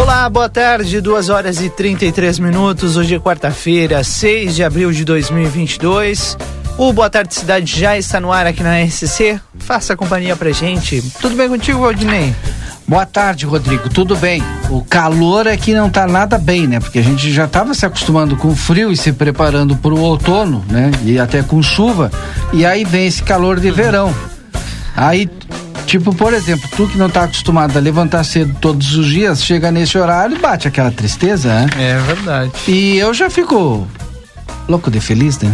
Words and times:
Olá, 0.00 0.26
boa 0.30 0.48
tarde, 0.48 0.98
2 0.98 1.28
horas 1.28 1.60
e 1.60 1.68
33 1.68 2.38
minutos. 2.38 2.96
Hoje 2.96 3.16
é 3.16 3.20
quarta-feira, 3.20 4.02
6 4.02 4.56
de 4.56 4.64
abril 4.64 4.90
de 4.90 5.04
2022. 5.04 6.38
O 6.78 6.90
Boa 6.90 7.10
Tarde 7.10 7.34
Cidade 7.34 7.78
já 7.78 7.98
está 7.98 8.18
no 8.18 8.32
ar 8.32 8.46
aqui 8.46 8.62
na 8.62 8.82
SC. 8.88 9.38
Faça 9.58 9.94
companhia 9.94 10.34
pra 10.34 10.52
gente. 10.52 11.02
Tudo 11.20 11.36
bem 11.36 11.50
contigo, 11.50 11.80
Valdinei? 11.80 12.34
Boa 12.88 13.04
tarde, 13.04 13.44
Rodrigo. 13.44 13.90
Tudo 13.90 14.16
bem? 14.16 14.42
O 14.70 14.82
calor 14.82 15.46
aqui 15.46 15.74
não 15.74 15.90
tá 15.90 16.06
nada 16.06 16.38
bem, 16.38 16.66
né? 16.66 16.80
Porque 16.80 16.98
a 16.98 17.04
gente 17.04 17.30
já 17.30 17.44
estava 17.44 17.74
se 17.74 17.84
acostumando 17.84 18.38
com 18.38 18.56
frio 18.56 18.90
e 18.90 18.96
se 18.96 19.12
preparando 19.12 19.76
para 19.76 19.92
o 19.92 20.00
outono, 20.00 20.64
né? 20.70 20.90
E 21.04 21.18
até 21.18 21.42
com 21.42 21.62
chuva. 21.62 22.10
E 22.54 22.64
aí 22.64 22.84
vem 22.86 23.06
esse 23.06 23.22
calor 23.22 23.60
de 23.60 23.70
verão. 23.70 24.14
Aí 24.96 25.28
Tipo, 25.90 26.14
por 26.14 26.32
exemplo, 26.32 26.70
tu 26.76 26.86
que 26.86 26.96
não 26.96 27.10
tá 27.10 27.24
acostumado 27.24 27.76
a 27.76 27.80
levantar 27.80 28.22
cedo 28.22 28.56
todos 28.60 28.94
os 28.96 29.08
dias, 29.08 29.44
chega 29.44 29.72
nesse 29.72 29.98
horário 29.98 30.36
e 30.36 30.40
bate 30.40 30.68
aquela 30.68 30.92
tristeza, 30.92 31.48
né? 31.48 31.66
É 31.76 31.98
verdade. 31.98 32.52
E 32.68 32.96
eu 32.96 33.12
já 33.12 33.28
fico 33.28 33.88
louco 34.68 34.88
de 34.88 35.00
feliz, 35.00 35.36
né? 35.40 35.52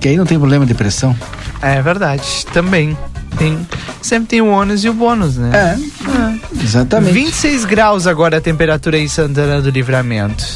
Que 0.00 0.10
aí 0.10 0.16
não 0.16 0.24
tem 0.24 0.38
problema 0.38 0.64
de 0.64 0.74
pressão. 0.74 1.16
É 1.60 1.82
verdade, 1.82 2.46
também. 2.52 2.96
Tem, 3.36 3.66
sempre 4.00 4.28
tem 4.28 4.40
o 4.40 4.46
ônus 4.46 4.84
e 4.84 4.88
o 4.88 4.94
bônus, 4.94 5.38
né? 5.38 5.50
É, 5.52 6.60
é 6.60 6.62
exatamente. 6.62 7.12
26 7.12 7.64
graus 7.64 8.06
agora 8.06 8.36
a 8.36 8.40
temperatura 8.40 8.96
em 8.96 9.08
Santana 9.08 9.60
do 9.60 9.70
Livramento. 9.70 10.46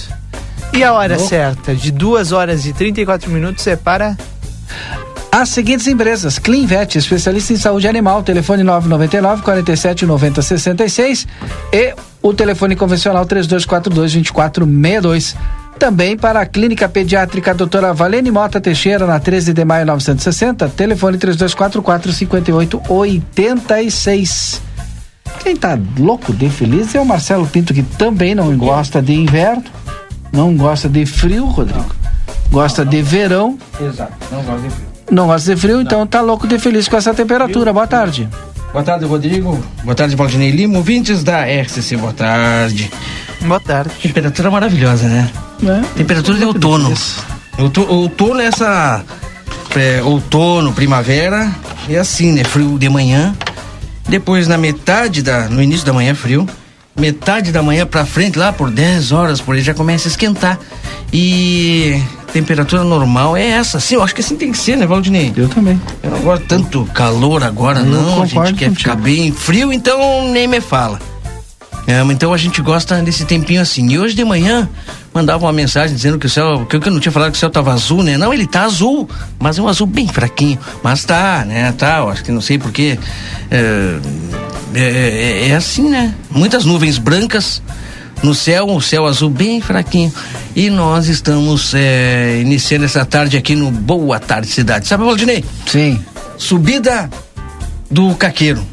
E 0.73 0.85
a 0.85 0.93
hora 0.93 1.17
oh. 1.19 1.27
certa, 1.27 1.75
de 1.75 1.91
2 1.91 2.31
horas 2.31 2.67
e 2.67 2.73
34 2.73 3.29
minutos, 3.33 3.67
é 3.67 3.75
para 3.75 4.17
as 5.31 5.51
seguintes 5.51 5.87
empresas: 5.87 6.39
Cleanvet, 6.39 6.97
especialista 6.97 7.53
em 7.53 7.57
saúde 7.57 7.87
animal, 7.87 8.23
telefone 8.23 8.63
999 8.63 9.43
47 9.43 10.07
90 10.07 10.41
66 10.43 11.27
e 11.73 11.95
o 12.23 12.33
telefone 12.35 12.77
convencional 12.77 13.27
3242 13.27 14.13
2462. 14.13 15.37
Também 15.79 16.17
para 16.17 16.41
a 16.41 16.47
Clínica 16.47 16.89
Pediátrica 16.89 17.55
Doutora 17.55 17.95
Valene 17.95 18.33
Mota 18.33 18.61
Teixeira, 18.61 19.07
na 19.07 19.21
13 19.21 19.53
de 19.53 19.65
maio 19.65 19.87
960, 19.87 20.69
telefone 20.71 21.19
3244 21.19 22.13
5886. 22.13 24.61
Quem 25.41 25.55
tá 25.55 25.79
louco 25.97 26.33
de 26.33 26.51
feliz 26.51 26.97
é 26.97 27.01
o 27.01 27.07
Marcelo 27.07 27.47
Pinto, 27.47 27.73
que 27.73 27.85
também 27.85 28.35
não 28.35 28.57
gosta 28.57 29.01
de 29.01 29.15
inverno, 29.15 29.63
não 30.33 30.57
gosta 30.57 30.89
de 30.89 31.07
frio, 31.07 31.47
Rodrigo. 31.47 31.95
Gosta 32.51 32.85
não, 32.85 32.91
não. 32.91 32.99
de 32.99 33.03
verão. 33.03 33.57
Exato, 33.81 34.15
não 34.33 34.43
gosta 34.43 34.63
de 34.63 34.71
frio. 34.71 34.88
Não 35.11 35.27
gosta 35.27 35.55
de 35.55 35.61
frio, 35.61 35.81
então 35.81 36.07
tá 36.07 36.21
louco 36.21 36.47
de 36.47 36.59
feliz 36.59 36.89
com 36.89 36.97
essa 36.97 37.15
temperatura. 37.15 37.73
Boa 37.73 37.87
tarde. 37.87 38.29
Boa 38.73 38.85
tarde, 38.85 39.07
Rodrigo. 39.07 39.59
Boa 39.83 39.95
tarde, 39.95 40.15
Valdinei 40.15 40.51
Lima, 40.51 40.77
ouvintes 40.77 41.25
da 41.25 41.45
RCC. 41.45 41.97
Boa 41.97 42.13
tarde. 42.13 42.91
Boa 43.41 43.61
tarde. 43.61 43.91
Temperatura 44.03 44.51
maravilhosa, 44.51 45.09
né? 45.09 45.31
É. 45.65 45.97
Temperatura 45.97 46.37
de 46.37 46.45
outono. 46.45 46.93
Outono 47.89 48.41
é 48.41 48.47
essa. 48.47 49.03
É, 49.75 50.03
outono, 50.03 50.73
primavera. 50.73 51.51
É 51.89 51.97
assim, 51.97 52.33
né? 52.33 52.45
Frio 52.45 52.79
de 52.79 52.89
manhã. 52.89 53.35
Depois, 54.09 54.47
na 54.47 54.59
metade 54.59 55.23
da. 55.23 55.49
No 55.49 55.63
início 55.63 55.87
da 55.87 55.93
manhã, 55.93 56.15
frio. 56.15 56.47
Metade 56.95 57.53
da 57.53 57.63
manhã 57.63 57.87
pra 57.87 58.05
frente, 58.05 58.39
lá 58.39 58.53
por 58.53 58.71
10 58.71 59.13
horas, 59.13 59.41
por 59.41 59.55
aí 59.55 59.63
já 59.63 59.73
começa 59.73 60.09
a 60.09 60.11
esquentar. 60.11 60.59
E 61.13 62.03
temperatura 62.33 62.85
normal 62.85 63.37
é 63.37 63.47
essa. 63.47 63.81
Sim, 63.81 63.97
eu 63.97 64.03
acho 64.03 64.15
que 64.15 64.21
assim 64.21 64.37
tem 64.37 64.53
que 64.53 64.59
ser, 64.59 64.77
né, 64.77 64.87
Valdinei? 64.87 65.33
Eu 65.37 65.49
também. 65.49 65.81
Eu 66.03 66.11
não 66.11 66.21
gosto 66.21 66.47
tanto 66.47 66.85
calor 66.95 67.43
agora, 67.43 67.81
eu 67.81 67.87
não. 67.87 68.23
A 68.23 68.27
gente 68.27 68.55
quer 68.55 68.69
contigo. 68.69 68.75
ficar 68.75 68.95
bem 68.97 69.33
frio, 69.33 69.73
então 69.73 70.31
nem 70.31 70.47
me 70.47 70.61
fala. 70.61 70.99
É, 71.87 72.03
então 72.03 72.35
a 72.35 72.37
gente 72.37 72.61
gosta 72.61 73.01
desse 73.01 73.25
tempinho 73.25 73.63
assim. 73.63 73.91
E 73.91 73.99
hoje 73.99 74.15
de 74.15 74.23
manhã 74.23 74.69
mandava 75.15 75.47
uma 75.47 75.53
mensagem 75.55 75.97
dizendo 75.97 76.19
que 76.19 76.27
o 76.27 76.29
céu, 76.29 76.67
que 76.67 76.77
eu 76.77 76.93
não 76.93 77.01
tinha 77.01 77.11
falado 77.11 77.31
que 77.33 77.39
o 77.39 77.41
céu 77.41 77.49
tava 77.49 77.73
azul, 77.73 78.03
né? 78.03 78.19
Não, 78.19 78.33
ele 78.33 78.47
tá 78.47 78.65
azul, 78.65 79.09
mas 79.39 79.59
é 79.59 79.63
um 79.63 79.69
azul 79.69 79.87
bem 79.87 80.07
fraquinho. 80.07 80.59
Mas 80.83 81.07
tá, 81.07 81.47
né? 81.47 81.73
Tá, 81.73 82.03
acho 82.05 82.23
que 82.23 82.31
não 82.31 82.43
sei 82.43 82.59
porquê. 82.59 82.99
É, 83.51 83.99
é, 84.75 84.83
é, 84.83 85.49
é 85.49 85.55
assim, 85.55 85.89
né? 85.89 86.15
Muitas 86.31 86.67
nuvens 86.67 86.99
brancas 86.99 87.63
no 88.23 88.35
céu, 88.35 88.67
um 88.67 88.81
céu 88.81 89.07
azul 89.07 89.31
bem 89.31 89.61
fraquinho. 89.61 90.13
E 90.55 90.71
nós 90.71 91.09
estamos 91.09 91.73
é, 91.75 92.41
iniciando 92.41 92.85
essa 92.85 93.05
tarde 93.05 93.37
aqui 93.37 93.55
no 93.55 93.71
Boa 93.71 94.19
Tarde 94.19 94.49
Cidade. 94.49 94.87
Sabe, 94.87 95.05
Valdinei? 95.05 95.45
Sim. 95.67 96.03
Subida 96.37 97.09
do 97.91 98.15
caqueiro. 98.15 98.65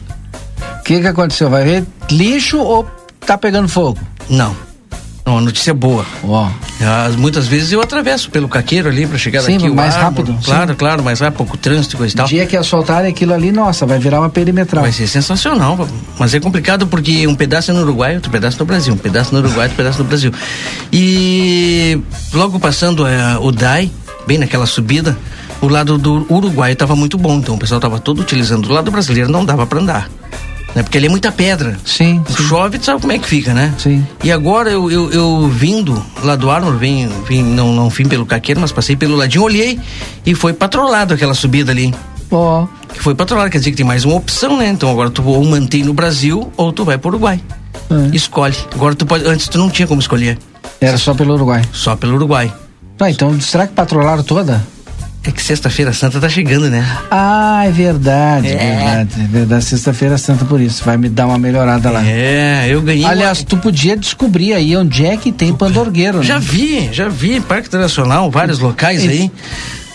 O 0.79 0.84
que 0.84 1.00
que 1.00 1.07
aconteceu? 1.07 1.50
Vai 1.50 1.63
ver 1.63 1.85
lixo 2.11 2.59
ou 2.59 2.88
tá 3.25 3.38
pegando 3.38 3.67
fogo? 3.67 4.00
Não. 4.29 4.55
Uma 5.25 5.41
notícia 5.41 5.73
boa. 5.73 6.05
Ó. 6.23 6.49
Muitas 7.17 7.47
vezes 7.47 7.71
eu 7.71 7.81
atravesso 7.81 8.29
pelo 8.29 8.47
caqueiro 8.47 8.89
ali 8.89 9.07
para 9.07 9.17
chegar 9.17 9.41
sim, 9.41 9.57
daqui. 9.57 9.69
mais 9.71 9.95
rápido. 9.95 10.37
Claro, 10.45 10.71
sim. 10.71 10.77
claro, 10.77 11.03
mais 11.03 11.19
rápido, 11.19 11.37
pouco 11.37 11.57
trânsito 11.57 12.05
e 12.05 12.11
tal. 12.11 12.27
dia 12.27 12.45
que 12.45 12.55
asfaltarem 12.55 13.09
aquilo 13.09 13.33
ali, 13.33 13.51
nossa, 13.51 13.87
vai 13.87 13.97
virar 13.97 14.19
uma 14.19 14.29
perimetral. 14.29 14.83
Vai 14.83 14.91
ser 14.91 15.07
sensacional, 15.07 15.87
mas 16.19 16.35
é 16.35 16.39
complicado 16.39 16.85
porque 16.85 17.25
um 17.25 17.33
pedaço 17.33 17.71
é 17.71 17.73
no 17.73 17.81
Uruguai, 17.81 18.15
outro 18.15 18.29
pedaço 18.29 18.59
no 18.59 18.65
Brasil, 18.65 18.93
um 18.93 18.97
pedaço 18.97 19.33
no 19.33 19.39
Uruguai, 19.39 19.63
outro 19.63 19.77
pedaço 19.77 19.97
no 19.97 20.05
Brasil. 20.05 20.31
E 20.93 21.99
logo 22.31 22.59
passando 22.59 23.07
é, 23.07 23.37
o 23.39 23.51
DAI, 23.51 23.89
bem 24.27 24.37
naquela 24.37 24.67
subida, 24.67 25.17
o 25.59 25.67
lado 25.67 25.97
do 25.97 26.23
Uruguai 26.29 26.73
estava 26.73 26.95
muito 26.95 27.17
bom, 27.17 27.37
então 27.37 27.55
o 27.55 27.57
pessoal 27.57 27.79
estava 27.79 27.97
todo 27.99 28.21
utilizando. 28.21 28.67
Do 28.67 28.73
lado 28.73 28.91
brasileiro 28.91 29.31
não 29.31 29.43
dava 29.43 29.65
para 29.65 29.79
andar 29.79 30.09
né? 30.75 30.83
Porque 30.83 30.97
ali 30.97 31.07
é 31.07 31.09
muita 31.09 31.31
pedra. 31.31 31.77
Sim. 31.85 32.21
sim. 32.27 32.43
Chove, 32.43 32.77
tu 32.77 32.85
sabe 32.85 32.99
como 32.99 33.13
é 33.13 33.17
que 33.17 33.27
fica, 33.27 33.53
né? 33.53 33.73
Sim. 33.77 34.05
E 34.21 34.31
agora 34.31 34.69
eu, 34.69 34.91
eu, 34.91 35.09
eu 35.11 35.47
vindo 35.47 36.05
lá 36.21 36.35
do 36.35 36.51
Arnold, 36.51 36.77
vim, 36.77 37.09
vim, 37.25 37.41
não, 37.41 37.73
não 37.73 37.89
vim 37.89 38.05
pelo 38.07 38.25
caqueiro, 38.25 38.59
mas 38.59 38.73
passei 38.73 38.95
pelo 38.95 39.15
ladinho, 39.15 39.43
olhei 39.43 39.79
e 40.25 40.35
foi 40.35 40.51
patrolado 40.53 41.13
aquela 41.13 41.33
subida 41.33 41.71
ali. 41.71 41.95
Ó. 42.29 42.63
Oh. 42.63 42.85
Que 42.93 43.01
foi 43.01 43.15
patrolado, 43.15 43.49
quer 43.49 43.59
dizer 43.59 43.71
que 43.71 43.77
tem 43.77 43.85
mais 43.85 44.03
uma 44.03 44.15
opção, 44.15 44.57
né? 44.57 44.67
Então 44.67 44.89
agora 44.89 45.09
tu 45.09 45.23
ou 45.25 45.43
mantém 45.45 45.83
no 45.83 45.93
Brasil 45.93 46.51
ou 46.57 46.73
tu 46.73 46.83
vai 46.83 46.97
pro 46.97 47.09
Uruguai. 47.09 47.41
É. 47.89 48.15
Escolhe. 48.15 48.55
Agora 48.73 48.95
tu 48.95 49.05
pode. 49.05 49.25
Antes 49.25 49.47
tu 49.47 49.57
não 49.57 49.69
tinha 49.69 49.87
como 49.87 50.01
escolher. 50.01 50.37
Era 50.81 50.97
só 50.97 51.13
pelo 51.13 51.33
Uruguai. 51.33 51.61
Só 51.71 51.95
pelo 51.95 52.15
Uruguai. 52.15 52.53
Ah, 52.99 53.09
então 53.09 53.39
será 53.39 53.67
que 53.67 53.73
patrolaram 53.73 54.23
toda? 54.23 54.65
É 55.27 55.31
que 55.31 55.41
sexta-feira 55.41 55.91
santa 55.91 56.19
tá 56.19 56.29
chegando, 56.29 56.69
né? 56.69 56.85
Ah, 57.09 57.63
é 57.65 57.71
verdade, 57.71 58.47
é. 58.47 58.57
verdade. 58.57 59.21
É 59.21 59.27
verdade, 59.27 59.65
sexta-feira 59.65 60.17
santa 60.19 60.45
por 60.45 60.61
isso. 60.61 60.83
Vai 60.83 60.97
me 60.97 61.09
dar 61.09 61.25
uma 61.25 61.39
melhorada 61.39 61.89
lá. 61.89 62.05
É, 62.05 62.67
eu 62.69 62.79
ganhei. 62.81 63.05
Aliás, 63.05 63.39
uma... 63.39 63.45
tu 63.45 63.57
podia 63.57 63.97
descobrir 63.97 64.53
aí 64.53 64.77
onde 64.77 65.03
é 65.03 65.17
que 65.17 65.31
tem 65.31 65.51
Pandorgueiro, 65.51 66.19
né? 66.19 66.23
Já 66.23 66.37
vi, 66.37 66.89
já 66.93 67.09
vi. 67.09 67.39
Parque 67.39 67.67
Internacional, 67.67 68.29
vários 68.29 68.59
locais 68.59 69.01
aí. 69.01 69.31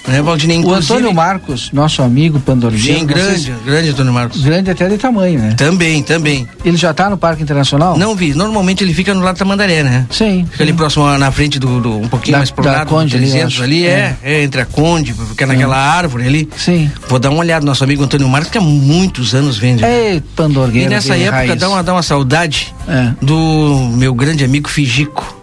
Né, 0.09 0.23
Valdinei. 0.23 0.59
O 0.59 0.73
Antônio 0.73 1.13
Marcos, 1.15 1.71
nosso 1.73 2.03
amigo 2.03 2.41
Pandorgueiro. 2.41 3.01
Sim, 3.01 3.07
grande, 3.07 3.41
vocês... 3.43 3.65
grande 3.65 3.91
Antônio 3.91 4.13
Marcos. 4.13 4.43
Grande 4.43 4.71
até 4.71 4.89
de 4.89 4.99
tamanho, 4.99 5.39
né? 5.39 5.55
Também, 5.57 6.03
também. 6.03 6.49
Ele 6.65 6.77
já 6.77 6.93
tá 6.93 7.11
no 7.11 7.17
Parque 7.17 7.43
Internacional? 7.43 7.97
Não 7.97 8.15
vi. 8.15 8.35
Normalmente 8.35 8.83
ele 8.83 8.95
fica 8.95 9.15
no 9.15 9.21
lado 9.21 9.39
da 9.39 9.45
Mandaré, 9.45 9.83
né? 9.83 10.07
Sim. 10.11 10.45
Fica 10.45 10.57
sim. 10.59 10.63
ali 10.63 10.73
próximo, 10.73 11.19
na 11.19 11.31
frente 11.31 11.59
do, 11.59 11.81
do 11.81 11.99
um 11.99 12.09
pouquinho 12.09 12.33
da, 12.33 12.39
mais 12.39 12.51
pro 12.51 12.65
lado, 12.65 12.89
Conde, 12.89 13.17
300 13.17 13.61
ali, 13.61 13.87
ali 13.87 13.87
é. 13.87 14.17
é. 14.23 14.33
é, 14.35 14.43
entre 14.43 14.61
a 14.63 14.67
Conde, 14.67 15.13
fica 15.13 15.47
naquela 15.47 15.77
árvore 15.77 16.27
ali. 16.27 16.49
Sim. 16.57 16.91
Vou 17.09 17.19
dar 17.19 17.31
uma 17.31 17.41
olhada, 17.41 17.65
nosso 17.65 17.85
amigo 17.85 18.03
Antônio 18.03 18.29
Marcos, 18.29 18.51
que 18.51 18.59
há 18.59 18.61
muitos 18.61 19.35
anos 19.35 19.59
vende. 19.59 19.85
Ei, 19.85 20.23
Pandorgueiro. 20.35 20.91
E 20.91 20.95
nessa 20.95 21.17
época 21.17 21.57
dá 21.57 21.69
uma, 21.69 21.83
dá 21.83 21.93
uma 21.93 22.03
saudade 22.03 22.75
é. 22.89 23.13
do 23.23 23.91
meu 23.95 24.15
grande 24.15 24.45
amigo 24.45 24.69
Fijico. 24.69 25.40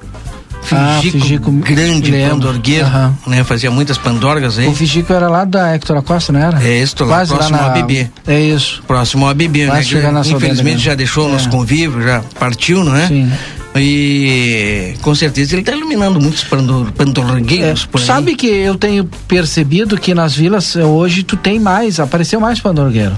Ah, 0.75 0.99
Fijico 1.01 1.51
grande 1.51 2.11
pandorgueiro, 2.11 2.87
uhum. 2.87 3.13
né? 3.27 3.43
Fazia 3.43 3.71
muitas 3.71 3.97
pandorgas 3.97 4.57
aí. 4.57 4.67
O 4.67 4.73
Fijico 4.73 5.13
era 5.13 5.29
lá 5.29 5.45
da 5.45 5.73
Hector 5.73 5.97
Acosta, 5.97 6.31
não 6.33 6.39
era? 6.39 6.61
É 6.63 6.81
isso, 6.81 6.95
lá, 7.03 7.25
próximo 7.25 7.39
lá 7.39 7.49
na... 7.49 7.63
ao 7.63 7.77
ABB. 7.77 8.09
É 8.27 8.39
isso. 8.39 8.83
Próximo 8.87 9.25
ao 9.25 9.31
ABB, 9.31 9.67
né? 9.67 9.81
Infelizmente 10.25 10.79
já 10.79 10.95
deixou 10.95 11.27
é. 11.27 11.31
nosso 11.31 11.49
convívio, 11.49 12.01
já 12.01 12.21
partiu, 12.39 12.83
não 12.83 12.95
é? 12.95 13.07
Sim. 13.07 13.31
E 13.79 14.95
com 15.01 15.13
certeza 15.13 15.53
ele 15.53 15.61
está 15.61 15.71
iluminando 15.71 16.19
muitos 16.19 16.43
pandorgueiros 16.43 17.83
é, 17.83 17.87
por 17.91 18.01
aí. 18.01 18.07
Sabe 18.07 18.35
que 18.35 18.47
eu 18.47 18.75
tenho 18.75 19.05
percebido 19.27 19.97
que 19.97 20.13
nas 20.13 20.35
vilas 20.35 20.75
hoje 20.75 21.23
tu 21.23 21.37
tem 21.37 21.59
mais, 21.59 21.99
apareceu 21.99 22.39
mais 22.39 22.59
pandorgueiro. 22.59 23.17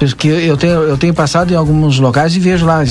Porque 0.00 0.28
eu 0.28 0.56
tenho, 0.56 0.82
eu 0.82 0.96
tenho 0.96 1.12
passado 1.12 1.52
em 1.52 1.56
alguns 1.56 1.98
locais 1.98 2.34
e 2.34 2.40
vejo 2.40 2.64
lá 2.64 2.82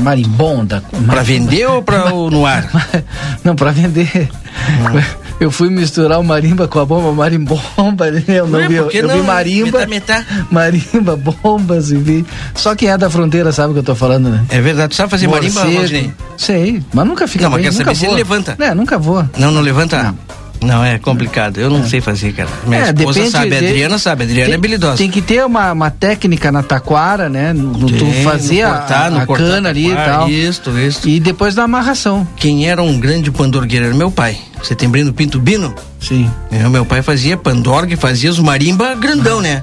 marimbonda. 0.00 0.84
Para 1.04 1.22
vender 1.22 1.66
ou 1.66 1.82
para 1.82 2.10
no 2.10 2.46
ar? 2.46 2.70
Não, 3.42 3.56
para 3.56 3.72
vender. 3.72 4.30
Hum. 4.30 5.00
Eu 5.40 5.50
fui 5.50 5.70
misturar 5.70 6.20
o 6.20 6.22
marimba 6.22 6.68
com 6.68 6.78
a 6.78 6.84
bomba, 6.84 7.12
marimbomba, 7.12 8.08
eu 8.28 8.46
não, 8.46 8.68
vi, 8.68 8.74
eu, 8.74 8.90
eu 8.90 9.08
vi 9.08 9.22
marimba, 9.22 9.86
metá, 9.86 10.18
metá. 10.18 10.46
marimba, 10.50 11.16
bombas 11.16 11.90
e 11.90 11.96
vi. 11.96 12.26
Só 12.54 12.74
quem 12.74 12.90
é 12.90 12.98
da 12.98 13.08
fronteira 13.08 13.50
sabe 13.50 13.70
o 13.70 13.72
que 13.72 13.78
eu 13.78 13.84
tô 13.84 13.94
falando, 13.94 14.28
né? 14.28 14.44
É 14.50 14.60
verdade, 14.60 14.90
tu 14.90 14.96
sabe 14.96 15.08
fazer 15.08 15.28
Morcego, 15.28 15.54
marimba, 15.54 16.14
Sei, 16.36 16.82
mas 16.92 17.06
nunca 17.06 17.26
fica 17.26 17.44
Não, 17.48 17.56
bem, 17.56 17.64
mas 17.64 17.74
quer 17.74 17.84
saber 17.84 17.86
vou. 17.86 17.94
se 17.94 18.06
ele 18.06 18.14
levanta. 18.16 18.56
É, 18.58 18.74
nunca 18.74 18.98
vou. 18.98 19.24
Não, 19.38 19.50
não 19.50 19.62
levanta? 19.62 20.02
Não. 20.02 20.18
Não, 20.62 20.84
é 20.84 20.98
complicado. 20.98 21.58
Eu 21.58 21.70
não 21.70 21.80
é. 21.80 21.88
sei 21.88 22.00
fazer, 22.00 22.32
cara. 22.32 22.48
Minha 22.66 22.80
é, 22.80 22.84
esposa 22.84 23.30
sabe, 23.30 23.54
a 23.54 23.58
Adriana 23.58 23.98
sabe, 23.98 24.22
a 24.22 24.26
Adriana 24.26 24.46
tem, 24.46 24.52
é 24.52 24.56
habilidosa. 24.56 24.96
Tem 24.96 25.10
que 25.10 25.22
ter 25.22 25.44
uma, 25.44 25.72
uma 25.72 25.90
técnica 25.90 26.52
na 26.52 26.62
taquara, 26.62 27.28
né? 27.28 27.52
No, 27.52 27.86
tem, 27.86 27.98
tu 27.98 28.06
fazer 28.22 28.64
no 28.64 28.70
cortar, 28.70 29.06
a, 29.06 29.10
no 29.10 29.18
a 29.20 29.26
cortar, 29.26 29.44
cana 29.44 29.68
ali 29.70 29.90
e 29.90 29.94
tal. 29.94 30.28
Isso, 30.28 30.78
isso. 30.78 31.08
E 31.08 31.18
depois 31.18 31.54
da 31.54 31.64
amarração. 31.64 32.26
Quem 32.36 32.68
era 32.68 32.82
um 32.82 33.00
grande 33.00 33.30
pandorgueiro 33.30 33.86
era 33.86 33.94
meu 33.94 34.10
pai. 34.10 34.36
Setembrino 34.62 35.12
Pinto 35.12 35.40
Bino. 35.40 35.74
Sim. 35.98 36.30
É, 36.50 36.68
meu 36.68 36.84
pai 36.84 37.02
fazia 37.02 37.36
pandorga 37.36 37.94
e 37.94 37.96
fazia 37.96 38.30
os 38.30 38.38
marimba 38.38 38.94
grandão, 38.94 39.38
ah. 39.38 39.42
né? 39.42 39.62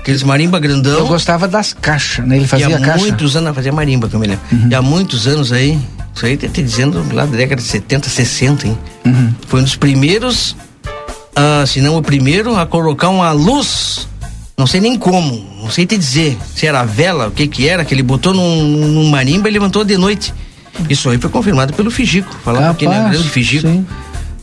Aqueles 0.00 0.24
marimba 0.24 0.58
grandão. 0.58 0.98
Eu 0.98 1.06
gostava 1.06 1.46
das 1.46 1.72
caixas, 1.72 2.26
né? 2.26 2.36
Ele 2.36 2.46
fazia 2.48 2.68
e 2.68 2.74
há 2.74 2.80
caixa. 2.80 2.98
muitos 2.98 3.36
anos, 3.36 3.54
fazia 3.54 3.72
marimba, 3.72 4.08
que 4.08 4.16
eu 4.16 4.20
me 4.20 4.26
lembro. 4.26 4.44
Uhum. 4.50 4.68
E 4.68 4.74
há 4.74 4.82
muitos 4.82 5.28
anos 5.28 5.52
aí, 5.52 5.78
isso 6.14 6.26
aí 6.26 6.36
tá 6.36 6.46
dizendo 6.46 7.04
lá 7.12 7.24
da 7.24 7.36
década 7.36 7.60
de 7.60 7.66
70, 7.68 8.08
60, 8.08 8.66
hein? 8.66 8.78
Uhum. 9.04 9.34
Foi 9.46 9.60
um 9.60 9.64
dos 9.64 9.76
primeiros, 9.76 10.56
uh, 11.36 11.66
se 11.66 11.80
não 11.80 11.96
o 11.96 12.02
primeiro, 12.02 12.56
a 12.56 12.66
colocar 12.66 13.08
uma 13.08 13.32
luz, 13.32 14.06
não 14.56 14.66
sei 14.66 14.80
nem 14.80 14.98
como, 14.98 15.44
não 15.62 15.70
sei 15.70 15.86
te 15.86 15.96
dizer, 15.96 16.36
se 16.54 16.66
era 16.66 16.84
vela, 16.84 17.28
o 17.28 17.30
que 17.30 17.48
que 17.48 17.68
era, 17.68 17.84
que 17.84 17.94
ele 17.94 18.02
botou 18.02 18.34
num, 18.34 18.62
num 18.62 19.10
marimba 19.10 19.48
e 19.48 19.52
levantou 19.52 19.84
de 19.84 19.96
noite. 19.96 20.34
Isso 20.88 21.10
aí 21.10 21.18
foi 21.18 21.30
confirmado 21.30 21.72
pelo 21.74 21.90
Figico. 21.90 22.34
Falava 22.42 22.74
que 22.74 22.84
ele 22.84 22.94
era 22.94 23.08
grande 23.08 23.28
Figico. 23.28 23.68
Sim. 23.68 23.86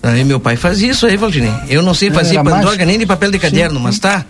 Aí 0.01 0.23
meu 0.23 0.39
pai 0.39 0.55
fazia 0.55 0.91
isso 0.91 1.05
aí, 1.05 1.17
Valdinei. 1.17 1.51
Eu 1.67 1.83
não 1.83 1.93
sei 1.93 2.09
fazer 2.09 2.41
pandroga 2.41 2.85
nem 2.85 2.97
de 2.97 3.05
papel 3.05 3.31
de 3.31 3.37
caderno, 3.37 3.77
Sim. 3.77 3.83
mas 3.83 3.99
tá. 3.99 4.23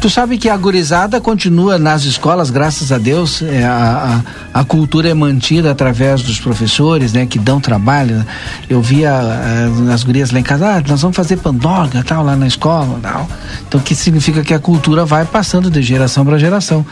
Tu 0.00 0.08
sabe 0.08 0.38
que 0.38 0.48
a 0.48 0.56
gurizada 0.56 1.20
continua 1.20 1.76
nas 1.76 2.04
escolas, 2.04 2.50
graças 2.50 2.92
a 2.92 2.98
Deus, 2.98 3.42
é, 3.42 3.64
a, 3.64 4.22
a, 4.54 4.60
a, 4.60 4.64
cultura 4.64 5.08
é 5.08 5.14
mantida 5.14 5.72
através 5.72 6.22
dos 6.22 6.38
professores, 6.38 7.12
né, 7.12 7.26
que 7.26 7.38
dão 7.38 7.60
trabalho. 7.60 8.24
Eu 8.70 8.80
via 8.80 9.12
uh, 9.12 9.90
as 9.90 10.04
gurias 10.04 10.30
lá 10.30 10.38
em 10.38 10.42
casa, 10.42 10.76
ah, 10.76 10.82
nós 10.86 11.02
vamos 11.02 11.16
fazer 11.16 11.38
pandorga, 11.38 12.04
tal, 12.04 12.24
lá 12.24 12.36
na 12.36 12.46
escola, 12.46 13.00
tal. 13.02 13.28
Então, 13.66 13.80
que 13.80 13.96
significa 13.96 14.44
que 14.44 14.54
a 14.54 14.58
cultura 14.60 15.04
vai 15.04 15.24
passando 15.24 15.68
de 15.68 15.82
geração 15.82 16.24
para 16.24 16.38
geração. 16.38 16.86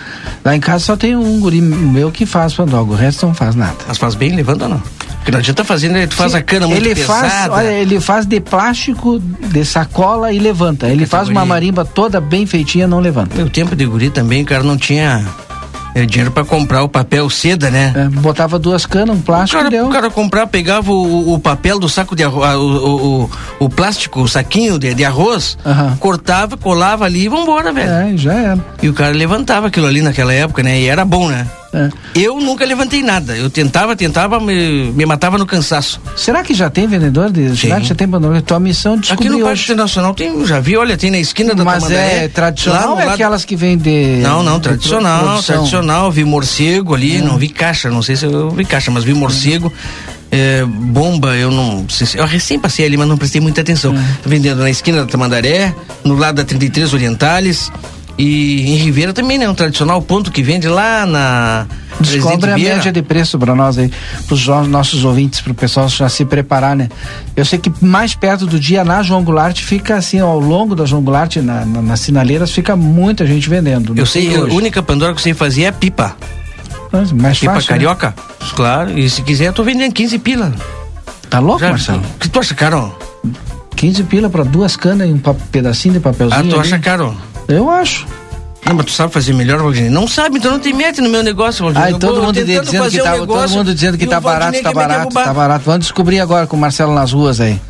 Lá 0.44 0.56
em 0.56 0.60
casa 0.60 0.84
só 0.84 0.96
tem 0.96 1.14
um 1.14 1.38
guri 1.38 1.60
meu 1.60 2.10
que 2.10 2.26
faz 2.26 2.54
pandorga, 2.54 2.92
o 2.92 2.96
resto 2.96 3.24
não 3.24 3.34
faz 3.34 3.54
nada. 3.54 3.76
Mas 3.86 3.98
faz 3.98 4.16
bem, 4.16 4.34
levanta 4.34 4.64
ou 4.64 4.70
não? 4.70 5.05
Porque 5.26 5.32
não 5.32 5.40
adianta 5.40 5.64
fazer, 5.64 5.88
né? 5.88 6.06
Tu 6.06 6.14
faz 6.14 6.30
Sim, 6.30 6.38
a 6.38 6.42
cana 6.42 6.68
muito 6.68 6.86
ele 6.86 6.94
pesada. 6.94 7.28
Faz, 7.28 7.50
olha, 7.50 7.72
ele 7.72 7.98
faz 7.98 8.24
de 8.26 8.40
plástico, 8.40 9.18
de 9.18 9.64
sacola 9.64 10.32
e 10.32 10.38
levanta. 10.38 10.88
Ele 10.88 11.04
faz 11.04 11.28
uma 11.28 11.44
marimba 11.44 11.84
toda 11.84 12.20
bem 12.20 12.46
feitinha, 12.46 12.86
não 12.86 13.00
levanta. 13.00 13.34
Meu 13.34 13.50
tempo 13.50 13.74
de 13.74 13.84
guri 13.86 14.08
também, 14.08 14.44
o 14.44 14.46
cara 14.46 14.62
não 14.62 14.76
tinha 14.76 15.24
é, 15.96 16.06
dinheiro 16.06 16.30
para 16.30 16.44
comprar 16.44 16.84
o 16.84 16.88
papel 16.88 17.28
seda, 17.28 17.72
né? 17.72 17.92
É, 17.96 18.08
botava 18.20 18.56
duas 18.56 18.86
canas, 18.86 19.16
um 19.16 19.20
plástico 19.20 19.58
o 19.58 19.64
cara, 19.64 19.70
deu. 19.70 19.86
O 19.88 19.90
cara 19.90 20.10
comprava, 20.10 20.46
pegava 20.46 20.92
o, 20.92 21.34
o, 21.34 21.40
papel 21.40 21.80
do 21.80 21.88
saco 21.88 22.14
de 22.14 22.22
arroz, 22.22 22.54
o, 22.54 22.60
o, 22.60 23.30
o, 23.64 23.68
plástico, 23.68 24.20
o 24.20 24.28
saquinho 24.28 24.78
de, 24.78 24.94
de 24.94 25.04
arroz, 25.04 25.58
uhum. 25.64 25.96
cortava, 25.96 26.56
colava 26.56 27.04
ali 27.04 27.24
e 27.24 27.28
vambora, 27.28 27.72
velho. 27.72 27.90
É, 27.90 28.16
já 28.16 28.32
era. 28.32 28.64
E 28.80 28.88
o 28.88 28.94
cara 28.94 29.12
levantava 29.12 29.66
aquilo 29.66 29.88
ali 29.88 30.02
naquela 30.02 30.32
época, 30.32 30.62
né? 30.62 30.78
E 30.78 30.86
era 30.86 31.04
bom, 31.04 31.28
né? 31.28 31.48
É. 31.72 31.90
Eu 32.14 32.40
nunca 32.40 32.64
levantei 32.64 33.02
nada. 33.02 33.36
Eu 33.36 33.50
tentava, 33.50 33.94
tentava, 33.96 34.40
me, 34.40 34.92
me 34.92 35.04
matava 35.04 35.36
no 35.36 35.46
cansaço. 35.46 36.00
Será 36.16 36.42
que 36.42 36.54
já 36.54 36.70
tem 36.70 36.86
vendedor 36.86 37.30
de 37.30 37.56
Será 37.56 37.80
que 37.80 37.86
já 37.86 37.94
tem 37.94 38.06
vendedor? 38.06 38.40
Tua 38.42 38.60
missão 38.60 38.96
descobrir 38.98 39.28
Aqui 39.28 39.38
no 39.38 39.44
Parque 39.44 39.62
Internacional 39.64 40.14
tem, 40.14 40.46
já 40.46 40.60
vi, 40.60 40.76
olha, 40.76 40.96
tem 40.96 41.10
na 41.10 41.18
esquina 41.18 41.54
da 41.54 41.64
Mas 41.64 41.90
é 41.90 42.28
tradicional 42.28 42.92
ou 42.92 43.00
é 43.00 43.04
lado... 43.04 43.14
aquelas 43.14 43.44
que 43.44 43.56
vendem 43.56 44.18
Não, 44.18 44.42
não, 44.42 44.60
tradicional, 44.60 45.42
tradicional. 45.42 46.10
Vi 46.10 46.24
morcego 46.24 46.94
ali, 46.94 47.16
é. 47.16 47.20
não 47.20 47.36
vi 47.36 47.48
caixa, 47.48 47.90
não 47.90 48.02
sei 48.02 48.16
se 48.16 48.24
eu 48.24 48.50
vi 48.50 48.64
caixa, 48.64 48.90
mas 48.90 49.04
vi 49.04 49.14
morcego. 49.14 49.72
É, 50.28 50.64
bomba, 50.64 51.36
eu 51.36 51.52
não 51.52 51.86
eu 52.14 52.26
recém 52.26 52.58
passei 52.58 52.84
ali, 52.84 52.96
mas 52.96 53.06
não 53.06 53.16
prestei 53.16 53.40
muita 53.40 53.60
atenção. 53.60 53.94
É. 53.94 54.04
Vendendo 54.24 54.60
na 54.60 54.70
esquina 54.70 54.98
da 54.98 55.06
Tamandaré, 55.06 55.74
no 56.04 56.16
lado 56.16 56.36
da 56.36 56.44
33 56.44 56.92
Orientales, 56.92 57.70
e 58.18 58.74
em 58.74 58.76
Ribeira 58.76 59.12
também, 59.12 59.36
né? 59.36 59.48
Um 59.48 59.54
tradicional 59.54 60.00
ponto 60.00 60.30
que 60.30 60.42
vende 60.42 60.68
lá 60.68 61.04
na. 61.04 61.66
Descobre 62.00 62.50
a 62.50 62.58
média 62.58 62.92
de 62.92 63.02
preço 63.02 63.38
para 63.38 63.54
nós 63.54 63.78
aí, 63.78 63.90
para 64.26 64.34
os 64.34 64.46
nossos 64.68 65.04
ouvintes, 65.04 65.40
para 65.40 65.52
o 65.52 65.54
pessoal 65.54 65.88
já 65.88 66.08
se 66.08 66.24
preparar, 66.24 66.76
né? 66.76 66.88
Eu 67.34 67.44
sei 67.44 67.58
que 67.58 67.72
mais 67.80 68.14
perto 68.14 68.46
do 68.46 68.60
dia 68.60 68.84
na 68.84 69.02
João 69.02 69.22
Goulart 69.22 69.62
fica 69.62 69.96
assim, 69.96 70.18
ao 70.18 70.38
longo 70.38 70.74
da 70.74 70.84
João 70.84 71.02
Goulart, 71.02 71.36
na, 71.36 71.64
na, 71.64 71.82
nas 71.82 72.00
sinaleiras, 72.00 72.50
fica 72.50 72.76
muita 72.76 73.26
gente 73.26 73.48
vendendo. 73.48 73.94
Eu 73.96 74.04
sei, 74.04 74.34
a 74.34 74.42
única 74.44 74.82
Pandora 74.82 75.12
que 75.12 75.20
eu 75.20 75.22
sei 75.22 75.34
fazer 75.34 75.64
é 75.64 75.72
pipa. 75.72 76.16
Mas, 76.92 77.12
mais 77.12 77.38
pipa 77.38 77.54
fácil, 77.54 77.72
né? 77.72 77.76
carioca? 77.76 78.08
Né? 78.08 78.46
Claro, 78.54 78.98
e 78.98 79.08
se 79.08 79.22
quiser, 79.22 79.48
eu 79.48 79.52
tô 79.52 79.62
vendendo 79.62 79.92
15 79.92 80.18
pila. 80.18 80.54
Tá 81.28 81.38
louco, 81.38 81.60
já, 81.60 81.70
Marcelo? 81.70 82.00
O 82.00 82.18
que 82.18 82.28
tu 82.28 82.38
acha 82.38 82.54
caro? 82.54 82.94
15 83.74 84.04
pila 84.04 84.30
para 84.30 84.44
duas 84.44 84.76
canas 84.76 85.08
e 85.08 85.12
um 85.12 85.18
pedacinho 85.18 85.94
de 85.94 86.00
papelzinho. 86.00 86.40
Ah, 86.40 86.42
tu 86.42 86.58
ali. 86.58 86.60
acha 86.60 86.78
caro? 86.78 87.16
Eu 87.48 87.70
acho. 87.70 88.06
Não, 88.64 88.74
mas 88.74 88.86
tu 88.86 88.92
sabe 88.92 89.12
fazer 89.12 89.32
melhor, 89.32 89.60
Valdinei? 89.60 89.88
Não 89.88 90.08
sabe, 90.08 90.38
então 90.38 90.50
não 90.50 90.58
te 90.58 90.72
mete 90.72 91.00
no 91.00 91.08
meu 91.08 91.22
negócio, 91.22 91.64
Valdinei. 91.64 92.00
Todo 92.00 92.20
mundo 92.20 92.34
dizendo 92.34 92.90
que 92.90 92.98
tá, 92.98 93.16
todo 93.16 93.50
mundo 93.50 93.74
dizendo 93.74 93.96
que 93.96 94.06
tá 94.06 94.20
barato, 94.20 94.60
tá 94.60 94.72
barato, 94.72 95.14
tá 95.14 95.32
barato. 95.32 95.64
Vamos 95.64 95.80
descobrir 95.82 96.18
agora 96.18 96.46
com 96.48 96.56
o 96.56 96.60
Marcelo 96.60 96.92
nas 96.92 97.12
ruas 97.12 97.40
aí. 97.40 97.60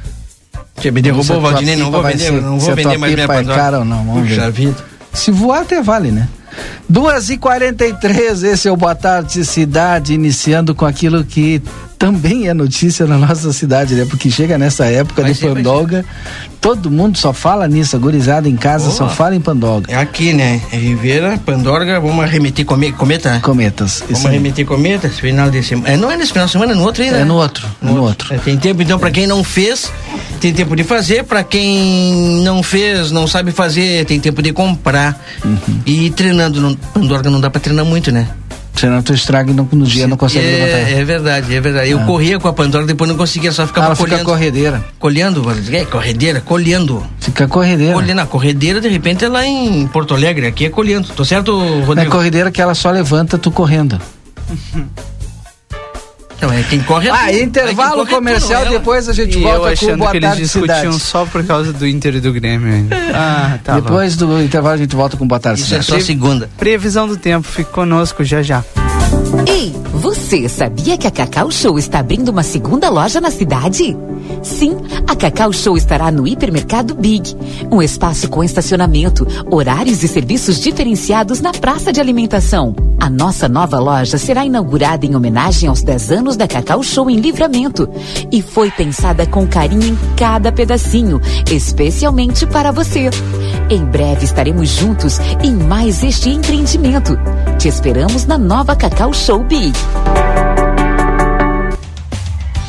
Que 0.77 0.91
me 0.91 1.03
derrubou 1.03 1.41
Valdinei, 1.41 1.77
não 1.77 1.91
vou 1.91 2.03
vender, 2.03 2.19
ser, 2.19 2.33
não 2.43 2.59
vou 2.59 2.75
vender 2.75 2.99
mais 2.99 3.15
minha 3.15 3.25
é 3.25 3.45
cara 3.45 3.81
ou 3.81 3.85
não, 3.85 4.05
vamos 4.05 4.29
Puxa 4.29 4.43
ver. 4.43 4.53
vida. 4.53 4.77
Se 5.13 5.31
voar 5.31 5.63
até 5.63 5.83
vale, 5.83 6.11
né? 6.11 6.29
Duas 6.89 7.29
e 7.29 7.37
quarenta 7.37 7.87
e 7.87 7.93
três, 7.95 8.43
esse 8.43 8.69
é 8.69 8.73
o 8.73 8.77
Boa 8.77 8.95
Tarde 8.95 9.45
Cidade, 9.45 10.15
iniciando 10.15 10.75
com 10.75 10.87
aquilo 10.87 11.25
que 11.25 11.63
também 11.99 12.49
é 12.49 12.55
notícia 12.55 13.07
na 13.07 13.19
nossa 13.19 13.53
cidade, 13.53 13.95
né? 13.95 14.07
Porque 14.09 14.31
chega 14.31 14.59
nessa 14.59 14.87
época 14.87 15.23
vai 15.23 15.33
de 15.33 15.39
ser, 15.39 15.55
Pandolga, 15.55 16.05
todo 16.61 16.91
mundo 16.91 17.17
só 17.19 17.33
fala 17.33 17.67
nisso, 17.67 17.97
agorizada 17.97 18.49
em 18.49 18.57
casa 18.57 18.87
Boa. 18.87 18.97
só 18.97 19.09
fala 19.09 19.35
em 19.35 19.41
Pandolga. 19.41 19.93
É 19.93 19.97
aqui, 19.97 20.33
né? 20.33 20.61
É 20.73 20.77
Ribeira, 20.77 21.39
Pandorga, 21.45 21.99
vamos 22.01 22.23
arremeter 22.25 22.65
come, 22.65 22.93
cometa, 22.93 23.31
né? 23.31 23.41
Cometas. 23.41 24.03
Vamos 24.09 24.27
arremeter 24.27 24.67
cometa, 24.67 25.07
esse 25.07 25.21
final 25.21 25.51
de 25.51 25.63
semana. 25.63 25.89
É, 25.89 25.97
não 25.97 26.11
é 26.11 26.17
nesse 26.17 26.33
final 26.33 26.47
de 26.47 26.53
semana, 26.53 26.73
é 26.73 26.75
no 26.75 26.83
outro 26.83 27.03
ainda. 27.03 27.19
É 27.19 27.25
no 27.25 27.37
outro, 27.37 27.67
no, 27.81 27.95
no 27.95 28.03
outro. 28.03 28.27
outro. 28.33 28.35
É, 28.35 28.39
tem 28.39 28.57
tempo, 28.57 28.83
então, 28.83 28.99
para 28.99 29.11
quem 29.11 29.27
não 29.27 29.43
fez, 29.43 29.91
tem 30.41 30.53
tempo 30.53 30.77
de 30.77 30.85
fazer, 30.85 31.25
para 31.25 31.43
quem 31.43 32.43
não 32.45 32.63
fez, 32.63 33.11
não 33.11 33.27
sabe 33.27 33.53
fazer, 33.53 34.05
tem 34.05 34.21
tempo 34.21 34.43
de 34.43 34.53
comprar. 34.53 35.19
Uhum. 35.45 35.81
E 35.87 36.11
treinando, 36.11 36.77
Pandorga 36.93 37.31
não 37.31 37.41
dá 37.41 37.49
para 37.49 37.61
treinar 37.61 37.85
muito, 37.85 38.13
né? 38.13 38.29
Senão 38.77 39.03
tu 39.03 39.15
estraga 39.15 39.51
e 39.51 39.55
no, 39.55 39.67
no 39.73 39.87
dia 39.87 40.07
não 40.07 40.17
consegue 40.17 40.47
é, 40.47 40.51
levantar. 40.51 40.91
É 40.91 41.05
verdade, 41.05 41.55
é 41.55 41.61
verdade. 41.61 41.91
Eu 41.91 42.01
é. 42.01 42.05
corria 42.05 42.39
com 42.39 42.47
a 42.47 42.53
Pandora, 42.53 42.85
depois 42.85 43.09
não 43.09 43.17
conseguia, 43.17 43.51
só 43.51 43.67
ficava 43.67 43.89
Ela 43.89 43.97
colhendo. 43.97 44.19
fica 44.19 44.31
corredeira. 44.31 44.85
Colhendo, 44.99 45.43
é, 45.73 45.85
corredeira, 45.87 46.41
colhendo. 46.41 47.07
Fica 47.19 47.49
corredeira. 47.49 47.95
Colhendo, 47.95 48.21
a 48.21 48.27
corredeira, 48.27 48.81
de 48.81 48.89
repente, 48.89 49.25
é 49.25 49.29
lá 49.29 49.47
em 49.47 49.87
Porto 49.87 50.15
Alegre, 50.15 50.47
aqui 50.47 50.67
é 50.67 50.69
colhendo. 50.69 51.09
Tô 51.09 51.25
certo, 51.25 51.59
Rodrigo? 51.59 51.95
Não 51.95 52.03
é 52.03 52.07
corredeira 52.07 52.51
que 52.51 52.61
ela 52.61 52.75
só 52.75 52.91
levanta 52.91 53.39
tu 53.39 53.51
correndo. 53.51 53.99
Não, 56.41 56.53
é 56.53 56.63
quem 56.65 56.81
corre 56.81 57.09
é 57.09 57.11
Ah, 57.13 57.27
tu. 57.31 57.37
intervalo 57.39 58.03
é 58.03 58.07
comercial, 58.07 58.65
tu, 58.67 58.71
depois 58.71 59.09
a 59.09 59.13
gente 59.13 59.39
e 59.39 59.43
volta 59.43 59.73
eu 59.73 59.89
com 59.89 59.95
o 59.95 59.97
Boa 59.97 60.11
que 60.11 60.17
eles 60.19 60.37
discutiam 60.37 60.93
só 60.93 61.25
por 61.25 61.45
causa 61.45 61.73
do 61.73 61.87
Inter 61.87 62.17
e 62.17 62.21
do 62.21 62.33
Grêmio 62.33 62.73
ainda. 62.73 62.97
Ah, 63.19 63.59
tá 63.65 63.77
Depois 63.81 64.15
bom. 64.17 64.27
do 64.27 64.43
intervalo 64.43 64.75
a 64.75 64.79
gente 64.79 64.95
volta 64.95 65.17
com 65.17 65.27
Boa 65.27 65.41
Tarde 65.41 65.63
Isso 65.63 65.75
é 65.75 65.81
só 65.81 65.99
segunda. 65.99 66.51
Previsão 66.59 67.09
do 67.09 67.17
tempo, 67.17 67.47
fique 67.49 67.71
conosco 67.71 68.23
já 68.23 68.43
já. 68.43 68.63
Ei, 69.47 69.75
você 69.95 70.49
sabia 70.49 70.99
que 70.99 71.07
a 71.07 71.11
Cacau 71.11 71.51
Show 71.51 71.79
está 71.79 72.01
abrindo 72.01 72.29
uma 72.29 72.43
segunda 72.43 72.91
loja 72.91 73.21
na 73.21 73.31
cidade? 73.31 73.97
Sim, 74.43 74.77
a 75.07 75.15
Cacau 75.15 75.53
Show 75.53 75.77
estará 75.77 76.11
no 76.11 76.27
Hipermercado 76.27 76.95
Big, 76.95 77.35
um 77.71 77.81
espaço 77.81 78.29
com 78.29 78.43
estacionamento, 78.43 79.27
horários 79.51 80.03
e 80.03 80.09
serviços 80.09 80.61
diferenciados 80.61 81.41
na 81.41 81.53
praça 81.53 81.93
de 81.93 82.01
alimentação. 82.01 82.75
A 82.99 83.09
nossa 83.09 83.49
nova 83.49 83.79
loja 83.79 84.19
será 84.19 84.45
inaugurada 84.45 85.07
em 85.07 85.15
homenagem 85.15 85.69
aos 85.69 85.83
10 85.83 86.11
anos 86.11 86.37
da 86.37 86.49
Cacau 86.49 86.83
Show 86.83 87.09
em 87.09 87.21
Livramento 87.21 87.89
e 88.33 88.43
foi 88.43 88.71
pensada 88.71 89.27
com 89.27 89.47
carinho 89.47 89.87
em 89.87 89.99
cada 90.17 90.51
pedacinho, 90.51 91.21
especialmente 91.51 92.47
para 92.47 92.73
você. 92.73 93.11
Em 93.71 93.85
breve 93.85 94.25
estaremos 94.25 94.69
juntos 94.69 95.19
em 95.43 95.55
mais 95.55 96.03
este 96.03 96.31
empreendimento. 96.31 97.17
Te 97.59 97.69
esperamos 97.69 98.27
na 98.27 98.39
nova 98.39 98.75
Cacau 98.75 99.13
Show 99.13 99.45
Big. 99.45 99.73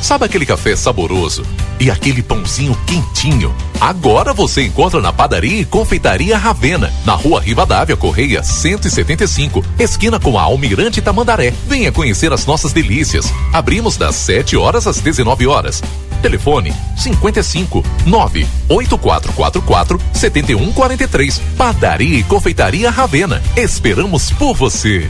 Sabe 0.02 0.26
aquele 0.26 0.46
café 0.46 0.76
saboroso 0.76 1.44
e 1.80 1.90
aquele 1.90 2.22
pãozinho 2.22 2.78
quentinho? 2.86 3.54
Agora 3.80 4.34
você 4.34 4.64
encontra 4.64 5.02
na 5.02 5.12
padaria 5.12 5.62
e 5.62 5.66
confeitaria 5.66 6.38
Ravena, 6.38 6.94
na 7.06 7.14
rua 7.14 7.42
Rivadavia 7.42 7.96
Correia 7.96 8.44
175, 8.44 9.64
esquina 9.80 10.20
com 10.20 10.38
a 10.38 10.44
Almirante 10.44 11.02
Tamandaré. 11.02 11.54
Venha 11.68 11.92
conhecer 11.92 12.32
as 12.32 12.46
nossas 12.46 12.74
delícias. 12.74 13.32
Abrimos 13.52 13.98
das 13.98 14.16
7 14.16 14.56
horas 14.56 14.88
às 14.88 15.00
19 15.00 15.48
horas. 15.48 15.84
Telefone 16.22 16.74
55 16.96 17.84
98444 18.06 20.02
7143. 20.14 21.42
Padaria 21.58 22.20
e 22.20 22.24
confeitaria 22.24 22.90
Ravena. 22.90 23.42
Esperamos 23.56 24.32
por 24.32 24.56
você. 24.56 25.10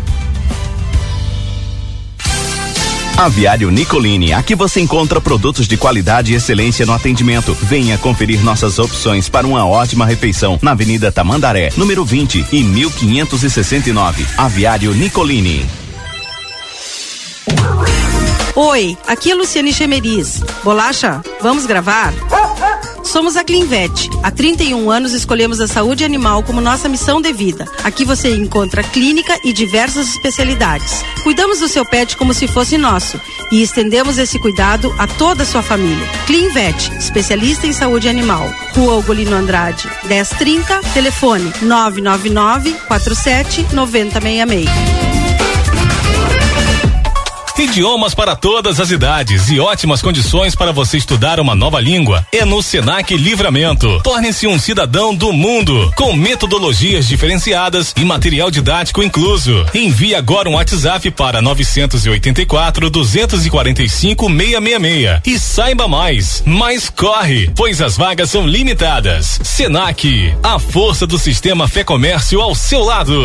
Aviário 3.18 3.72
Nicolini, 3.72 4.32
aqui 4.32 4.54
você 4.54 4.80
encontra 4.80 5.20
produtos 5.20 5.68
de 5.68 5.76
qualidade 5.76 6.32
e 6.32 6.36
excelência 6.36 6.86
no 6.86 6.94
atendimento. 6.94 7.52
Venha 7.64 7.98
conferir 7.98 8.44
nossas 8.44 8.78
opções 8.78 9.28
para 9.28 9.48
uma 9.48 9.66
ótima 9.66 10.06
refeição 10.06 10.60
na 10.62 10.72
Avenida 10.72 11.12
Tamandaré, 11.12 11.72
número 11.76 12.06
20 12.06 12.46
e 12.52 12.62
1569. 12.62 14.24
Aviário 14.38 14.94
Nicolini. 14.94 15.66
Oi, 18.56 18.96
aqui 19.08 19.32
é 19.32 19.36
Luciane 19.36 19.74
Chemeris. 19.74 20.44
Bolacha, 20.64 21.22
vamos 21.42 21.66
gravar? 21.66 22.14
Somos 23.08 23.38
a 23.38 23.44
Clinvet. 23.44 24.10
Há 24.22 24.30
31 24.30 24.92
anos 24.92 25.14
escolhemos 25.14 25.62
a 25.62 25.68
saúde 25.68 26.04
animal 26.04 26.44
como 26.44 26.60
nossa 26.60 26.90
missão 26.90 27.22
de 27.22 27.32
vida. 27.32 27.66
Aqui 27.82 28.04
você 28.04 28.36
encontra 28.36 28.84
clínica 28.84 29.40
e 29.46 29.54
diversas 29.54 30.10
especialidades. 30.10 31.06
Cuidamos 31.24 31.60
do 31.60 31.70
seu 31.70 31.86
pet 31.86 32.18
como 32.18 32.34
se 32.34 32.50
fosse 32.50 32.78
nosso 32.78 33.20
e 33.50 33.62
estendemos 33.62 34.18
esse 34.18 34.38
cuidado 34.38 34.94
a 35.00 35.08
toda 35.08 35.44
a 35.44 35.46
sua 35.46 35.62
família. 35.62 36.06
Clinvet, 36.26 36.92
especialista 36.98 37.66
em 37.66 37.72
saúde 37.72 38.10
animal. 38.10 38.54
Rua 38.76 38.98
Ugolino 38.98 39.38
Andrade, 39.38 39.90
1030, 40.04 40.82
telefone 40.94 41.54
999 41.62 42.74
47 42.88 43.74
9066. 43.74 45.07
Idiomas 47.60 48.14
para 48.14 48.36
todas 48.36 48.80
as 48.80 48.92
idades 48.92 49.50
e 49.50 49.60
ótimas 49.60 50.00
condições 50.00 50.54
para 50.54 50.72
você 50.72 50.96
estudar 50.96 51.40
uma 51.40 51.56
nova 51.56 51.82
língua 51.82 52.24
é 52.32 52.46
no 52.46 52.62
Senac 52.62 53.18
Livramento. 53.18 54.00
Torne-se 54.04 54.46
um 54.46 54.60
cidadão 54.60 55.16
do 55.16 55.34
mundo 55.34 55.92
com 55.96 56.14
metodologias 56.14 57.08
diferenciadas 57.08 57.96
e 57.98 58.06
material 58.06 58.52
didático 58.52 59.02
incluso. 59.02 59.66
Envie 59.74 60.14
agora 60.14 60.48
um 60.48 60.54
WhatsApp 60.54 61.10
para 61.10 61.42
984 61.42 62.92
245 62.92 64.28
666 64.28 65.22
e 65.26 65.40
saiba 65.40 65.88
mais. 65.88 66.44
Mas 66.46 66.92
corre, 66.92 67.50
pois 67.56 67.82
as 67.82 67.98
vagas 67.98 68.30
são 68.30 68.46
limitadas. 68.46 69.40
Senac, 69.44 70.32
a 70.44 70.60
força 70.60 71.08
do 71.08 71.18
sistema 71.18 71.68
Fé 71.68 71.84
Comércio 71.84 72.40
ao 72.40 72.54
seu 72.54 72.84
lado. 72.84 73.18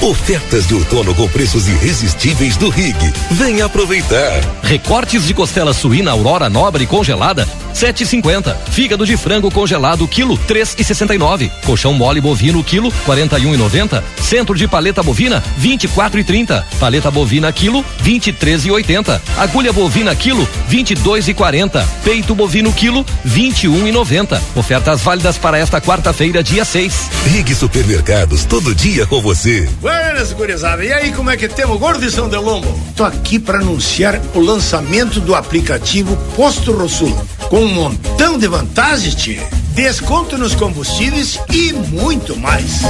Ofertas 0.00 0.66
de 0.68 0.74
outono 0.74 1.12
com 1.12 1.28
preços 1.28 1.66
irresistíveis 1.66 2.56
do 2.56 2.68
Rig. 2.68 2.96
Venha 3.32 3.64
aproveitar. 3.64 4.40
Recortes 4.62 5.26
de 5.26 5.34
costela 5.34 5.74
suína 5.74 6.12
Aurora 6.12 6.48
Nobre 6.48 6.86
congelada, 6.86 7.46
7,50. 7.74 8.56
Fígado 8.70 9.04
de 9.04 9.16
frango 9.16 9.50
congelado, 9.50 10.06
quilo, 10.06 10.38
3,69. 10.48 11.50
Colchão 11.66 11.92
mole 11.94 12.20
bovino, 12.20 12.62
quilo, 12.62 12.92
41,90. 13.06 14.02
Centro 14.22 14.56
de 14.56 14.68
paleta 14.68 15.02
bovina, 15.02 15.42
24,30. 15.60 16.62
Paleta 16.78 17.10
bovina, 17.10 17.52
quilo, 17.52 17.84
23,80. 18.04 19.20
Agulha 19.36 19.72
bovina, 19.72 20.14
quilo, 20.14 20.48
22,40. 20.70 21.84
Peito 22.04 22.36
bovino, 22.36 22.72
quilo, 22.72 23.04
21,90. 23.26 24.40
Ofertas 24.54 25.00
válidas 25.00 25.36
para 25.36 25.58
esta 25.58 25.80
quarta-feira, 25.80 26.42
dia 26.42 26.64
6. 26.64 27.10
Rig 27.26 27.52
Supermercados, 27.54 28.44
todo 28.44 28.74
dia 28.74 29.04
com 29.06 29.20
você. 29.20 29.68
Buenas, 29.88 30.34
gurizada. 30.34 30.84
E 30.84 30.92
aí, 30.92 31.12
como 31.12 31.30
é 31.30 31.36
que 31.38 31.48
temos, 31.48 31.78
gordo 31.78 32.00
de 32.00 32.10
São 32.10 32.28
Delombo? 32.28 32.68
Tô 32.94 33.04
aqui 33.04 33.38
para 33.38 33.58
anunciar 33.58 34.20
o 34.34 34.38
lançamento 34.38 35.18
do 35.18 35.34
aplicativo 35.34 36.14
Posto 36.36 36.72
Rosul, 36.72 37.18
com 37.48 37.60
um 37.60 37.72
montão 37.72 38.36
de 38.36 38.46
vantagens, 38.46 39.14
tia. 39.14 39.48
Desconto 39.74 40.36
nos 40.36 40.54
combustíveis 40.54 41.40
e 41.50 41.72
muito 41.72 42.36
mais. 42.36 42.82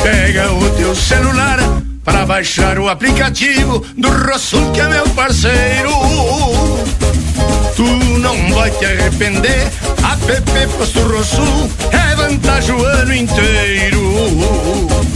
Pega 0.00 0.52
o 0.52 0.70
teu 0.76 0.94
celular 0.94 1.58
para 2.04 2.24
baixar 2.24 2.78
o 2.78 2.88
aplicativo 2.88 3.84
do 3.98 4.08
Rosul, 4.08 4.70
que 4.70 4.80
é 4.80 4.88
meu 4.88 5.08
parceiro. 5.08 5.90
Tu 7.74 7.84
não 8.20 8.54
vai 8.54 8.70
te 8.70 8.84
arrepender. 8.84 9.72
App 10.28 10.72
Posto 10.78 11.00
Rosul 11.00 11.68
é 11.90 12.14
vantagem 12.14 12.76
o 12.76 12.84
ano 12.84 13.12
inteiro. 13.12 15.13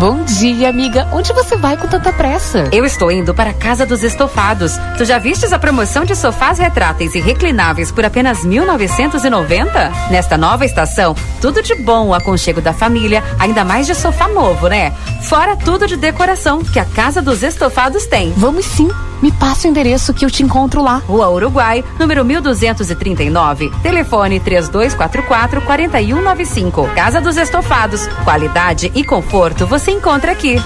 Bom 0.00 0.24
dia, 0.24 0.70
amiga. 0.70 1.06
Onde 1.12 1.30
você 1.34 1.58
vai 1.58 1.76
com 1.76 1.86
tanta 1.86 2.10
pressa? 2.10 2.70
Eu 2.72 2.86
estou 2.86 3.12
indo 3.12 3.34
para 3.34 3.50
a 3.50 3.52
Casa 3.52 3.84
dos 3.84 4.02
Estofados. 4.02 4.78
Tu 4.96 5.04
já 5.04 5.18
vistes 5.18 5.52
a 5.52 5.58
promoção 5.58 6.06
de 6.06 6.16
sofás 6.16 6.58
retráteis 6.58 7.14
e 7.14 7.20
reclináveis 7.20 7.92
por 7.92 8.02
apenas 8.02 8.42
1990? 8.42 9.92
Nesta 10.10 10.38
nova 10.38 10.64
estação, 10.64 11.14
tudo 11.38 11.62
de 11.62 11.74
bom 11.74 12.06
o 12.06 12.14
aconchego 12.14 12.62
da 12.62 12.72
família, 12.72 13.22
ainda 13.38 13.62
mais 13.62 13.86
de 13.86 13.94
sofá 13.94 14.26
novo, 14.26 14.68
né? 14.68 14.90
Fora 15.20 15.54
tudo 15.54 15.86
de 15.86 15.98
decoração 15.98 16.64
que 16.64 16.78
a 16.78 16.84
Casa 16.86 17.20
dos 17.20 17.42
Estofados 17.42 18.06
tem. 18.06 18.32
Vamos 18.38 18.64
sim. 18.64 18.88
Me 19.22 19.30
passa 19.32 19.66
o 19.66 19.70
endereço 19.70 20.14
que 20.14 20.24
eu 20.24 20.30
te 20.30 20.42
encontro 20.42 20.82
lá. 20.82 20.96
Rua 21.06 21.28
Uruguai, 21.28 21.84
número 21.98 22.24
1239. 22.24 23.70
Telefone 23.82 24.40
3244 24.40 25.62
4195. 25.62 26.88
Casa 26.94 27.20
dos 27.20 27.36
Estofados. 27.36 28.06
Qualidade 28.24 28.90
e 28.94 29.04
conforto 29.04 29.66
você 29.66 29.90
encontra 29.90 30.32
aqui. 30.32 30.60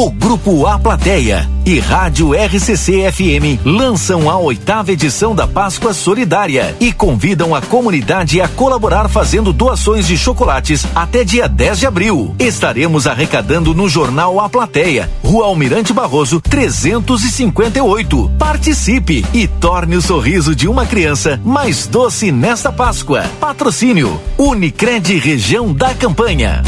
O 0.00 0.12
Grupo 0.12 0.64
A 0.64 0.78
Plateia 0.78 1.50
e 1.66 1.80
Rádio 1.80 2.30
RCC 2.32 3.10
FM 3.10 3.58
lançam 3.64 4.30
a 4.30 4.38
oitava 4.38 4.92
edição 4.92 5.34
da 5.34 5.44
Páscoa 5.44 5.92
Solidária 5.92 6.76
e 6.78 6.92
convidam 6.92 7.52
a 7.52 7.60
comunidade 7.60 8.40
a 8.40 8.46
colaborar 8.46 9.08
fazendo 9.08 9.52
doações 9.52 10.06
de 10.06 10.16
chocolates 10.16 10.86
até 10.94 11.24
dia 11.24 11.48
10 11.48 11.80
de 11.80 11.86
abril. 11.88 12.32
Estaremos 12.38 13.08
arrecadando 13.08 13.74
no 13.74 13.88
Jornal 13.88 14.38
A 14.38 14.48
Plateia, 14.48 15.10
Rua 15.20 15.46
Almirante 15.46 15.92
Barroso, 15.92 16.40
358. 16.40 18.30
Participe 18.38 19.26
e 19.34 19.48
torne 19.48 19.96
o 19.96 20.00
sorriso 20.00 20.54
de 20.54 20.68
uma 20.68 20.86
criança 20.86 21.40
mais 21.44 21.88
doce 21.88 22.30
nesta 22.30 22.70
Páscoa. 22.70 23.24
Patrocínio 23.40 24.20
Unicred 24.38 25.18
Região 25.18 25.72
da 25.72 25.92
Campanha. 25.92 26.62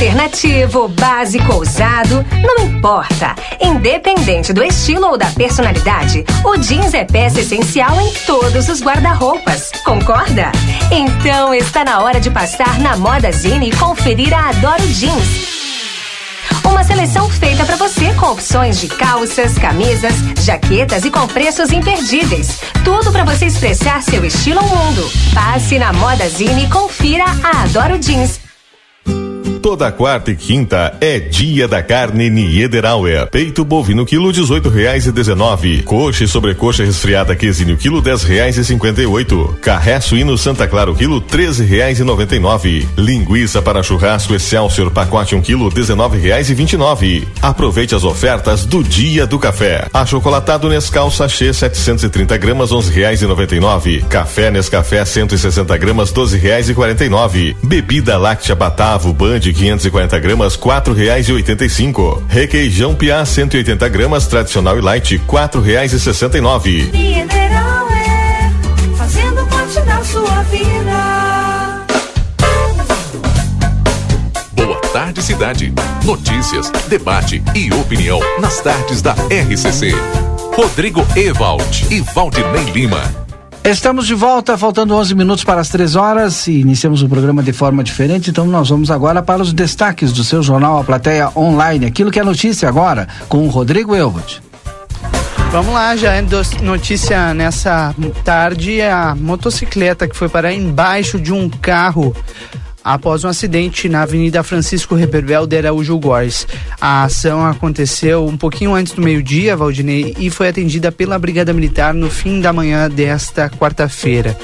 Alternativo, 0.00 0.88
básico, 0.88 1.56
ousado, 1.56 2.24
não 2.42 2.64
importa. 2.64 3.34
Independente 3.60 4.50
do 4.50 4.64
estilo 4.64 5.08
ou 5.08 5.18
da 5.18 5.26
personalidade, 5.26 6.24
o 6.42 6.56
jeans 6.56 6.94
é 6.94 7.04
peça 7.04 7.42
essencial 7.42 8.00
em 8.00 8.10
todos 8.24 8.70
os 8.70 8.80
guarda-roupas. 8.80 9.70
Concorda? 9.84 10.50
Então 10.90 11.52
está 11.52 11.84
na 11.84 12.00
hora 12.02 12.18
de 12.18 12.30
passar 12.30 12.78
na 12.78 12.96
Moda 12.96 13.30
Zine 13.30 13.68
e 13.68 13.76
conferir 13.76 14.32
a 14.32 14.48
Adoro 14.48 14.86
Jeans. 14.86 15.50
Uma 16.64 16.82
seleção 16.82 17.28
feita 17.28 17.66
para 17.66 17.76
você 17.76 18.14
com 18.14 18.32
opções 18.32 18.80
de 18.80 18.88
calças, 18.88 19.58
camisas, 19.58 20.14
jaquetas 20.42 21.04
e 21.04 21.10
com 21.10 21.26
preços 21.26 21.70
imperdíveis. 21.72 22.58
Tudo 22.84 23.12
para 23.12 23.24
você 23.24 23.44
expressar 23.44 24.02
seu 24.02 24.24
estilo 24.24 24.60
ao 24.60 24.66
mundo. 24.66 25.06
Passe 25.34 25.78
na 25.78 25.92
Moda 25.92 26.26
Zine 26.26 26.64
e 26.64 26.70
confira 26.70 27.24
a 27.44 27.64
Adoro 27.64 27.98
Jeans. 27.98 28.49
Toda 29.62 29.92
quarta 29.92 30.30
e 30.30 30.36
quinta 30.36 30.96
é 31.00 31.18
dia 31.18 31.68
da 31.68 31.82
carne 31.82 32.30
Niederauer. 32.30 33.28
Peito 33.30 33.62
bovino 33.64 34.06
quilo 34.06 34.32
dezoito 34.32 34.70
reais 34.70 35.06
e 35.06 35.12
dezenove. 35.12 35.82
Coxa 35.82 36.24
e 36.24 36.26
sobrecoxa 36.26 36.82
resfriada 36.82 37.36
quesinho 37.36 37.76
quilo 37.76 38.00
dez 38.00 38.22
reais 38.22 38.56
e 38.56 38.64
cinquenta 38.64 39.02
e 39.02 39.06
oito. 39.06 39.56
Carré 39.60 40.00
suíno 40.00 40.36
Santa 40.38 40.66
Clara 40.66 40.94
quilo 40.94 41.20
treze 41.20 41.62
reais 41.62 42.00
e 42.00 42.04
noventa 42.04 42.34
e 42.34 42.38
nove. 42.38 42.88
Linguiça 42.96 43.60
para 43.60 43.82
churrasco 43.82 44.34
Excelsior 44.34 44.90
pacote 44.90 45.34
um 45.34 45.42
quilo 45.42 45.70
dezenove 45.70 46.18
reais 46.18 46.48
e 46.48 46.54
vinte 46.54 46.72
e 46.72 46.76
nove. 46.78 47.28
Aproveite 47.42 47.94
as 47.94 48.02
ofertas 48.02 48.64
do 48.64 48.82
dia 48.82 49.26
do 49.26 49.38
café. 49.38 49.86
Achocolatado 49.92 50.68
Nescau 50.68 51.10
sachê 51.10 51.52
730 51.52 52.36
gramas 52.38 52.72
onze 52.72 52.90
reais 52.90 53.20
e 53.20 53.26
noventa 53.26 53.54
e 53.54 53.60
nove. 53.60 54.02
Café 54.08 54.50
Nescafé 54.50 55.04
160 55.04 55.76
gramas 55.76 56.12
doze 56.12 56.38
reais 56.38 56.68
e 56.70 56.74
quarenta 56.74 57.04
e 57.04 57.10
nove. 57.10 57.54
Bebida 57.62 58.16
láctea 58.16 58.54
Batavo 58.54 59.12
Band 59.12 59.39
540 59.52 60.18
gramas, 60.18 60.56
quatro 60.56 60.92
reais 60.92 61.28
e 61.28 61.32
oitenta 61.32 61.64
e 61.64 61.70
cinco. 61.70 62.22
Requeijão 62.28 62.94
Piá 62.94 63.24
180 63.24 63.88
gramas, 63.88 64.26
tradicional 64.26 64.76
e 64.78 64.80
light, 64.80 65.18
quatro 65.26 65.60
reais 65.60 65.92
e 65.92 65.98
sessenta 66.00 66.36
e 66.36 66.40
nove. 66.40 66.90
Mineral 66.92 67.88
é 67.90 68.50
fazendo 68.96 69.44
parte 69.46 69.80
da 69.80 70.04
sua 70.04 70.42
vida. 70.44 71.86
Boa 74.52 74.80
tarde, 74.92 75.22
cidade. 75.22 75.72
Notícias, 76.04 76.70
debate 76.88 77.42
e 77.54 77.72
opinião 77.72 78.20
nas 78.40 78.60
tardes 78.60 79.00
da 79.00 79.12
RCC. 79.12 79.94
Rodrigo 80.54 81.06
Ewald 81.16 81.86
e 81.90 82.00
Valdinei 82.14 82.64
Lima. 82.74 83.29
Estamos 83.62 84.06
de 84.06 84.14
volta, 84.14 84.56
faltando 84.56 84.96
11 84.96 85.14
minutos 85.14 85.44
para 85.44 85.60
as 85.60 85.68
três 85.68 85.94
horas 85.94 86.46
e 86.46 86.60
iniciamos 86.60 87.02
o 87.02 87.08
programa 87.08 87.42
de 87.42 87.52
forma 87.52 87.84
diferente, 87.84 88.30
então 88.30 88.46
nós 88.46 88.70
vamos 88.70 88.90
agora 88.90 89.22
para 89.22 89.42
os 89.42 89.52
destaques 89.52 90.12
do 90.12 90.24
seu 90.24 90.42
jornal 90.42 90.78
A 90.78 90.84
Plateia 90.84 91.30
Online, 91.36 91.84
aquilo 91.84 92.10
que 92.10 92.18
é 92.18 92.24
notícia 92.24 92.66
agora, 92.66 93.06
com 93.28 93.46
o 93.46 93.50
Rodrigo 93.50 93.94
Elwood. 93.94 94.42
Vamos 95.52 95.74
lá, 95.74 95.94
já 95.94 96.14
é 96.14 96.24
notícia 96.62 97.34
nessa 97.34 97.94
tarde, 98.24 98.80
a 98.80 99.14
motocicleta 99.14 100.08
que 100.08 100.16
foi 100.16 100.28
parar 100.28 100.54
embaixo 100.54 101.20
de 101.20 101.32
um 101.32 101.48
carro 101.48 102.16
após 102.84 103.24
um 103.24 103.28
acidente 103.28 103.88
na 103.88 104.02
Avenida 104.02 104.42
Francisco 104.42 104.94
Reberbel 104.94 105.46
de 105.46 105.58
Araújo 105.58 105.98
Góes. 105.98 106.46
A 106.80 107.04
ação 107.04 107.44
aconteceu 107.44 108.26
um 108.26 108.36
pouquinho 108.36 108.74
antes 108.74 108.92
do 108.92 109.02
meio-dia, 109.02 109.56
Valdinei, 109.56 110.14
e 110.18 110.30
foi 110.30 110.48
atendida 110.48 110.90
pela 110.90 111.18
Brigada 111.18 111.52
Militar 111.52 111.94
no 111.94 112.10
fim 112.10 112.40
da 112.40 112.52
manhã 112.52 112.88
desta 112.88 113.48
quarta-feira. 113.48 114.36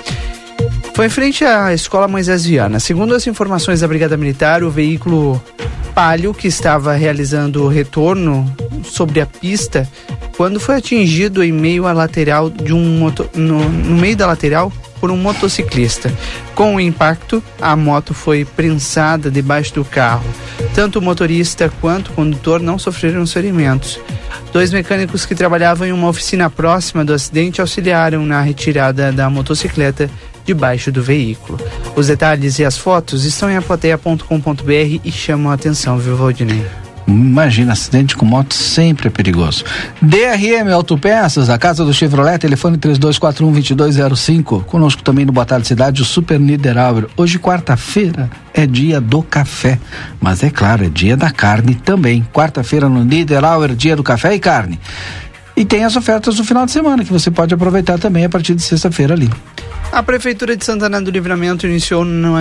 Foi 0.94 1.06
em 1.06 1.10
frente 1.10 1.44
à 1.44 1.74
Escola 1.74 2.08
Moisés 2.08 2.44
Viana. 2.46 2.80
Segundo 2.80 3.14
as 3.14 3.26
informações 3.26 3.80
da 3.80 3.88
Brigada 3.88 4.16
Militar, 4.16 4.62
o 4.62 4.70
veículo 4.70 5.42
Palio, 5.94 6.32
que 6.32 6.48
estava 6.48 6.94
realizando 6.94 7.64
o 7.64 7.68
retorno 7.68 8.50
sobre 8.82 9.20
a 9.20 9.26
pista, 9.26 9.88
quando 10.36 10.60
foi 10.60 10.76
atingido 10.76 11.42
em 11.42 11.52
meio 11.52 11.86
à 11.86 11.92
lateral 11.92 12.50
de 12.50 12.72
um 12.72 12.98
moto, 12.98 13.28
no, 13.34 13.68
no 13.68 13.96
meio 13.96 14.16
da 14.16 14.26
lateral 14.26 14.72
por 15.00 15.10
um 15.10 15.16
motociclista. 15.16 16.12
Com 16.54 16.74
o 16.74 16.80
impacto, 16.80 17.42
a 17.60 17.76
moto 17.76 18.14
foi 18.14 18.44
prensada 18.44 19.30
debaixo 19.30 19.74
do 19.74 19.84
carro. 19.84 20.24
Tanto 20.74 20.98
o 20.98 21.02
motorista 21.02 21.70
quanto 21.80 22.08
o 22.08 22.14
condutor 22.14 22.60
não 22.60 22.78
sofreram 22.78 23.26
ferimentos. 23.26 24.00
Dois 24.52 24.72
mecânicos 24.72 25.26
que 25.26 25.34
trabalhavam 25.34 25.86
em 25.86 25.92
uma 25.92 26.08
oficina 26.08 26.48
próxima 26.48 27.04
do 27.04 27.12
acidente 27.12 27.60
auxiliaram 27.60 28.24
na 28.24 28.40
retirada 28.40 29.12
da 29.12 29.28
motocicleta 29.28 30.10
debaixo 30.44 30.92
do 30.92 31.02
veículo. 31.02 31.58
Os 31.94 32.06
detalhes 32.06 32.58
e 32.58 32.64
as 32.64 32.78
fotos 32.78 33.24
estão 33.24 33.50
em 33.50 33.56
aplateia.com.br 33.56 35.00
e 35.04 35.12
chamam 35.12 35.50
a 35.50 35.54
atenção, 35.54 35.98
viu, 35.98 36.16
Valdinei? 36.16 36.85
Imagina, 37.06 37.72
acidente 37.72 38.16
com 38.16 38.26
moto 38.26 38.52
sempre 38.52 39.06
é 39.06 39.10
perigoso. 39.10 39.64
DRM 40.02 40.72
Autopeças, 40.72 41.48
a 41.48 41.56
casa 41.56 41.84
do 41.84 41.94
Chevrolet, 41.94 42.38
telefone 42.38 42.76
3241-2205. 42.78 44.64
Conosco 44.64 45.02
também 45.02 45.24
no 45.24 45.32
Boa 45.32 45.46
Cidade, 45.62 46.02
o 46.02 46.04
Super 46.04 46.40
Niederauer. 46.40 47.06
Hoje, 47.16 47.38
quarta-feira, 47.38 48.28
é 48.52 48.66
dia 48.66 49.00
do 49.00 49.22
café. 49.22 49.78
Mas 50.20 50.42
é 50.42 50.50
claro, 50.50 50.84
é 50.84 50.88
dia 50.88 51.16
da 51.16 51.30
carne 51.30 51.76
também. 51.76 52.26
Quarta-feira 52.32 52.88
no 52.88 53.04
Niederauer, 53.04 53.76
dia 53.76 53.94
do 53.94 54.02
café 54.02 54.34
e 54.34 54.40
carne. 54.40 54.80
E 55.56 55.64
tem 55.64 55.84
as 55.84 55.96
ofertas 55.96 56.36
do 56.36 56.44
final 56.44 56.66
de 56.66 56.72
semana 56.72 57.02
que 57.02 57.10
você 57.10 57.30
pode 57.30 57.54
aproveitar 57.54 57.98
também 57.98 58.26
a 58.26 58.28
partir 58.28 58.54
de 58.54 58.62
sexta-feira 58.62 59.14
ali. 59.14 59.30
A 59.90 60.02
Prefeitura 60.02 60.54
de 60.54 60.62
Santana 60.62 61.00
do 61.00 61.10
Livramento 61.10 61.66
iniciou 61.66 62.04
no, 62.04 62.34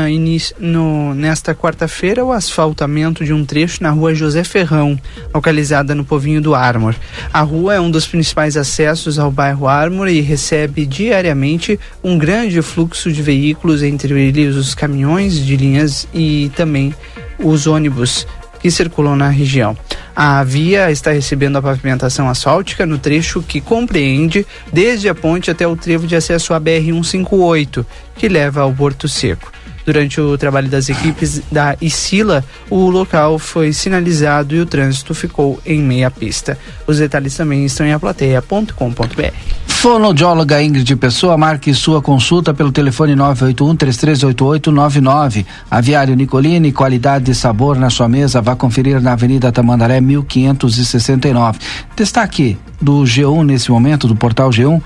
no, 0.60 1.14
nesta 1.14 1.56
quarta-feira 1.56 2.26
o 2.26 2.34
asfaltamento 2.34 3.24
de 3.24 3.32
um 3.32 3.46
trecho 3.46 3.82
na 3.82 3.92
rua 3.92 4.14
José 4.14 4.44
Ferrão, 4.44 5.00
localizada 5.34 5.96
no 5.96 6.04
Povinho 6.04 6.42
do 6.42 6.54
Ármor. 6.54 6.94
A 7.32 7.40
rua 7.40 7.76
é 7.76 7.80
um 7.80 7.90
dos 7.90 8.06
principais 8.06 8.58
acessos 8.58 9.18
ao 9.18 9.32
bairro 9.32 9.68
Ármor 9.68 10.10
e 10.10 10.20
recebe 10.20 10.86
diariamente 10.86 11.80
um 12.04 12.18
grande 12.18 12.62
fluxo 12.62 13.10
de 13.10 13.22
veículos, 13.22 13.82
entre 13.82 14.20
eles 14.22 14.56
os 14.56 14.76
caminhões 14.76 15.38
de 15.38 15.56
linhas 15.56 16.06
e 16.14 16.52
também 16.58 16.94
os 17.40 17.68
ônibus 17.68 18.28
que 18.66 18.72
circulam 18.72 19.16
na 19.16 19.30
região. 19.30 19.78
A 20.16 20.44
via 20.44 20.90
está 20.90 21.12
recebendo 21.12 21.56
a 21.56 21.62
pavimentação 21.62 22.28
asfáltica 22.28 22.84
no 22.84 22.98
trecho 22.98 23.44
que 23.44 23.62
compreende 23.62 24.44
desde 24.74 25.08
a 25.08 25.14
ponte 25.14 25.52
até 25.52 25.68
o 25.68 25.76
trevo 25.76 26.08
de 26.08 26.16
acesso 26.16 26.52
à 26.52 26.60
BR-158, 26.60 27.86
que 28.16 28.28
leva 28.28 28.62
ao 28.62 28.74
Porto 28.74 29.08
Seco. 29.08 29.52
Durante 29.86 30.20
o 30.20 30.36
trabalho 30.36 30.68
das 30.68 30.90
equipes 30.90 31.44
da 31.52 31.78
ICILA, 31.80 32.44
o 32.68 32.90
local 32.90 33.38
foi 33.38 33.72
sinalizado 33.72 34.56
e 34.56 34.60
o 34.60 34.66
trânsito 34.66 35.14
ficou 35.14 35.62
em 35.64 35.80
meia 35.80 36.10
pista. 36.10 36.58
Os 36.88 36.98
detalhes 36.98 37.38
também 37.38 37.66
estão 37.66 37.86
em 37.86 37.94
aplateia.com.br. 37.94 39.65
Fonoaudióloga 39.86 40.64
Ingrid 40.64 40.96
Pessoa, 40.96 41.38
marque 41.38 41.72
sua 41.72 42.02
consulta 42.02 42.56
pelo 42.56 42.72
telefone 42.72 43.14
981-338899. 43.14 45.46
Aviário 45.70 46.16
Nicolini, 46.16 46.72
qualidade 46.72 47.30
e 47.30 47.36
sabor 47.36 47.78
na 47.78 47.92
sua 47.92 48.10
mesa. 48.10 48.42
Vá 48.42 48.56
conferir 48.56 49.00
na 49.00 49.12
Avenida 49.12 49.52
Tamandaré 49.52 50.02
1569. 50.02 51.60
Destaque 51.96 52.58
do 52.82 53.04
G1 53.04 53.46
nesse 53.46 53.70
momento, 53.70 54.08
do 54.08 54.16
portal 54.16 54.50
G1. 54.50 54.82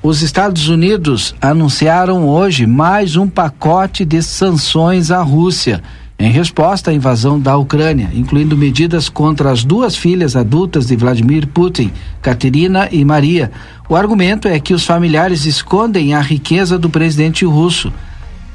Os 0.00 0.22
Estados 0.22 0.68
Unidos 0.68 1.34
anunciaram 1.40 2.28
hoje 2.28 2.64
mais 2.64 3.16
um 3.16 3.26
pacote 3.26 4.04
de 4.04 4.22
sanções 4.22 5.10
à 5.10 5.20
Rússia 5.20 5.82
em 6.18 6.30
resposta 6.30 6.90
à 6.90 6.94
invasão 6.94 7.40
da 7.40 7.56
Ucrânia, 7.56 8.10
incluindo 8.14 8.56
medidas 8.56 9.08
contra 9.08 9.50
as 9.50 9.64
duas 9.64 9.96
filhas 9.96 10.36
adultas 10.36 10.86
de 10.86 10.96
Vladimir 10.96 11.46
Putin, 11.48 11.90
Katerina 12.22 12.88
e 12.92 13.04
Maria. 13.04 13.50
O 13.88 13.96
argumento 13.96 14.46
é 14.46 14.58
que 14.60 14.72
os 14.72 14.86
familiares 14.86 15.44
escondem 15.44 16.14
a 16.14 16.20
riqueza 16.20 16.78
do 16.78 16.88
presidente 16.88 17.44
russo. 17.44 17.92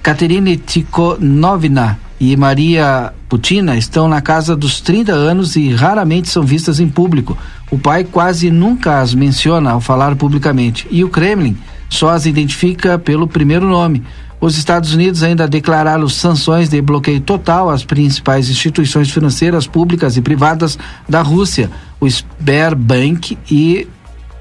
Katerina 0.02 0.56
Tikhonovna 0.56 2.00
e 2.19 2.36
Maria 2.38 3.13
Putina 3.28 3.78
estão 3.78 4.08
na 4.08 4.22
casa 4.22 4.56
dos 4.56 4.82
30 4.82 5.12
anos 5.12 5.56
e 5.56 5.69
raramente 5.74 6.30
são 6.30 6.43
vistas 6.43 6.80
em 6.80 6.88
público. 6.88 7.38
O 7.69 7.78
pai 7.78 8.04
quase 8.04 8.50
nunca 8.50 9.00
as 9.00 9.13
menciona 9.13 9.72
ao 9.72 9.82
falar 9.82 10.15
publicamente 10.15 10.88
e 10.89 11.04
o 11.04 11.10
Kremlin 11.10 11.58
só 11.89 12.10
as 12.10 12.26
identifica 12.26 12.98
pelo 12.98 13.28
primeiro 13.28 13.67
nome. 13.67 14.04
Os 14.41 14.58
Estados 14.58 14.93
Unidos 14.93 15.21
ainda 15.21 15.47
declararam 15.47 16.08
sanções 16.08 16.69
de 16.69 16.82
bloqueio 16.82 17.19
total 17.19 17.69
às 17.69 17.84
principais 17.84 18.49
instituições 18.49 19.12
financeiras 19.12 19.67
públicas 19.67 20.15
e 20.15 20.21
privadas 20.21 20.80
da 21.08 21.21
Rússia, 21.21 21.69
o 21.99 22.08
Sberbank 22.08 23.38
e 23.52 23.86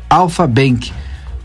Alfa 0.08 0.46
Bank. 0.46 0.92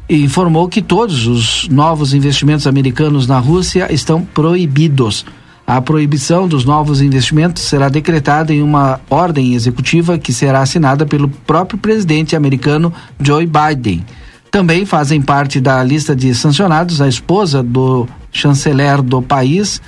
E 0.08 0.24
informou 0.24 0.68
que 0.68 0.82
todos 0.82 1.26
os 1.26 1.68
novos 1.68 2.14
investimentos 2.14 2.68
americanos 2.68 3.26
na 3.26 3.40
Rússia 3.40 3.92
estão 3.92 4.22
proibidos. 4.22 5.26
A 5.66 5.82
proibição 5.82 6.48
dos 6.48 6.66
novos 6.66 7.02
investimentos 7.02 7.64
será 7.64 7.90
decretada 7.90 8.54
em 8.54 8.62
uma 8.62 9.00
ordem 9.10 9.56
executiva 9.56 10.18
que 10.20 10.34
será 10.34 10.60
assinada 10.60 11.06
pelo 11.06 11.28
próprio 11.30 11.80
presidente 11.80 12.36
americano 12.36 12.94
Joe 13.20 13.48
Biden. 13.48 14.06
Também 14.54 14.86
fazem 14.86 15.20
parte 15.20 15.60
da 15.60 15.84
lista 15.84 16.16
de 16.16 16.32
sancionados 16.36 17.02
a 17.02 17.08
esposa 17.08 17.64
do 17.64 18.08
chanceler 18.32 19.02
do 19.02 19.20
país, 19.20 19.82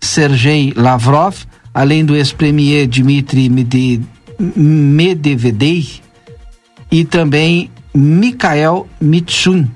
Sergei 0.00 0.72
Lavrov, 0.76 1.34
além 1.74 2.04
do 2.04 2.14
ex-premier 2.14 2.86
Dmitry 2.86 3.50
Medvedev 4.54 6.00
e 6.88 7.04
também 7.04 7.68
Mikhail 7.92 8.86
Mitsun, 9.00 9.66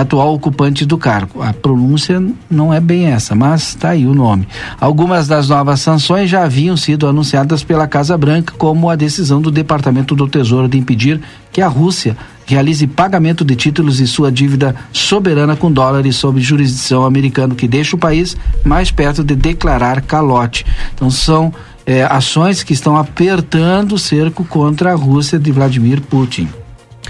atual 0.00 0.34
ocupante 0.34 0.84
do 0.84 0.98
cargo. 0.98 1.42
A 1.42 1.52
pronúncia 1.52 2.22
não 2.50 2.72
é 2.72 2.80
bem 2.80 3.06
essa, 3.06 3.34
mas 3.34 3.68
está 3.68 3.90
aí 3.90 4.06
o 4.06 4.14
nome. 4.14 4.48
Algumas 4.80 5.26
das 5.26 5.48
novas 5.48 5.80
sanções 5.80 6.30
já 6.30 6.44
haviam 6.44 6.76
sido 6.76 7.06
anunciadas 7.06 7.62
pela 7.62 7.86
Casa 7.86 8.16
Branca, 8.16 8.54
como 8.56 8.90
a 8.90 8.96
decisão 8.96 9.40
do 9.40 9.50
Departamento 9.50 10.14
do 10.14 10.28
Tesouro 10.28 10.68
de 10.68 10.78
impedir 10.78 11.20
que 11.52 11.60
a 11.60 11.68
Rússia 11.68 12.16
realize 12.46 12.86
pagamento 12.86 13.44
de 13.44 13.54
títulos 13.54 14.00
e 14.00 14.06
sua 14.06 14.32
dívida 14.32 14.74
soberana 14.92 15.54
com 15.54 15.70
dólares 15.70 16.16
sob 16.16 16.40
jurisdição 16.40 17.04
americana, 17.04 17.54
que 17.54 17.68
deixa 17.68 17.94
o 17.94 17.98
país 17.98 18.36
mais 18.64 18.90
perto 18.90 19.22
de 19.22 19.36
declarar 19.36 20.00
calote. 20.00 20.64
Então 20.94 21.10
são 21.10 21.52
é, 21.84 22.04
ações 22.04 22.62
que 22.62 22.72
estão 22.72 22.96
apertando 22.96 23.92
o 23.92 23.98
cerco 23.98 24.44
contra 24.44 24.92
a 24.92 24.94
Rússia 24.94 25.38
de 25.38 25.50
Vladimir 25.50 26.00
Putin. 26.00 26.48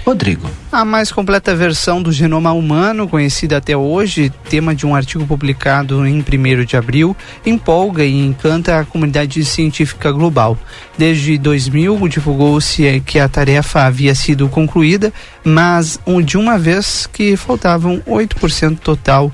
Rodrigo. 0.05 0.49
A 0.71 0.85
mais 0.85 1.11
completa 1.11 1.55
versão 1.55 2.01
do 2.01 2.11
genoma 2.11 2.51
humano, 2.51 3.07
conhecida 3.07 3.57
até 3.57 3.75
hoje, 3.75 4.31
tema 4.49 4.75
de 4.75 4.85
um 4.85 4.95
artigo 4.95 5.25
publicado 5.25 6.05
em 6.05 6.19
1 6.19 6.65
de 6.65 6.77
abril, 6.77 7.15
empolga 7.45 8.03
e 8.03 8.25
encanta 8.25 8.79
a 8.79 8.85
comunidade 8.85 9.43
científica 9.43 10.11
global. 10.11 10.57
Desde 10.97 11.37
2000, 11.37 12.07
divulgou-se 12.07 13.01
que 13.05 13.19
a 13.19 13.27
tarefa 13.27 13.83
havia 13.83 14.13
sido 14.15 14.47
concluída, 14.49 15.13
mas 15.43 15.99
de 16.25 16.37
uma 16.37 16.57
vez 16.57 17.07
que 17.07 17.35
faltavam 17.35 18.01
8% 18.07 18.79
total 18.79 19.31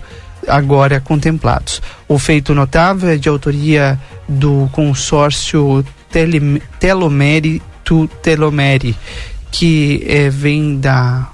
agora 0.48 1.00
contemplados. 1.00 1.82
O 2.08 2.20
feito 2.20 2.54
notável 2.54 3.10
é 3.10 3.18
de 3.18 3.30
autoria 3.30 4.00
do 4.28 4.70
consórcio 4.72 5.84
Telomere 6.80 7.62
to 7.84 8.08
Telomere 8.22 8.96
que 9.58 10.04
é, 10.06 10.30
vem 10.30 10.78
da 10.78 11.32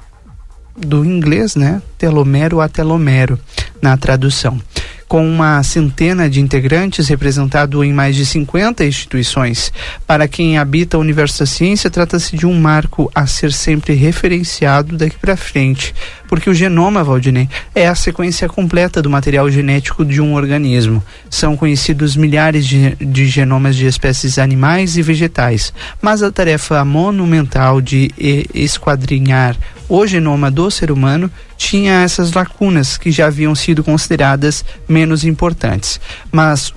do 0.77 1.03
inglês, 1.03 1.55
né? 1.55 1.81
Telomero 1.97 2.62
a 2.62 2.69
telomero 2.69 3.39
na 3.81 3.97
tradução 3.97 4.62
com 5.07 5.27
uma 5.27 5.62
centena 5.62 6.29
de 6.29 6.39
integrantes 6.39 7.10
representado 7.10 7.84
em 7.84 7.91
mais 7.91 8.15
de 8.15 8.25
50 8.25 8.86
instituições. 8.86 9.73
Para 10.07 10.25
quem 10.25 10.57
habita 10.57 10.97
o 10.97 11.01
universo 11.01 11.39
da 11.39 11.45
ciência, 11.45 11.89
trata-se 11.89 12.38
de 12.38 12.45
um 12.45 12.57
marco 12.57 13.12
a 13.13 13.27
ser 13.27 13.51
sempre 13.51 13.93
referenciado 13.93 14.95
daqui 14.95 15.17
para 15.19 15.36
frente, 15.36 15.93
porque 16.32 16.50
o 16.50 16.54
genoma, 16.54 17.04
Valdinei, 17.04 17.50
é 17.76 17.89
a 17.89 17.94
sequência 17.94 18.48
completa 18.48 19.02
do 19.02 19.10
material 19.10 19.52
genético 19.52 20.06
de 20.06 20.22
um 20.22 20.34
organismo. 20.34 21.04
São 21.30 21.58
conhecidos 21.58 22.15
milhares 22.15 22.65
de, 22.65 22.96
de 22.96 23.26
genomas 23.26 23.76
de 23.76 23.86
espécies 23.86 24.39
animais 24.39 24.96
e 24.96 25.02
vegetais, 25.02 25.74
mas 26.02 26.24
a 26.24 26.32
tarefa 26.32 26.86
monumental 26.86 27.82
de 27.82 28.12
esquadrinhar 28.54 29.58
o 29.89 30.08
genoma 30.08 30.50
do 30.50 30.72
ser 30.72 30.89
humano 30.89 31.30
tinha 31.58 32.02
essas 32.02 32.32
lacunas 32.32 32.98
que 32.98 33.12
já 33.12 33.28
haviam 33.28 33.54
sido 33.54 33.84
consideradas 33.84 34.63
menos 34.88 35.26
importantes. 35.26 36.00
Mas 36.32 36.74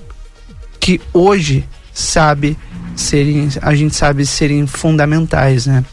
que 0.81 0.99
hoje 1.13 1.63
sabe 1.93 2.57
serem, 2.93 3.47
a 3.61 3.73
gente 3.73 3.95
sabe 3.95 4.25
serem 4.25 4.67
fundamentais, 4.67 5.65
né? 5.65 5.85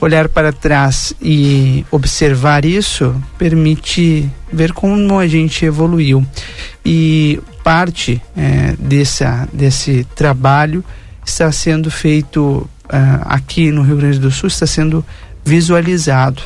Olhar 0.00 0.28
para 0.28 0.52
trás 0.52 1.14
e 1.22 1.86
observar 1.90 2.64
isso 2.64 3.14
permite 3.38 4.28
ver 4.52 4.72
como 4.72 5.18
a 5.18 5.26
gente 5.26 5.64
evoluiu. 5.64 6.26
E 6.84 7.40
parte 7.62 8.20
é, 8.36 8.74
dessa, 8.78 9.48
desse 9.52 10.04
trabalho 10.14 10.84
está 11.24 11.50
sendo 11.50 11.90
feito 11.90 12.68
uh, 12.84 13.22
aqui 13.24 13.70
no 13.70 13.82
Rio 13.82 13.96
Grande 13.96 14.18
do 14.18 14.30
Sul, 14.30 14.48
está 14.48 14.66
sendo 14.66 15.04
visualizado. 15.44 16.42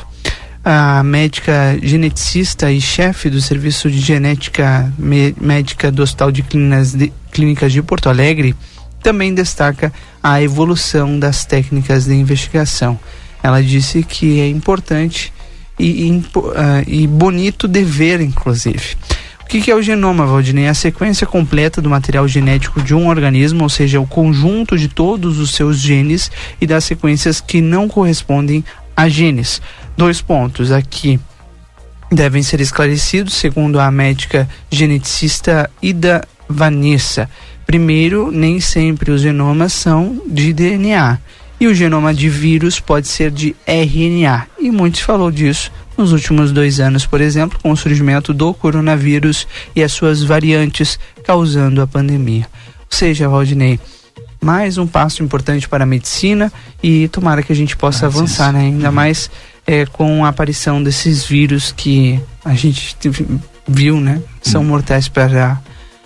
A 0.63 1.01
médica 1.03 1.77
geneticista 1.81 2.71
e 2.71 2.81
chefe 2.81 3.29
do 3.29 3.41
Serviço 3.41 3.89
de 3.89 3.99
Genética 3.99 4.91
Médica 4.97 5.89
do 5.89 6.03
Hospital 6.03 6.31
de 6.31 6.43
Clínicas 6.43 6.93
de, 6.93 7.13
Clínicas 7.31 7.71
de 7.71 7.81
Porto 7.81 8.09
Alegre 8.09 8.55
também 9.01 9.33
destaca 9.33 9.91
a 10.21 10.41
evolução 10.41 11.17
das 11.17 11.45
técnicas 11.45 12.05
de 12.05 12.13
investigação. 12.13 12.99
Ela 13.41 13.63
disse 13.63 14.03
que 14.03 14.39
é 14.39 14.47
importante 14.47 15.31
e, 15.77 16.07
e, 16.07 16.11
uh, 16.11 16.83
e 16.85 17.07
bonito 17.07 17.67
de 17.67 17.83
ver, 17.83 18.19
inclusive. 18.19 18.97
O 19.41 19.45
que, 19.49 19.61
que 19.61 19.71
é 19.71 19.75
o 19.75 19.81
genoma, 19.81 20.27
Valdinei? 20.27 20.65
É 20.65 20.69
a 20.69 20.73
sequência 20.75 21.25
completa 21.25 21.81
do 21.81 21.89
material 21.89 22.27
genético 22.27 22.81
de 22.81 22.93
um 22.93 23.07
organismo, 23.07 23.63
ou 23.63 23.69
seja, 23.69 23.99
o 23.99 24.05
conjunto 24.05 24.77
de 24.77 24.87
todos 24.87 25.39
os 25.39 25.51
seus 25.51 25.79
genes 25.79 26.29
e 26.61 26.67
das 26.67 26.83
sequências 26.83 27.41
que 27.41 27.59
não 27.59 27.87
correspondem 27.87 28.63
a 28.95 29.09
genes. 29.09 29.59
Dois 29.97 30.21
pontos 30.21 30.71
aqui 30.71 31.19
devem 32.11 32.43
ser 32.43 32.59
esclarecidos, 32.59 33.33
segundo 33.33 33.79
a 33.79 33.89
médica 33.89 34.47
geneticista 34.69 35.69
Ida 35.81 36.27
Vanessa. 36.47 37.29
Primeiro, 37.65 38.31
nem 38.31 38.59
sempre 38.59 39.11
os 39.11 39.21
genomas 39.21 39.73
são 39.73 40.21
de 40.27 40.53
DNA 40.53 41.19
e 41.59 41.67
o 41.67 41.75
genoma 41.75 42.13
de 42.13 42.29
vírus 42.29 42.79
pode 42.79 43.07
ser 43.07 43.31
de 43.31 43.55
RNA. 43.67 44.47
E 44.59 44.71
muito 44.71 44.97
se 44.97 45.03
falou 45.03 45.31
disso 45.31 45.71
nos 45.97 46.13
últimos 46.13 46.51
dois 46.51 46.79
anos, 46.79 47.05
por 47.05 47.19
exemplo, 47.19 47.59
com 47.61 47.71
o 47.71 47.77
surgimento 47.77 48.33
do 48.33 48.53
coronavírus 48.53 49.45
e 49.75 49.83
as 49.83 49.91
suas 49.91 50.23
variantes 50.23 50.97
causando 51.23 51.81
a 51.81 51.87
pandemia. 51.87 52.47
Ou 52.79 52.97
seja, 52.97 53.27
Valdinei, 53.27 53.79
mais 54.41 54.77
um 54.77 54.87
passo 54.87 55.21
importante 55.21 55.67
para 55.67 55.83
a 55.83 55.87
medicina 55.87 56.51
e 56.81 57.09
tomara 57.09 57.43
que 57.43 57.51
a 57.51 57.55
gente 57.55 57.75
possa 57.75 58.05
ah, 58.05 58.07
avançar, 58.07 58.53
né? 58.53 58.61
ainda 58.61 58.87
uhum. 58.87 58.95
mais 58.95 59.29
é, 59.67 59.85
com 59.85 60.23
a 60.23 60.29
aparição 60.29 60.81
desses 60.81 61.25
vírus 61.25 61.73
que 61.75 62.19
a 62.45 62.53
gente 62.53 62.95
viu, 63.67 63.99
né? 63.99 64.21
São 64.41 64.61
uhum. 64.61 64.67
mortais 64.67 65.09
para 65.09 65.61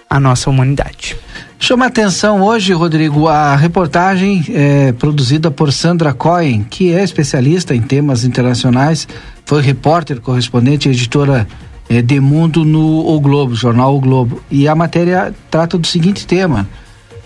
a 0.09 0.19
nossa 0.19 0.49
humanidade. 0.49 1.15
Chama 1.65 1.85
atenção 1.85 2.41
hoje, 2.41 2.73
Rodrigo, 2.73 3.29
a 3.29 3.55
reportagem 3.55 4.43
é, 4.49 4.91
produzida 4.91 5.49
por 5.49 5.71
Sandra 5.71 6.11
Cohen, 6.13 6.61
que 6.69 6.91
é 6.91 7.01
especialista 7.01 7.73
em 7.73 7.81
temas 7.81 8.25
internacionais, 8.25 9.07
foi 9.45 9.61
repórter, 9.61 10.19
correspondente, 10.19 10.89
editora 10.89 11.47
é, 11.87 12.01
de 12.01 12.19
Mundo 12.19 12.65
no 12.65 13.07
O 13.07 13.17
Globo, 13.17 13.55
jornal 13.55 13.95
O 13.95 14.01
Globo. 14.01 14.43
E 14.51 14.67
a 14.67 14.75
matéria 14.75 15.33
trata 15.49 15.77
do 15.77 15.87
seguinte 15.87 16.27
tema: 16.27 16.67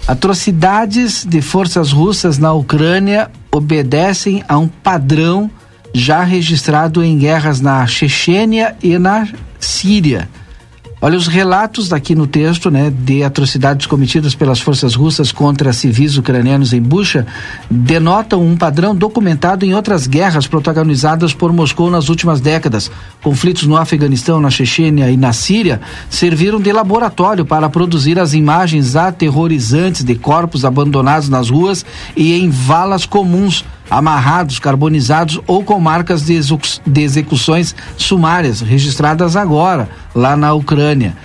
atrocidades 0.08 1.26
de 1.26 1.42
forças 1.42 1.92
russas 1.92 2.38
na 2.38 2.54
Ucrânia 2.54 3.32
obedecem 3.52 4.44
a 4.48 4.56
um 4.56 4.68
padrão 4.68 5.50
já 5.96 6.22
registrado 6.24 7.04
em 7.04 7.18
guerras 7.18 7.60
na 7.60 7.88
Chechênia 7.88 8.76
e 8.84 9.00
na 9.00 9.28
Síria. 9.60 10.30
Olha, 11.00 11.16
os 11.16 11.28
relatos 11.28 11.94
aqui 11.94 12.16
no 12.16 12.26
texto, 12.26 12.72
né, 12.72 12.90
de 12.92 13.24
atrocidades 13.24 13.86
cometidas 13.86 14.34
pelas 14.34 14.60
forças 14.60 14.96
russas 14.96 15.32
contra 15.32 15.72
civis 15.72 16.18
ucranianos 16.18 16.74
em 16.74 16.82
Bucha, 16.82 17.28
denotam 17.70 18.44
um 18.44 18.58
padrão 18.58 18.96
documentado 18.96 19.64
em 19.64 19.76
outras 19.76 20.08
guerras 20.08 20.48
protagonizadas 20.48 21.36
por 21.36 21.54
Moscou 21.54 21.92
nas 21.92 22.10
últimas 22.10 22.42
décadas. 22.42 22.90
Conflitos 23.22 23.68
no 23.68 23.78
Afeganistão, 23.78 24.42
na 24.42 24.50
Chechênia 24.50 25.12
e 25.12 25.18
na 25.18 25.34
Síria 25.34 25.80
serviram 26.10 26.60
de 26.60 26.72
laboratório 26.72 27.46
para 27.46 27.70
produzir 27.70 28.18
as 28.18 28.34
imagens 28.34 28.96
aterrorizantes 28.96 30.04
de 30.04 30.16
corpos 30.16 30.66
abandonados 30.66 31.30
nas 31.30 31.52
ruas 31.52 31.86
e 32.16 32.34
em 32.34 32.50
valas 32.50 33.06
comuns 33.06 33.64
amarrados, 33.90 34.60
carbonizados 34.60 35.40
ou 35.48 35.64
com 35.64 35.80
marcas 35.80 36.26
de, 36.26 36.40
de 36.86 37.02
execuções 37.02 37.76
sumárias 37.98 38.62
registradas 38.62 39.36
agora 39.36 39.90
lá 40.14 40.36
na 40.36 40.54
Ucrânia. 40.54 41.16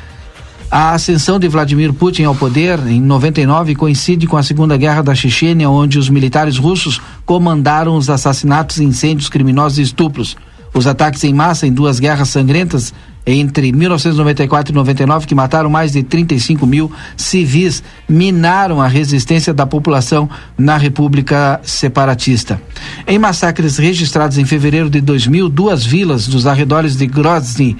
A 0.70 0.92
ascensão 0.94 1.38
de 1.38 1.48
Vladimir 1.48 1.92
Putin 1.92 2.24
ao 2.24 2.34
poder 2.34 2.78
em 2.86 2.98
99 2.98 3.74
coincide 3.74 4.26
com 4.26 4.38
a 4.38 4.42
Segunda 4.42 4.74
Guerra 4.74 5.02
da 5.02 5.14
Chechênia, 5.14 5.68
onde 5.68 5.98
os 5.98 6.08
militares 6.08 6.56
russos 6.56 6.98
comandaram 7.26 7.94
os 7.94 8.08
assassinatos, 8.08 8.78
incêndios 8.78 9.28
criminosos 9.28 9.78
e 9.78 9.82
estupros. 9.82 10.34
Os 10.72 10.86
ataques 10.86 11.22
em 11.24 11.34
massa 11.34 11.66
em 11.66 11.72
duas 11.72 12.00
guerras 12.00 12.30
sangrentas 12.30 12.94
entre 13.26 13.72
1994 13.72 14.72
e 14.72 14.74
99, 14.74 15.26
que 15.26 15.34
mataram 15.34 15.70
mais 15.70 15.92
de 15.92 16.02
35 16.02 16.66
mil 16.66 16.90
civis, 17.16 17.82
minaram 18.08 18.80
a 18.80 18.88
resistência 18.88 19.54
da 19.54 19.66
população 19.66 20.28
na 20.58 20.76
República 20.76 21.60
Separatista. 21.62 22.60
Em 23.06 23.18
massacres 23.18 23.78
registrados 23.78 24.38
em 24.38 24.44
fevereiro 24.44 24.90
de 24.90 25.00
2000, 25.00 25.48
duas 25.48 25.84
vilas 25.84 26.26
dos 26.26 26.46
arredores 26.46 26.96
de 26.96 27.06
Grozny 27.06 27.76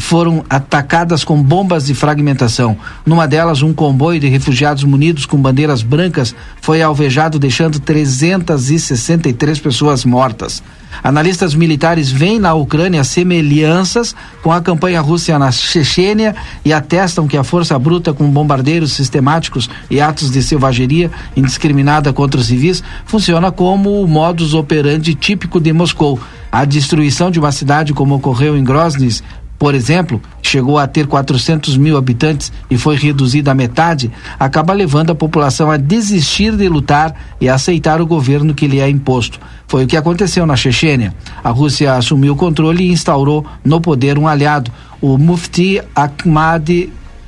foram 0.00 0.44
atacadas 0.48 1.24
com 1.24 1.42
bombas 1.42 1.86
de 1.86 1.94
fragmentação. 1.94 2.76
Numa 3.04 3.26
delas, 3.26 3.62
um 3.62 3.72
comboio 3.72 4.20
de 4.20 4.28
refugiados 4.28 4.84
munidos 4.84 5.26
com 5.26 5.36
bandeiras 5.36 5.82
brancas 5.82 6.34
foi 6.60 6.82
alvejado, 6.82 7.38
deixando 7.38 7.78
363 7.80 9.58
pessoas 9.58 10.04
mortas. 10.04 10.62
Analistas 11.02 11.54
militares 11.54 12.10
veem 12.10 12.38
na 12.38 12.54
Ucrânia 12.54 13.04
semelhanças 13.04 14.14
com 14.42 14.50
a 14.50 14.60
campanha 14.60 15.00
russa 15.00 15.38
na 15.38 15.50
Chechênia 15.52 16.34
e 16.64 16.72
atestam 16.72 17.26
que 17.26 17.36
a 17.36 17.44
força 17.44 17.78
bruta 17.78 18.12
com 18.12 18.30
bombardeiros 18.30 18.92
sistemáticos 18.92 19.68
e 19.90 20.00
atos 20.00 20.30
de 20.30 20.42
selvageria 20.42 21.10
indiscriminada 21.36 22.12
contra 22.12 22.40
os 22.40 22.46
civis 22.46 22.82
funciona 23.04 23.50
como 23.50 24.02
o 24.02 24.08
modus 24.08 24.54
operandi 24.54 25.14
típico 25.14 25.60
de 25.60 25.72
Moscou. 25.72 26.18
A 26.50 26.64
destruição 26.64 27.30
de 27.30 27.38
uma 27.38 27.52
cidade 27.52 27.92
como 27.92 28.14
ocorreu 28.14 28.56
em 28.56 28.64
Grozny 28.64 29.10
por 29.58 29.74
exemplo, 29.74 30.20
chegou 30.42 30.78
a 30.78 30.86
ter 30.86 31.06
400 31.06 31.76
mil 31.76 31.96
habitantes 31.96 32.52
e 32.70 32.76
foi 32.76 32.96
reduzida 32.96 33.52
à 33.52 33.54
metade, 33.54 34.10
acaba 34.38 34.72
levando 34.72 35.10
a 35.10 35.14
população 35.14 35.70
a 35.70 35.76
desistir 35.76 36.54
de 36.56 36.68
lutar 36.68 37.14
e 37.40 37.48
aceitar 37.48 38.00
o 38.00 38.06
governo 38.06 38.54
que 38.54 38.66
lhe 38.66 38.80
é 38.80 38.88
imposto. 38.88 39.40
Foi 39.66 39.84
o 39.84 39.86
que 39.86 39.96
aconteceu 39.96 40.46
na 40.46 40.56
Chechênia. 40.56 41.14
A 41.42 41.50
Rússia 41.50 41.94
assumiu 41.94 42.34
o 42.34 42.36
controle 42.36 42.84
e 42.84 42.92
instaurou 42.92 43.46
no 43.64 43.80
poder 43.80 44.18
um 44.18 44.28
aliado, 44.28 44.70
o 45.00 45.16
Mufti 45.16 45.80
Ahmad 45.94 46.68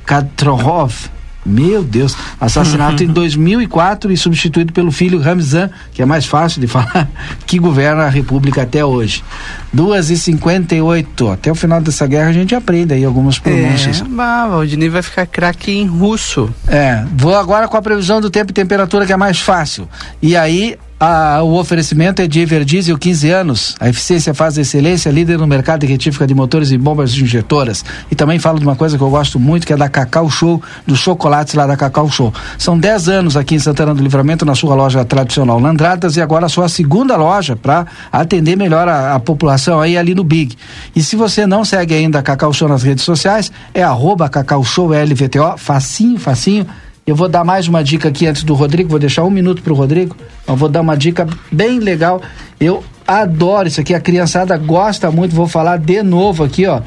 Kadyrov 0.05 1.18
meu 1.49 1.83
Deus, 1.83 2.15
assassinato 2.39 3.03
em 3.03 3.07
2004 3.11 4.11
e 4.11 4.17
substituído 4.17 4.71
pelo 4.71 4.91
filho 4.91 5.19
Ramzan, 5.19 5.69
que 5.91 6.01
é 6.01 6.05
mais 6.05 6.25
fácil 6.25 6.61
de 6.61 6.67
falar, 6.71 7.09
que 7.45 7.59
governa 7.59 8.03
a 8.03 8.09
República 8.09 8.61
até 8.61 8.83
hoje. 8.85 9.23
2 9.71 10.09
e 10.09 10.17
58 10.17 11.29
Até 11.29 11.51
o 11.51 11.55
final 11.55 11.79
dessa 11.81 12.07
guerra 12.07 12.29
a 12.29 12.33
gente 12.33 12.55
aprende 12.55 12.93
aí 12.93 13.03
algumas 13.03 13.37
pronúncias. 13.37 14.01
É, 14.01 14.03
o 14.03 14.49
Valdinei 14.49 14.89
vai 14.89 15.01
ficar 15.01 15.25
craque 15.25 15.71
em 15.71 15.85
russo. 15.85 16.53
É, 16.67 17.03
vou 17.15 17.35
agora 17.35 17.67
com 17.67 17.77
a 17.77 17.81
previsão 17.81 18.21
do 18.21 18.29
tempo 18.29 18.51
e 18.51 18.53
temperatura 18.53 19.05
que 19.05 19.13
é 19.13 19.17
mais 19.17 19.39
fácil. 19.39 19.87
E 20.21 20.35
aí 20.35 20.77
a, 20.99 21.41
o 21.41 21.57
oferecimento 21.57 22.21
é 22.21 22.27
de 22.27 22.41
Everdiesel 22.41 22.97
15 22.97 23.29
anos. 23.29 23.75
A 23.79 23.87
eficiência 23.87 24.33
faz 24.33 24.57
a 24.57 24.61
excelência, 24.61 25.09
líder 25.09 25.37
no 25.37 25.47
mercado 25.47 25.79
de 25.81 25.87
retífica 25.87 26.27
de 26.27 26.35
motores 26.35 26.71
e 26.71 26.77
bombas 26.77 27.13
injetoras. 27.13 27.85
E 28.11 28.15
também 28.15 28.37
falo 28.37 28.59
de 28.59 28.65
uma 28.65 28.75
coisa 28.75 28.97
que 28.97 29.03
eu 29.03 29.09
gosto 29.09 29.39
muito, 29.39 29.65
que 29.65 29.71
é 29.71 29.77
da 29.77 29.87
Cacau 29.87 30.29
Show, 30.29 30.61
dos 30.85 30.99
chocolates 30.99 31.53
lá 31.53 31.65
da 31.65 31.77
Cacau 31.77 32.09
Show. 32.11 32.33
São 32.57 32.77
10 32.77 33.07
anos 33.07 33.37
aqui 33.37 33.55
em 33.55 33.59
Santana 33.59 33.95
do 33.95 34.03
Livramento, 34.03 34.45
na 34.45 34.55
sua 34.55 34.75
loja 34.75 35.05
tradicional 35.05 35.57
Landradas, 35.57 36.17
e 36.17 36.21
agora 36.21 36.47
a 36.47 36.49
sua 36.49 36.67
segunda 36.67 37.15
loja 37.15 37.55
para 37.55 37.87
atender 38.11 38.57
melhor 38.57 38.89
a, 38.89 39.15
a, 39.15 39.19
população 39.21 39.79
aí 39.79 39.97
ali 39.97 40.13
no 40.13 40.23
Big. 40.25 40.57
E 40.93 41.01
se 41.01 41.15
você 41.15 41.47
não 41.47 41.63
segue 41.63 41.93
ainda 41.93 42.19
a 42.19 42.21
Cacau 42.21 42.51
Show 42.51 42.67
nas 42.67 42.83
redes 42.83 43.05
sociais, 43.05 43.49
é 43.73 43.81
arroba 43.81 44.27
Cacau 44.27 44.65
Show 44.65 44.89
LVTO, 44.89 45.57
facinho, 45.57 46.19
facinho 46.19 46.67
eu 47.09 47.15
vou 47.15 47.27
dar 47.27 47.43
mais 47.43 47.67
uma 47.67 47.83
dica 47.83 48.09
aqui 48.09 48.27
antes 48.27 48.43
do 48.43 48.53
Rodrigo, 48.53 48.89
vou 48.89 48.99
deixar 48.99 49.23
um 49.23 49.29
minuto 49.29 49.63
para 49.63 49.73
o 49.73 49.75
Rodrigo. 49.75 50.15
Eu 50.47 50.55
vou 50.55 50.69
dar 50.69 50.81
uma 50.81 50.95
dica 50.95 51.27
bem 51.51 51.79
legal. 51.79 52.21
Eu 52.59 52.83
adoro 53.07 53.67
isso 53.67 53.81
aqui, 53.81 53.93
a 53.93 53.99
criançada 53.99 54.55
gosta 54.57 55.09
muito. 55.09 55.35
Vou 55.35 55.47
falar 55.47 55.77
de 55.77 56.03
novo 56.03 56.43
aqui, 56.43 56.67
ó. 56.67 56.81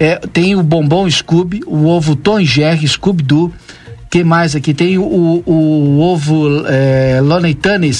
É, 0.00 0.16
tem 0.32 0.54
o 0.56 0.62
bombom 0.62 1.08
Scooby, 1.10 1.60
o 1.66 1.86
ovo 1.86 2.16
Tom 2.16 2.40
Jerry, 2.40 2.88
Scooby-Doo. 2.88 3.52
que 4.08 4.24
mais 4.24 4.56
aqui? 4.56 4.72
Tem 4.72 4.96
o, 4.96 5.02
o, 5.02 5.42
o 5.46 6.00
ovo 6.00 6.64
é, 6.66 7.20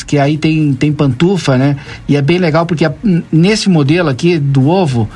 que 0.07 0.19
aí 0.19 0.39
tem, 0.39 0.73
tem 0.73 0.93
pantufa, 0.93 1.59
né? 1.59 1.77
E 2.09 2.17
é 2.17 2.23
bem 2.23 2.39
legal 2.39 2.65
porque 2.65 2.87
a, 2.87 2.95
nesse 3.31 3.69
modelo 3.69 4.09
aqui 4.09 4.39
do 4.39 4.69
ovo 4.69 5.09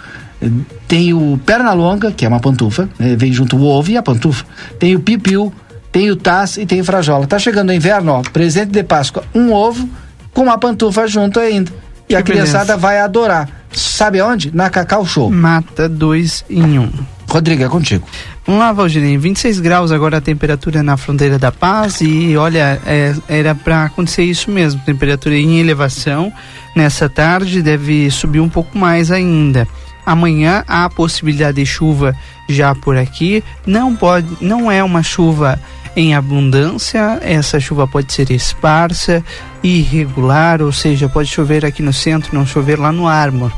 tem 0.89 1.13
o 1.13 1.39
perna 1.45 1.73
longa, 1.73 2.11
que 2.11 2.25
é 2.25 2.29
uma 2.29 2.41
pantufa, 2.41 2.89
né? 2.99 3.15
vem 3.17 3.33
junto 3.33 3.57
o 3.57 3.65
ovo 3.65 3.91
e 3.91 3.97
a 3.97 4.03
pantufa. 4.03 4.45
Tem 4.79 4.97
o 4.97 5.01
pipiu, 5.01 5.53
tem 5.93 6.11
o 6.11 6.17
Taz 6.17 6.57
e 6.57 6.67
tem 6.67 6.83
Frajola. 6.83 7.27
Tá 7.27 7.39
chegando 7.39 7.71
o 7.71 7.73
inverno, 7.73 8.13
ó, 8.13 8.23
presente 8.23 8.71
de 8.71 8.83
Páscoa, 8.83 9.25
um 9.35 9.53
ovo 9.53 9.89
com 10.33 10.43
uma 10.43 10.59
pantufa 10.59 11.07
junto 11.07 11.41
ainda. 11.41 11.73
E 12.09 12.13
que 12.13 12.17
a 12.17 12.23
criançada 12.23 12.65
beleza. 12.65 12.79
vai 12.79 13.01
adorar. 13.01 13.49
Sabe 13.73 14.21
onde? 14.21 14.55
Na 14.55 14.69
Cacau 14.69 15.07
Show. 15.07 15.31
Mata 15.31 15.89
dois 15.89 16.45
em 16.51 16.79
um. 16.79 16.91
Rodrigo, 17.29 17.63
é 17.63 17.69
contigo. 17.69 18.05
Vamos 18.45 18.61
lá, 18.61 18.73
Valdirinho. 18.73 19.21
26 19.21 19.61
graus 19.61 19.93
agora 19.93 20.17
a 20.17 20.21
temperatura 20.21 20.83
na 20.83 20.97
fronteira 20.97 21.39
da 21.39 21.53
paz 21.53 22.01
e 22.01 22.37
olha, 22.37 22.81
é, 22.85 23.15
era 23.29 23.55
para 23.55 23.85
acontecer 23.85 24.25
isso 24.25 24.51
mesmo. 24.51 24.81
Temperatura 24.85 25.37
em 25.37 25.61
elevação 25.61 26.33
nessa 26.75 27.09
tarde 27.09 27.63
deve 27.63 28.11
subir 28.11 28.41
um 28.41 28.49
pouco 28.49 28.77
mais 28.77 29.13
ainda. 29.13 29.69
Amanhã 30.05 30.65
há 30.67 30.91
possibilidade 30.91 31.59
de 31.59 31.67
chuva 31.67 32.17
já 32.49 32.75
por 32.75 32.97
aqui. 32.97 33.45
Não 33.65 33.95
pode, 33.95 34.27
não 34.41 34.69
é 34.69 34.83
uma 34.83 35.05
chuva 35.05 35.61
em 35.97 36.15
abundância, 36.15 37.19
essa 37.23 37.59
chuva 37.59 37.87
pode 37.87 38.13
ser 38.13 38.31
esparsa, 38.31 39.25
irregular, 39.63 40.63
ou 40.63 40.73
seja, 40.73 41.09
pode 41.09 41.29
chover 41.29 41.65
aqui 41.65 41.83
no 41.83 41.93
centro, 41.93 42.35
não 42.35 42.47
chover 42.47 42.79
lá 42.79 42.93
no 42.93 43.07
Armor. 43.07 43.53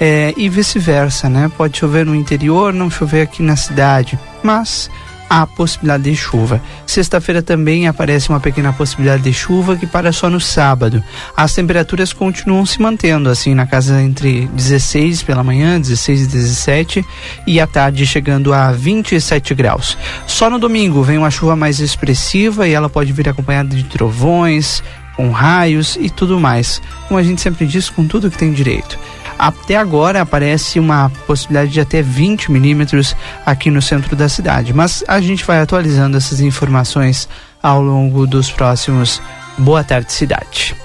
É, 0.00 0.34
e 0.36 0.48
vice-versa, 0.48 1.28
né? 1.28 1.50
Pode 1.56 1.78
chover 1.78 2.04
no 2.04 2.14
interior, 2.14 2.72
não 2.72 2.90
chover 2.90 3.22
aqui 3.22 3.42
na 3.42 3.56
cidade, 3.56 4.18
mas 4.42 4.90
há 5.32 5.46
possibilidade 5.46 6.02
de 6.02 6.14
chuva. 6.14 6.60
Sexta-feira 6.86 7.40
também 7.40 7.88
aparece 7.88 8.28
uma 8.28 8.38
pequena 8.38 8.70
possibilidade 8.70 9.22
de 9.22 9.32
chuva 9.32 9.76
que 9.76 9.86
para 9.86 10.12
só 10.12 10.28
no 10.28 10.38
sábado. 10.38 11.02
As 11.34 11.54
temperaturas 11.54 12.12
continuam 12.12 12.66
se 12.66 12.82
mantendo 12.82 13.30
assim 13.30 13.54
na 13.54 13.64
casa 13.64 14.02
entre 14.02 14.46
16 14.48 15.22
pela 15.22 15.42
manhã, 15.42 15.80
16 15.80 16.24
e 16.24 16.26
17 16.26 17.06
e 17.46 17.58
à 17.58 17.66
tarde 17.66 18.06
chegando 18.06 18.52
a 18.52 18.72
27 18.72 19.54
graus. 19.54 19.96
Só 20.26 20.50
no 20.50 20.58
domingo 20.58 21.02
vem 21.02 21.16
uma 21.16 21.30
chuva 21.30 21.56
mais 21.56 21.80
expressiva 21.80 22.68
e 22.68 22.72
ela 22.72 22.90
pode 22.90 23.10
vir 23.10 23.26
acompanhada 23.26 23.74
de 23.74 23.84
trovões, 23.84 24.82
com 25.16 25.30
raios 25.30 25.96
e 25.98 26.10
tudo 26.10 26.38
mais. 26.38 26.82
Como 27.08 27.18
a 27.18 27.22
gente 27.22 27.40
sempre 27.40 27.66
diz, 27.66 27.88
com 27.88 28.06
tudo 28.06 28.30
que 28.30 28.36
tem 28.36 28.52
direito. 28.52 28.98
Até 29.42 29.74
agora 29.74 30.22
aparece 30.22 30.78
uma 30.78 31.10
possibilidade 31.26 31.72
de 31.72 31.80
até 31.80 32.00
20 32.00 32.52
milímetros 32.52 33.16
aqui 33.44 33.72
no 33.72 33.82
centro 33.82 34.14
da 34.14 34.28
cidade, 34.28 34.72
mas 34.72 35.02
a 35.08 35.20
gente 35.20 35.44
vai 35.44 35.58
atualizando 35.58 36.16
essas 36.16 36.40
informações 36.40 37.28
ao 37.60 37.82
longo 37.82 38.24
dos 38.24 38.52
próximos 38.52 39.20
Boa 39.58 39.82
Tarde 39.82 40.12
Cidade. 40.12 40.76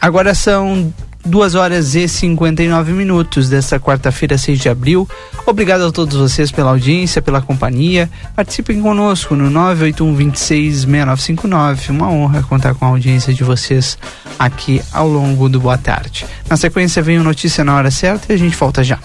Agora 0.00 0.32
são 0.32 0.94
2 1.24 1.54
horas 1.54 1.94
e 1.94 2.08
59 2.08 2.92
minutos 2.92 3.48
desta 3.48 3.78
quarta-feira, 3.78 4.36
6 4.36 4.58
de 4.58 4.68
abril. 4.68 5.08
Obrigado 5.46 5.86
a 5.86 5.92
todos 5.92 6.16
vocês 6.16 6.50
pela 6.50 6.70
audiência, 6.70 7.22
pela 7.22 7.40
companhia. 7.40 8.10
Participem 8.34 8.82
conosco 8.82 9.34
no 9.34 9.50
981266959. 9.50 11.90
Uma 11.90 12.10
honra 12.10 12.42
contar 12.42 12.74
com 12.74 12.84
a 12.84 12.88
audiência 12.88 13.32
de 13.32 13.44
vocês 13.44 13.96
aqui 14.38 14.82
ao 14.92 15.08
longo 15.08 15.48
do 15.48 15.60
Boa 15.60 15.78
Tarde. 15.78 16.26
Na 16.48 16.56
sequência 16.56 17.02
vem 17.02 17.18
o 17.18 17.22
Notícia 17.22 17.64
na 17.64 17.76
Hora 17.76 17.90
Certa 17.90 18.32
e 18.32 18.34
a 18.34 18.38
gente 18.38 18.56
volta 18.56 18.82
já. 18.82 18.98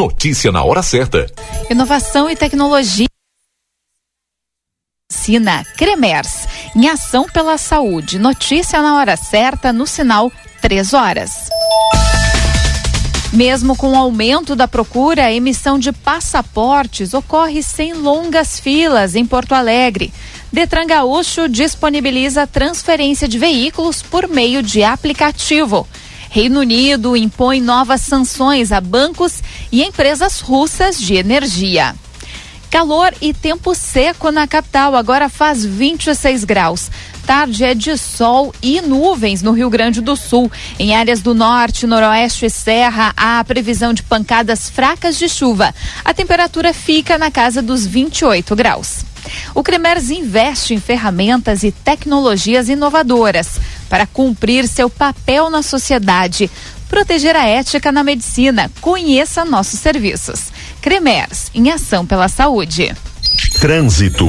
Notícia 0.00 0.50
na 0.50 0.64
hora 0.64 0.82
certa. 0.82 1.26
Inovação 1.68 2.30
e 2.30 2.34
tecnologia. 2.34 3.06
Cina 5.12 5.62
Cremers. 5.76 6.48
Em 6.74 6.88
ação 6.88 7.26
pela 7.28 7.58
saúde. 7.58 8.18
Notícia 8.18 8.80
na 8.80 8.96
hora 8.96 9.14
certa, 9.14 9.74
no 9.74 9.86
sinal 9.86 10.32
3 10.62 10.94
horas. 10.94 11.50
Mesmo 13.30 13.76
com 13.76 13.92
o 13.92 13.94
aumento 13.94 14.56
da 14.56 14.66
procura, 14.66 15.26
a 15.26 15.32
emissão 15.34 15.78
de 15.78 15.92
passaportes 15.92 17.12
ocorre 17.12 17.62
sem 17.62 17.92
longas 17.92 18.58
filas 18.58 19.14
em 19.14 19.26
Porto 19.26 19.52
Alegre. 19.52 20.14
Detran 20.50 20.86
Gaúcho 20.86 21.46
disponibiliza 21.46 22.46
transferência 22.46 23.28
de 23.28 23.38
veículos 23.38 24.00
por 24.00 24.26
meio 24.26 24.62
de 24.62 24.82
aplicativo. 24.82 25.86
Reino 26.30 26.60
Unido 26.60 27.16
impõe 27.16 27.60
novas 27.60 28.02
sanções 28.02 28.70
a 28.70 28.80
bancos 28.80 29.42
e 29.72 29.82
empresas 29.82 30.38
russas 30.38 30.98
de 30.98 31.16
energia. 31.16 31.92
Calor 32.70 33.12
e 33.20 33.34
tempo 33.34 33.74
seco 33.74 34.30
na 34.30 34.46
capital, 34.46 34.94
agora 34.94 35.28
faz 35.28 35.64
26 35.64 36.44
graus. 36.44 36.88
Tarde 37.26 37.64
é 37.64 37.74
de 37.74 37.98
sol 37.98 38.54
e 38.62 38.80
nuvens 38.80 39.42
no 39.42 39.50
Rio 39.50 39.68
Grande 39.68 40.00
do 40.00 40.14
Sul. 40.14 40.50
Em 40.78 40.94
áreas 40.94 41.20
do 41.20 41.34
norte, 41.34 41.84
noroeste 41.84 42.46
e 42.46 42.50
serra, 42.50 43.12
há 43.16 43.42
previsão 43.42 43.92
de 43.92 44.04
pancadas 44.04 44.70
fracas 44.70 45.18
de 45.18 45.28
chuva. 45.28 45.74
A 46.04 46.14
temperatura 46.14 46.72
fica 46.72 47.18
na 47.18 47.30
casa 47.30 47.60
dos 47.60 47.84
28 47.84 48.54
graus. 48.54 49.04
O 49.54 49.62
Cremers 49.62 50.10
investe 50.10 50.74
em 50.74 50.80
ferramentas 50.80 51.62
e 51.62 51.72
tecnologias 51.72 52.68
inovadoras 52.68 53.60
para 53.88 54.06
cumprir 54.06 54.66
seu 54.68 54.88
papel 54.88 55.50
na 55.50 55.62
sociedade, 55.62 56.50
proteger 56.88 57.36
a 57.36 57.46
ética 57.46 57.90
na 57.90 58.02
medicina. 58.02 58.70
Conheça 58.80 59.44
nossos 59.44 59.80
serviços. 59.80 60.52
Cremers, 60.80 61.50
em 61.54 61.70
ação 61.70 62.06
pela 62.06 62.28
saúde. 62.28 62.94
Trânsito. 63.60 64.26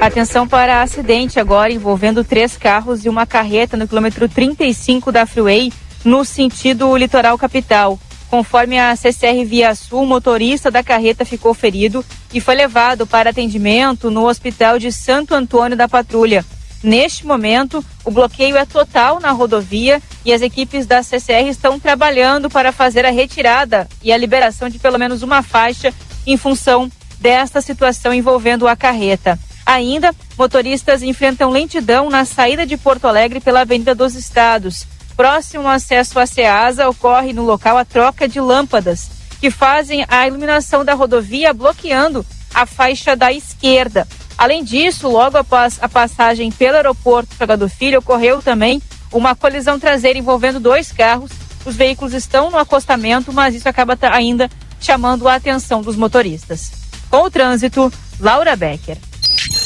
Atenção 0.00 0.46
para 0.46 0.82
acidente 0.82 1.40
agora 1.40 1.72
envolvendo 1.72 2.22
três 2.22 2.56
carros 2.56 3.04
e 3.04 3.08
uma 3.08 3.26
carreta 3.26 3.76
no 3.76 3.88
quilômetro 3.88 4.28
35 4.28 5.10
da 5.10 5.26
Freeway, 5.26 5.72
no 6.04 6.24
sentido 6.24 6.96
litoral 6.96 7.38
capital. 7.38 7.98
Conforme 8.34 8.80
a 8.80 8.96
CCR 8.96 9.44
Via 9.46 9.76
Sul, 9.76 10.02
o 10.02 10.06
motorista 10.06 10.68
da 10.68 10.82
carreta 10.82 11.24
ficou 11.24 11.54
ferido 11.54 12.04
e 12.32 12.40
foi 12.40 12.56
levado 12.56 13.06
para 13.06 13.30
atendimento 13.30 14.10
no 14.10 14.26
Hospital 14.26 14.76
de 14.76 14.90
Santo 14.90 15.36
Antônio 15.36 15.76
da 15.76 15.88
Patrulha. 15.88 16.44
Neste 16.82 17.24
momento, 17.24 17.84
o 18.04 18.10
bloqueio 18.10 18.56
é 18.56 18.66
total 18.66 19.20
na 19.20 19.30
rodovia 19.30 20.02
e 20.24 20.32
as 20.32 20.42
equipes 20.42 20.84
da 20.84 21.00
CCR 21.00 21.46
estão 21.48 21.78
trabalhando 21.78 22.50
para 22.50 22.72
fazer 22.72 23.06
a 23.06 23.10
retirada 23.12 23.86
e 24.02 24.12
a 24.12 24.16
liberação 24.16 24.68
de 24.68 24.80
pelo 24.80 24.98
menos 24.98 25.22
uma 25.22 25.40
faixa 25.40 25.94
em 26.26 26.36
função 26.36 26.90
desta 27.20 27.60
situação 27.60 28.12
envolvendo 28.12 28.66
a 28.66 28.74
carreta. 28.74 29.38
Ainda, 29.64 30.12
motoristas 30.36 31.04
enfrentam 31.04 31.52
lentidão 31.52 32.10
na 32.10 32.24
saída 32.24 32.66
de 32.66 32.76
Porto 32.76 33.06
Alegre 33.06 33.38
pela 33.38 33.60
Avenida 33.60 33.94
dos 33.94 34.16
Estados. 34.16 34.88
Próximo 35.16 35.68
acesso 35.68 36.18
à 36.18 36.26
Ceasa, 36.26 36.88
ocorre 36.88 37.32
no 37.32 37.44
local 37.44 37.78
a 37.78 37.84
troca 37.84 38.28
de 38.28 38.40
lâmpadas, 38.40 39.10
que 39.40 39.50
fazem 39.50 40.04
a 40.08 40.26
iluminação 40.26 40.84
da 40.84 40.94
rodovia 40.94 41.52
bloqueando 41.52 42.24
a 42.52 42.66
faixa 42.66 43.14
da 43.14 43.32
esquerda. 43.32 44.06
Além 44.36 44.64
disso, 44.64 45.08
logo 45.08 45.36
após 45.36 45.78
a 45.80 45.88
passagem 45.88 46.50
pelo 46.50 46.76
aeroporto 46.76 47.36
Chaga 47.36 47.56
do 47.56 47.68
Filho, 47.68 48.00
ocorreu 48.00 48.42
também 48.42 48.82
uma 49.12 49.34
colisão 49.34 49.78
traseira 49.78 50.18
envolvendo 50.18 50.58
dois 50.58 50.90
carros. 50.90 51.30
Os 51.64 51.76
veículos 51.76 52.12
estão 52.12 52.50
no 52.50 52.58
acostamento, 52.58 53.32
mas 53.32 53.54
isso 53.54 53.68
acaba 53.68 53.96
ainda 54.10 54.50
chamando 54.80 55.28
a 55.28 55.36
atenção 55.36 55.80
dos 55.80 55.96
motoristas. 55.96 56.72
Com 57.08 57.22
o 57.22 57.30
trânsito, 57.30 57.92
Laura 58.18 58.56
Becker. 58.56 58.98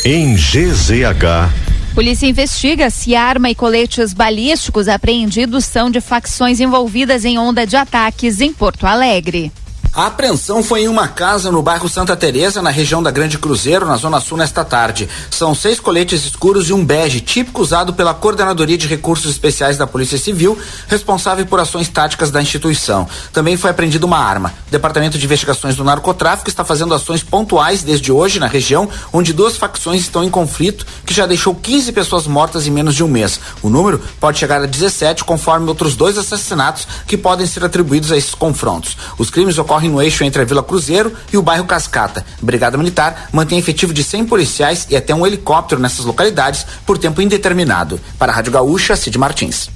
Em 0.05 0.35
GZH 0.35 1.78
Polícia 1.99 2.29
investiga 2.29 2.91
se 2.91 3.17
arma 3.17 3.51
e 3.51 3.57
coletes 3.57 4.13
balísticos 4.13 4.87
apreendidos 4.87 5.65
são 5.65 5.91
de 5.91 6.01
facções 6.01 6.61
envolvidas 6.61 7.25
em 7.25 7.41
onda 7.41 7.67
de 7.67 7.75
ataques 7.75 8.41
em 8.41 8.53
Porto 8.53 8.87
Alegre. 8.87 9.51
A 9.99 10.07
apreensão 10.07 10.63
foi 10.63 10.83
em 10.83 10.89
uma 10.89 11.09
casa 11.09 11.51
no 11.51 11.61
bairro 11.61 11.89
Santa 11.89 12.17
Teresa, 12.17 12.63
na 12.63 12.71
região 12.71 13.03
da 13.03 13.11
Grande 13.11 13.37
Cruzeiro, 13.37 13.85
na 13.85 13.97
zona 13.97 14.21
sul 14.21 14.39
nesta 14.39 14.65
tarde. 14.65 15.09
São 15.29 15.57
seis 15.57 15.81
coletes 15.81 16.25
escuros 16.25 16.69
e 16.69 16.73
um 16.73 16.85
bege, 16.85 17.21
típico 17.21 17.61
usado 17.61 17.93
pela 17.93 18.15
Coordenadoria 18.15 18.79
de 18.79 18.87
Recursos 18.87 19.29
Especiais 19.29 19.77
da 19.77 19.89
Polícia 19.89 20.17
Civil, 20.17 20.57
responsável 20.87 21.45
por 21.47 21.59
ações 21.59 21.89
táticas 21.89 22.31
da 22.31 22.41
instituição. 22.41 23.09
Também 23.33 23.57
foi 23.57 23.71
apreendida 23.71 24.07
uma 24.07 24.19
arma. 24.19 24.55
O 24.69 24.71
Departamento 24.71 25.19
de 25.19 25.25
Investigações 25.25 25.75
do 25.75 25.83
Narcotráfico 25.83 26.49
está 26.49 26.65
fazendo 26.65 26.95
ações 26.95 27.25
pontuais 27.25 27.83
desde 27.83 28.13
hoje 28.13 28.39
na 28.39 28.47
região, 28.47 28.89
onde 29.13 29.33
duas 29.33 29.57
facções 29.57 30.03
estão 30.03 30.23
em 30.23 30.31
conflito, 30.31 30.87
que 31.05 31.13
já 31.13 31.27
deixou 31.27 31.57
15 31.57 31.91
pessoas 31.91 32.29
mortas 32.29 32.69
em 32.69 32.71
menos 32.71 32.95
de 32.95 33.03
um 33.03 33.09
mês. 33.09 33.41
O 33.65 33.69
número 33.69 34.01
pode 34.21 34.39
chegar 34.39 34.63
a 34.63 34.67
17, 34.67 35.25
conforme 35.25 35.67
outros 35.67 35.97
dois 35.97 36.17
assassinatos 36.17 36.87
que 37.05 37.17
podem 37.17 37.49
ser 37.49 37.65
atribuídos 37.65 38.13
a 38.13 38.17
esses 38.17 38.33
confrontos. 38.33 38.97
Os 39.19 39.29
crimes 39.29 39.59
ocorrem 39.59 39.88
no 39.89 40.01
eixo 40.01 40.25
entre 40.25 40.43
a 40.43 40.45
Vila 40.45 40.63
Cruzeiro 40.63 41.13
e 41.33 41.37
o 41.37 41.43
bairro 41.43 41.65
Cascata. 41.65 42.25
Brigada 42.41 42.79
Militar 42.79 43.29
mantém 43.33 43.59
efetivo 43.59 43.93
de 43.93 44.05
100 44.05 44.27
policiais 44.27 44.87
e 44.91 44.97
até 44.97 45.15
um 45.15 45.27
helicóptero 45.27 45.81
nessas 45.81 46.05
localidades 46.05 46.67
por 46.87 46.99
tempo 46.99 47.21
indeterminado. 47.21 48.01
Para 48.19 48.33
a 48.33 48.35
Rádio 48.35 48.53
Gaúcha, 48.53 48.95
Cid 48.95 49.19
Martins. 49.19 49.71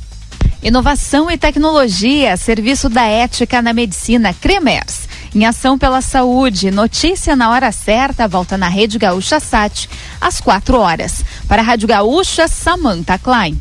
Inovação 0.62 1.29
e 1.29 1.37
tecnologia, 1.37 2.37
serviço 2.37 2.88
da 2.88 3.03
ética 3.03 3.61
na 3.61 3.72
medicina, 3.72 4.33
Cremers. 4.33 5.09
Em 5.35 5.44
ação 5.44 5.77
pela 5.77 6.01
saúde, 6.01 6.70
notícia 6.70 7.35
na 7.35 7.51
hora 7.51 7.72
certa, 7.72 8.29
volta 8.29 8.57
na 8.57 8.68
Rede 8.68 8.98
Gaúcha 8.98 9.40
Sat, 9.40 9.88
às 10.20 10.40
quatro 10.40 10.79
horas. 10.79 11.25
Para 11.48 11.62
a 11.62 11.64
Rádio 11.64 11.88
Gaúcha, 11.88 12.46
Samantha 12.46 13.18
Klein. 13.18 13.59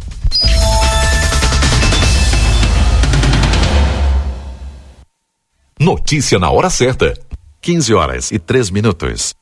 Notícia 5.81 6.37
na 6.37 6.51
hora 6.51 6.69
certa. 6.69 7.15
15 7.59 7.91
horas 7.95 8.31
e 8.31 8.37
3 8.37 8.69
minutos. 8.69 9.33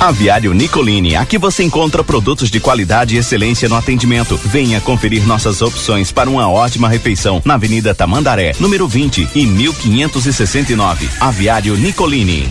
Aviário 0.00 0.52
Nicolini, 0.52 1.14
aqui 1.14 1.38
você 1.38 1.62
encontra 1.62 2.02
produtos 2.02 2.50
de 2.50 2.58
qualidade 2.58 3.14
e 3.14 3.18
excelência 3.18 3.68
no 3.68 3.76
atendimento. 3.76 4.36
Venha 4.36 4.80
conferir 4.80 5.24
nossas 5.24 5.62
opções 5.62 6.10
para 6.10 6.28
uma 6.28 6.50
ótima 6.50 6.88
refeição 6.88 7.40
na 7.44 7.54
Avenida 7.54 7.94
Tamandaré, 7.94 8.56
número 8.58 8.88
20 8.88 9.28
e 9.32 9.46
1569. 9.46 11.08
Aviário 11.20 11.76
Nicolini. 11.76 12.50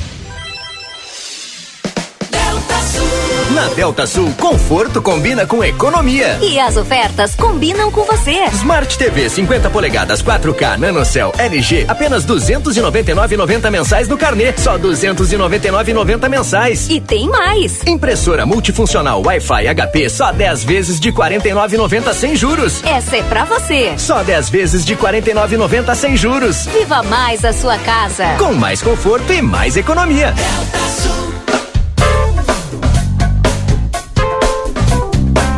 Na 3.53 3.67
Delta 3.69 4.07
Sul, 4.07 4.33
conforto 4.39 5.01
combina 5.01 5.45
com 5.45 5.61
economia. 5.61 6.37
E 6.41 6.57
as 6.57 6.77
ofertas 6.77 7.35
combinam 7.35 7.91
com 7.91 8.05
você. 8.05 8.45
Smart 8.53 8.97
TV 8.97 9.29
50 9.29 9.69
polegadas 9.69 10.23
4K 10.23 10.77
NanoCell 10.77 11.33
LG 11.37 11.83
apenas 11.89 12.25
299,90 12.25 13.69
mensais 13.69 14.07
no 14.07 14.17
carnê, 14.17 14.53
só 14.55 14.77
299,90 14.77 16.29
mensais. 16.29 16.89
E 16.89 17.01
tem 17.01 17.27
mais. 17.27 17.85
Impressora 17.85 18.45
multifuncional 18.45 19.21
Wi-Fi 19.21 19.67
HP 19.67 20.09
só 20.09 20.31
10 20.31 20.63
vezes 20.63 20.97
de 20.97 21.11
49,90 21.11 22.13
sem 22.13 22.35
juros. 22.37 22.81
Essa 22.85 23.17
é 23.17 23.23
pra 23.23 23.43
você. 23.43 23.95
Só 23.97 24.23
10 24.23 24.49
vezes 24.49 24.85
de 24.85 24.95
49,90 24.95 25.93
sem 25.95 26.15
juros. 26.15 26.67
Viva 26.67 27.03
mais 27.03 27.43
a 27.43 27.51
sua 27.51 27.77
casa. 27.79 28.23
Com 28.37 28.53
mais 28.53 28.81
conforto 28.81 29.33
e 29.33 29.41
mais 29.41 29.75
economia. 29.75 30.31
Delta 30.31 30.87
Sul. 30.87 31.20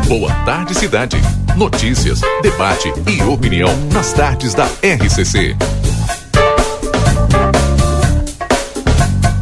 Boa 0.08 0.30
Tarde 0.44 0.74
Cidade. 0.74 1.16
Notícias, 1.56 2.20
debate 2.42 2.92
e 3.08 3.22
opinião 3.22 3.70
nas 3.92 4.12
tardes 4.12 4.52
da 4.52 4.66
RCC. 4.82 5.56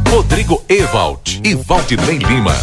Rodrigo 0.09 0.63
Ewald 0.69 1.41
e 1.43 1.53
Valdinei 1.55 2.17
Lima. 2.17 2.55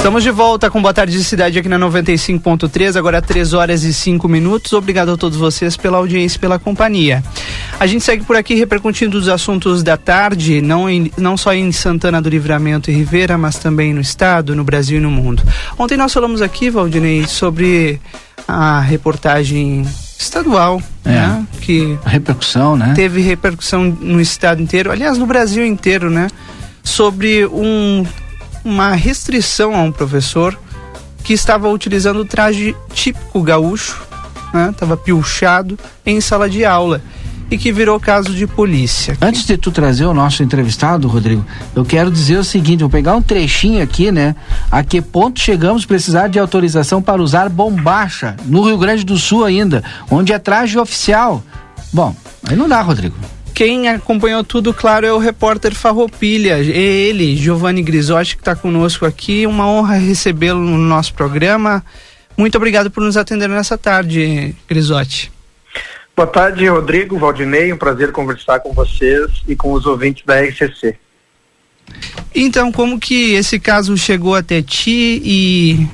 Estamos 0.00 0.22
de 0.22 0.30
volta 0.30 0.70
com 0.70 0.80
Boa 0.80 0.94
Tarde 0.94 1.22
Cidade 1.22 1.58
aqui 1.58 1.68
na 1.68 1.78
95.3, 1.78 2.96
agora 2.96 3.20
3 3.20 3.52
horas 3.52 3.84
e 3.84 3.92
5 3.92 4.26
minutos. 4.30 4.72
Obrigado 4.72 5.10
a 5.10 5.16
todos 5.16 5.36
vocês 5.36 5.76
pela 5.76 5.98
audiência 5.98 6.38
e 6.38 6.40
pela 6.40 6.58
companhia. 6.58 7.22
A 7.78 7.86
gente 7.86 8.02
segue 8.02 8.24
por 8.24 8.34
aqui 8.34 8.54
repercutindo 8.54 9.18
os 9.18 9.28
assuntos 9.28 9.82
da 9.82 9.98
tarde, 9.98 10.62
não, 10.62 10.88
em, 10.88 11.12
não 11.18 11.36
só 11.36 11.52
em 11.52 11.70
Santana 11.70 12.20
do 12.20 12.30
Livramento 12.30 12.90
e 12.90 12.94
Rivera, 12.94 13.36
mas 13.36 13.58
também 13.58 13.92
no 13.92 14.00
estado, 14.00 14.56
no 14.56 14.64
Brasil 14.64 14.96
e 14.96 15.02
no 15.02 15.10
mundo. 15.10 15.42
Ontem 15.78 15.98
nós 15.98 16.14
falamos 16.14 16.40
aqui, 16.40 16.70
Valdinei, 16.70 17.26
sobre 17.26 18.00
a 18.48 18.80
reportagem 18.80 19.86
estadual, 20.18 20.82
é, 21.04 21.10
né? 21.10 21.46
Que 21.60 21.98
a 22.06 22.08
repercussão, 22.08 22.74
né? 22.74 22.94
Teve 22.96 23.20
repercussão 23.20 23.84
no 23.84 24.18
estado 24.18 24.62
inteiro, 24.62 24.90
aliás, 24.90 25.18
no 25.18 25.26
Brasil 25.26 25.64
inteiro, 25.64 26.08
né? 26.08 26.28
Sobre 26.82 27.44
um 27.44 28.02
uma 28.64 28.92
restrição 28.92 29.74
a 29.74 29.82
um 29.82 29.92
professor 29.92 30.58
que 31.22 31.32
estava 31.32 31.68
utilizando 31.68 32.20
o 32.20 32.24
traje 32.24 32.74
típico 32.92 33.42
gaúcho, 33.42 34.00
né? 34.52 34.74
Tava 34.76 34.96
pilchado 34.96 35.78
em 36.04 36.20
sala 36.20 36.48
de 36.48 36.64
aula 36.64 37.02
e 37.50 37.58
que 37.58 37.72
virou 37.72 37.98
caso 37.98 38.32
de 38.32 38.46
polícia. 38.46 39.18
Antes 39.20 39.44
de 39.44 39.56
tu 39.56 39.72
trazer 39.72 40.06
o 40.06 40.14
nosso 40.14 40.42
entrevistado, 40.42 41.08
Rodrigo, 41.08 41.44
eu 41.74 41.84
quero 41.84 42.10
dizer 42.10 42.38
o 42.38 42.44
seguinte, 42.44 42.80
vou 42.80 42.90
pegar 42.90 43.16
um 43.16 43.22
trechinho 43.22 43.82
aqui, 43.82 44.12
né? 44.12 44.36
A 44.70 44.84
que 44.84 45.02
ponto 45.02 45.40
chegamos 45.40 45.84
precisar 45.84 46.28
de 46.28 46.38
autorização 46.38 47.02
para 47.02 47.20
usar 47.20 47.48
bombacha 47.48 48.36
no 48.44 48.62
Rio 48.62 48.78
Grande 48.78 49.04
do 49.04 49.18
Sul 49.18 49.44
ainda, 49.44 49.82
onde 50.10 50.32
é 50.32 50.38
traje 50.38 50.78
oficial. 50.78 51.42
Bom, 51.92 52.14
aí 52.44 52.54
não 52.54 52.68
dá, 52.68 52.80
Rodrigo. 52.80 53.16
Quem 53.60 53.90
acompanhou 53.90 54.42
tudo, 54.42 54.72
claro, 54.72 55.06
é 55.06 55.12
o 55.12 55.18
repórter 55.18 55.74
Farroupilha. 55.74 56.54
É 56.54 56.78
ele, 56.78 57.36
Giovanni 57.36 57.82
Grisotti, 57.82 58.34
que 58.34 58.40
está 58.40 58.56
conosco 58.56 59.04
aqui. 59.04 59.46
Uma 59.46 59.66
honra 59.66 59.96
recebê-lo 59.96 60.58
no 60.58 60.78
nosso 60.78 61.12
programa. 61.12 61.84
Muito 62.38 62.56
obrigado 62.56 62.90
por 62.90 63.02
nos 63.02 63.18
atender 63.18 63.50
nessa 63.50 63.76
tarde, 63.76 64.56
Grisotti. 64.66 65.30
Boa 66.16 66.26
tarde, 66.26 66.66
Rodrigo, 66.68 67.18
Valdinei. 67.18 67.70
Um 67.70 67.76
prazer 67.76 68.12
conversar 68.12 68.60
com 68.60 68.72
vocês 68.72 69.30
e 69.46 69.54
com 69.54 69.72
os 69.74 69.84
ouvintes 69.84 70.24
da 70.24 70.40
RCC. 70.40 70.96
Então, 72.34 72.72
como 72.72 72.98
que 72.98 73.34
esse 73.34 73.60
caso 73.60 73.94
chegou 73.94 74.34
até 74.34 74.62
ti 74.62 75.20
e, 75.22 75.86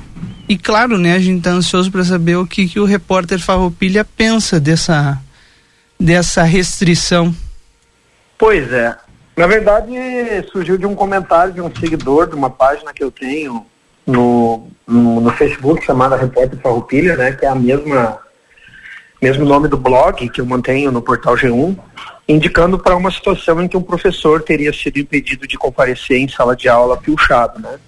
e 0.47 0.57
claro, 0.57 0.97
né, 0.97 1.15
a 1.15 1.19
gente 1.19 1.39
está 1.39 1.51
ansioso 1.51 1.91
para 1.91 2.05
saber 2.05 2.37
o 2.37 2.47
que, 2.47 2.65
que 2.65 2.79
o 2.79 2.85
repórter 2.85 3.39
Farroupilha 3.39 4.05
pensa 4.05 4.57
dessa, 4.57 5.21
dessa 5.99 6.43
restrição 6.43 7.35
Pois 8.37 8.71
é. 8.71 8.95
Na 9.35 9.45
verdade, 9.45 9.93
surgiu 10.51 10.77
de 10.77 10.85
um 10.85 10.95
comentário 10.95 11.53
de 11.53 11.61
um 11.61 11.73
seguidor 11.75 12.27
de 12.27 12.35
uma 12.35 12.49
página 12.49 12.93
que 12.93 13.03
eu 13.03 13.11
tenho 13.11 13.65
no, 14.05 14.67
no, 14.87 15.21
no 15.21 15.31
Facebook 15.31 15.85
chamada 15.85 16.15
Repórter 16.15 16.59
Farroupilha, 16.59 17.15
né, 17.15 17.33
que 17.33 17.45
é 17.45 17.49
a 17.49 17.55
mesma 17.55 18.19
mesmo 19.21 19.45
nome 19.45 19.67
do 19.67 19.77
blog 19.77 20.29
que 20.29 20.41
eu 20.41 20.45
mantenho 20.45 20.91
no 20.91 21.01
portal 21.01 21.35
G1, 21.35 21.75
indicando 22.27 22.77
para 22.77 22.95
uma 22.95 23.09
situação 23.09 23.61
em 23.61 23.67
que 23.67 23.75
um 23.75 23.81
professor 23.81 24.43
teria 24.43 24.71
sido 24.71 24.99
impedido 24.99 25.47
de 25.47 25.57
comparecer 25.57 26.17
em 26.17 26.27
sala 26.27 26.55
de 26.55 26.69
aula 26.69 26.97
pilchado, 26.97 27.59
né? 27.59 27.79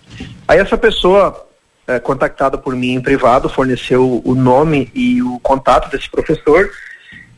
Aí 0.48 0.58
essa 0.60 0.76
pessoa, 0.78 1.48
é, 1.88 2.00
contactada 2.00 2.58
por 2.58 2.76
mim 2.76 2.94
em 2.94 3.02
privado, 3.02 3.48
forneceu 3.48 4.24
o 4.26 4.34
nome 4.34 4.92
e 4.96 5.22
o 5.22 5.40
contato 5.40 5.92
desse 5.92 6.10
professor 6.10 6.70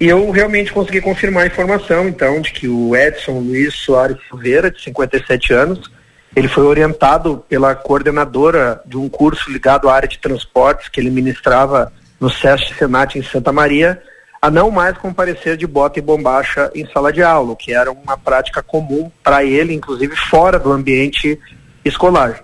e 0.02 0.08
eu 0.08 0.32
realmente 0.32 0.74
consegui 0.74 1.00
confirmar 1.00 1.44
a 1.44 1.46
informação, 1.46 2.08
então, 2.08 2.42
de 2.42 2.52
que 2.52 2.68
o 2.68 2.96
Edson 2.96 3.38
Luiz 3.38 3.76
Soares 3.76 4.18
Silveira, 4.28 4.72
de 4.72 4.82
57 4.82 5.54
anos, 5.54 5.92
ele 6.36 6.48
foi 6.48 6.64
orientado 6.64 7.46
pela 7.48 7.76
coordenadora 7.76 8.82
de 8.84 8.98
um 8.98 9.08
curso 9.08 9.52
ligado 9.52 9.88
à 9.88 9.94
área 9.94 10.10
de 10.10 10.18
transportes 10.18 10.90
que 10.90 11.00
ele 11.00 11.12
ministrava 11.12 11.94
no 12.20 12.32
SESC 12.32 12.74
Senat 12.74 13.16
em 13.16 13.22
Santa 13.22 13.52
Maria, 13.52 14.02
a 14.42 14.50
não 14.50 14.72
mais 14.72 14.98
comparecer 14.98 15.56
de 15.56 15.68
bota 15.68 16.00
e 16.00 16.02
bombacha 16.02 16.72
em 16.74 16.84
sala 16.88 17.14
de 17.14 17.22
aula, 17.22 17.56
que 17.56 17.72
era 17.72 17.92
uma 17.92 18.18
prática 18.18 18.64
comum 18.64 19.12
para 19.24 19.44
ele, 19.44 19.72
inclusive 19.72 20.16
fora 20.16 20.58
do 20.58 20.72
ambiente 20.72 21.40
escolar. 21.86 22.44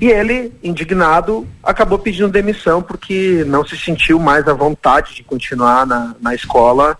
E 0.00 0.08
ele, 0.08 0.52
indignado, 0.62 1.46
acabou 1.62 1.98
pedindo 1.98 2.28
demissão 2.28 2.82
porque 2.82 3.44
não 3.46 3.64
se 3.64 3.76
sentiu 3.78 4.18
mais 4.18 4.46
à 4.46 4.52
vontade 4.52 5.14
de 5.14 5.22
continuar 5.22 5.86
na, 5.86 6.14
na 6.20 6.34
escola 6.34 6.98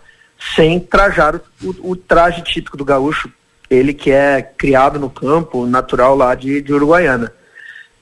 sem 0.55 0.79
trajar 0.79 1.35
o, 1.61 1.91
o, 1.91 1.95
traje 1.95 2.41
típico 2.41 2.77
do 2.77 2.85
gaúcho, 2.85 3.31
ele 3.69 3.93
que 3.93 4.11
é 4.11 4.41
criado 4.41 4.99
no 4.99 5.09
campo, 5.09 5.65
natural 5.65 6.15
lá 6.15 6.33
de, 6.35 6.61
de 6.61 6.73
Uruguaiana. 6.73 7.33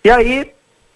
E 0.04 0.10
aí, 0.10 0.52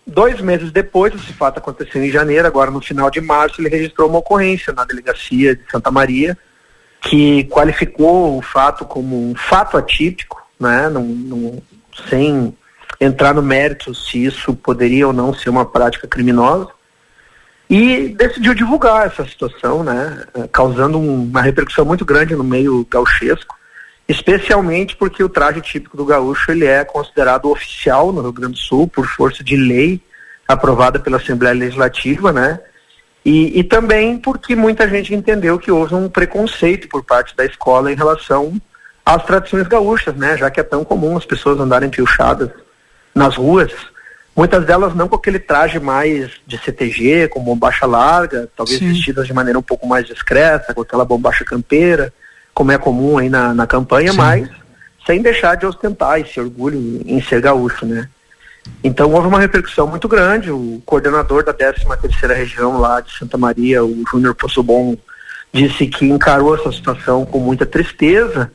dois 0.06 0.40
meses 0.42 0.72
depois, 0.72 1.14
esse 1.14 1.34
fato 1.34 1.58
aconteceu 1.58 2.04
em 2.04 2.12
janeiro, 2.12 2.48
agora 2.48 2.72
no 2.72 2.82
final 2.82 3.10
de 3.10 3.22
março, 3.22 3.62
ele 3.62 3.70
registrou 3.70 4.10
uma 4.10 4.20
ocorrência 4.20 4.74
na 4.74 4.86
delegacia 4.86 5.56
de 5.56 5.64
Santa 5.72 5.90
Maria, 5.90 6.38
que 7.02 7.46
qualificou 7.46 8.38
o 8.38 8.42
fato 8.42 8.86
como 8.86 9.32
um 9.32 9.36
fato 9.36 9.78
atípico, 9.78 10.46
né, 10.60 10.90
num, 10.90 11.06
num, 11.06 11.62
sem 12.10 12.54
entrar 13.00 13.34
no 13.34 13.42
mérito 13.42 13.96
se 13.96 14.24
isso 14.24 14.54
poderia 14.54 15.08
ou 15.08 15.14
não 15.14 15.34
ser 15.34 15.50
uma 15.50 15.66
prática 15.66 16.08
criminosa 16.08 16.68
e 17.70 18.10
decidiu 18.10 18.54
divulgar 18.54 19.06
essa 19.06 19.24
situação, 19.26 19.84
né, 19.84 20.26
causando 20.52 20.98
um, 20.98 21.24
uma 21.24 21.42
repercussão 21.42 21.86
muito 21.86 22.04
grande 22.04 22.36
no 22.36 22.44
meio 22.44 22.86
gauchesco, 22.90 23.56
especialmente 24.08 24.96
porque 24.96 25.24
o 25.24 25.30
traje 25.30 25.62
típico 25.62 25.96
do 25.96 26.04
gaúcho 26.04 26.52
ele 26.52 26.66
é 26.66 26.84
considerado 26.84 27.50
oficial 27.50 28.12
no 28.12 28.22
Rio 28.22 28.34
Grande 28.34 28.54
do 28.54 28.60
Sul 28.60 28.88
por 28.88 29.06
força 29.06 29.44
de 29.44 29.56
lei 29.56 30.02
aprovada 30.48 31.00
pela 31.00 31.18
Assembleia 31.18 31.54
Legislativa, 31.54 32.34
né, 32.34 32.60
e, 33.24 33.60
e 33.60 33.64
também 33.64 34.18
porque 34.18 34.56
muita 34.56 34.90
gente 34.90 35.14
entendeu 35.14 35.60
que 35.60 35.72
houve 35.72 35.94
um 35.94 36.10
preconceito 36.10 36.90
por 36.90 37.04
parte 37.04 37.36
da 37.36 37.46
escola 37.46 37.92
em 37.92 37.96
relação 37.96 38.60
às 39.06 39.24
tradições 39.24 39.68
gaúchas, 39.68 40.16
né, 40.16 40.36
já 40.36 40.50
que 40.50 40.60
é 40.60 40.64
tão 40.64 40.84
comum 40.84 41.16
as 41.16 41.26
pessoas 41.26 41.60
andarem 41.60 41.90
pilchadas 41.90 42.50
nas 43.20 43.36
ruas, 43.36 43.72
muitas 44.36 44.66
delas 44.66 44.96
não 44.96 45.08
com 45.08 45.16
aquele 45.16 45.38
traje 45.38 45.80
mais 45.80 46.32
de 46.48 46.58
CTG, 46.58 47.28
com 47.28 47.44
bombacha 47.44 47.86
larga, 47.86 48.50
talvez 48.56 48.80
Sim. 48.80 48.94
vestidas 48.94 49.28
de 49.28 49.34
maneira 49.34 49.60
um 49.60 49.64
pouco 49.64 49.86
mais 49.86 50.08
discreta, 50.08 50.74
com 50.74 50.82
aquela 50.82 51.06
bombacha 51.06 51.44
campeira, 51.46 52.14
como 52.54 52.72
é 52.72 52.78
comum 52.78 53.18
aí 53.18 53.30
na, 53.30 53.54
na 53.54 53.68
campanha, 53.68 54.12
Sim. 54.12 54.18
mas 54.18 54.50
sem 55.06 55.22
deixar 55.22 55.56
de 55.56 55.66
ostentar 55.66 56.20
esse 56.20 56.40
orgulho 56.40 57.02
em 57.06 57.22
ser 57.22 57.42
gaúcho, 57.42 57.86
né? 57.86 58.08
Então 58.84 59.12
houve 59.12 59.28
uma 59.28 59.40
repercussão 59.40 59.88
muito 59.88 60.08
grande. 60.08 60.52
O 60.52 60.82
coordenador 60.86 61.44
da 61.44 61.54
13 61.54 61.86
terceira 62.02 62.36
região 62.36 62.80
lá 62.80 63.02
de 63.02 63.12
Santa 63.18 63.38
Maria, 63.38 63.84
o 63.84 64.04
Júnior 64.10 64.36
Possobon, 64.36 64.98
disse 65.52 65.88
que 65.88 66.06
encarou 66.06 66.56
essa 66.56 66.72
situação 66.72 67.26
com 67.26 67.40
muita 67.40 67.66
tristeza. 67.66 68.52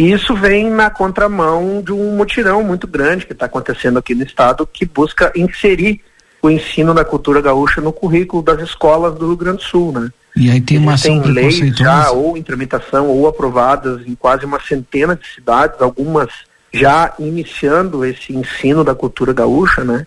E 0.00 0.12
isso 0.12 0.34
vem 0.34 0.70
na 0.70 0.88
contramão 0.88 1.82
de 1.82 1.92
um 1.92 2.16
mutirão 2.16 2.62
muito 2.62 2.86
grande 2.86 3.26
que 3.26 3.34
está 3.34 3.44
acontecendo 3.44 3.98
aqui 3.98 4.14
no 4.14 4.22
estado, 4.24 4.66
que 4.66 4.86
busca 4.86 5.30
inserir 5.36 6.00
o 6.40 6.48
ensino 6.48 6.94
da 6.94 7.04
cultura 7.04 7.42
gaúcha 7.42 7.82
no 7.82 7.92
currículo 7.92 8.42
das 8.42 8.62
escolas 8.62 9.14
do 9.16 9.26
Rio 9.26 9.36
Grande 9.36 9.58
do 9.58 9.62
Sul, 9.62 9.92
né? 9.92 10.10
E 10.34 10.50
aí 10.50 10.58
tem 10.58 10.78
uma 10.78 10.94
ação 10.94 11.20
Tem 11.20 11.30
leis 11.30 11.58
já 11.76 12.10
ou 12.12 12.34
em 12.34 12.42
tramitação 12.42 13.08
ou 13.08 13.28
aprovadas 13.28 14.00
em 14.06 14.14
quase 14.14 14.46
uma 14.46 14.58
centena 14.58 15.14
de 15.14 15.26
cidades, 15.34 15.82
algumas 15.82 16.30
já 16.72 17.12
iniciando 17.18 18.02
esse 18.02 18.34
ensino 18.34 18.82
da 18.82 18.94
cultura 18.94 19.34
gaúcha, 19.34 19.84
né? 19.84 20.06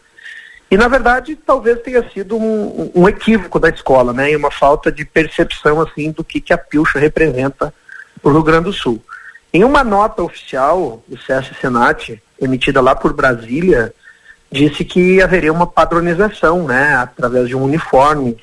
E 0.72 0.76
na 0.76 0.88
verdade 0.88 1.36
talvez 1.36 1.80
tenha 1.84 2.04
sido 2.10 2.36
um, 2.36 2.90
um 2.96 3.08
equívoco 3.08 3.60
da 3.60 3.70
escola, 3.70 4.12
né? 4.12 4.32
E 4.32 4.36
uma 4.36 4.50
falta 4.50 4.92
de 4.92 5.06
percepção 5.06 5.80
assim 5.80 6.12
do 6.12 6.24
que, 6.24 6.42
que 6.42 6.52
a 6.52 6.58
Pilcha 6.58 6.98
representa 6.98 7.72
para 8.20 8.32
o 8.32 8.34
Rio 8.34 8.44
Grande 8.44 8.64
do 8.64 8.74
Sul. 8.74 9.00
Em 9.56 9.64
uma 9.64 9.84
nota 9.84 10.24
oficial 10.24 11.04
do 11.08 11.16
CS 11.16 11.52
Senat, 11.62 12.20
emitida 12.42 12.82
lá 12.82 12.96
por 12.96 13.14
Brasília, 13.14 13.94
disse 14.52 14.84
que 14.84 15.22
haveria 15.22 15.54
uma 15.54 15.68
padronização, 15.68 16.66
né, 16.66 16.96
através 16.96 17.48
de 17.48 17.56
um 17.56 17.62
uniforme 17.62 18.36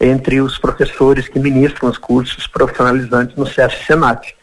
entre 0.00 0.40
os 0.40 0.58
professores 0.58 1.28
que 1.28 1.40
ministram 1.40 1.88
os 1.88 1.98
cursos 1.98 2.46
profissionalizantes 2.46 3.34
no 3.36 3.44
CS 3.44 3.86
Senat. 3.86 4.36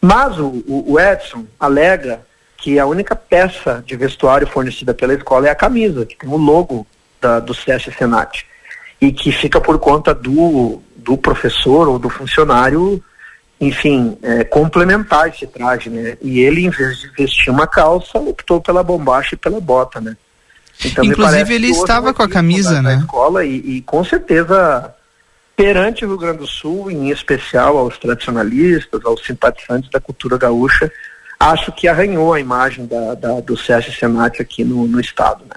Mas 0.00 0.38
o, 0.38 0.62
o, 0.68 1.00
Edson 1.00 1.44
alega 1.58 2.20
que 2.56 2.78
a 2.78 2.86
única 2.86 3.16
peça 3.16 3.82
de 3.84 3.96
vestuário 3.96 4.46
fornecida 4.46 4.94
pela 4.94 5.14
escola 5.14 5.48
é 5.48 5.50
a 5.50 5.56
camisa, 5.56 6.06
que 6.06 6.16
tem 6.16 6.28
o 6.28 6.36
logo 6.36 6.86
da, 7.20 7.40
do 7.40 7.52
CS 7.52 7.90
Senat, 7.98 8.46
e 9.00 9.10
que 9.10 9.32
fica 9.32 9.60
por 9.60 9.80
conta 9.80 10.14
do, 10.14 10.80
do 10.96 11.16
professor 11.16 11.88
ou 11.88 11.98
do 11.98 12.08
funcionário, 12.08 13.02
enfim, 13.66 14.16
é, 14.22 14.44
complementar 14.44 15.28
esse 15.28 15.46
traje, 15.46 15.88
né? 15.88 16.16
E 16.20 16.40
ele, 16.40 16.64
em 16.66 16.70
vez 16.70 16.98
de 16.98 17.08
vestir 17.08 17.50
uma 17.50 17.66
calça, 17.66 18.18
optou 18.18 18.60
pela 18.60 18.82
bombacha 18.82 19.34
e 19.34 19.38
pela 19.38 19.60
bota, 19.60 20.00
né? 20.00 20.16
Então, 20.84 21.04
Inclusive, 21.04 21.54
ele 21.54 21.68
estava 21.68 22.12
com 22.12 22.22
a 22.22 22.28
camisa, 22.28 22.82
né? 22.82 22.98
escola 23.00 23.44
e, 23.44 23.56
e 23.76 23.80
com 23.82 24.04
certeza 24.04 24.92
perante 25.56 26.04
o 26.04 26.08
Rio 26.08 26.18
Grande 26.18 26.38
do 26.38 26.46
Sul, 26.46 26.90
em 26.90 27.10
especial 27.10 27.78
aos 27.78 27.96
tradicionalistas, 27.96 29.00
aos 29.04 29.24
simpatizantes 29.24 29.88
da 29.90 30.00
cultura 30.00 30.36
gaúcha, 30.36 30.90
acho 31.38 31.70
que 31.72 31.86
arranhou 31.86 32.34
a 32.34 32.40
imagem 32.40 32.86
da, 32.86 33.14
da- 33.14 33.40
do 33.40 33.56
CS 33.56 33.96
Senat 33.96 34.42
aqui 34.42 34.64
no, 34.64 34.86
no 34.88 35.00
estado. 35.00 35.44
Né? 35.44 35.54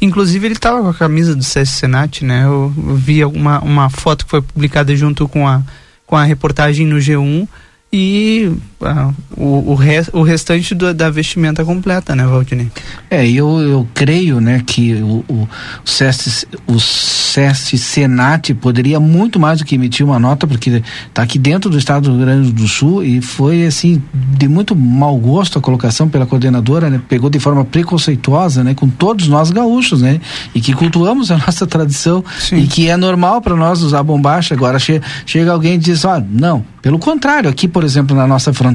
Inclusive 0.00 0.46
ele 0.46 0.54
estava 0.54 0.82
com 0.82 0.88
a 0.88 0.94
camisa 0.94 1.34
do 1.34 1.42
CS 1.42 1.70
Senat, 1.70 2.22
né? 2.22 2.44
Eu, 2.44 2.72
eu 2.76 2.94
vi 2.96 3.24
uma, 3.24 3.60
uma 3.60 3.88
foto 3.88 4.24
que 4.24 4.30
foi 4.30 4.42
publicada 4.42 4.94
junto 4.94 5.26
com 5.26 5.48
a, 5.48 5.62
com 6.10 6.16
a 6.16 6.24
reportagem 6.24 6.84
no 6.88 6.96
G1 6.96 7.46
e 7.92 8.52
ah, 8.82 9.10
o, 9.36 9.74
o, 9.74 9.78
o 10.12 10.22
restante 10.22 10.74
do- 10.74 10.92
da 10.94 11.10
vestimenta 11.10 11.64
completa, 11.64 12.14
né, 12.16 12.26
Valdinei? 12.26 12.70
É, 13.10 13.28
eu, 13.28 13.58
eu 13.60 13.88
creio, 13.94 14.40
né, 14.40 14.62
que 14.66 14.94
o, 14.94 15.24
o, 15.28 15.48
SESC, 15.84 16.46
o 16.66 16.78
SESC 16.78 17.78
Senat 17.78 18.52
poderia 18.54 18.98
muito 18.98 19.38
mais 19.38 19.58
do 19.58 19.64
que 19.64 19.74
emitir 19.74 20.04
uma 20.04 20.18
nota, 20.18 20.46
porque 20.46 20.82
está 21.08 21.22
aqui 21.22 21.38
dentro 21.38 21.70
do 21.70 21.78
estado 21.78 22.04
do 22.10 22.16
Rio 22.16 22.26
Grande 22.26 22.52
do 22.52 22.66
Sul 22.68 23.02
e 23.04 23.20
foi, 23.20 23.66
assim, 23.66 24.02
de 24.36 24.48
muito 24.48 24.74
mau 24.74 25.16
gosto 25.16 25.58
a 25.58 25.62
colocação 25.62 26.08
pela 26.08 26.26
coordenadora, 26.26 26.90
né, 26.90 27.00
pegou 27.08 27.30
de 27.30 27.38
forma 27.38 27.64
preconceituosa, 27.64 28.64
né, 28.64 28.74
com 28.74 28.88
todos 28.88 29.28
nós 29.28 29.50
gaúchos, 29.50 30.02
né, 30.02 30.20
e 30.54 30.60
que 30.60 30.72
cultuamos 30.72 31.30
a 31.30 31.36
nossa 31.46 31.66
tradição 31.66 32.24
e 32.52 32.66
que 32.66 32.88
é 32.88 32.96
normal 32.96 33.40
para 33.40 33.54
nós 33.56 33.82
usar 33.82 34.02
bombacha. 34.02 34.54
Agora 34.54 34.78
che 34.78 35.00
chega 35.26 35.52
alguém 35.52 35.74
e 35.74 35.78
diz, 35.78 36.04
ó, 36.04 36.20
não, 36.30 36.64
pelo 36.82 36.98
contrário, 36.98 37.48
aqui, 37.50 37.68
por 37.68 37.84
exemplo, 37.84 38.16
na 38.16 38.26
nossa 38.26 38.52
fronteira, 38.52 38.69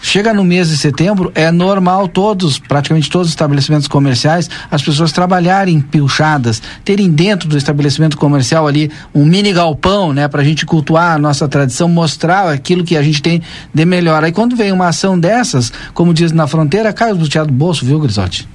chega 0.00 0.32
no 0.32 0.44
mês 0.44 0.68
de 0.68 0.76
setembro, 0.76 1.32
é 1.34 1.50
normal 1.50 2.08
todos, 2.08 2.58
praticamente 2.58 3.10
todos 3.10 3.28
os 3.28 3.32
estabelecimentos 3.32 3.88
comerciais, 3.88 4.48
as 4.70 4.82
pessoas 4.82 5.12
trabalharem 5.12 5.80
pilchadas, 5.80 6.62
terem 6.84 7.10
dentro 7.10 7.48
do 7.48 7.56
estabelecimento 7.56 8.16
comercial 8.16 8.66
ali 8.66 8.90
um 9.14 9.24
mini 9.24 9.52
galpão, 9.52 10.12
né, 10.12 10.28
pra 10.28 10.42
gente 10.42 10.66
cultuar 10.66 11.14
a 11.14 11.18
nossa 11.18 11.48
tradição, 11.48 11.88
mostrar 11.88 12.48
aquilo 12.48 12.84
que 12.84 12.96
a 12.96 13.02
gente 13.02 13.22
tem 13.22 13.42
de 13.72 13.84
melhor. 13.84 14.24
Aí 14.24 14.32
quando 14.32 14.56
vem 14.56 14.72
uma 14.72 14.88
ação 14.88 15.18
dessas, 15.18 15.72
como 15.94 16.14
diz 16.14 16.32
na 16.32 16.46
fronteira, 16.46 16.92
cai 16.92 17.12
o 17.12 17.16
do 17.16 17.52
bolso, 17.52 17.84
viu, 17.84 17.98
Grisotti? 17.98 18.48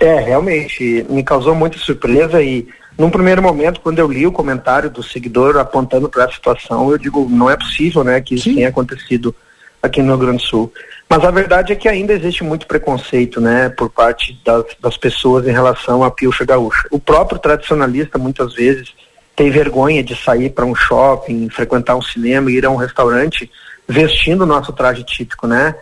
É, 0.00 0.18
realmente, 0.20 1.04
me 1.10 1.22
causou 1.22 1.54
muita 1.54 1.78
surpresa 1.78 2.42
e 2.42 2.66
num 3.00 3.10
primeiro 3.10 3.42
momento, 3.42 3.80
quando 3.80 3.98
eu 3.98 4.10
li 4.10 4.26
o 4.26 4.32
comentário 4.32 4.90
do 4.90 5.02
seguidor 5.02 5.56
apontando 5.56 6.06
para 6.06 6.26
a 6.26 6.30
situação, 6.30 6.90
eu 6.90 6.98
digo, 6.98 7.26
não 7.30 7.48
é 7.48 7.56
possível, 7.56 8.04
né, 8.04 8.20
que 8.20 8.34
isso 8.34 8.54
tenha 8.54 8.68
acontecido 8.68 9.34
aqui 9.82 10.02
no 10.02 10.08
Rio 10.08 10.18
Grande 10.18 10.42
do 10.42 10.48
Sul. 10.48 10.72
Mas 11.08 11.24
a 11.24 11.30
verdade 11.30 11.72
é 11.72 11.76
que 11.76 11.88
ainda 11.88 12.12
existe 12.12 12.44
muito 12.44 12.66
preconceito, 12.66 13.40
né, 13.40 13.68
por 13.68 13.90
parte 13.90 14.38
das, 14.44 14.64
das 14.80 14.96
pessoas 14.96 15.46
em 15.46 15.52
relação 15.52 16.04
à 16.04 16.10
pilcha 16.10 16.44
gaúcha. 16.44 16.86
O 16.90 17.00
próprio 17.00 17.38
tradicionalista, 17.38 18.18
muitas 18.18 18.54
vezes, 18.54 18.94
tem 19.34 19.50
vergonha 19.50 20.04
de 20.04 20.14
sair 20.14 20.50
para 20.50 20.64
um 20.64 20.74
shopping, 20.74 21.48
frequentar 21.48 21.96
um 21.96 22.02
cinema, 22.02 22.50
ir 22.50 22.64
a 22.64 22.70
um 22.70 22.76
restaurante 22.76 23.50
vestindo 23.88 24.42
o 24.42 24.46
nosso 24.46 24.72
traje 24.72 25.02
típico, 25.02 25.46
né? 25.46 25.74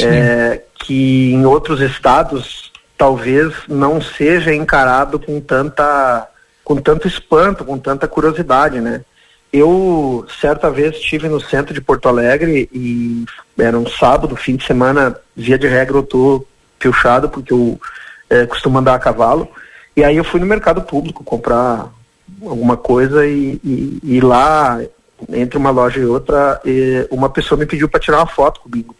É, 0.00 0.60
que 0.80 1.32
em 1.32 1.46
outros 1.46 1.80
estados 1.80 2.72
talvez 2.98 3.54
não 3.68 4.00
seja 4.00 4.52
encarado 4.52 5.18
com 5.18 5.40
tanta 5.40 6.28
com 6.64 6.76
tanto 6.76 7.06
espanto, 7.06 7.64
com 7.64 7.78
tanta 7.78 8.08
curiosidade, 8.08 8.80
né? 8.80 9.02
Eu 9.56 10.26
certa 10.40 10.68
vez 10.68 10.96
estive 10.96 11.28
no 11.28 11.40
centro 11.40 11.72
de 11.72 11.80
Porto 11.80 12.08
Alegre 12.08 12.68
e 12.72 13.24
era 13.56 13.78
um 13.78 13.88
sábado, 13.88 14.34
fim 14.34 14.56
de 14.56 14.66
semana, 14.66 15.16
via 15.36 15.56
de 15.56 15.68
regra 15.68 15.96
eu 15.96 16.02
tô 16.02 16.44
pilchado 16.76 17.28
porque 17.28 17.52
eu 17.52 17.80
eh, 18.28 18.46
costumo 18.46 18.78
andar 18.78 18.96
a 18.96 18.98
cavalo. 18.98 19.48
E 19.96 20.02
aí 20.02 20.16
eu 20.16 20.24
fui 20.24 20.40
no 20.40 20.46
mercado 20.46 20.82
público 20.82 21.22
comprar 21.22 21.88
alguma 22.42 22.76
coisa 22.76 23.24
e, 23.24 23.60
e, 23.62 24.00
e 24.02 24.20
lá, 24.20 24.80
entre 25.28 25.56
uma 25.56 25.70
loja 25.70 26.00
e 26.00 26.04
outra, 26.04 26.60
eh, 26.66 27.06
uma 27.08 27.30
pessoa 27.30 27.56
me 27.56 27.64
pediu 27.64 27.88
para 27.88 28.00
tirar 28.00 28.18
uma 28.18 28.26
foto 28.26 28.60
comigo. 28.60 28.96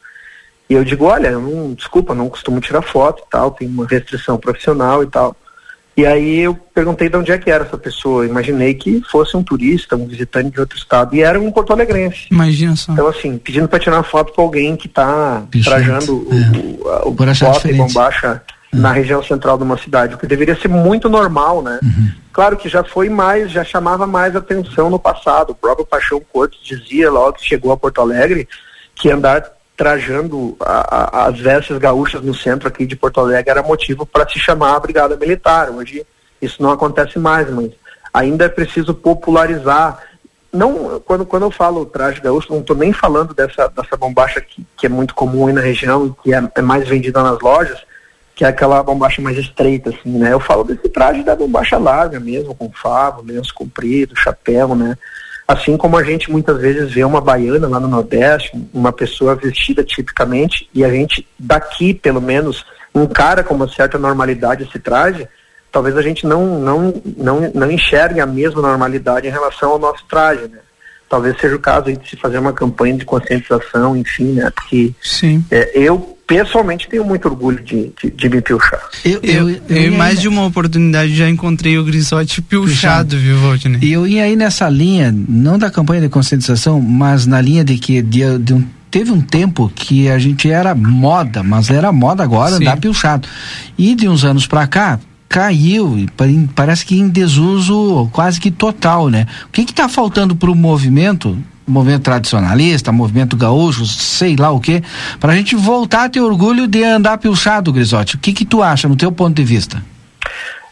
E 0.71 0.75
eu 0.75 0.85
digo, 0.85 1.07
olha, 1.07 1.31
eu 1.31 1.41
não, 1.41 1.75
desculpa, 1.75 2.15
não 2.15 2.29
costumo 2.29 2.61
tirar 2.61 2.83
foto 2.83 3.25
e 3.27 3.29
tal, 3.29 3.51
tem 3.51 3.67
uma 3.67 3.89
restrição 3.89 4.39
profissional 4.39 5.03
e 5.03 5.09
tal. 5.09 5.37
E 5.97 6.05
aí 6.05 6.41
eu 6.41 6.55
perguntei 6.75 7.09
de 7.09 7.17
onde 7.17 7.31
é 7.31 7.39
que 7.39 7.51
era 7.51 7.65
essa 7.65 7.79
pessoa. 7.79 8.27
Imaginei 8.27 8.75
que 8.75 9.01
fosse 9.11 9.37
um 9.37 9.43
turista, 9.43 9.95
um 9.95 10.07
visitante 10.07 10.51
de 10.51 10.61
outro 10.61 10.77
estado. 10.77 11.15
E 11.15 11.23
era 11.23 11.41
um 11.41 11.53
porto-alegrense. 11.53 12.27
Imagina 12.31 12.75
só. 12.75 12.93
Então, 12.93 13.07
assim, 13.07 13.39
pedindo 13.39 13.69
para 13.69 13.79
tirar 13.79 13.97
uma 13.97 14.03
foto 14.03 14.33
com 14.33 14.43
alguém 14.43 14.77
que 14.77 14.89
está 14.89 15.45
trajando 15.63 16.13
o, 16.13 17.07
o, 17.07 17.09
o 17.09 17.11
bota 17.13 17.31
e 17.33 17.35
diferente. 17.35 17.77
bombacha 17.77 18.43
na 18.73 18.91
região 18.91 19.23
central 19.23 19.57
de 19.57 19.63
uma 19.63 19.79
cidade, 19.79 20.17
o 20.17 20.19
que 20.19 20.27
deveria 20.27 20.57
ser 20.57 20.67
muito 20.67 21.09
normal, 21.09 21.63
né? 21.63 21.79
Claro 22.33 22.57
que 22.57 22.69
já 22.69 22.83
foi 22.83 23.09
mais, 23.09 23.53
já 23.53 23.63
chamava 23.63 24.05
mais 24.05 24.35
atenção 24.35 24.91
no 24.91 24.99
passado. 24.99 25.51
O 25.51 25.55
próprio 25.55 25.87
Paixão 25.87 26.21
Cortes 26.33 26.59
dizia 26.65 27.09
logo 27.09 27.35
que 27.35 27.45
chegou 27.45 27.71
a 27.71 27.77
Porto 27.77 28.01
Alegre 28.01 28.49
que 28.97 29.09
andar 29.09 29.45
trajando 29.77 30.57
a- 30.61 31.21
a- 31.23 31.27
as 31.27 31.39
vestes 31.39 31.77
gaúchas 31.79 32.23
no 32.23 32.35
centro 32.35 32.69
aqui 32.69 32.87
de 32.87 32.97
Porto 32.97 33.21
Alegre 33.21 33.51
era 33.51 33.63
motivo 33.63 34.07
para 34.07 34.29
se 34.29 34.39
chamar 34.39 34.77
a 34.77 34.81
Brigada 34.81 35.17
Militar. 35.17 35.71
Hoje 35.71 36.07
isso 36.41 36.63
não 36.63 36.71
acontece 36.71 37.19
mais, 37.19 37.51
mas 37.51 37.71
ainda 38.13 38.45
é 38.45 38.49
preciso 38.49 38.95
popularizar. 38.95 39.99
Não, 40.53 41.01
quando, 41.01 41.27
quando 41.27 41.43
eu 41.45 41.51
falo 41.51 41.85
traje 41.85 42.21
gaúcho, 42.21 42.53
não 42.53 42.61
estou 42.61 42.77
nem 42.77 42.93
falando 42.93 43.35
dessa, 43.35 43.67
dessa 43.69 43.97
bombacha 43.97 44.41
que, 44.41 44.65
que 44.77 44.87
é 44.87 44.89
muito 44.89 45.15
comum 45.15 45.49
aí 45.49 45.53
na 45.53 45.61
região 45.61 46.07
e 46.07 46.23
que 46.23 46.33
é, 46.35 46.43
é 46.55 46.63
mais 46.63 46.89
vendida 46.89 47.21
nas 47.23 47.41
lojas, 47.41 47.79
que 48.37 48.45
é 48.45 48.49
aquela 48.49 48.81
bombacha 48.83 49.21
mais 49.21 49.37
estreita, 49.37 49.91
assim, 49.91 50.17
né? 50.19 50.33
Eu 50.33 50.39
falo 50.39 50.63
desse 50.63 50.89
traje 50.89 51.25
da 51.25 51.35
bombacha 51.35 51.77
larga 51.79 52.21
mesmo, 52.21 52.55
com 52.55 52.71
favo, 52.71 53.23
lenço 53.25 53.53
comprido, 53.53 54.15
chapéu, 54.17 54.77
né? 54.77 54.97
Assim 55.47 55.77
como 55.77 55.97
a 55.97 56.03
gente 56.03 56.31
muitas 56.31 56.59
vezes 56.59 56.91
vê 56.93 57.05
uma 57.05 57.21
baiana 57.21 57.69
lá 57.69 57.79
no 57.79 57.89
Nordeste, 57.89 58.51
uma 58.73 58.93
pessoa 58.93 59.35
vestida 59.35 59.85
tipicamente, 59.85 60.69
e 60.73 60.83
a 60.83 60.89
gente 60.89 61.27
daqui, 61.39 61.93
pelo 61.93 62.21
menos, 62.21 62.65
encara 62.95 63.45
com 63.45 63.55
uma 63.55 63.69
certa 63.69 63.99
normalidade 63.99 64.63
esse 64.63 64.79
traje, 64.79 65.29
talvez 65.71 65.97
a 65.97 66.03
gente 66.03 66.27
não, 66.27 66.59
não, 66.59 67.03
não, 67.17 67.53
não 67.55 67.71
enxergue 67.71 68.21
a 68.21 68.27
mesma 68.27 68.63
normalidade 68.63 69.27
em 69.27 69.31
relação 69.31 69.73
ao 69.73 69.79
nosso 69.79 70.05
traje, 70.07 70.49
né? 70.49 70.61
Talvez 71.09 71.37
seja 71.41 71.55
o 71.55 71.59
caso 71.59 71.89
aí 71.89 71.97
de 71.97 72.09
se 72.09 72.17
fazer 72.17 72.39
uma 72.39 72.53
campanha 72.53 72.97
de 72.97 73.05
conscientização, 73.05 73.97
enfim, 73.97 74.33
né? 74.33 74.51
Porque 74.51 74.93
Sim. 75.03 75.45
é, 75.51 75.71
eu, 75.75 76.17
pessoalmente, 76.27 76.89
tenho 76.89 77.05
muito 77.05 77.29
orgulho 77.29 77.63
de, 77.63 77.93
de, 78.03 78.11
de 78.11 78.29
me 78.29 78.41
pilchar. 78.41 78.81
Eu, 79.05 79.21
Eu, 79.23 79.51
em 79.71 79.91
mais 79.91 80.21
de 80.21 80.29
uma 80.29 80.45
oportunidade 80.45 81.15
já 81.15 81.29
encontrei 81.29 81.79
o 81.79 81.85
Grisote 81.85 82.43
pilchado, 82.43 83.17
viu, 83.17 83.39
Valdinei? 83.39 83.81
E 83.83 83.93
eu 83.93 84.07
ia 84.07 84.25
aí 84.25 84.35
nessa 84.35 84.69
linha, 84.69 85.15
não 85.29 85.59
da 85.59 85.71
campanha 85.71 86.01
de 86.01 86.09
conscientização, 86.09 86.81
mas 86.81 87.27
na 87.27 87.41
linha 87.41 87.65
de 87.65 87.77
que 87.79 88.03
de, 88.03 88.39
de 88.39 88.55
um 88.55 88.65
teve 88.95 89.11
um 89.11 89.21
tempo 89.21 89.69
que 89.75 90.09
a 90.09 90.21
gente 90.21 90.49
era 90.49 90.73
moda, 90.73 91.43
mas 91.43 91.69
era 91.69 91.91
moda 91.91 92.23
agora 92.23 92.53
Sim. 92.53 92.63
andar 92.63 92.77
pilchado. 92.77 93.27
E 93.77 93.93
de 93.93 94.09
uns 94.09 94.25
anos 94.25 94.47
pra 94.47 94.69
cá, 94.69 95.01
caiu 95.35 95.99
e 95.99 96.09
parece 96.55 96.87
que 96.87 96.97
em 96.97 97.09
desuso 97.09 98.09
quase 98.13 98.39
que 98.41 98.53
total, 98.53 99.09
né? 99.09 99.27
O 99.47 99.49
que 99.49 99.65
que 99.65 99.75
tá 99.75 99.89
faltando 99.89 100.37
pro 100.37 100.55
movimento, 100.55 101.37
movimento 101.67 102.03
tradicionalista, 102.03 102.93
movimento 102.93 103.37
gaúcho, 103.37 103.85
sei 103.85 104.37
lá 104.37 104.53
o 104.53 104.61
quê, 104.61 104.81
pra 105.19 105.35
gente 105.35 105.57
voltar 105.57 106.05
a 106.05 106.09
ter 106.09 106.21
orgulho 106.21 106.69
de 106.69 106.85
andar 106.85 107.19
pilchado, 107.19 107.73
Grisotti? 107.73 108.15
O 108.15 108.19
que 108.21 108.33
que 108.33 108.45
tu 108.45 108.63
acha, 108.63 108.89
no 108.89 108.95
teu 108.95 109.11
ponto 109.11 109.35
de 109.35 109.43
vista? 109.43 109.83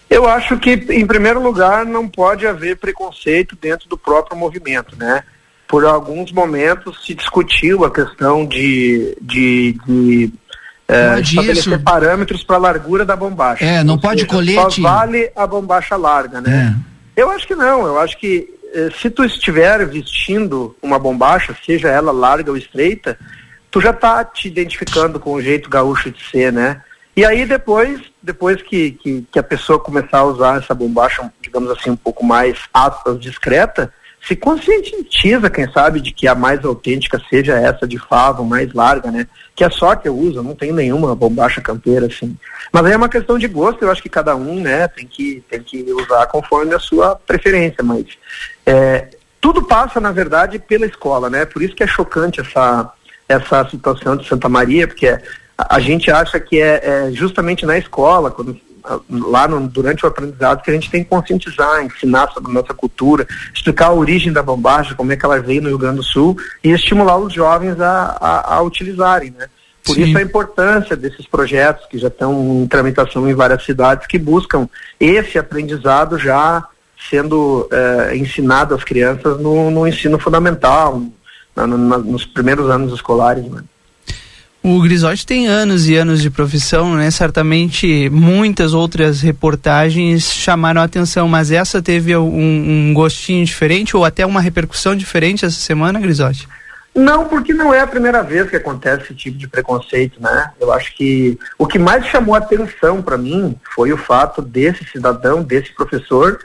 Eu 0.09 0.29
acho 0.29 0.57
que, 0.59 0.75
em 0.91 1.07
primeiro 1.09 1.43
lugar, 1.43 1.85
não 1.85 2.07
pode 2.07 2.47
haver 2.47 2.77
preconceito 2.77 3.59
dentro 3.61 3.89
do 3.89 3.99
próprio 3.99 4.39
movimento, 4.39 4.95
né? 4.97 5.25
Por 5.67 5.85
alguns 5.85 6.31
momentos 6.31 7.05
se 7.05 7.15
discutiu 7.15 7.85
a 7.85 7.91
questão 7.91 8.47
de, 8.47 9.17
de, 9.21 9.77
de 9.85 10.33
Pode 11.15 11.29
estabelecer 11.29 11.73
isso. 11.75 11.83
parâmetros 11.83 12.43
para 12.45 12.57
a 12.57 12.59
largura 12.61 13.05
da 13.05 13.17
bombacha. 13.17 13.65
É, 13.65 13.83
não 13.85 13.95
Ou 13.95 14.01
pode 14.01 14.21
seja, 14.23 14.33
colete- 14.33 14.75
Só 14.77 14.83
vale 14.83 15.31
a 15.35 15.47
bombacha 15.47 15.97
larga, 15.97 16.41
né? 16.41 16.77
É. 17.17 17.21
Eu 17.23 17.31
acho 17.31 17.47
que 17.47 17.55
não, 17.55 17.85
eu 17.87 17.99
acho 17.99 18.19
que 18.19 18.49
eh, 18.75 18.89
se 19.01 19.11
tu 19.11 19.23
estiver 19.25 19.85
vestindo 19.87 20.75
uma 20.83 20.99
bombacha, 20.99 21.55
seja 21.65 21.89
ela 21.89 22.11
larga 22.13 22.51
ou 22.51 22.57
estreita, 22.57 23.19
tu 23.71 23.81
já 23.81 23.93
tá 23.93 24.25
te 24.25 24.49
identificando 24.49 25.21
com 25.21 25.33
o 25.35 25.43
jeito 25.43 25.69
gaúcho 25.69 26.11
de 26.11 26.23
ser, 26.31 26.53
né? 26.53 26.81
E 27.15 27.25
aí 27.25 27.45
depois, 27.45 28.01
depois 28.23 28.63
que, 28.63 28.93
que, 28.93 29.27
que 29.31 29.39
a 29.39 29.43
pessoa 29.43 29.79
começar 29.79 30.19
a 30.21 30.25
usar 30.25 30.59
essa 30.59 30.75
bombacha, 30.75 31.31
digamos 31.43 31.71
assim, 31.71 31.91
um 31.91 31.97
pouco 31.97 32.25
mais 32.25 32.59
aspas, 32.73 33.21
discreta, 33.21 33.93
se 34.27 34.37
conscientiza, 34.37 35.51
quem 35.51 35.71
sabe, 35.73 36.01
de 36.01 36.13
que 36.13 36.29
a 36.29 36.35
mais 36.35 36.65
autêntica 36.65 37.21
seja 37.29 37.59
essa 37.59 37.89
de 37.89 37.99
favo, 37.99 38.45
mais 38.45 38.73
larga, 38.73 39.11
né? 39.11 39.27
Que 39.55 39.65
é 39.65 39.71
só 39.71 39.97
que 39.97 40.09
eu 40.09 40.17
uso, 40.17 40.43
não 40.43 40.55
tenho 40.55 40.75
nenhuma 40.75 41.15
bombacha 41.15 41.61
campeira, 41.61 42.07
assim. 42.07 42.37
Mas 42.73 42.85
aí 42.85 42.93
é 42.93 42.97
uma 42.97 43.09
questão 43.09 43.37
de 43.37 43.49
gosto, 43.49 43.83
eu 43.83 43.91
acho 43.91 44.03
que 44.03 44.09
cada 44.09 44.37
um, 44.37 44.61
né, 44.61 44.87
tem 44.87 45.07
que, 45.07 45.43
tem 45.51 45.61
que 45.61 45.93
usar 45.93 46.27
conforme 46.27 46.73
a 46.73 46.79
sua 46.79 47.17
preferência, 47.17 47.83
mas 47.83 48.07
é, 48.65 49.09
tudo 49.41 49.65
passa, 49.65 50.01
na 50.01 50.13
verdade, 50.13 50.59
pela 50.61 50.87
escola, 50.87 51.29
né? 51.29 51.45
Por 51.45 51.61
isso 51.61 51.75
que 51.75 51.83
é 51.83 51.87
chocante 51.87 52.41
essa, 52.41 52.93
essa 53.29 53.69
situação 53.69 54.17
de 54.17 54.29
Santa 54.29 54.49
Maria, 54.49 54.87
porque 54.87 55.09
a, 55.09 55.21
a 55.77 55.81
gente 55.81 56.13
acha 56.13 56.39
que 56.39 56.61
é, 56.61 56.81
é 56.85 57.11
justamente 57.13 57.67
na 57.67 57.77
escola, 57.77 58.31
quando, 58.31 58.57
lá 59.11 59.47
no- 59.49 59.69
durante 59.69 60.05
o 60.05 60.09
aprendizado, 60.09 60.63
que 60.63 60.71
a 60.71 60.75
gente 60.75 60.91
tem 60.91 61.03
que 61.05 61.11
conscientizar, 61.11 61.85
ensinar 61.85 62.31
sobre 62.33 62.51
a 62.51 62.55
nossa 62.55 62.75
cultura, 62.75 63.27
explicar 63.55 63.87
a 63.87 63.93
origem 63.93 64.33
da 64.33 64.43
bombacha, 64.43 64.95
como 64.95 65.13
é 65.13 65.17
que 65.17 65.25
ela 65.25 65.41
veio 65.41 65.63
no 65.63 65.69
Rio 65.69 65.79
Grande 65.79 65.97
do 65.97 66.03
Sul 66.03 66.37
e 66.63 66.71
estimular 66.71 67.17
os 67.19 67.33
jovens 67.33 67.81
a, 67.81 68.17
a, 68.21 68.55
a 68.57 68.63
utilizarem, 68.63 69.31
né? 69.39 69.47
Por 69.85 69.97
Sim. 69.97 70.03
isso 70.05 70.17
a 70.19 70.23
importância 70.23 70.95
desses 70.97 71.27
projetos 71.27 71.87
que 71.87 71.99
já 71.99 72.07
estão 72.07 72.63
em 72.63 72.67
tramitação 72.69 73.29
em 73.29 73.35
várias 73.35 73.65
cidades 73.65 74.07
que 74.07 74.17
buscam 74.19 74.69
esse 75.01 75.37
aprendizado 75.39 76.17
já 76.19 76.65
sendo 77.11 77.69
eh, 77.73 78.17
ensinado 78.17 78.77
às 78.77 78.85
crianças 78.85 79.41
no, 79.41 79.73
no 79.73 79.85
ensino 79.89 80.21
fundamental, 80.21 81.03
na- 81.57 81.67
na- 81.67 81.99
nos 81.99 82.25
primeiros 82.25 82.71
anos 82.71 82.93
escolares. 82.93 83.45
Né? 83.45 83.61
O 84.63 84.81
Grisotti 84.81 85.27
tem 85.27 85.49
anos 85.49 85.89
e 85.89 85.97
anos 85.97 86.23
de 86.23 86.31
profissão, 86.31 86.95
né? 86.95 87.11
Certamente 87.11 88.09
muitas 88.11 88.73
outras 88.73 89.21
reportagens 89.21 90.33
chamaram 90.33 90.81
a 90.81 90.85
atenção, 90.85 91.27
mas 91.27 91.51
essa 91.51 91.83
teve 91.83 92.17
um, 92.17 92.91
um 92.91 92.95
gostinho 92.95 93.45
diferente 93.45 93.97
ou 93.97 94.05
até 94.05 94.25
uma 94.25 94.41
repercussão 94.41 94.95
diferente 94.95 95.45
essa 95.45 95.59
semana, 95.59 95.99
Grisotti? 95.99 96.49
Não, 96.95 97.25
porque 97.25 97.53
não 97.53 97.75
é 97.75 97.81
a 97.81 97.87
primeira 97.87 98.23
vez 98.23 98.51
que 98.51 98.57
acontece 98.57 99.05
esse 99.05 99.15
tipo 99.15 99.37
de 99.37 99.49
preconceito, 99.49 100.23
né? 100.23 100.51
Eu 100.61 100.73
acho 100.73 100.95
que 100.95 101.37
o 101.59 101.67
que 101.67 101.79
mais 101.79 102.07
chamou 102.07 102.35
atenção 102.35 103.03
para 103.03 103.19
mim 103.19 103.57
foi 103.75 103.93
o 103.93 103.97
fato 103.97 104.41
desse 104.41 104.85
cidadão, 104.85 105.43
desse 105.43 105.73
professor, 105.75 106.39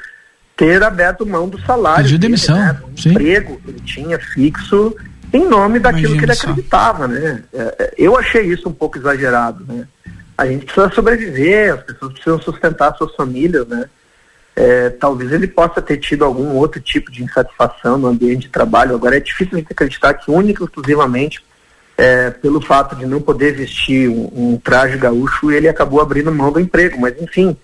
ter 0.55 0.82
aberto 0.82 1.24
mão 1.24 1.47
do 1.47 1.61
salário. 1.61 2.03
Pediu 2.03 2.18
demissão, 2.18 2.55
né? 2.55 2.82
Do 2.82 3.09
emprego 3.09 3.61
que 3.63 3.70
ele 3.70 3.82
tinha 3.82 4.18
fixo 4.18 4.95
em 5.34 5.47
nome 5.47 5.80
daquilo 5.80 6.15
Imagina 6.15 6.19
que 6.19 6.25
ele 6.25 6.36
só. 6.36 6.47
acreditava, 6.49 7.07
né? 7.07 7.43
É, 7.53 7.75
é, 7.80 7.93
Eu 7.97 8.17
achei 8.17 8.43
isso 8.43 8.69
um 8.69 8.73
pouco 8.73 8.97
exagerado, 8.97 9.65
né? 9.67 9.88
A 10.38 10.45
gente 10.45 10.65
precisa 10.65 10.89
sobreviver, 10.91 11.73
as 11.73 11.84
pessoas 11.84 12.13
precisam 12.13 12.41
sustentar 12.41 12.95
suas 12.95 13.15
famílias, 13.15 13.67
né? 13.67 13.89
É, 14.55 14.89
talvez 14.89 15.32
ele 15.32 15.47
possa 15.47 15.82
ter 15.82 15.97
tido 15.97 16.25
algum 16.25 16.55
outro 16.55 16.82
tipo 16.82 17.11
de 17.11 17.23
insatisfação 17.23 17.97
no 17.97 18.07
ambiente 18.07 18.43
de 18.43 18.49
trabalho. 18.49 18.95
Agora 18.95 19.17
é 19.17 19.19
difícil 19.19 19.55
a 19.55 19.57
gente 19.57 19.71
acreditar 19.71 20.13
que 20.15 20.32
única 20.32 20.63
e 20.63 20.65
exclusivamente 20.65 21.43
é, 21.97 22.30
pelo 22.30 22.61
fato 22.61 22.95
de 22.95 23.05
não 23.05 23.19
poder 23.19 23.53
vestir 23.53 24.07
um, 24.09 24.30
um 24.34 24.57
traje 24.57 24.97
gaúcho, 24.97 25.51
ele 25.51 25.67
acabou 25.67 25.99
abrindo 25.99 26.32
mão 26.32 26.51
do 26.51 26.59
emprego. 26.59 26.99
Mas 26.99 27.19
enfim, 27.19 27.57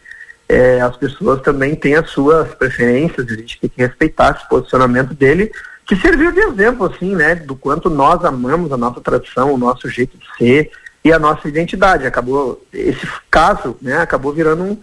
é, 0.49 0.81
as 0.81 0.97
pessoas 0.97 1.41
também 1.41 1.75
têm 1.75 1.95
as 1.95 2.09
suas 2.09 2.53
preferências, 2.55 3.27
a 3.27 3.35
gente 3.35 3.59
tem 3.59 3.69
que 3.69 3.81
respeitar 3.81 4.35
esse 4.35 4.49
posicionamento 4.49 5.13
dele, 5.13 5.51
que 5.85 5.95
serviu 5.95 6.31
de 6.31 6.39
exemplo, 6.39 6.85
assim, 6.85 7.15
né, 7.15 7.35
do 7.35 7.55
quanto 7.55 7.89
nós 7.89 8.23
amamos 8.23 8.71
a 8.71 8.77
nossa 8.77 9.01
tradição, 9.01 9.53
o 9.53 9.57
nosso 9.57 9.89
jeito 9.89 10.17
de 10.17 10.25
ser 10.37 10.71
e 11.03 11.11
a 11.11 11.19
nossa 11.19 11.47
identidade. 11.47 12.05
Acabou, 12.05 12.63
esse 12.71 13.05
caso, 13.29 13.75
né, 13.81 13.97
acabou 13.97 14.33
virando 14.33 14.63
um, 14.63 14.77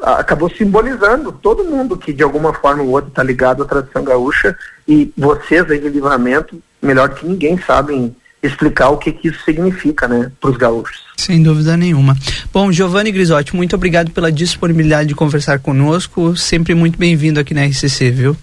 acabou 0.00 0.50
simbolizando 0.50 1.32
todo 1.32 1.64
mundo 1.64 1.96
que 1.96 2.12
de 2.12 2.22
alguma 2.22 2.52
forma 2.52 2.82
ou 2.82 2.90
outra 2.90 3.08
está 3.08 3.22
ligado 3.22 3.62
à 3.62 3.66
tradição 3.66 4.04
gaúcha 4.04 4.56
e 4.86 5.12
vocês 5.16 5.68
aí 5.70 5.80
de 5.80 5.88
livramento, 5.88 6.60
melhor 6.80 7.10
que 7.10 7.26
ninguém, 7.26 7.58
sabem 7.58 8.14
explicar 8.42 8.90
o 8.90 8.98
que, 8.98 9.10
que 9.10 9.28
isso 9.28 9.42
significa, 9.42 10.06
né, 10.06 10.30
para 10.38 10.50
os 10.50 10.56
gaúchos. 10.56 11.00
Sem 11.16 11.42
dúvida 11.42 11.76
nenhuma. 11.76 12.14
Bom, 12.52 12.70
Giovanni 12.70 13.10
Grisotti, 13.10 13.56
muito 13.56 13.74
obrigado 13.74 14.10
pela 14.10 14.30
disponibilidade 14.30 15.08
de 15.08 15.14
conversar 15.14 15.58
conosco. 15.60 16.36
Sempre 16.36 16.74
muito 16.74 16.98
bem-vindo 16.98 17.40
aqui 17.40 17.54
na 17.54 17.64
RCC, 17.64 18.10
viu? 18.10 18.36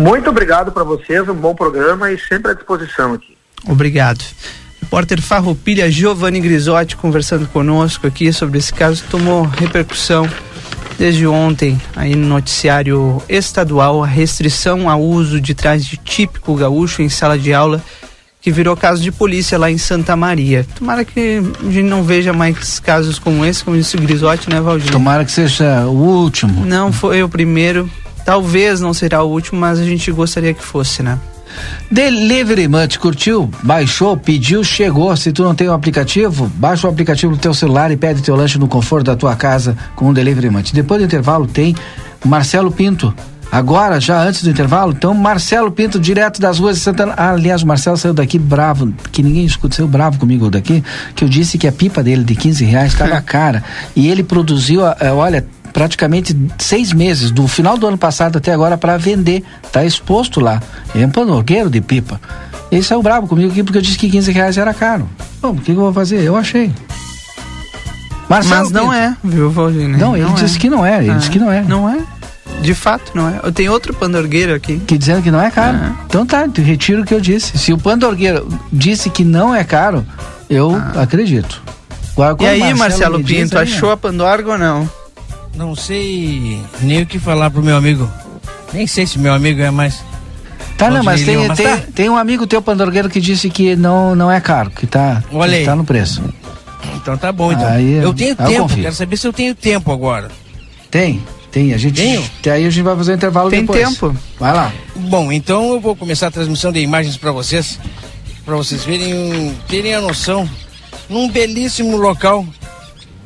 Muito 0.00 0.30
obrigado 0.30 0.72
para 0.72 0.82
vocês, 0.82 1.28
um 1.28 1.34
bom 1.34 1.54
programa 1.54 2.10
e 2.10 2.18
sempre 2.18 2.52
à 2.52 2.54
disposição 2.54 3.12
aqui. 3.12 3.36
Obrigado. 3.68 4.24
Repórter 4.80 5.20
Farroupilha 5.20 5.90
Giovanni 5.90 6.40
Grisotti 6.40 6.96
conversando 6.96 7.46
conosco 7.46 8.06
aqui 8.06 8.32
sobre 8.32 8.58
esse 8.58 8.72
caso 8.72 9.02
que 9.02 9.10
tomou 9.10 9.42
repercussão 9.42 10.26
desde 10.98 11.26
ontem 11.26 11.78
aí 11.94 12.16
no 12.16 12.26
noticiário 12.26 13.22
estadual 13.28 14.02
a 14.02 14.06
restrição 14.06 14.88
ao 14.88 15.02
uso 15.02 15.38
de 15.38 15.54
traje 15.54 15.98
típico 15.98 16.54
gaúcho 16.54 17.02
em 17.02 17.10
sala 17.10 17.38
de 17.38 17.52
aula 17.52 17.82
que 18.40 18.50
virou 18.50 18.74
caso 18.74 19.02
de 19.02 19.12
polícia 19.12 19.58
lá 19.58 19.70
em 19.70 19.76
Santa 19.76 20.16
Maria. 20.16 20.66
Tomara 20.78 21.04
que 21.04 21.42
a 21.60 21.64
gente 21.70 21.82
não 21.82 22.02
veja 22.02 22.32
mais 22.32 22.80
casos 22.80 23.18
como 23.18 23.44
esse, 23.44 23.62
como 23.62 23.76
disse 23.76 23.96
o 23.96 24.00
Grisotti, 24.00 24.48
né, 24.48 24.62
Valdir? 24.62 24.90
Tomara 24.90 25.26
que 25.26 25.30
seja 25.30 25.84
o 25.84 25.92
último. 25.92 26.64
Não 26.64 26.90
foi 26.90 27.22
o 27.22 27.28
primeiro, 27.28 27.90
talvez 28.24 28.80
não 28.80 28.92
será 28.94 29.22
o 29.22 29.28
último, 29.28 29.60
mas 29.60 29.78
a 29.78 29.84
gente 29.84 30.10
gostaria 30.12 30.54
que 30.54 30.64
fosse, 30.64 31.02
né? 31.02 31.18
Delivery 31.90 32.68
Munch, 32.68 32.98
curtiu? 32.98 33.50
Baixou, 33.62 34.16
pediu, 34.16 34.62
chegou. 34.62 35.16
Se 35.16 35.32
tu 35.32 35.42
não 35.42 35.54
tem 35.54 35.68
o 35.68 35.72
aplicativo, 35.72 36.50
baixa 36.54 36.86
o 36.86 36.90
aplicativo 36.90 37.32
no 37.32 37.38
teu 37.38 37.52
celular 37.52 37.90
e 37.90 37.96
pede 37.96 38.22
teu 38.22 38.36
lanche 38.36 38.58
no 38.58 38.68
conforto 38.68 39.06
da 39.06 39.16
tua 39.16 39.34
casa 39.34 39.76
com 39.96 40.08
o 40.08 40.14
Delivery 40.14 40.50
Munch. 40.50 40.72
Depois 40.72 41.00
do 41.00 41.04
intervalo 41.04 41.46
tem 41.46 41.74
Marcelo 42.24 42.70
Pinto. 42.70 43.12
Agora, 43.52 44.00
já 44.00 44.22
antes 44.22 44.44
do 44.44 44.50
intervalo, 44.50 44.92
então 44.92 45.12
Marcelo 45.12 45.72
Pinto, 45.72 45.98
direto 45.98 46.40
das 46.40 46.60
ruas 46.60 46.76
de 46.76 46.82
Santana. 46.82 47.14
Ah, 47.16 47.32
aliás, 47.32 47.62
o 47.62 47.66
Marcelo 47.66 47.96
saiu 47.96 48.14
daqui 48.14 48.38
bravo, 48.38 48.94
que 49.10 49.24
ninguém 49.24 49.44
escuta, 49.44 49.74
saiu 49.74 49.88
bravo 49.88 50.20
comigo 50.20 50.48
daqui, 50.48 50.84
que 51.16 51.24
eu 51.24 51.28
disse 51.28 51.58
que 51.58 51.66
a 51.66 51.72
pipa 51.72 52.00
dele 52.00 52.22
de 52.22 52.36
15 52.36 52.64
reais 52.64 52.92
estava 52.92 53.18
cara. 53.22 53.64
E 53.96 54.08
ele 54.08 54.22
produziu, 54.22 54.82
olha, 55.16 55.44
praticamente 55.72 56.36
seis 56.58 56.92
meses, 56.92 57.30
do 57.30 57.46
final 57.48 57.76
do 57.78 57.86
ano 57.86 57.98
passado 57.98 58.38
até 58.38 58.52
agora, 58.52 58.76
para 58.78 58.96
vender. 58.96 59.42
Tá 59.72 59.84
exposto 59.84 60.40
lá. 60.40 60.60
É 60.94 61.04
um 61.06 61.10
panogueiro 61.10 61.70
de 61.70 61.80
pipa. 61.80 62.20
Ele 62.70 62.82
saiu 62.82 63.02
bravo 63.02 63.26
comigo 63.26 63.50
aqui 63.50 63.62
porque 63.62 63.78
eu 63.78 63.82
disse 63.82 63.98
que 63.98 64.08
15 64.08 64.30
reais 64.32 64.56
era 64.56 64.72
caro. 64.72 65.08
Bom, 65.42 65.50
o 65.50 65.56
que, 65.56 65.64
que 65.64 65.70
eu 65.72 65.76
vou 65.76 65.92
fazer? 65.92 66.22
Eu 66.22 66.36
achei. 66.36 66.72
Marcelo 68.28 68.60
Mas 68.60 68.70
não 68.70 68.82
Pinto. 68.90 68.94
é, 68.94 69.16
viu, 69.24 69.50
Valdir? 69.50 69.88
né? 69.88 69.98
Não, 69.98 70.16
ele 70.16 70.30
disse 70.34 70.56
que 70.58 70.70
não 70.70 70.86
é, 70.86 70.98
ele 70.98 71.10
Ah, 71.10 71.14
disse 71.14 71.30
que 71.30 71.38
não 71.38 71.50
é. 71.50 71.62
Não 71.62 71.88
é? 71.88 71.98
De 72.62 72.74
fato, 72.74 73.10
não 73.14 73.28
é. 73.28 73.40
Eu 73.42 73.50
tenho 73.50 73.72
outro 73.72 73.92
pandorgueiro 73.92 74.54
aqui. 74.54 74.78
Que 74.78 74.96
dizendo 74.96 75.22
que 75.22 75.30
não 75.30 75.40
é 75.40 75.50
caro. 75.50 75.78
Então 76.06 76.24
tá, 76.24 76.46
retiro 76.56 77.02
o 77.02 77.04
que 77.04 77.14
eu 77.14 77.20
disse. 77.20 77.56
Se 77.58 77.72
o 77.72 77.78
Pandorgueiro 77.78 78.46
disse 78.72 79.08
que 79.10 79.24
não 79.24 79.54
é 79.54 79.64
caro, 79.64 80.06
eu 80.48 80.76
acredito. 80.96 81.62
Agora, 82.16 82.54
E 82.54 82.62
aí, 82.62 82.74
Marcelo, 82.74 83.22
diz, 83.22 83.38
Pinto, 83.38 83.58
aí, 83.58 83.62
achou 83.64 83.90
a 83.90 83.96
Pandorga 83.96 84.50
ou 84.52 84.58
não? 84.58 84.88
Não 85.54 85.74
sei 85.74 86.60
nem 86.80 87.02
o 87.02 87.06
que 87.06 87.18
falar 87.18 87.50
pro 87.50 87.62
meu 87.62 87.76
amigo. 87.76 88.10
Nem 88.72 88.86
sei 88.86 89.06
se 89.06 89.18
meu 89.18 89.32
amigo 89.32 89.60
é 89.60 89.70
mais. 89.70 90.02
Tá, 90.76 90.90
não, 90.90 91.02
mas 91.02 91.22
tem, 91.22 91.36
mas 91.46 91.58
tem, 91.58 91.66
tá. 91.66 91.82
tem 91.94 92.08
um 92.08 92.16
amigo 92.16 92.46
teu 92.46 92.62
pandorgueiro 92.62 93.10
que 93.10 93.20
disse 93.20 93.50
que 93.50 93.76
não, 93.76 94.14
não 94.14 94.30
é 94.30 94.40
caro, 94.40 94.70
que 94.70 94.86
tá, 94.86 95.22
Olha 95.30 95.58
que 95.58 95.64
tá 95.64 95.76
no 95.76 95.84
preço. 95.84 96.22
Então 96.96 97.18
tá 97.18 97.30
bom, 97.30 97.52
então. 97.52 97.66
Aí, 97.66 97.94
eu 97.94 98.14
tenho 98.14 98.34
aí 98.38 98.44
eu 98.44 98.48
tempo, 98.48 98.62
confio. 98.62 98.82
quero 98.84 98.94
saber 98.94 99.16
se 99.16 99.26
eu 99.26 99.32
tenho 99.32 99.54
tempo 99.54 99.92
agora. 99.92 100.30
Tem, 100.90 101.22
tem. 101.50 101.74
A 101.74 101.78
gente. 101.78 101.96
Tenho? 101.96 102.24
Aí 102.46 102.64
a 102.64 102.70
gente 102.70 102.82
vai 102.82 102.96
fazer 102.96 103.12
o 103.12 103.14
intervalo 103.14 103.50
Tem 103.50 103.60
depois. 103.60 103.88
tempo? 103.88 104.16
Vai 104.38 104.54
lá. 104.54 104.72
Bom, 104.96 105.30
então 105.30 105.74
eu 105.74 105.80
vou 105.80 105.94
começar 105.94 106.28
a 106.28 106.30
transmissão 106.30 106.72
de 106.72 106.80
imagens 106.80 107.16
para 107.16 107.32
vocês, 107.32 107.78
para 108.44 108.56
vocês 108.56 108.84
verem, 108.84 109.54
terem 109.68 109.94
a 109.94 110.00
noção, 110.00 110.48
num 111.08 111.28
belíssimo 111.28 111.96
local 111.96 112.46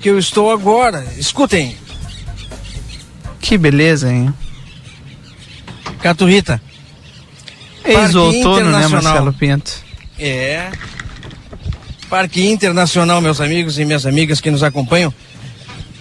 que 0.01 0.11
eu 0.11 0.18
estou 0.18 0.51
agora. 0.51 1.07
Escutem. 1.16 1.77
Que 3.45 3.59
beleza, 3.59 4.11
hein? 4.11 4.33
Caturrita. 6.01 6.59
Ex-outono, 7.85 8.71
né, 8.71 8.89
Marcelo 8.89 9.35
Pinto? 9.35 9.71
É. 10.19 10.71
Parque 12.09 12.49
Internacional, 12.49 13.21
meus 13.21 13.43
amigos 13.43 13.79
e 13.79 13.85
minhas 13.85 14.07
amigas 14.07 14.41
que 14.41 14.51
nos 14.51 14.63
acompanham. 14.63 15.13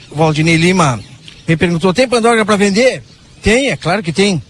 Valdinei 0.09 0.55
Lima 0.55 1.01
me 1.45 1.57
perguntou: 1.57 1.93
tem 1.93 2.07
Pandorga 2.07 2.45
para 2.45 2.55
vender? 2.55 3.03
Tem, 3.41 3.71
é 3.71 3.75
claro 3.75 4.01
que 4.01 4.13
tem. 4.13 4.41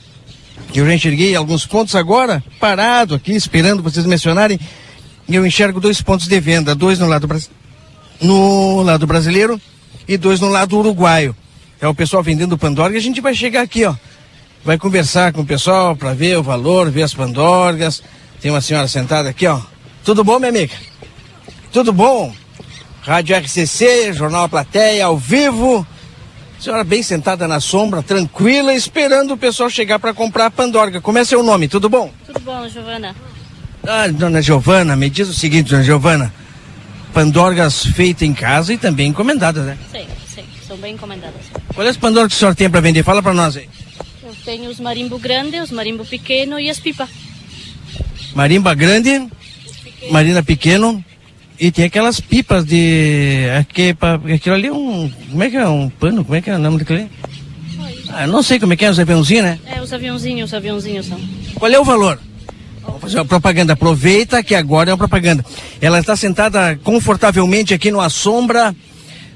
Eu 0.76 0.86
já 0.86 0.94
enxerguei 0.94 1.36
alguns 1.36 1.66
pontos 1.66 1.96
agora, 1.96 2.44
parado 2.60 3.16
aqui, 3.16 3.32
esperando 3.32 3.82
vocês 3.82 4.06
mencionarem. 4.06 4.60
E 5.28 5.34
eu 5.34 5.44
enxergo 5.44 5.80
dois 5.80 6.00
pontos 6.00 6.28
de 6.28 6.40
venda: 6.40 6.76
dois 6.76 7.00
no 7.00 7.08
lado, 7.08 7.28
no 8.22 8.84
lado 8.84 9.08
brasileiro 9.08 9.60
e 10.08 10.16
dois 10.16 10.40
no 10.40 10.50
lado 10.50 10.78
uruguaio. 10.78 11.36
É 11.84 11.88
o 11.90 11.94
pessoal 11.94 12.24
vendendo 12.24 12.58
Pandorga 12.58 12.96
e 12.96 12.98
a 12.98 13.02
gente 13.02 13.20
vai 13.20 13.36
chegar 13.36 13.62
aqui, 13.62 13.84
ó. 13.84 13.94
Vai 14.64 14.78
conversar 14.78 15.34
com 15.34 15.42
o 15.42 15.46
pessoal 15.46 15.98
para 15.98 16.14
ver 16.14 16.38
o 16.38 16.42
valor, 16.42 16.90
ver 16.90 17.04
as 17.04 17.14
Pandorgas. 17.14 18.02
Tem 18.40 18.50
uma 18.50 18.62
senhora 18.62 18.88
sentada 18.88 19.28
aqui, 19.28 19.46
ó. 19.46 19.60
Tudo 20.02 20.24
bom, 20.24 20.40
minha 20.40 20.48
amiga? 20.48 20.74
Tudo 21.74 21.92
bom? 21.92 22.34
Rádio 23.02 23.36
RCC, 23.36 24.14
Jornal 24.14 24.46
A 24.46 24.48
Plateia, 24.48 25.08
ao 25.08 25.18
vivo. 25.18 25.86
Senhora 26.58 26.86
bem 26.86 27.04
sentada 27.04 27.50
na 27.50 27.60
sombra, 27.60 28.02
tranquila, 28.02 28.74
esperando 28.74 29.34
o 29.34 29.38
pessoal 29.38 29.70
chegar 29.70 30.00
para 30.00 30.14
comprar 30.14 30.46
a 30.46 30.52
Pandorga. 30.52 31.02
Como 31.02 31.18
é 31.18 31.26
seu 31.26 31.44
nome? 31.44 31.68
Tudo 31.68 31.90
bom? 31.90 32.10
Tudo 32.26 32.40
bom, 32.40 32.66
Giovana? 32.70 33.14
Ah, 33.86 34.08
dona 34.08 34.42
Giovana, 34.42 34.96
me 34.96 35.10
diz 35.10 35.28
o 35.28 35.34
seguinte, 35.34 35.72
dona 35.72 35.84
Giovana. 35.84 36.34
Pandorgas 37.14 37.86
feitas 37.88 38.24
em 38.24 38.34
casa 38.34 38.74
e 38.74 38.78
também 38.78 39.10
encomendadas, 39.10 39.66
né? 39.66 39.78
Sim, 39.92 40.00
sim, 40.00 40.08
são 40.74 40.78
bem 40.78 40.96
encomendadas. 40.96 41.42
Qual 41.74 41.86
é 41.86 41.90
as 41.90 41.98
Pandorgas 41.98 42.34
que 42.34 42.38
o 42.38 42.40
senhor 42.40 42.56
tem 42.56 42.70
para 42.70 42.82
vender? 42.82 43.04
Fala 43.04 43.22
para 43.22 43.34
nós 43.34 43.56
aí. 43.56 43.70
Eu 44.24 44.34
tenho 44.44 44.70
os 44.70 44.80
marimbo 44.80 45.20
grande, 45.20 45.60
os 45.60 45.70
marimbo 45.70 46.04
pequeno 46.04 46.60
e 46.60 46.70
as 46.70 46.80
pipas. 46.80 47.10
Marimba 48.34 48.74
grande, 48.74 49.28
marina 50.10 50.42
pequeno 50.42 51.04
e 51.60 51.72
tem 51.72 51.86
aquelas 51.86 52.20
pipas 52.20 52.66
de. 52.66 53.46
Aquilo 54.34 54.56
ali 54.56 54.68
é 54.68 54.74
um. 54.74 55.12
Como 55.30 55.44
é 55.44 55.50
que 55.50 55.58
é? 55.58 55.68
Um 55.68 55.90
pano? 55.90 56.26
Como 56.26 56.36
é 56.36 56.42
que 56.42 56.50
é 56.50 56.56
o 56.56 56.60
nome 56.60 56.80
daquele? 56.80 57.08
Ah, 58.10 58.26
não 58.26 58.42
sei 58.42 58.60
como 58.60 58.74
é 58.74 58.76
que 58.76 58.86
é, 58.86 58.90
os 58.90 59.00
aviãozinhos, 59.00 59.44
né? 59.44 59.60
É, 59.66 59.82
os 59.82 59.94
aviãozinhos, 59.94 60.50
os 60.50 60.54
aviãozinhos 60.54 61.06
são. 61.06 61.20
Qual 61.56 61.72
é 61.72 61.80
o 61.80 61.84
valor? 61.84 62.20
Vamos 62.82 63.02
fazer 63.02 63.18
uma 63.18 63.26
propaganda. 63.26 63.74
Aproveita 63.74 64.42
que 64.42 64.56
agora 64.56 64.90
é 64.90 64.94
uma 64.94 64.98
propaganda. 64.98 65.46
Ela 65.80 66.00
está 66.00 66.16
sentada 66.16 66.80
confortavelmente 66.84 67.74
aqui 67.74 67.92
numa 67.92 68.10
sombra, 68.10 68.76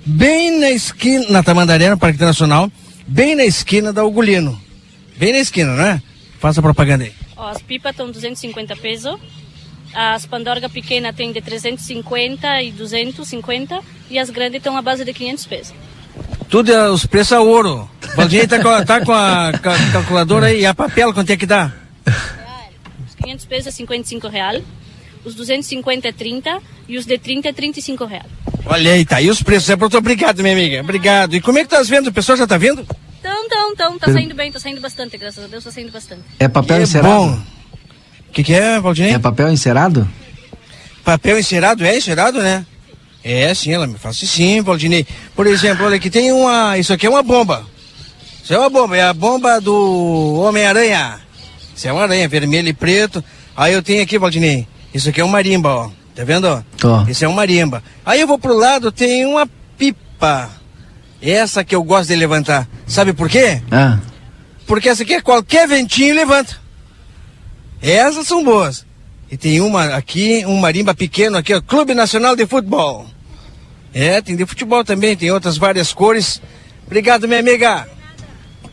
bem 0.08 0.60
na 0.60 0.70
esquina, 0.72 1.26
na 1.30 1.44
Tamandaré, 1.44 1.90
no 1.90 1.98
Parque 1.98 2.16
Internacional, 2.16 2.72
bem 3.08 3.36
na 3.36 3.46
esquina 3.46 3.92
da 3.92 4.06
Ugolino. 4.06 4.60
Bem 5.18 5.34
na 5.34 5.40
esquina, 5.40 5.74
né? 5.76 6.02
Faça 6.40 6.60
a 6.60 6.64
propaganda 6.64 7.04
aí. 7.04 7.14
Ó, 7.36 7.48
as 7.50 7.62
pipas 7.62 7.92
estão 7.92 8.10
250 8.12 8.76
pesos. 8.76 9.20
As 9.94 10.26
pandorga 10.26 10.70
pequena 10.70 11.12
tem 11.14 11.32
de 11.32 11.42
350 11.42 12.62
e 12.62 12.72
250 12.72 13.80
e 14.10 14.20
as 14.20 14.30
grandes 14.30 14.58
estão 14.58 14.78
à 14.78 14.82
base 14.82 15.04
de 15.04 15.14
500 15.14 15.46
pesos. 15.46 15.74
Tudo 16.50 16.72
é 16.72 16.90
os 16.90 17.06
preços 17.06 17.34
a 17.34 17.42
ouro. 17.42 17.90
O 18.14 18.16
Valdinei 18.16 18.48
tá 18.48 18.62
com, 18.62 18.70
a- 18.70 18.86
tá 18.86 19.04
com 19.04 19.12
a 19.14 19.52
ca- 19.54 19.92
calculadora 19.92 20.48
aí. 20.48 20.62
E 20.62 20.66
a 20.66 20.74
papel, 20.74 21.14
quanto 21.14 21.30
é 21.32 21.38
que 21.38 21.46
dá? 21.46 21.72
Os 23.08 23.16
500 23.16 23.46
pesos 23.46 23.68
é 23.68 23.72
55 23.72 24.28
real, 24.28 24.62
os 25.28 25.36
250 25.36 26.08
é 26.08 26.12
30 26.12 26.62
e 26.88 26.98
os 26.98 27.06
de 27.06 27.18
30 27.18 27.50
é 27.50 27.54
35 27.54 28.06
real. 28.06 28.26
Olha 28.66 28.94
aí, 28.94 29.06
tá 29.06 29.18
aí 29.18 29.30
os 29.30 29.44
preços. 29.44 29.70
É 29.70 29.76
muito 29.76 29.98
obrigado, 29.98 30.42
minha 30.42 30.54
amiga. 30.54 30.82
Obrigado. 30.82 31.36
E 31.36 31.42
como 31.42 31.60
é 31.60 31.64
que 31.64 31.70
tá 31.70 31.82
vendo? 31.84 32.08
O 32.08 32.14
pessoal 32.14 32.38
já 32.38 32.48
tá 32.48 32.58
vendo? 32.58 32.86
Então, 33.20 33.46
então, 33.46 33.72
então, 33.74 34.00
tá 34.00 34.12
saindo 34.12 34.34
bem, 34.34 34.52
tá 34.52 34.60
saindo 34.60 34.80
bastante, 34.80 35.18
graças 35.18 35.44
a 35.44 35.48
Deus, 35.48 35.64
tá 35.64 35.72
saindo 35.72 35.92
bastante. 35.92 36.22
É 36.40 36.48
papel 36.48 36.78
Que 36.78 36.84
encerado? 36.84 37.14
bom. 37.14 37.42
O 38.30 38.32
que, 38.32 38.44
que 38.44 38.54
é, 38.54 38.80
Valdinei? 38.80 39.14
É 39.14 39.20
papel 39.20 39.50
encerado? 39.50 40.08
Papel 41.04 41.40
encerado, 41.40 41.84
é 41.84 41.98
encerado, 41.98 42.42
né? 42.42 42.66
É, 43.24 43.54
sim, 43.54 43.74
ela 43.74 43.88
me 43.88 43.98
faz 43.98 44.18
sim, 44.18 44.62
Valdinei. 44.62 45.06
Por 45.36 45.46
exemplo, 45.48 45.86
olha 45.86 45.98
aqui, 45.98 46.10
tem 46.10 46.32
uma. 46.32 46.78
Isso 46.78 46.94
aqui 46.94 47.06
é 47.06 47.10
uma 47.10 47.24
bomba. 47.24 47.66
Isso 48.44 48.54
é 48.54 48.58
uma 48.58 48.70
bomba, 48.70 48.96
é 48.96 49.04
a 49.04 49.14
bomba 49.14 49.60
do 49.60 50.40
Homem-Aranha. 50.42 51.20
Isso 51.76 51.88
é 51.88 51.92
uma 51.92 52.04
aranha, 52.04 52.28
vermelho 52.30 52.70
e 52.70 52.74
preto. 52.74 53.24
Aí 53.56 53.74
eu 53.74 53.84
tenho 53.84 54.02
aqui, 54.02 54.18
Valdinei. 54.18 54.68
Isso 54.98 55.10
aqui 55.10 55.22
é 55.22 55.24
um 55.24 55.28
marimba, 55.28 55.70
ó. 55.70 55.90
Tá 56.16 56.24
vendo? 56.24 56.46
ó? 56.48 56.64
Tô. 56.76 57.04
Esse 57.08 57.24
é 57.24 57.30
um 57.30 57.34
marimba. 57.34 57.84
Aí 58.04 58.20
eu 58.20 58.26
vou 58.26 58.40
pro 58.40 58.58
lado, 58.58 58.92
tem 58.92 59.24
uma 59.28 59.48
pipa. 59.78 60.50
Essa 61.22 61.64
que 61.64 61.76
eu 61.76 61.84
gosto 61.84 62.08
de 62.10 62.16
levantar. 62.16 62.68
Sabe 62.88 63.14
por 63.14 63.30
quê? 63.30 63.62
Ah, 63.70 64.00
Porque 64.66 64.90
essa 64.90 65.04
aqui 65.04 65.14
é 65.14 65.22
qualquer 65.22 65.68
ventinho 65.68 66.16
levanta. 66.16 66.58
Essas 67.80 68.28
são 68.28 68.44
boas. 68.44 68.88
E 69.30 69.38
tem 69.38 69.62
uma 69.62 69.96
aqui, 69.96 70.44
um 70.48 70.58
marimba 70.58 70.96
pequeno 70.96 71.38
aqui, 71.38 71.54
ó, 71.54 71.62
Clube 71.62 71.94
Nacional 71.94 72.36
de 72.36 72.48
Futebol. 72.48 73.06
É, 73.94 74.20
tem 74.20 74.36
de 74.36 74.48
futebol 74.48 74.84
também, 74.84 75.16
tem 75.16 75.30
outras 75.30 75.58
várias 75.58 75.94
cores. 75.94 76.42
Obrigado, 76.88 77.28
minha 77.28 77.40
amiga. 77.40 77.88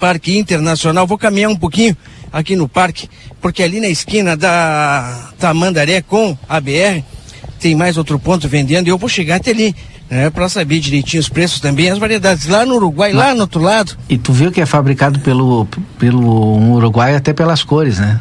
Parque 0.00 0.38
Internacional, 0.38 1.06
vou 1.06 1.18
caminhar 1.18 1.50
um 1.50 1.56
pouquinho 1.56 1.94
aqui 2.35 2.57
no 2.57 2.68
parque, 2.68 3.09
porque 3.41 3.62
ali 3.62 3.80
na 3.80 3.89
esquina 3.89 4.37
da 4.37 5.30
Tamandaré 5.39 6.03
com 6.03 6.37
a 6.49 6.61
BR 6.61 7.01
tem 7.61 7.74
mais 7.74 7.97
outro 7.97 8.18
ponto 8.18 8.49
vendendo 8.49 8.87
e 8.89 8.91
eu 8.91 8.99
vou 8.99 9.09
chegar 9.09 9.37
até 9.37 9.53
ali, 9.53 9.74
né, 10.11 10.28
para 10.30 10.49
saber 10.49 10.80
direitinho 10.80 11.20
os 11.20 11.28
preços 11.28 11.61
também, 11.61 11.89
as 11.91 11.99
variedades 11.99 12.47
lá 12.49 12.66
no 12.66 12.74
Uruguai, 12.74 13.12
lá 13.12 13.35
no 13.35 13.43
outro 13.43 13.62
lado. 13.62 13.97
e 14.09 14.18
tu 14.18 14.32
viu 14.32 14.51
que 14.53 14.61
é 14.61 14.66
fabricado 14.66 15.20
pelo, 15.20 15.66
pelo 15.99 16.57
um 16.57 16.72
uruguaio 16.72 17.16
até 17.16 17.32
pelas 17.32 17.62
cores, 17.62 17.99
né? 18.01 18.20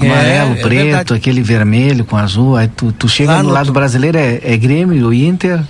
É, 0.00 0.06
Amarelo, 0.06 0.52
é 0.52 0.54
preto, 0.62 0.82
verdade. 0.84 1.14
aquele 1.14 1.42
vermelho 1.42 2.04
com 2.04 2.16
azul. 2.16 2.56
Aí 2.56 2.68
tu, 2.68 2.92
tu 2.92 3.08
chega 3.08 3.32
Lá 3.32 3.38
no 3.38 3.48
no 3.48 3.54
lado 3.54 3.66
outro- 3.66 3.72
brasileiro, 3.74 4.16
é, 4.16 4.40
é 4.44 4.56
Grêmio, 4.56 5.12
Inter, 5.12 5.60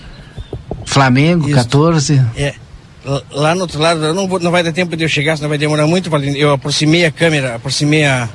Flamengo, 0.85 1.49
14. 1.51 2.23
É. 2.37 2.55
Lá 3.33 3.55
no 3.55 3.63
outro 3.63 3.81
lado, 3.81 4.13
não, 4.13 4.29
vou, 4.29 4.39
não 4.39 4.51
vai 4.51 4.63
dar 4.63 4.73
tempo 4.73 4.95
de 4.97 5.05
eu 5.05 5.09
chegar, 5.09 5.37
senão 5.37 5.49
vai 5.49 5.57
demorar 5.59 5.87
muito. 5.87 6.11
Eu 6.37 6.53
aproximei 6.53 7.07
a 7.07 7.11
câmera, 7.11 7.55
aproximei 7.55 8.05
a. 8.05 8.29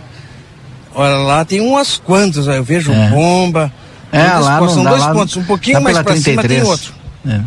Olha 0.96 1.16
lá, 1.18 1.46
tem 1.46 1.60
umas 1.62 1.98
quantas, 1.98 2.48
eu 2.48 2.64
vejo 2.64 2.92
É. 2.92 3.10
bomba. 3.10 3.72
É, 4.12 4.24
lá 4.34 4.60
pontos, 4.60 4.76
não 4.76 4.84
São 4.84 4.92
dois 4.92 5.04
lá- 5.04 5.14
pontos, 5.14 5.38
um 5.38 5.44
pouquinho 5.44 5.82
mais 5.82 5.96
pela 5.98 6.04
pra 6.04 6.16
cima 6.16 6.42
tem 6.44 6.50
33. 6.60 6.68
outro. 6.70 6.94
É. 7.28 7.42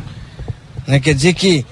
Né? 0.87 1.01
Quer 1.01 1.15
dizer 1.15 1.33
que 1.35 1.65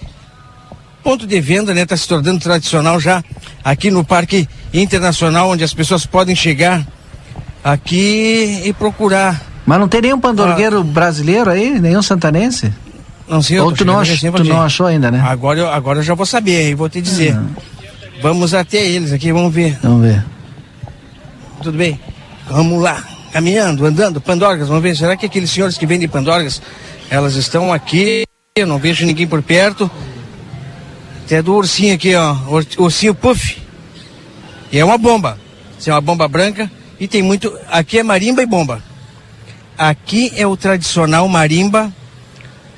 ponto 1.02 1.26
de 1.26 1.40
venda 1.40 1.74
né, 1.74 1.82
está 1.82 1.96
se 1.96 2.06
tornando 2.08 2.38
tradicional 2.40 2.98
já 3.00 3.22
aqui 3.64 3.90
no 3.90 4.04
Parque 4.04 4.48
Internacional, 4.72 5.50
onde 5.50 5.62
as 5.64 5.74
pessoas 5.74 6.06
podem 6.06 6.34
chegar 6.34 6.86
aqui 7.62 8.62
e 8.64 8.72
procurar. 8.72 9.42
Mas 9.66 9.80
não 9.80 9.88
tem 9.88 10.02
nenhum 10.02 10.20
pandorgueiro 10.20 10.82
brasileiro 10.84 11.50
aí, 11.50 11.78
nenhum 11.80 12.02
santanense? 12.02 12.72
Não 13.28 13.40
sei, 13.42 13.58
Ou 13.58 13.72
tu 13.72 13.84
não, 13.84 13.98
ach- 13.98 14.20
tu 14.20 14.44
não 14.44 14.60
achou 14.62 14.86
ainda, 14.86 15.10
né? 15.10 15.20
Agora 15.20 15.58
eu, 15.58 15.68
agora 15.68 16.00
eu 16.00 16.02
já 16.02 16.14
vou 16.14 16.26
saber 16.26 16.70
e 16.70 16.74
vou 16.74 16.88
te 16.88 17.00
dizer. 17.00 17.38
Vamos 18.22 18.52
até 18.54 18.78
eles 18.84 19.12
aqui, 19.12 19.32
vamos 19.32 19.52
ver. 19.52 19.78
Vamos 19.82 20.02
ver. 20.06 20.24
Tudo 21.62 21.76
bem? 21.78 21.98
Vamos 22.48 22.82
lá. 22.82 23.02
Caminhando, 23.32 23.84
andando, 23.86 24.20
pandorgas, 24.20 24.68
vamos 24.68 24.82
ver. 24.82 24.96
Será 24.96 25.16
que 25.16 25.26
aqueles 25.26 25.50
senhores 25.50 25.76
que 25.78 25.86
vendem 25.86 26.06
pandorgas, 26.08 26.60
elas 27.10 27.34
estão 27.34 27.72
aqui? 27.72 28.24
Eu 28.56 28.66
não 28.66 28.78
vejo 28.78 29.04
ninguém 29.06 29.26
por 29.26 29.42
perto. 29.42 29.90
Tem 31.26 31.42
do 31.42 31.54
ursinho 31.54 31.94
aqui, 31.94 32.14
ó. 32.14 32.36
ur- 32.48 32.66
Ursinho 32.78 33.14
puff. 33.14 33.56
E 34.70 34.78
é 34.78 34.84
uma 34.84 34.98
bomba. 34.98 35.38
Isso 35.78 35.88
é 35.90 35.92
uma 35.94 36.00
bomba 36.00 36.28
branca. 36.28 36.70
E 37.00 37.08
tem 37.08 37.22
muito. 37.22 37.52
Aqui 37.70 37.98
é 37.98 38.02
marimba 38.02 38.42
e 38.42 38.46
bomba. 38.46 38.82
Aqui 39.76 40.30
é 40.36 40.46
o 40.46 40.56
tradicional 40.56 41.26
marimba. 41.28 41.92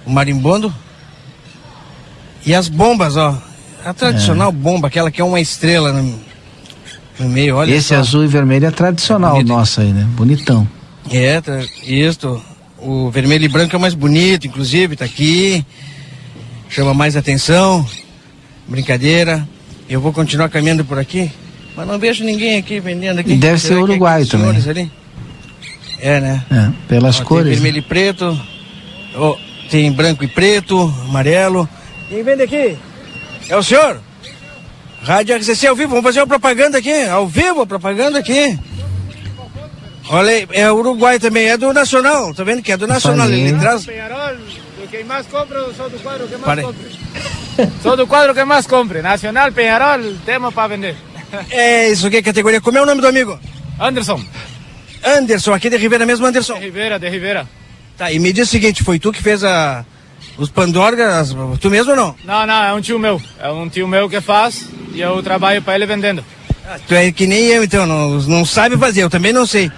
O 0.07 0.11
marimbondo. 0.11 0.73
E 2.45 2.55
as 2.55 2.69
bombas, 2.69 3.17
ó. 3.17 3.37
A 3.85 3.93
tradicional 3.93 4.51
bomba, 4.51 4.89
aquela 4.89 5.11
que 5.11 5.21
é 5.21 5.25
uma 5.25 5.41
estrela 5.41 5.93
no, 5.93 6.19
no 7.19 7.29
meio, 7.29 7.57
olha 7.57 7.73
Esse 7.73 7.89
só. 7.89 7.97
azul 7.97 8.25
e 8.25 8.29
vermelho 8.29 8.67
é 8.67 8.71
tradicional 8.71 9.43
nosso 9.43 9.81
aí, 9.81 9.93
né? 9.93 10.07
Bonitão. 10.17 10.67
É, 11.11 11.41
tá, 11.41 11.61
isso. 11.85 12.43
O 12.79 13.11
vermelho 13.11 13.45
e 13.45 13.49
branco 13.49 13.75
é 13.75 13.79
mais 13.79 13.95
bonito, 13.95 14.47
inclusive, 14.47 14.97
tá 14.97 15.05
aqui. 15.05 15.65
Chama 16.69 16.95
mais 16.95 17.17
atenção. 17.17 17.87
Brincadeira. 18.67 19.47
Eu 19.89 20.01
vou 20.01 20.13
continuar 20.13 20.49
caminhando 20.49 20.85
por 20.85 20.99
aqui, 20.99 21.31
mas 21.77 21.87
não 21.87 21.97
vejo 21.97 22.25
ninguém 22.25 22.59
aqui 22.59 22.81
vendendo 22.81 23.21
aqui. 23.21 23.37
Deve 23.37 23.59
Será 23.61 23.81
ser 23.81 23.87
que 23.87 24.05
é 24.05 24.25
também. 24.27 24.71
ali? 24.71 24.91
É, 26.01 26.21
né? 26.21 26.45
É, 26.51 26.73
pelas 26.89 27.21
Ó, 27.21 27.25
cores. 27.25 27.47
Tem 27.53 27.55
vermelho 27.55 27.79
e 27.79 27.83
preto. 27.83 28.41
Ó, 29.15 29.37
tem 29.71 29.91
branco 29.93 30.25
e 30.25 30.29
preto, 30.29 30.93
amarelo. 31.09 31.69
Quem 32.09 32.23
vende 32.23 32.43
aqui? 32.43 32.77
É 33.49 33.57
o 33.57 33.63
senhor? 33.63 34.01
Rádio 35.03 35.37
RCC 35.37 35.67
ao 35.69 35.77
vivo, 35.77 35.91
vamos 35.91 36.05
fazer 36.05 36.21
uma 36.21 36.27
propaganda 36.27 36.79
aqui, 36.79 37.05
ao 37.05 37.27
vivo, 37.27 37.63
a 37.63 37.67
propaganda 37.67 38.19
aqui. 38.19 38.59
Olha 40.09 40.31
aí, 40.31 40.49
é 40.53 40.71
Uruguai 40.71 41.19
também, 41.19 41.49
é 41.49 41.57
do 41.57 41.73
Nacional, 41.73 42.33
tá 42.35 42.45
vendo 42.45 42.63
que 42.63 42.73
é 42.73 42.77
do 42.77 42.87
Nacional, 42.87 43.27
Falei. 43.27 43.41
ele 43.49 43.59
traz... 43.59 43.85
Penharol, 43.85 44.37
do 44.37 44.89
que 44.89 45.05
mais 45.05 45.27
compra, 45.27 45.73
sou 45.77 45.91
do 45.91 45.99
quadro 45.99 46.27
que 46.27 46.33
mais 46.33 46.45
Pare. 46.45 46.63
compra. 46.63 47.07
Sou 47.83 47.97
do 47.97 48.07
quadro 48.07 48.35
que 48.35 48.45
mais 48.45 48.67
compra. 48.67 49.01
Nacional, 49.01 49.51
Penharol, 49.51 50.15
temos 50.27 50.53
para 50.53 50.69
vender. 50.69 50.95
É 51.51 51.89
isso 51.89 52.07
aqui, 52.07 52.21
categoria. 52.21 52.61
Como 52.61 52.77
é 52.77 52.83
o 52.83 52.87
nome 52.87 53.01
do 53.01 53.07
amigo? 53.09 53.39
Anderson. 53.81 54.23
Anderson, 55.03 55.55
aqui 55.55 55.71
de 55.71 55.79
Ribeira 55.79 56.05
mesmo, 56.05 56.27
Anderson. 56.27 56.59
De 56.59 56.67
Ribeira, 56.67 56.99
de 56.99 57.09
Ribeira. 57.09 57.49
Tá, 57.97 58.13
e 58.13 58.19
me 58.19 58.33
diz 58.33 58.49
o 58.49 58.51
seguinte, 58.51 58.83
foi 58.83 58.99
tu 58.99 59.13
que 59.13 59.23
fez 59.23 59.43
a... 59.43 59.85
Os 60.39 60.51
pandorgas, 60.51 61.35
tu 61.61 61.71
mesmo 61.71 61.93
ou 61.93 61.97
não? 61.97 62.15
Não, 62.23 62.47
não, 62.47 62.65
é 62.65 62.73
um 62.75 62.81
tio 62.81 62.99
meu. 62.99 63.21
É 63.41 63.51
um 63.51 63.71
tio 63.71 63.89
meu 63.89 64.07
que 64.07 64.21
faz 64.21 64.69
e 64.93 65.01
eu 65.01 65.23
trabalho 65.23 65.63
para 65.63 65.75
ele 65.75 65.87
vendendo. 65.87 66.23
Tu 66.87 66.95
é 66.95 67.11
que 67.11 67.27
nem 67.27 67.45
eu, 67.45 67.65
então, 67.65 67.87
não, 67.87 68.19
não 68.21 68.45
sabe 68.45 68.77
fazer, 68.77 69.03
eu 69.03 69.09
também 69.09 69.33
não 69.33 69.47
sei. 69.47 69.71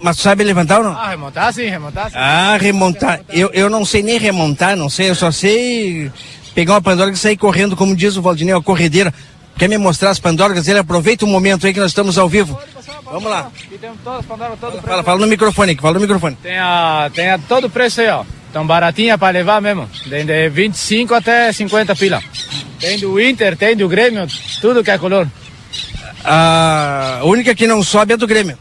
Mas 0.00 0.16
tu 0.16 0.22
sabe 0.22 0.42
levantar 0.42 0.78
ou 0.78 0.84
não? 0.84 0.92
Ah, 0.92 1.10
remontar 1.10 1.52
sim, 1.52 1.66
remontar 1.66 2.10
sim. 2.10 2.16
Ah, 2.16 2.56
remontar. 2.58 3.20
Eu, 3.28 3.50
eu 3.52 3.68
não 3.68 3.84
sei 3.84 4.02
nem 4.02 4.18
remontar, 4.18 4.74
não 4.74 4.88
sei, 4.88 5.10
eu 5.10 5.14
só 5.14 5.30
sei 5.30 6.10
pegar 6.54 6.74
uma 6.74 6.82
pandorga 6.82 7.12
e 7.12 7.18
sair 7.18 7.36
correndo, 7.36 7.76
como 7.76 7.94
diz 7.94 8.16
o 8.16 8.22
Valdinei, 8.22 8.54
a 8.54 8.60
corredeira. 8.60 9.12
Quer 9.58 9.68
me 9.68 9.76
mostrar 9.76 10.08
as 10.08 10.18
pandorgas? 10.18 10.66
Ele 10.68 10.78
aproveita 10.78 11.26
o 11.26 11.28
momento 11.28 11.66
aí 11.66 11.74
que 11.74 11.80
nós 11.80 11.90
estamos 11.90 12.16
ao 12.16 12.28
vivo. 12.28 12.58
Vamos 13.10 13.30
lá. 13.30 13.40
Aqui 13.40 13.78
temos 13.78 13.98
todas 14.04 14.20
as 14.20 14.26
pandorgas, 14.26 14.58
todo 14.60 14.72
preço. 14.72 14.86
Fala, 14.86 15.02
fala 15.02 15.20
no 15.20 15.26
microfone 15.26 15.72
aqui, 15.72 15.82
fala 15.82 15.94
no 15.94 16.00
microfone. 16.00 16.36
Tem, 16.36 16.58
a, 16.58 17.10
tem 17.12 17.30
a 17.30 17.38
todo 17.38 17.68
preço 17.68 18.00
aí, 18.00 18.08
ó. 18.08 18.24
Tão 18.52 18.66
baratinha 18.66 19.18
para 19.18 19.32
levar 19.32 19.60
mesmo. 19.60 19.88
Tem 20.08 20.24
de 20.24 20.48
25 20.48 21.14
até 21.14 21.52
50 21.52 21.94
pila. 21.96 22.22
Tem 22.78 22.98
do 22.98 23.20
Inter, 23.20 23.56
tem 23.56 23.76
do 23.76 23.88
Grêmio, 23.88 24.26
tudo 24.60 24.82
que 24.82 24.90
é 24.90 24.98
color. 24.98 25.28
A 26.24 27.20
única 27.24 27.54
que 27.54 27.66
não 27.66 27.82
sobe 27.82 28.14
é 28.14 28.16
do 28.16 28.26
Grêmio. 28.26 28.56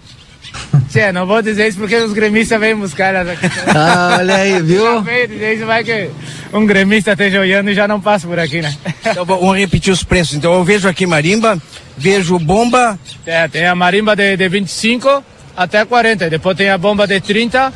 Tchê, 0.90 1.12
não 1.12 1.26
vou 1.28 1.42
dizer 1.42 1.68
isso 1.68 1.78
porque 1.78 1.96
os 1.96 2.14
gremistas 2.14 2.60
vêm 2.60 2.76
buscar 2.76 3.16
aqui. 3.16 3.46
Ah, 3.68 4.18
olha 4.20 4.36
aí, 4.38 4.60
viu? 4.64 4.84
Não 4.84 5.04
veio 5.04 5.28
dizer 5.28 5.54
isso, 5.56 5.66
vai 5.66 5.84
que 5.84 6.10
um 6.52 6.66
gremista 6.66 7.12
esteja 7.12 7.40
olhando 7.40 7.70
e 7.70 7.76
já 7.76 7.88
não 7.88 8.02
passa 8.02 8.28
por 8.28 8.40
aqui, 8.40 8.60
né? 8.62 8.76
Então 9.06 9.24
vou- 9.24 9.40
vamos 9.40 9.58
repetir 9.58 9.94
os 9.94 10.04
preços. 10.04 10.34
Então 10.36 10.52
eu 10.54 10.64
vejo 10.64 10.88
aqui 10.90 11.06
marimba, 11.06 11.62
vejo 11.96 12.40
bomba. 12.40 12.98
Tem, 13.24 13.50
tem 13.50 13.66
a 13.68 13.76
marimba 13.76 14.16
de, 14.16 14.36
de 14.36 14.50
25 14.50 15.24
até 15.56 15.86
40. 15.86 16.26
e 16.26 16.30
Depois 16.32 16.58
tem 16.58 16.72
a 16.72 16.78
bomba 16.78 17.06
de 17.06 17.22
30 17.22 17.72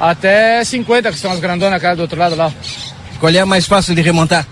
até 0.00 0.64
50, 0.64 1.12
que 1.12 1.18
são 1.18 1.32
as 1.32 1.40
grandonas 1.40 1.74
aquela 1.76 1.94
do 1.96 2.02
outro 2.02 2.18
lado 2.18 2.34
lá. 2.34 2.50
Qual 3.20 3.30
é 3.32 3.38
a 3.40 3.46
mais 3.46 3.66
fácil 3.66 3.94
de 3.94 4.00
remontar? 4.00 4.46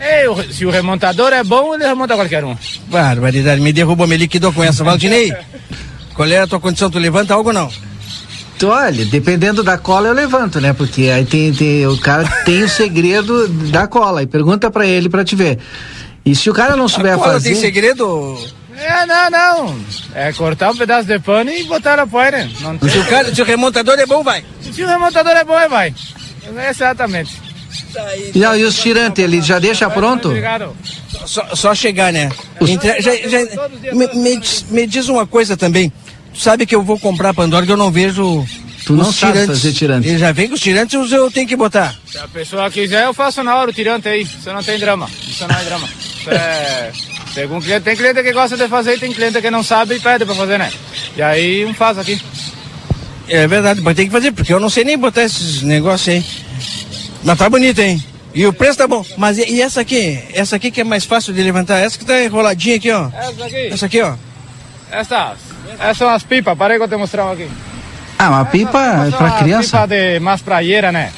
Ei, 0.00 0.26
o- 0.26 0.42
se 0.52 0.64
o 0.64 0.70
remontador 0.70 1.32
é 1.34 1.44
bom, 1.44 1.74
ele 1.74 1.84
remonta 1.86 2.14
qualquer 2.14 2.44
um. 2.44 2.56
Barbaridade, 2.88 3.60
me 3.60 3.72
derrubou, 3.74 4.06
me 4.06 4.16
liquidou 4.16 4.52
com 4.54 4.64
essa. 4.64 4.82
Valdinei, 4.84 5.32
qual 6.16 6.28
é 6.28 6.38
a 6.40 6.46
tua 6.46 6.58
condição? 6.58 6.90
Tu 6.90 6.98
levanta 6.98 7.34
algo 7.34 7.50
ou 7.50 7.54
não? 7.54 7.70
Tu, 8.58 8.66
olha, 8.68 9.04
dependendo 9.04 9.62
da 9.62 9.76
cola 9.76 10.08
eu 10.08 10.14
levanto, 10.14 10.60
né? 10.60 10.72
Porque 10.72 11.10
aí 11.10 11.24
tem, 11.26 11.52
tem 11.52 11.86
o 11.86 11.98
cara 11.98 12.26
tem 12.44 12.62
o 12.62 12.68
segredo 12.68 13.46
da 13.48 13.86
cola 13.86 14.22
e 14.22 14.26
pergunta 14.26 14.70
pra 14.70 14.86
ele 14.86 15.08
pra 15.10 15.24
te 15.24 15.36
ver. 15.36 15.58
E 16.24 16.34
se 16.34 16.48
o 16.50 16.54
cara 16.54 16.74
não 16.74 16.88
souber 16.88 17.12
A 17.14 17.18
cola 17.18 17.32
fazer, 17.34 17.50
tem 17.50 17.60
segredo? 17.60 18.36
É, 18.78 19.06
não, 19.06 19.30
não. 19.30 19.78
É 20.14 20.32
cortar 20.32 20.70
um 20.70 20.76
pedaço 20.76 21.06
de 21.06 21.18
pano 21.18 21.50
e 21.50 21.64
botar 21.64 21.96
na 21.96 22.06
poeira. 22.06 22.48
Não 22.60 22.76
tem... 22.76 22.88
Se 22.90 22.98
o, 22.98 23.04
cara, 23.06 23.34
se 23.34 23.40
o 23.40 23.44
remontador 23.44 23.98
é 23.98 24.06
bom, 24.06 24.22
vai. 24.22 24.42
Se 24.72 24.82
o 24.82 24.86
remontador 24.86 25.32
é 25.32 25.44
bom, 25.44 25.58
é 25.58 25.68
vai. 25.68 25.94
Exatamente. 26.70 27.40
e, 28.34 28.38
e 28.38 28.64
os 28.64 28.74
tirantes, 28.78 29.22
ele 29.22 29.40
já 29.42 29.58
deixa 29.58 29.88
pronto? 29.90 30.28
Obrigado. 30.28 30.74
Só, 31.26 31.54
só 31.54 31.74
chegar, 31.74 32.12
né? 32.12 32.30
Entre- 32.60 33.00
já- 33.00 33.14
já- 33.16 33.94
me, 33.94 34.06
me 34.14 34.36
diz- 34.38 34.64
me 34.70 34.86
diz 34.86 35.08
uma 35.08 35.26
coisa 35.26 35.56
também. 35.56 35.92
Tu 36.36 36.42
sabe 36.42 36.66
que 36.66 36.74
eu 36.74 36.82
vou 36.82 36.98
comprar 36.98 37.32
Pandora 37.32 37.64
que 37.64 37.72
eu 37.72 37.76
não 37.76 37.90
vejo. 37.90 38.44
Tu 38.84 38.92
não 38.94 39.08
os 39.08 39.16
sabe 39.16 39.32
tirantes. 39.32 39.62
fazer 39.62 39.72
tirante. 39.72 40.08
Ele 40.08 40.18
já 40.18 40.30
vem 40.32 40.48
com 40.48 40.54
os 40.54 40.60
tirantes, 40.60 41.10
eu 41.10 41.30
tenho 41.30 41.48
que 41.48 41.56
botar. 41.56 41.94
Se 42.06 42.18
a 42.18 42.28
pessoa 42.28 42.70
quiser, 42.70 43.04
eu 43.04 43.14
faço 43.14 43.42
na 43.42 43.56
hora 43.56 43.70
o 43.70 43.72
tirante 43.72 44.08
aí. 44.08 44.22
Isso 44.22 44.52
não 44.52 44.62
tem 44.62 44.78
drama. 44.78 45.08
Isso 45.26 45.46
não 45.48 45.58
é 45.58 45.64
drama. 45.64 45.88
Isso 45.88 46.30
é. 46.30 46.92
Segundo 47.34 47.64
cliente, 47.64 47.82
tem 47.82 47.96
cliente 47.96 48.22
que 48.22 48.32
gosta 48.32 48.56
de 48.56 48.68
fazer 48.68 48.94
e 48.94 48.98
tem 48.98 49.12
cliente 49.12 49.40
que 49.42 49.50
não 49.50 49.62
sabe 49.62 49.96
e 49.96 50.00
pede 50.00 50.24
pra 50.24 50.34
fazer, 50.34 50.58
né? 50.58 50.72
E 51.16 51.22
aí 51.22 51.64
um 51.64 51.74
faz 51.74 51.98
aqui. 51.98 52.20
É 53.28 53.46
verdade, 53.48 53.80
mas 53.80 53.96
tem 53.96 54.06
que 54.06 54.12
fazer, 54.12 54.30
porque 54.30 54.52
eu 54.52 54.60
não 54.60 54.70
sei 54.70 54.84
nem 54.84 54.96
botar 54.96 55.24
esses 55.24 55.62
negócios 55.62 56.08
aí. 56.08 56.24
Mas 57.24 57.38
tá 57.38 57.50
bonito, 57.50 57.80
hein? 57.80 58.02
E 58.32 58.46
o 58.46 58.52
preço 58.52 58.78
tá 58.78 58.86
bom. 58.86 59.04
Mas 59.16 59.36
e, 59.38 59.50
e 59.50 59.62
essa 59.62 59.80
aqui? 59.80 60.22
Essa 60.32 60.56
aqui 60.56 60.70
que 60.70 60.82
é 60.82 60.84
mais 60.84 61.04
fácil 61.04 61.32
de 61.32 61.42
levantar? 61.42 61.78
Essa 61.78 61.98
que 61.98 62.04
tá 62.04 62.22
enroladinha 62.22 62.76
aqui, 62.76 62.90
ó. 62.90 63.08
Essa 63.12 63.44
aqui. 63.46 63.66
Essa 63.66 63.86
aqui, 63.86 64.00
ó. 64.00 64.14
Essas. 64.90 65.55
Essas 65.78 65.98
são 65.98 66.08
as 66.08 66.22
pipas. 66.22 66.56
Parei 66.56 66.76
que 66.76 66.84
eu 66.84 66.88
te 66.88 66.96
mostrar 66.96 67.30
aqui. 67.30 67.48
Ah, 68.18 68.30
uma 68.30 68.44
pipa 68.44 68.78
é 68.78 69.10
pra 69.10 69.26
Uma 69.26 69.38
criança. 69.38 69.82
Pipa 69.82 69.88
de 69.88 70.20
mais 70.20 70.40
praieira, 70.40 70.90
né? 70.90 71.12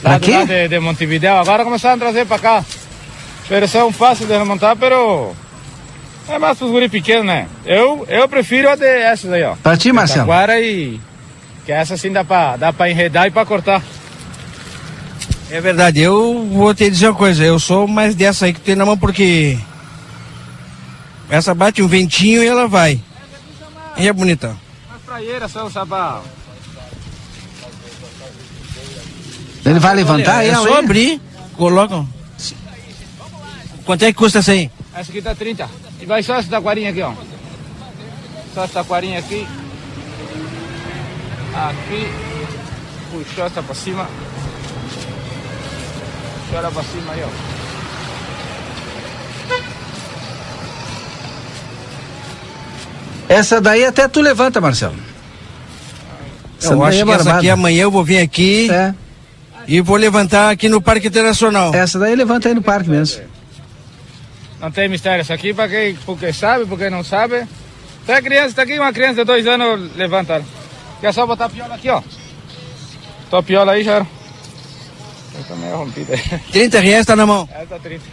Pra 0.00 0.12
Lá 0.12 0.18
lado 0.18 0.46
de, 0.46 0.68
de 0.68 0.80
Montevideo. 0.80 1.38
Agora 1.38 1.64
começaram 1.64 1.96
a 1.96 1.98
trazer 1.98 2.26
pra 2.26 2.38
cá. 2.38 2.64
Versão 3.48 3.92
fácil 3.92 4.26
de 4.26 4.36
remontar, 4.36 4.76
pero 4.76 5.34
é 6.28 6.38
mais 6.38 6.56
pros 6.56 6.70
guri 6.70 6.88
pequenos, 6.88 7.26
né? 7.26 7.46
Eu, 7.64 8.06
eu 8.08 8.28
prefiro 8.28 8.70
a 8.70 8.76
de 8.76 8.86
essas 8.86 9.30
aí, 9.32 9.42
ó. 9.42 9.54
Pra 9.62 9.76
ti, 9.76 9.92
Marcelo? 9.92 10.22
Agora 10.22 10.58
e 10.60 11.00
que 11.66 11.72
essa 11.72 11.94
assim 11.94 12.10
dá 12.10 12.24
pra, 12.24 12.56
dá 12.56 12.72
pra 12.72 12.90
enredar 12.90 13.26
e 13.26 13.30
pra 13.30 13.44
cortar. 13.44 13.82
É 15.50 15.60
verdade, 15.60 16.00
eu 16.00 16.48
vou 16.50 16.74
te 16.74 16.88
dizer 16.88 17.08
uma 17.08 17.14
coisa, 17.14 17.44
eu 17.44 17.58
sou 17.58 17.86
mais 17.86 18.14
dessa 18.14 18.46
aí 18.46 18.54
que 18.54 18.60
tem 18.60 18.74
na 18.74 18.86
mão 18.86 18.96
porque 18.96 19.58
essa 21.28 21.54
bate 21.54 21.82
um 21.82 21.86
ventinho 21.86 22.42
e 22.42 22.46
ela 22.46 22.66
vai. 22.66 22.98
E 23.96 24.08
é 24.08 24.12
bonita. 24.12 24.56
As 24.94 25.02
praieiras 25.02 25.50
são 25.50 25.70
só 25.70 25.84
pra... 25.84 26.22
Ele 29.64 29.78
vai 29.78 29.94
levantar 29.94 30.38
Olha, 30.38 30.50
é 30.50 30.54
só 30.54 30.78
abrir, 30.78 31.20
coloca. 31.56 32.04
Quanto 33.84 34.02
é 34.02 34.06
que 34.12 34.18
custa 34.18 34.40
essa 34.40 34.52
aí? 34.52 34.70
Essa 34.94 35.10
aqui 35.10 35.22
tá 35.22 35.34
30. 35.34 35.68
E 36.00 36.06
vai 36.06 36.22
só 36.22 36.36
essa 36.36 36.48
taquarinha 36.48 36.90
aqui, 36.90 37.02
ó. 37.02 37.12
Só 38.54 38.64
essa 38.64 38.74
taquarinha 38.74 39.18
aqui. 39.18 39.46
Aqui. 41.54 42.10
Puxou 43.10 43.46
essa 43.46 43.62
pra 43.62 43.74
cima. 43.74 44.08
Puxou 46.40 46.58
ela 46.58 46.70
pra 46.70 46.82
cima 46.82 47.12
aí, 47.12 47.22
ó. 47.24 47.51
Essa 53.32 53.62
daí 53.62 53.82
até 53.86 54.06
tu 54.06 54.20
levanta, 54.20 54.60
Marcelo. 54.60 54.94
Essa 56.60 56.74
Eu 56.74 56.84
acho 56.84 57.00
é 57.00 57.04
que 57.04 57.10
essa 57.12 57.36
aqui 57.36 57.48
amanhã 57.48 57.84
eu 57.84 57.90
vou 57.90 58.04
vir 58.04 58.18
aqui 58.18 58.68
e 59.66 59.80
vou 59.80 59.96
levantar 59.96 60.50
aqui 60.50 60.68
no 60.68 60.82
Parque 60.82 61.08
Internacional. 61.08 61.74
Essa 61.74 61.98
daí 61.98 62.14
levanta 62.14 62.48
aí 62.48 62.54
no 62.54 62.60
parque 62.60 62.90
mesmo. 62.90 63.22
Não 64.60 64.70
tem 64.70 64.86
mistério. 64.86 65.22
Isso 65.22 65.32
aqui 65.32 65.54
pra 65.54 65.66
quem 65.66 65.94
porque 66.04 66.30
sabe, 66.30 66.66
porque 66.66 66.90
não 66.90 67.02
sabe. 67.02 67.46
Até 68.02 68.20
criança, 68.20 68.54
tá 68.54 68.62
aqui 68.62 68.78
uma 68.78 68.92
criança 68.92 69.14
de 69.14 69.24
dois 69.24 69.46
anos, 69.46 69.96
levanta 69.96 70.34
ela. 70.34 70.44
Que 71.00 71.06
é 71.06 71.12
só 71.12 71.26
botar 71.26 71.46
a 71.46 71.48
piola 71.48 71.74
aqui, 71.74 71.88
ó. 71.88 72.02
Tô 73.30 73.38
a 73.38 73.42
piola 73.42 73.72
aí 73.72 73.82
já 73.82 73.92
era. 73.94 74.06
Essa 75.40 75.56
meio 75.56 75.76
rompida. 75.76 76.18
30 76.52 76.80
reais 76.80 77.06
tá 77.06 77.16
na 77.16 77.24
mão. 77.24 77.48
Essa 77.50 77.78
30. 77.78 78.04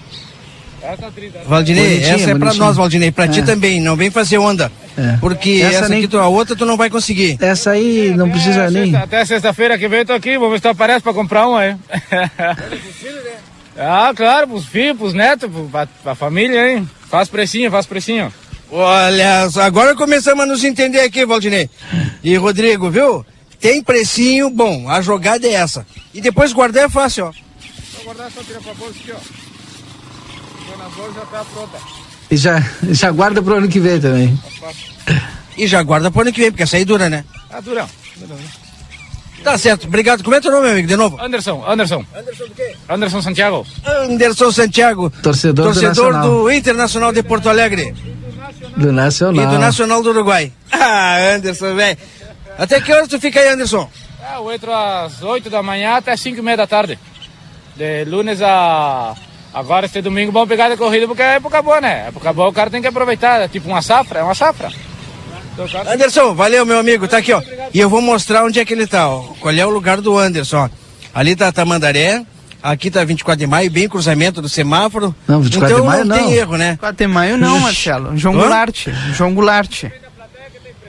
Essa 0.81 1.11
30. 1.11 1.39
Valdinei, 1.45 1.83
Bonitinha, 1.89 2.13
essa 2.15 2.23
é 2.23 2.27
pra 2.27 2.37
bonitinha. 2.39 2.65
nós, 2.65 2.77
Valdinei. 2.77 3.11
Pra 3.11 3.27
ti 3.27 3.39
É. 3.39 3.43
também, 3.43 3.81
não 3.81 3.95
vem 3.95 4.09
fazer 4.09 4.37
onda. 4.37 4.71
É. 4.97 5.17
Porque 5.19 5.61
Essa 5.63 5.77
essa, 5.79 5.89
nem- 5.89 5.99
aqui, 5.99 6.07
tu- 6.07 6.17
a 6.19 6.27
outra 6.27 6.55
tu 6.55 6.65
não 6.65 6.77
vai 6.77 6.89
conseguir. 6.89 7.37
Essa 7.41 7.71
aí 7.71 8.13
não 8.15 8.29
precisa 8.29 8.61
É, 8.65 8.69
nem. 8.71 8.83
sexta- 8.91 9.03
até 9.03 9.25
sexta-feira 9.25 9.77
que 9.77 9.87
vem 9.87 9.99
eu 9.99 10.05
tô 10.05 10.13
aqui, 10.13 10.37
vou 10.37 10.49
ver 10.49 10.57
se 10.57 10.61
tu 10.63 10.69
aparece 10.69 11.01
pra 11.01 11.13
comprar 11.13 11.47
uma 11.47 11.59
aí. 11.59 11.75
ah, 13.77 14.11
claro, 14.15 14.47
pros 14.47 14.65
filhos, 14.65 14.97
pros 14.97 15.13
netos, 15.13 15.49
pra, 15.71 15.87
pra 16.03 16.15
família, 16.15 16.71
hein? 16.71 16.89
Faz 17.09 17.27
precinho, 17.29 17.71
faz 17.71 17.85
precinho. 17.85 18.31
Olha, 18.71 19.47
agora 19.63 19.95
começamos 19.95 20.43
a 20.43 20.47
nos 20.47 20.63
entender 20.63 20.99
aqui, 21.01 21.25
Valdinei. 21.25 21.69
E 22.23 22.35
Rodrigo, 22.35 22.89
viu? 22.89 23.25
Tem 23.59 23.81
precinho 23.83 24.49
bom, 24.49 24.87
a 24.89 25.01
jogada 25.01 25.45
é 25.47 25.53
essa. 25.53 25.85
E 26.13 26.21
depois 26.21 26.53
guardar 26.53 26.85
é 26.85 26.89
fácil, 26.89 27.25
ó. 27.25 27.31
Vou 27.95 28.05
guardar 28.05 28.31
só 28.31 28.41
tirar 28.43 28.61
pra 28.61 28.73
bolsa 28.75 28.93
aqui, 29.01 29.11
ó. 29.11 29.48
Já 31.15 31.25
tá 31.25 31.45
pronta. 31.53 31.77
E 32.31 32.37
já, 32.37 32.63
já 32.91 33.11
guarda 33.11 33.41
pro 33.41 33.55
ano 33.57 33.67
que 33.67 33.79
vem 33.79 33.99
também. 33.99 34.39
E 35.57 35.67
já 35.67 35.81
guarda 35.83 36.09
pro 36.11 36.21
ano 36.21 36.31
que 36.31 36.39
vem, 36.41 36.51
porque 36.51 36.63
essa 36.63 36.77
aí 36.77 36.85
dura, 36.85 37.09
né? 37.09 37.23
Ah, 37.49 37.59
durão. 37.59 37.87
durão. 38.17 38.37
Tá 39.43 39.57
certo, 39.57 39.87
obrigado. 39.87 40.23
Como 40.23 40.35
é 40.35 40.41
teu 40.41 40.51
nome, 40.51 40.63
meu 40.63 40.71
amigo, 40.73 40.87
de 40.87 40.95
novo? 40.97 41.17
Anderson, 41.21 41.63
Anderson. 41.67 42.05
Anderson 42.15 42.43
do 42.45 42.51
quê? 42.55 42.75
Anderson 42.89 43.21
Santiago. 43.21 43.65
Anderson 43.85 44.51
Santiago, 44.51 45.09
Torcedor, 45.09 45.65
torcedor 45.67 45.93
do 45.93 46.11
Nacional. 46.11 46.29
do 46.43 46.51
Internacional 46.51 47.13
de 47.13 47.23
Porto 47.23 47.47
Alegre 47.49 47.93
Do 48.75 48.91
Nacional. 48.91 49.43
e 49.43 49.47
do 49.47 49.57
Nacional 49.59 50.03
do 50.03 50.09
Uruguai. 50.09 50.51
Ah, 50.71 51.35
Anderson, 51.35 51.75
velho. 51.75 51.97
Até 52.57 52.79
que 52.81 52.91
horas 52.93 53.07
tu 53.07 53.19
fica 53.19 53.39
aí, 53.39 53.49
Anderson? 53.49 53.89
É, 54.21 54.37
eu 54.37 54.51
entro 54.51 54.73
às 54.73 55.21
8 55.21 55.49
da 55.49 55.61
manhã 55.63 55.95
até 55.95 56.15
5 56.15 56.37
e 56.37 56.41
meia 56.41 56.57
da 56.57 56.67
tarde. 56.67 56.97
De 57.75 58.05
lunes 58.05 58.41
a. 58.41 59.15
Agora, 59.59 59.87
este 59.87 60.01
domingo, 60.01 60.31
vamos 60.31 60.47
pegar 60.47 60.69
de 60.69 60.77
corrida 60.77 61.05
porque 61.05 61.21
é 61.21 61.35
época 61.35 61.61
boa, 61.61 61.81
né? 61.81 62.05
Época 62.07 62.31
boa, 62.31 62.47
o 62.47 62.53
cara 62.53 62.69
tem 62.69 62.81
que 62.81 62.87
aproveitar. 62.87 63.41
É 63.41 63.47
tipo 63.49 63.67
uma 63.67 63.81
safra, 63.81 64.19
é 64.19 64.23
uma 64.23 64.33
safra. 64.33 64.71
Anderson, 65.85 66.33
valeu, 66.33 66.65
meu 66.65 66.79
amigo. 66.79 67.09
Tá 67.09 67.17
aqui, 67.17 67.33
ó. 67.33 67.41
E 67.73 67.77
eu 67.77 67.89
vou 67.89 68.01
mostrar 68.01 68.45
onde 68.45 68.57
é 68.57 68.63
que 68.63 68.73
ele 68.73 68.87
tá, 68.87 69.09
ó. 69.09 69.19
Qual 69.41 69.53
é 69.53 69.65
o 69.65 69.69
lugar 69.69 69.99
do 69.99 70.17
Anderson, 70.17 70.59
ó. 70.59 70.69
Ali 71.13 71.35
tá 71.35 71.51
Tamandaré. 71.51 72.23
Aqui 72.63 72.89
tá 72.89 73.03
24 73.03 73.37
de 73.37 73.47
maio, 73.47 73.69
bem 73.69 73.89
cruzamento 73.89 74.41
do 74.41 74.47
semáforo. 74.47 75.13
Não, 75.27 75.41
24 75.41 75.75
então, 75.75 75.81
de 75.81 75.87
maio 75.87 76.05
não 76.05 76.15
não. 76.15 76.23
tem 76.25 76.33
erro, 76.35 76.57
né? 76.57 76.77
4 76.79 76.97
de 76.97 77.07
maio 77.07 77.37
não, 77.37 77.59
Marcelo. 77.59 78.17
João 78.17 78.35
Hã? 78.35 78.39
Goulart. 78.39 78.87
João 79.13 79.33
Goulart. 79.33 79.83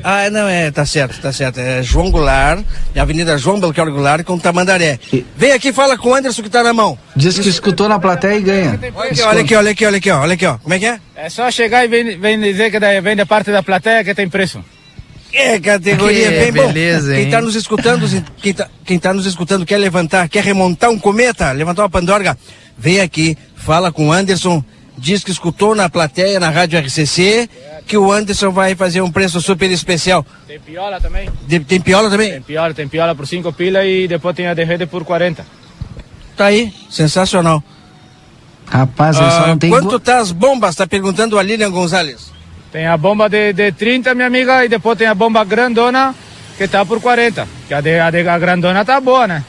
Ah, 0.02 0.30
não, 0.30 0.48
é, 0.48 0.70
tá 0.70 0.84
certo, 0.86 1.20
tá 1.20 1.32
certo. 1.32 1.58
É 1.60 1.82
João 1.82 2.10
Goulart, 2.10 2.64
é 2.94 3.00
Avenida 3.00 3.36
João 3.36 3.60
Belchior 3.60 3.90
Goulart 3.90 4.24
com 4.24 4.38
Tamandaré. 4.38 4.98
Vem 5.36 5.52
aqui, 5.52 5.72
fala 5.72 5.96
com 5.98 6.10
o 6.10 6.14
Anderson 6.14 6.42
que 6.42 6.48
tá 6.50 6.62
na 6.62 6.72
mão. 6.72 6.98
Diz 7.14 7.38
que 7.38 7.48
escutou 7.48 7.88
na 7.88 7.98
plateia 7.98 8.36
e 8.38 8.42
ganha. 8.42 8.80
Olha 8.94 9.10
aqui, 9.10 9.22
olha 9.22 9.40
aqui, 9.40 9.54
olha 9.56 9.70
aqui, 9.70 9.86
olha 9.86 9.96
aqui, 9.98 10.10
ó, 10.10 10.20
olha 10.20 10.34
aqui, 10.34 10.46
ó. 10.46 10.58
Como 10.58 10.74
é 10.74 10.78
que 10.78 10.86
é? 10.86 10.98
É 11.16 11.28
só 11.28 11.50
chegar 11.50 11.84
e 11.84 11.88
vem, 11.88 12.18
vem 12.18 12.40
dizer 12.40 12.70
que 12.70 12.80
daí 12.80 13.00
vem 13.00 13.14
da 13.16 13.26
parte 13.26 13.50
da 13.50 13.62
plateia 13.62 14.02
que 14.04 14.14
tem 14.14 14.28
preço. 14.28 14.64
É, 15.32 15.60
categoria 15.60 16.26
Que 16.32 16.50
bem 16.50 16.52
bom. 16.52 16.72
beleza, 16.72 17.14
Quem 17.14 17.24
hein? 17.24 17.30
tá 17.30 17.40
nos 17.40 17.54
escutando, 17.54 18.04
quem 18.42 18.52
tá, 18.52 18.68
quem 18.84 18.98
tá 18.98 19.14
nos 19.14 19.26
escutando 19.26 19.64
quer 19.64 19.76
levantar, 19.78 20.28
quer 20.28 20.42
remontar 20.42 20.90
um 20.90 20.98
cometa, 20.98 21.52
levantar 21.52 21.82
uma 21.82 21.88
pandorga, 21.90 22.36
vem 22.76 23.00
aqui, 23.00 23.38
fala 23.54 23.92
com 23.92 24.08
o 24.08 24.12
Anderson, 24.12 24.64
diz 25.00 25.24
que 25.24 25.30
escutou 25.30 25.74
na 25.74 25.88
plateia, 25.88 26.38
na 26.38 26.50
rádio 26.50 26.78
RCC, 26.78 27.48
que 27.86 27.96
o 27.96 28.12
Anderson 28.12 28.50
vai 28.50 28.74
fazer 28.74 29.00
um 29.00 29.10
preço 29.10 29.40
super 29.40 29.70
especial. 29.70 30.24
Tem 30.46 30.60
piola 30.60 31.00
também? 31.00 31.28
De- 31.46 31.60
tem 31.60 31.80
piola 31.80 32.10
também? 32.10 32.30
Tem 32.32 32.42
piola, 32.42 32.74
tem 32.74 32.86
piola 32.88 33.14
por 33.14 33.26
5 33.26 33.52
pila 33.52 33.84
e 33.84 34.06
depois 34.06 34.36
tem 34.36 34.46
a 34.46 34.54
de 34.54 34.62
rede 34.64 34.86
por 34.86 35.04
40. 35.04 35.44
Tá 36.36 36.46
aí, 36.46 36.72
sensacional. 36.90 37.62
Rapaz, 38.66 39.16
só 39.16 39.22
Ah, 39.24 39.46
não 39.48 39.58
tem. 39.58 39.70
quanto 39.70 39.98
tá 39.98 40.18
as 40.18 40.30
bombas? 40.30 40.76
Tá 40.76 40.86
perguntando 40.86 41.38
a 41.38 41.42
Lilian 41.42 41.70
Gonzalez. 41.70 42.30
Tem 42.70 42.86
a 42.86 42.96
bomba 42.96 43.28
de, 43.28 43.52
de 43.52 43.72
30, 43.72 44.14
minha 44.14 44.28
amiga, 44.28 44.64
e 44.64 44.68
depois 44.68 44.96
tem 44.96 45.08
a 45.08 45.14
bomba 45.14 45.42
grandona, 45.44 46.14
que 46.56 46.68
tá 46.68 46.84
por 46.86 47.00
40. 47.00 47.48
Que 47.66 47.74
a, 47.74 47.80
de, 47.80 47.98
a, 47.98 48.10
de, 48.10 48.28
a 48.28 48.38
grandona 48.38 48.84
tá 48.84 49.00
boa, 49.00 49.26
né? 49.26 49.44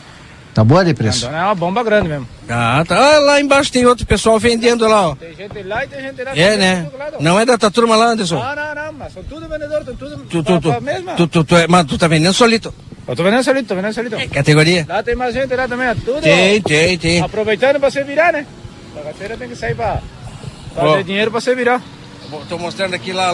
Tá 0.55 0.63
boa 0.63 0.83
de 0.83 0.93
preço? 0.95 1.21
Grandona 1.21 1.43
é 1.43 1.45
uma 1.45 1.55
bomba 1.55 1.83
grande 1.83 2.09
mesmo. 2.09 2.27
Ah, 2.51 2.83
tá. 2.87 2.97
Ah, 3.15 3.19
lá 3.19 3.39
embaixo 3.41 3.71
tem 3.71 3.85
outro 3.85 4.05
pessoal 4.05 4.37
vendendo 4.39 4.87
lá, 4.87 5.09
ó. 5.09 5.15
Tem 5.15 5.33
gente 5.35 5.63
lá 5.63 5.83
e 5.83 5.87
tem 5.87 6.01
gente 6.01 6.23
lá. 6.23 6.31
É, 6.35 6.57
né? 6.57 6.89
lado. 6.97 7.17
Não 7.19 7.39
é 7.39 7.45
da 7.45 7.57
tua 7.57 7.71
turma 7.71 7.95
lá, 7.95 8.07
Anderson? 8.07 8.35
Não, 8.39 8.55
não, 8.55 8.75
não, 8.75 8.93
mas 8.93 9.13
são 9.13 9.23
tudo 9.23 9.47
vendedores, 9.47 9.85
são 9.85 9.95
tudo 9.95 10.17
Tu, 10.29 10.43
pra- 10.43 10.53
tu, 10.55 10.61
tu, 10.61 10.69
pra 10.71 10.81
mesma. 10.81 11.13
tu, 11.13 11.27
tu, 11.27 11.43
tu, 11.43 11.55
é- 11.57 11.67
mas 11.67 11.85
tu 11.85 11.97
tá 11.97 12.07
vendendo 12.07 12.33
solito. 12.33 12.73
Eu 13.07 13.15
tô 13.15 13.23
vendendo 13.23 13.43
solito, 13.43 13.67
tô 13.67 13.75
vendendo 13.75 13.93
solito. 13.93 14.29
Categoria? 14.29 14.85
Lá 14.87 15.01
tem 15.03 15.15
mais 15.15 15.33
gente 15.33 15.55
lá 15.55 15.67
também, 15.67 15.89
ó, 15.89 15.95
tudo. 15.95 16.21
Tem, 16.21 16.61
tem, 16.61 16.97
tem. 16.97 17.21
Aproveitando 17.21 17.79
pra 17.79 17.89
você 17.89 18.03
virar, 18.03 18.31
né? 18.33 18.45
A 18.95 18.99
bagaceira 18.99 19.37
tem 19.37 19.47
que 19.49 19.55
sair 19.55 19.75
pra 19.75 19.99
fazer 20.75 20.87
Ó. 20.87 21.01
dinheiro 21.01 21.31
pra 21.31 21.39
você 21.41 21.55
virar. 21.55 21.81
Tô 22.47 22.57
mostrando 22.57 22.93
aqui 22.93 23.11
lá, 23.11 23.33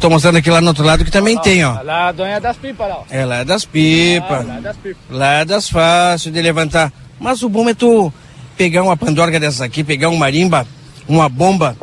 tô 0.00 0.08
mostrando 0.08 0.36
aqui 0.38 0.48
lá 0.50 0.60
no 0.60 0.68
outro 0.68 0.84
lado 0.84 1.04
que 1.04 1.10
também 1.10 1.36
tem, 1.40 1.64
ó. 1.64 1.82
Lá 1.82 2.08
a 2.08 2.12
donha 2.12 2.40
das 2.40 2.56
pipas 2.56 2.88
lá, 2.88 2.98
ó. 2.98 3.04
É 3.10 3.24
lá 3.24 3.36
é 3.38 3.44
das 3.44 3.64
pipas. 3.64 4.40
Ah, 4.48 4.54
lá 4.54 4.60
das 4.60 4.76
pipas. 4.76 5.02
Lá 5.10 5.32
é 5.40 5.44
das 5.44 5.68
fáceis 5.68 6.32
de 6.32 6.40
levantar. 6.40 6.92
Mas 7.18 7.42
o 7.42 7.48
bom 7.48 7.68
é 7.68 7.74
tu 7.74 8.12
pegar 8.56 8.82
uma 8.82 8.96
pandorga 8.96 9.38
dessas 9.38 9.60
aqui, 9.60 9.84
pegar 9.84 10.08
um 10.08 10.16
marimba, 10.16 10.66
uma 11.08 11.28
bomba 11.28 11.76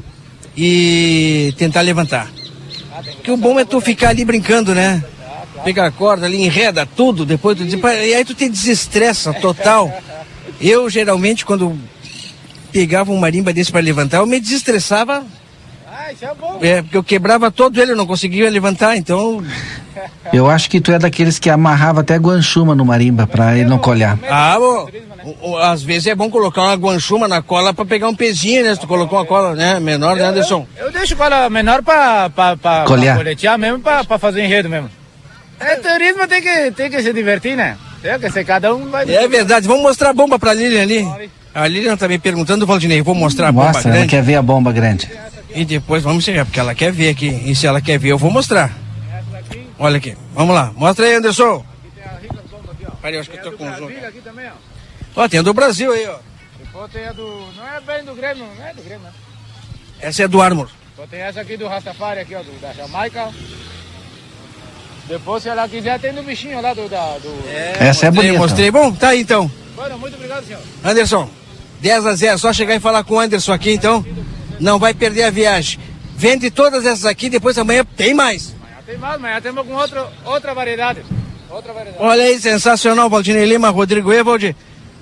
e 0.56 1.54
tentar 1.58 1.82
levantar. 1.82 2.30
Porque 3.16 3.32
o 3.32 3.38
bom 3.38 3.60
é 3.60 3.66
tu 3.66 3.80
ficar 3.80 4.10
ali 4.10 4.26
brincando, 4.26 4.74
né? 4.74 5.04
Pega 5.64 5.86
a 5.86 5.92
corda 5.92 6.26
ali, 6.26 6.42
enreda 6.42 6.86
tudo, 6.86 7.26
depois 7.26 7.58
tu 7.58 7.64
e 7.64 8.14
aí 8.14 8.26
tu 8.26 8.34
te 8.34 8.50
desestressa 8.50 9.34
total. 9.34 9.92
Eu 10.60 10.90
geralmente 10.90 11.46
quando 11.46 11.78
pegava 12.72 13.12
um 13.12 13.18
marimba 13.18 13.54
desse 13.54 13.72
para 13.72 13.82
levantar, 13.82 14.18
eu 14.18 14.26
me 14.26 14.40
desestressava. 14.40 15.24
Ah, 15.88 16.12
isso 16.12 16.26
é 16.26 16.34
bom. 16.34 16.60
É, 16.62 16.82
porque 16.82 16.98
eu 16.98 17.04
quebrava 17.04 17.52
todo 17.52 17.80
ele, 17.80 17.92
eu 17.92 17.96
não 17.96 18.08
conseguia 18.08 18.50
levantar, 18.50 18.98
então. 18.98 19.44
Eu 20.34 20.50
acho 20.50 20.70
que 20.70 20.82
tu 20.82 20.92
é 20.92 20.98
daqueles 20.98 21.38
que 21.38 21.50
amarrava 21.50 22.02
até 22.02 22.18
guanchuma 22.18 22.74
no 22.74 22.84
marimba 22.84 23.28
pra 23.28 23.56
ele 23.56 23.70
não 23.70 23.78
colhar. 23.78 24.18
Ah, 24.30 24.58
bom, 24.58 24.90
às 25.62 25.84
vezes 25.84 26.08
é 26.08 26.16
bom 26.16 26.30
colocar 26.30 26.62
uma 26.62 26.76
guanchuma 26.76 27.28
na 27.28 27.42
cola 27.42 27.74
para 27.74 27.86
pegar 27.86 28.08
um 28.10 28.16
pezinho, 28.16 28.64
né? 28.64 28.74
Se 28.74 28.82
tu 28.82 28.88
colocou 28.88 29.18
uma 29.18 29.26
cola 29.26 29.56
né, 29.56 29.80
menor, 29.80 30.16
né, 30.16 30.26
Anderson? 30.26 30.68
Eu 30.78 30.92
deixo 30.92 31.16
cola 31.16 31.50
menor 31.50 31.82
pra 31.82 32.30
coletear 32.86 33.58
mesmo, 33.58 33.80
pra, 33.80 34.04
pra 34.04 34.18
fazer 34.18 34.44
enredo 34.44 34.70
mesmo. 34.70 34.90
É, 35.60 35.76
turismo 35.76 36.28
tem 36.28 36.42
que, 36.42 36.72
tem 36.72 36.90
que 36.90 37.02
se 37.02 37.14
divertir, 37.14 37.56
né? 37.56 37.78
Tem 38.02 38.20
que 38.20 38.30
ser 38.32 38.44
cada 38.44 38.74
um 38.76 38.90
vai... 38.90 39.10
É 39.10 39.28
verdade, 39.28 39.68
vamos 39.68 39.84
mostrar 39.84 40.10
a 40.10 40.14
bomba 40.14 40.38
pra 40.38 40.54
Lilian 40.54 40.82
ali. 40.82 41.08
A 41.56 41.68
Lilian 41.68 41.96
tá 41.96 42.08
me 42.08 42.18
perguntando, 42.18 42.66
Valdinei, 42.66 43.02
vou 43.02 43.16
mostrar 43.16 43.50
a 43.50 43.52
bomba 43.52 43.68
Mostra, 43.68 43.90
ela 43.90 43.98
grande. 43.98 44.10
quer 44.10 44.24
ver 44.24 44.36
a 44.36 44.42
bomba 44.42 44.72
grande. 44.72 45.10
E 45.56 45.64
depois 45.64 46.04
vamos 46.04 46.24
chegar, 46.24 46.46
porque 46.46 46.60
ela 46.60 46.74
quer 46.74 46.92
ver 46.92 47.10
aqui. 47.10 47.30
E 47.46 47.56
se 47.56 47.68
ela 47.68 47.80
quer 47.80 47.98
ver, 48.00 48.10
eu 48.10 48.18
vou 48.18 48.32
mostrar. 48.32 48.72
Olha 49.78 49.98
aqui, 49.98 50.18
vamos 50.34 50.56
lá. 50.56 50.72
Mostra 50.76 51.06
aí, 51.06 51.16
Anderson. 51.16 51.64
Peraí, 53.02 53.16
eu 53.16 53.22
acho 53.22 53.30
que 53.30 53.38
eu 53.38 53.44
tô 53.44 53.52
com 53.52 53.68
um 53.68 53.76
zoom. 53.76 53.90
Ó. 55.16 55.28
Tem 55.28 55.40
a 55.40 55.44
do 55.44 55.54
Brasil 55.54 55.92
aí, 55.92 56.08
ó. 56.08 56.18
Depois 56.60 56.92
tem 56.92 57.06
a 57.06 57.12
do... 57.12 57.48
Não 57.56 57.68
é 57.68 57.82
bem 57.82 58.04
do 58.04 58.16
Grêmio, 58.16 58.46
não 58.58 58.66
é 58.66 58.74
do 58.74 58.82
Grêmio, 58.82 59.04
né? 59.04 59.14
Essa 60.00 60.24
é 60.24 60.28
do 60.28 60.42
Armor. 60.42 60.70
Depois 60.90 61.10
tem 61.10 61.22
essa 61.22 61.42
aqui 61.42 61.58
do 61.58 61.68
Rastafari, 61.68 62.20
aqui, 62.20 62.36
ó, 62.36 62.42
do, 62.44 62.60
da 62.60 62.74
Jamaica. 62.74 63.32
Depois, 65.08 65.44
se 65.44 65.50
ela 65.50 65.68
quiser, 65.68 66.00
tem 66.00 66.14
do 66.14 66.24
bichinho 66.24 66.62
lá 66.62 66.74
do... 66.74 66.88
Da, 66.88 67.18
do... 67.18 67.30
Essa 67.80 68.08
é 68.08 68.10
mostrei, 68.10 68.12
bonita. 68.12 68.40
Mostrei. 68.40 68.72
Bom, 68.72 68.92
tá 68.92 69.10
aí 69.10 69.22
então. 69.22 69.52
Bueno, 69.76 69.98
muito 69.98 70.16
obrigado, 70.16 70.46
senhor. 70.46 70.62
Anderson, 70.84 71.30
10 71.82 72.06
a 72.06 72.16
0, 72.16 72.40
só 72.40 72.54
chegar 72.54 72.76
e 72.76 72.80
falar 72.80 73.04
com 73.04 73.16
o 73.16 73.20
Anderson 73.20 73.54
aqui 73.54 73.72
então. 73.72 74.06
Não 74.60 74.80
vai 74.80 74.94
perder 74.94 75.24
a 75.24 75.30
viagem. 75.30 75.80
Vende 76.16 76.50
todas 76.50 76.86
essas 76.86 77.06
aqui, 77.06 77.30
depois 77.30 77.58
amanhã 77.58 77.84
tem 77.98 78.14
mais. 78.14 78.56
Tem 78.86 78.98
mais, 78.98 79.20
mas 79.20 79.34
já 79.36 79.42
temos 79.42 79.66
com 79.66 79.74
outro, 79.74 80.06
outra 80.26 80.54
variedade. 80.54 81.04
Outra 81.50 81.74
variedade. 81.74 82.04
Olha 82.04 82.24
aí, 82.24 82.40
sensacional, 82.40 83.10
Valdinei 83.10 83.46
Lima, 83.46 83.70
Rodrigo 83.70 84.14
Evald. 84.14 84.56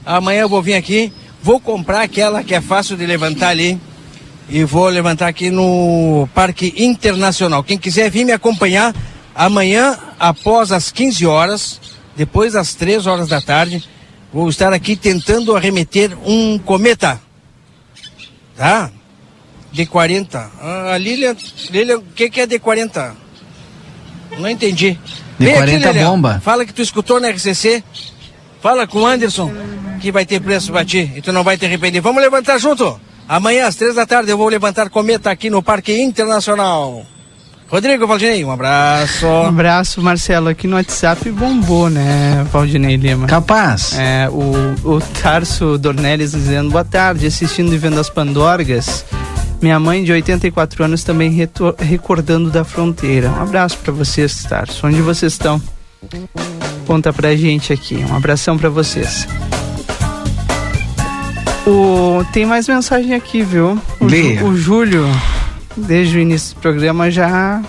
Amanhã 0.06 0.42
eu 0.42 0.50
vou 0.50 0.62
vir 0.62 0.74
aqui, 0.74 1.12
vou 1.42 1.60
comprar 1.60 2.02
aquela 2.02 2.44
que 2.44 2.56
é 2.56 2.62
fácil 2.62 2.98
de 2.98 3.06
levantar 3.06 3.50
ali. 3.50 3.80
E 4.50 4.64
vou 4.64 4.90
levantar 4.90 5.28
aqui 5.28 5.50
no 5.50 6.28
Parque 6.34 6.74
Internacional. 6.78 7.64
Quem 7.64 7.78
quiser 7.78 8.10
vir 8.10 8.26
me 8.26 8.34
acompanhar, 8.34 8.94
amanhã, 9.34 9.98
após 10.20 10.72
as 10.74 10.92
15 10.92 11.26
horas, 11.26 11.80
depois 12.18 12.54
das 12.54 12.76
3 12.76 13.08
horas 13.08 13.30
da 13.30 13.40
tarde, 13.40 13.82
vou 14.34 14.50
estar 14.50 14.74
aqui 14.74 14.96
tentando 14.96 15.56
arremeter 15.56 16.18
um 16.26 16.60
cometa. 16.60 17.22
Tá? 18.58 18.92
D40. 19.74 20.50
Ah, 20.60 20.94
a 20.94 20.98
Lilian, 20.98 21.36
Lilian, 21.70 22.00
o 22.00 22.02
que, 22.02 22.30
que 22.30 22.42
é 22.42 22.48
D40? 22.48 23.14
Não 24.38 24.50
entendi. 24.50 25.00
Vem 25.40 25.54
aqui, 25.54 25.72
D40 25.72 25.94
Lilian. 25.94 26.10
bomba. 26.10 26.42
Fala 26.44 26.66
que 26.66 26.74
tu 26.74 26.82
escutou 26.82 27.20
na 27.20 27.30
RCC. 27.30 27.84
Fala 28.62 28.86
com 28.88 29.00
o 29.02 29.06
Anderson, 29.08 29.52
que 30.00 30.12
vai 30.12 30.26
ter 30.26 30.40
preço 30.40 30.72
pra 30.72 30.86
ti 30.86 31.12
e 31.16 31.22
tu 31.22 31.32
não 31.34 31.44
vai 31.44 31.58
te 31.58 31.66
arrepender. 31.66 32.02
Vamos 32.02 32.22
levantar 32.22 32.58
junto. 32.60 33.00
Amanhã, 33.28 33.68
às 33.68 33.76
três 33.76 33.96
da 33.96 34.06
tarde, 34.06 34.30
eu 34.30 34.38
vou 34.38 34.50
levantar 34.50 34.90
cometa 34.90 35.32
aqui 35.32 35.50
no 35.50 35.64
Parque 35.64 36.00
Internacional. 36.02 37.04
Rodrigo 37.70 38.06
Valdinei, 38.06 38.44
um 38.44 38.52
abraço. 38.52 39.26
Um 39.26 39.46
abraço, 39.48 40.02
Marcelo. 40.02 40.50
Aqui 40.50 40.68
no 40.68 40.76
WhatsApp 40.76 41.32
bombou, 41.32 41.90
né, 41.90 42.46
Valdinei 42.52 42.98
Lima? 42.98 43.28
Capaz. 43.28 43.94
É, 43.98 44.28
o, 44.30 44.76
o 44.96 45.00
Tarso 45.22 45.78
Dornelles 45.78 46.32
dizendo, 46.34 46.70
boa 46.70 46.84
tarde, 46.84 47.26
assistindo 47.26 47.74
e 47.74 47.78
vendo 47.78 47.98
as 47.98 48.10
Pandorgas. 48.10 49.06
Minha 49.62 49.80
mãe 49.80 50.04
de 50.04 50.12
84 50.12 50.84
anos 50.84 51.04
também 51.06 51.32
retor- 51.32 51.76
recordando 51.80 52.50
da 52.50 52.66
fronteira. 52.66 53.30
Um 53.30 53.42
abraço 53.42 53.78
pra 53.78 53.94
vocês, 53.94 54.44
Tarso. 54.44 54.86
Onde 54.86 55.02
vocês 55.02 55.32
estão? 55.32 55.62
Conta 56.86 57.14
pra 57.14 57.36
gente 57.36 57.72
aqui. 57.72 57.96
Um 57.96 58.16
abração 58.16 58.58
pra 58.58 58.70
vocês. 58.70 59.28
O, 61.66 62.24
tem 62.34 62.46
mais 62.46 62.68
mensagem 62.68 63.14
aqui, 63.14 63.44
viu? 63.44 63.80
O. 64.00 64.10
Ju- 64.10 64.46
o 64.46 64.58
Júlio, 64.58 65.06
desde 65.78 66.18
o 66.18 66.20
início 66.20 66.56
do 66.56 66.62
programa, 66.62 67.10
já 67.12 67.62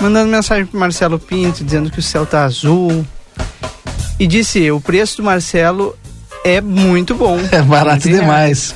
mandando 0.00 0.30
mensagem 0.30 0.64
pro 0.66 0.80
Marcelo 0.80 1.18
Pinto, 1.18 1.62
dizendo 1.62 1.90
que 1.90 1.98
o 1.98 2.02
céu 2.02 2.24
tá 2.26 2.44
azul. 2.44 3.04
E 4.18 4.26
disse, 4.26 4.70
o 4.70 4.80
preço 4.80 5.18
do 5.18 5.22
Marcelo 5.22 5.94
é 6.46 6.60
muito 6.60 7.14
bom. 7.16 7.40
É 7.50 7.60
barato 7.60 8.02
15 8.02 8.20
demais. 8.20 8.74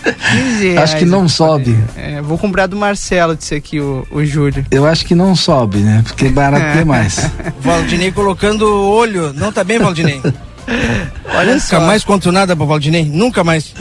reais. 0.61 0.79
Acho 0.79 0.97
que 0.97 1.05
não 1.05 1.29
sobe. 1.29 1.79
É, 1.97 2.21
vou 2.21 2.37
comprar 2.37 2.67
do 2.67 2.77
Marcelo, 2.77 3.37
disse 3.37 3.55
aqui 3.55 3.79
o, 3.79 4.05
o 4.11 4.25
Júlio. 4.25 4.67
Eu 4.73 4.87
acho 4.87 5.07
que 5.07 5.15
não 5.15 5.37
sobe, 5.37 5.79
né? 5.79 6.03
Porque 6.05 6.27
é 6.27 6.31
barato 6.31 6.77
demais. 6.77 7.31
Valdinei 7.63 8.11
colocando 8.11 8.63
o 8.63 8.91
olho. 8.91 9.33
Não 9.35 9.53
tá 9.53 9.63
bem, 9.63 9.79
Valdinei? 9.79 10.21
Olha 11.33 11.55
Nunca 11.55 11.61
só. 11.61 11.81
mais 11.81 12.05
conto 12.05 12.33
nada 12.33 12.57
pro 12.57 12.67
Valdinei. 12.67 13.05
Nunca 13.05 13.45
mais. 13.45 13.73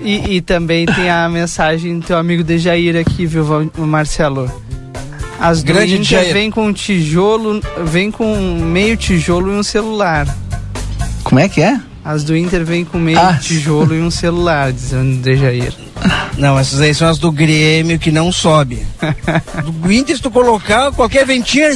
E, 0.00 0.36
e 0.36 0.40
também 0.40 0.86
tem 0.86 1.10
a 1.10 1.28
mensagem 1.28 1.98
do 1.98 2.06
teu 2.06 2.16
amigo 2.16 2.44
Dejair 2.44 2.96
aqui, 2.96 3.26
viu, 3.26 3.44
Marcelo? 3.78 4.50
As 5.40 5.62
do 5.62 5.72
Grande 5.72 5.94
Inter 5.94 6.18
Dejair. 6.18 6.32
vem 6.32 6.50
com 6.52 6.72
tijolo, 6.72 7.60
vem 7.84 8.10
com 8.12 8.36
meio 8.60 8.96
tijolo 8.96 9.52
e 9.52 9.56
um 9.56 9.62
celular. 9.62 10.26
Como 11.24 11.40
é 11.40 11.48
que 11.48 11.60
é? 11.60 11.80
As 12.04 12.22
do 12.22 12.36
Inter 12.36 12.64
vem 12.64 12.84
com 12.84 12.98
meio 12.98 13.18
Ah. 13.18 13.34
tijolo 13.40 13.94
e 13.94 14.00
um 14.02 14.10
celular, 14.10 14.70
dizendo 14.72 15.14
o 15.14 15.22
Dejair. 15.22 15.72
Não, 16.36 16.58
essas 16.58 16.80
aí 16.80 16.94
são 16.94 17.08
as 17.08 17.18
do 17.18 17.32
Grêmio 17.32 17.98
que 17.98 18.10
não 18.10 18.30
sobe. 18.30 18.86
Do 19.64 19.90
Inter, 19.92 20.14
se 20.16 20.22
tu 20.22 20.30
colocar 20.30 20.92
qualquer 20.92 21.24
ventinha, 21.24 21.70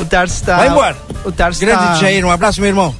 O 0.00 0.04
Tarso 0.06 0.44
tá. 0.44 0.56
Vai 0.56 0.68
embora. 0.68 0.96
O 1.24 1.30
Tarso 1.32 1.60
Grande 1.60 1.78
tá. 1.78 1.94
Jair, 1.96 2.24
um 2.24 2.30
abraço, 2.30 2.60
meu 2.60 2.68
irmão. 2.68 2.94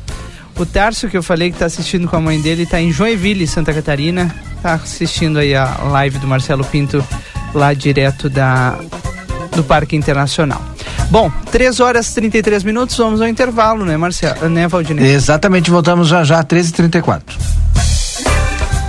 O 0.56 0.64
Tarso, 0.66 1.08
que 1.08 1.16
eu 1.16 1.22
falei 1.22 1.50
que 1.50 1.58
tá 1.58 1.64
assistindo 1.64 2.06
com 2.08 2.16
a 2.16 2.20
mãe 2.20 2.40
dele, 2.40 2.66
tá 2.66 2.80
em 2.80 2.92
Joinville, 2.92 3.46
Santa 3.46 3.72
Catarina. 3.72 4.34
Tá 4.62 4.74
assistindo 4.74 5.38
aí 5.38 5.54
a 5.54 5.64
live 5.90 6.18
do 6.18 6.26
Marcelo 6.26 6.64
Pinto, 6.64 7.04
lá 7.54 7.74
direto 7.74 8.28
da 8.30 8.78
do 9.56 9.62
Parque 9.64 9.96
Internacional. 9.96 10.62
Bom, 11.10 11.30
3 11.50 11.80
horas 11.80 12.10
e 12.10 12.14
33 12.14 12.64
minutos, 12.64 12.96
vamos 12.96 13.20
ao 13.20 13.28
intervalo, 13.28 13.84
né, 13.84 13.96
Marcelo? 13.96 14.48
Né, 14.48 14.66
Valdinei? 14.66 15.12
Exatamente, 15.12 15.70
voltamos 15.70 16.08
já 16.08 16.24
já, 16.24 16.42
13h34. 16.42 17.22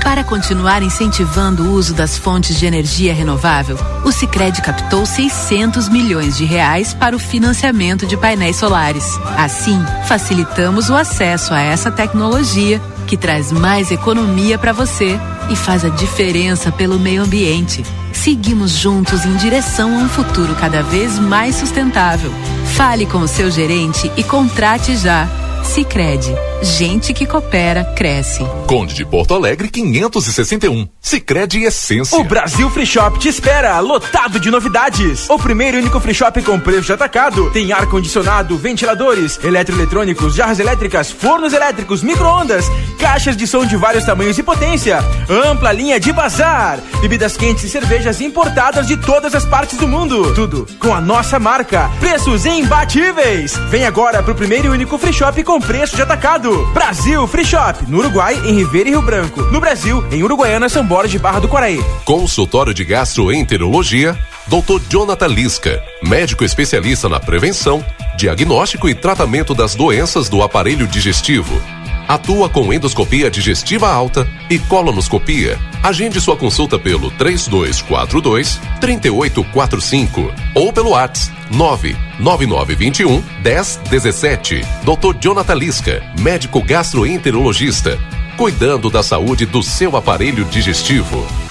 Para 0.05 0.23
continuar 0.23 0.83
incentivando 0.83 1.63
o 1.63 1.71
uso 1.71 1.93
das 1.93 2.15
fontes 2.15 2.59
de 2.59 2.65
energia 2.65 3.11
renovável, 3.13 3.75
o 4.03 4.11
Sicredi 4.11 4.61
captou 4.61 5.03
600 5.03 5.89
milhões 5.89 6.37
de 6.37 6.45
reais 6.45 6.93
para 6.93 7.15
o 7.15 7.19
financiamento 7.19 8.05
de 8.05 8.15
painéis 8.15 8.55
solares. 8.55 9.19
Assim, 9.35 9.83
facilitamos 10.07 10.91
o 10.91 10.95
acesso 10.95 11.53
a 11.55 11.59
essa 11.59 11.89
tecnologia 11.89 12.79
que 13.05 13.15
traz 13.15 13.51
mais 13.51 13.91
economia 13.91 14.57
para 14.57 14.73
você 14.73 15.19
e 15.49 15.55
faz 15.55 15.85
a 15.85 15.89
diferença 15.89 16.71
pelo 16.71 16.99
meio 16.99 17.23
ambiente. 17.23 17.83
Seguimos 18.11 18.71
juntos 18.71 19.25
em 19.25 19.35
direção 19.37 19.99
a 19.99 20.03
um 20.03 20.09
futuro 20.09 20.55
cada 20.55 20.81
vez 20.81 21.19
mais 21.19 21.55
sustentável. 21.55 22.31
Fale 22.75 23.05
com 23.05 23.19
o 23.19 23.27
seu 23.27 23.51
gerente 23.51 24.11
e 24.17 24.23
contrate 24.23 24.95
já. 24.97 25.44
Sicredi, 25.65 26.33
gente 26.61 27.13
que 27.13 27.25
coopera 27.25 27.83
cresce. 27.95 28.45
Conde 28.67 28.93
de 28.93 29.03
Porto 29.03 29.33
Alegre 29.33 29.67
561. 29.67 30.87
Sicredi 31.01 31.63
Essência. 31.63 32.17
O 32.17 32.23
Brasil 32.23 32.69
Free 32.69 32.85
Shop 32.85 33.19
te 33.19 33.27
espera, 33.27 33.79
lotado 33.79 34.39
de 34.39 34.49
novidades. 34.49 35.29
O 35.29 35.37
primeiro 35.37 35.77
e 35.77 35.81
único 35.81 35.99
free 35.99 36.13
shop 36.13 36.41
com 36.43 36.59
preço 36.59 36.83
de 36.83 36.93
atacado. 36.93 37.49
Tem 37.51 37.73
ar 37.73 37.87
condicionado, 37.87 38.57
ventiladores, 38.57 39.39
eletroeletrônicos, 39.43 40.35
jarras 40.35 40.59
elétricas, 40.59 41.11
fornos 41.11 41.51
elétricos, 41.51 42.01
micro-ondas, 42.01 42.65
caixas 42.99 43.35
de 43.35 43.45
som 43.45 43.65
de 43.65 43.75
vários 43.75 44.05
tamanhos 44.05 44.37
e 44.37 44.43
potência, 44.43 44.99
ampla 45.29 45.71
linha 45.71 45.99
de 45.99 46.13
bazar, 46.13 46.79
bebidas 47.01 47.35
quentes 47.35 47.63
e 47.65 47.69
cervejas 47.69 48.21
importadas 48.21 48.87
de 48.87 48.97
todas 48.97 49.35
as 49.35 49.45
partes 49.45 49.77
do 49.77 49.87
mundo. 49.87 50.33
Tudo 50.33 50.65
com 50.79 50.93
a 50.93 51.01
nossa 51.01 51.37
marca. 51.39 51.89
Preços 51.99 52.45
imbatíveis. 52.45 53.55
Vem 53.69 53.85
agora 53.85 54.23
pro 54.23 54.35
primeiro 54.35 54.67
e 54.67 54.69
único 54.69 54.97
free 54.97 55.13
shop 55.13 55.43
com 55.43 55.54
preço 55.59 55.95
de 55.95 56.01
atacado. 56.01 56.65
Brasil 56.73 57.25
Free 57.27 57.45
Shop, 57.45 57.85
no 57.87 57.99
Uruguai, 57.99 58.35
em 58.45 58.53
Ribeira 58.53 58.89
e 58.89 58.91
Rio 58.91 59.01
Branco. 59.01 59.41
No 59.43 59.59
Brasil, 59.59 60.05
em 60.11 60.23
Uruguaiana, 60.23 60.69
São 60.69 60.85
Borja 60.85 61.09
de 61.09 61.19
Barra 61.19 61.39
do 61.39 61.47
Quaraí. 61.47 61.83
Consultório 62.05 62.73
de 62.73 62.83
Gastroenterologia, 62.83 64.17
Dr. 64.47 64.81
Jonathan 64.89 65.27
Lisca, 65.27 65.83
médico 66.03 66.43
especialista 66.43 67.09
na 67.09 67.19
prevenção, 67.19 67.83
diagnóstico 68.15 68.87
e 68.87 68.95
tratamento 68.95 69.55
das 69.55 69.75
doenças 69.75 70.29
do 70.29 70.43
aparelho 70.43 70.87
digestivo. 70.87 71.61
Atua 72.07 72.47
com 72.47 72.71
endoscopia 72.71 73.31
digestiva 73.31 73.89
alta 73.89 74.27
e 74.49 74.59
colonoscopia. 74.59 75.59
Agende 75.81 76.21
sua 76.21 76.37
consulta 76.37 76.77
pelo 76.77 77.09
3242 77.11 78.59
3845 78.79 80.33
ou 80.53 80.71
pelo 80.71 80.91
WhatsApp 80.91 81.35
99921 81.49 83.23
1017. 83.43 84.61
Dr. 84.83 85.17
Jonathan 85.19 85.55
Lisca, 85.55 86.03
médico 86.19 86.61
gastroenterologista, 86.61 87.97
cuidando 88.37 88.89
da 88.89 89.01
saúde 89.01 89.45
do 89.45 89.63
seu 89.63 89.95
aparelho 89.95 90.45
digestivo. 90.45 91.44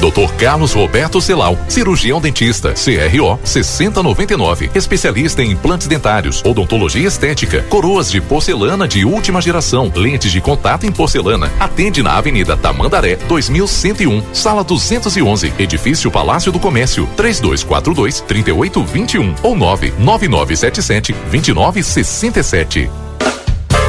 Dr. 0.00 0.32
Carlos 0.36 0.72
Roberto 0.72 1.20
Celal, 1.20 1.58
cirurgião 1.68 2.20
dentista, 2.20 2.74
CRO 2.74 3.38
6099, 3.42 4.70
especialista 4.74 5.42
em 5.42 5.52
implantes 5.52 5.86
dentários, 5.86 6.42
odontologia 6.44 7.08
estética, 7.08 7.62
coroas 7.68 8.10
de 8.10 8.20
porcelana 8.20 8.86
de 8.86 9.04
última 9.04 9.40
geração, 9.40 9.90
lentes 9.94 10.30
de 10.30 10.40
contato 10.40 10.86
em 10.86 10.92
porcelana. 10.92 11.50
Atende 11.58 12.02
na 12.02 12.16
Avenida 12.16 12.56
Tamandaré, 12.56 13.16
2101, 13.16 14.34
sala 14.34 14.62
211, 14.62 15.52
edifício 15.58 16.10
Palácio 16.10 16.52
do 16.52 16.58
Comércio, 16.58 17.08
3242 17.16 18.20
3821 18.20 19.34
ou 19.42 19.56
99977 19.56 21.12
2967. 21.30 23.05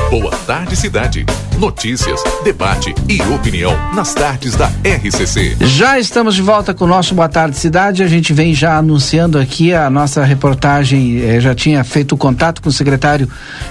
Boa 0.10 0.32
tarde, 0.48 0.74
cidade. 0.74 1.26
Notícias, 1.60 2.24
debate 2.42 2.96
e 3.10 3.22
opinião 3.24 3.74
nas 3.94 4.14
tardes 4.14 4.56
da 4.56 4.68
RCC. 4.68 5.58
Já 5.60 6.00
estamos 6.00 6.34
de 6.34 6.42
volta 6.42 6.74
com 6.74 6.86
o 6.86 6.88
nosso 6.88 7.14
Boa 7.14 7.28
Tarde 7.28 7.58
Cidade. 7.58 8.04
A 8.04 8.08
gente 8.08 8.32
vem 8.32 8.54
já 8.54 8.78
anunciando 8.78 9.38
aqui 9.38 9.74
a 9.74 9.90
nossa 9.90 10.24
reportagem. 10.24 11.22
Eh, 11.22 11.42
já 11.42 11.54
tinha 11.54 11.84
feito 11.84 12.16
contato 12.16 12.62
com 12.62 12.70
o 12.70 12.72
secretário 12.72 13.28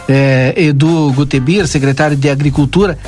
eh, 0.07 0.53
Edu 0.57 1.11
Gutebir, 1.15 1.67
secretário 1.67 2.17
de 2.17 2.29
Agricultura. 2.29 2.99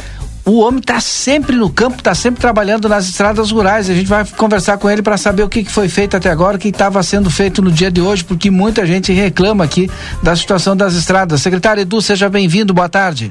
O 0.49 0.61
homem 0.61 0.81
está 0.81 0.99
sempre 0.99 1.55
no 1.55 1.71
campo, 1.71 1.99
está 1.99 2.15
sempre 2.15 2.41
trabalhando 2.41 2.89
nas 2.89 3.07
estradas 3.07 3.51
rurais. 3.51 3.91
A 3.91 3.95
gente 3.95 4.07
vai 4.07 4.25
conversar 4.25 4.79
com 4.79 4.89
ele 4.89 5.03
para 5.03 5.19
saber 5.19 5.43
o 5.43 5.49
que, 5.49 5.63
que 5.63 5.71
foi 5.71 5.91
feito 5.91 6.17
até 6.17 6.31
agora, 6.31 6.57
o 6.57 6.59
que 6.59 6.69
estava 6.69 7.03
sendo 7.03 7.31
feito 7.31 7.61
no 7.61 7.71
dia 7.71 7.91
de 7.91 8.01
hoje, 8.01 8.25
porque 8.25 8.51
muita 8.51 8.87
gente 8.87 9.13
reclama 9.13 9.63
aqui 9.63 9.91
da 10.23 10.35
situação 10.35 10.75
das 10.75 10.95
estradas. 10.95 11.43
Secretário 11.43 11.83
Edu, 11.83 12.01
seja 12.01 12.31
bem-vindo. 12.31 12.73
Boa 12.73 12.89
tarde. 12.89 13.31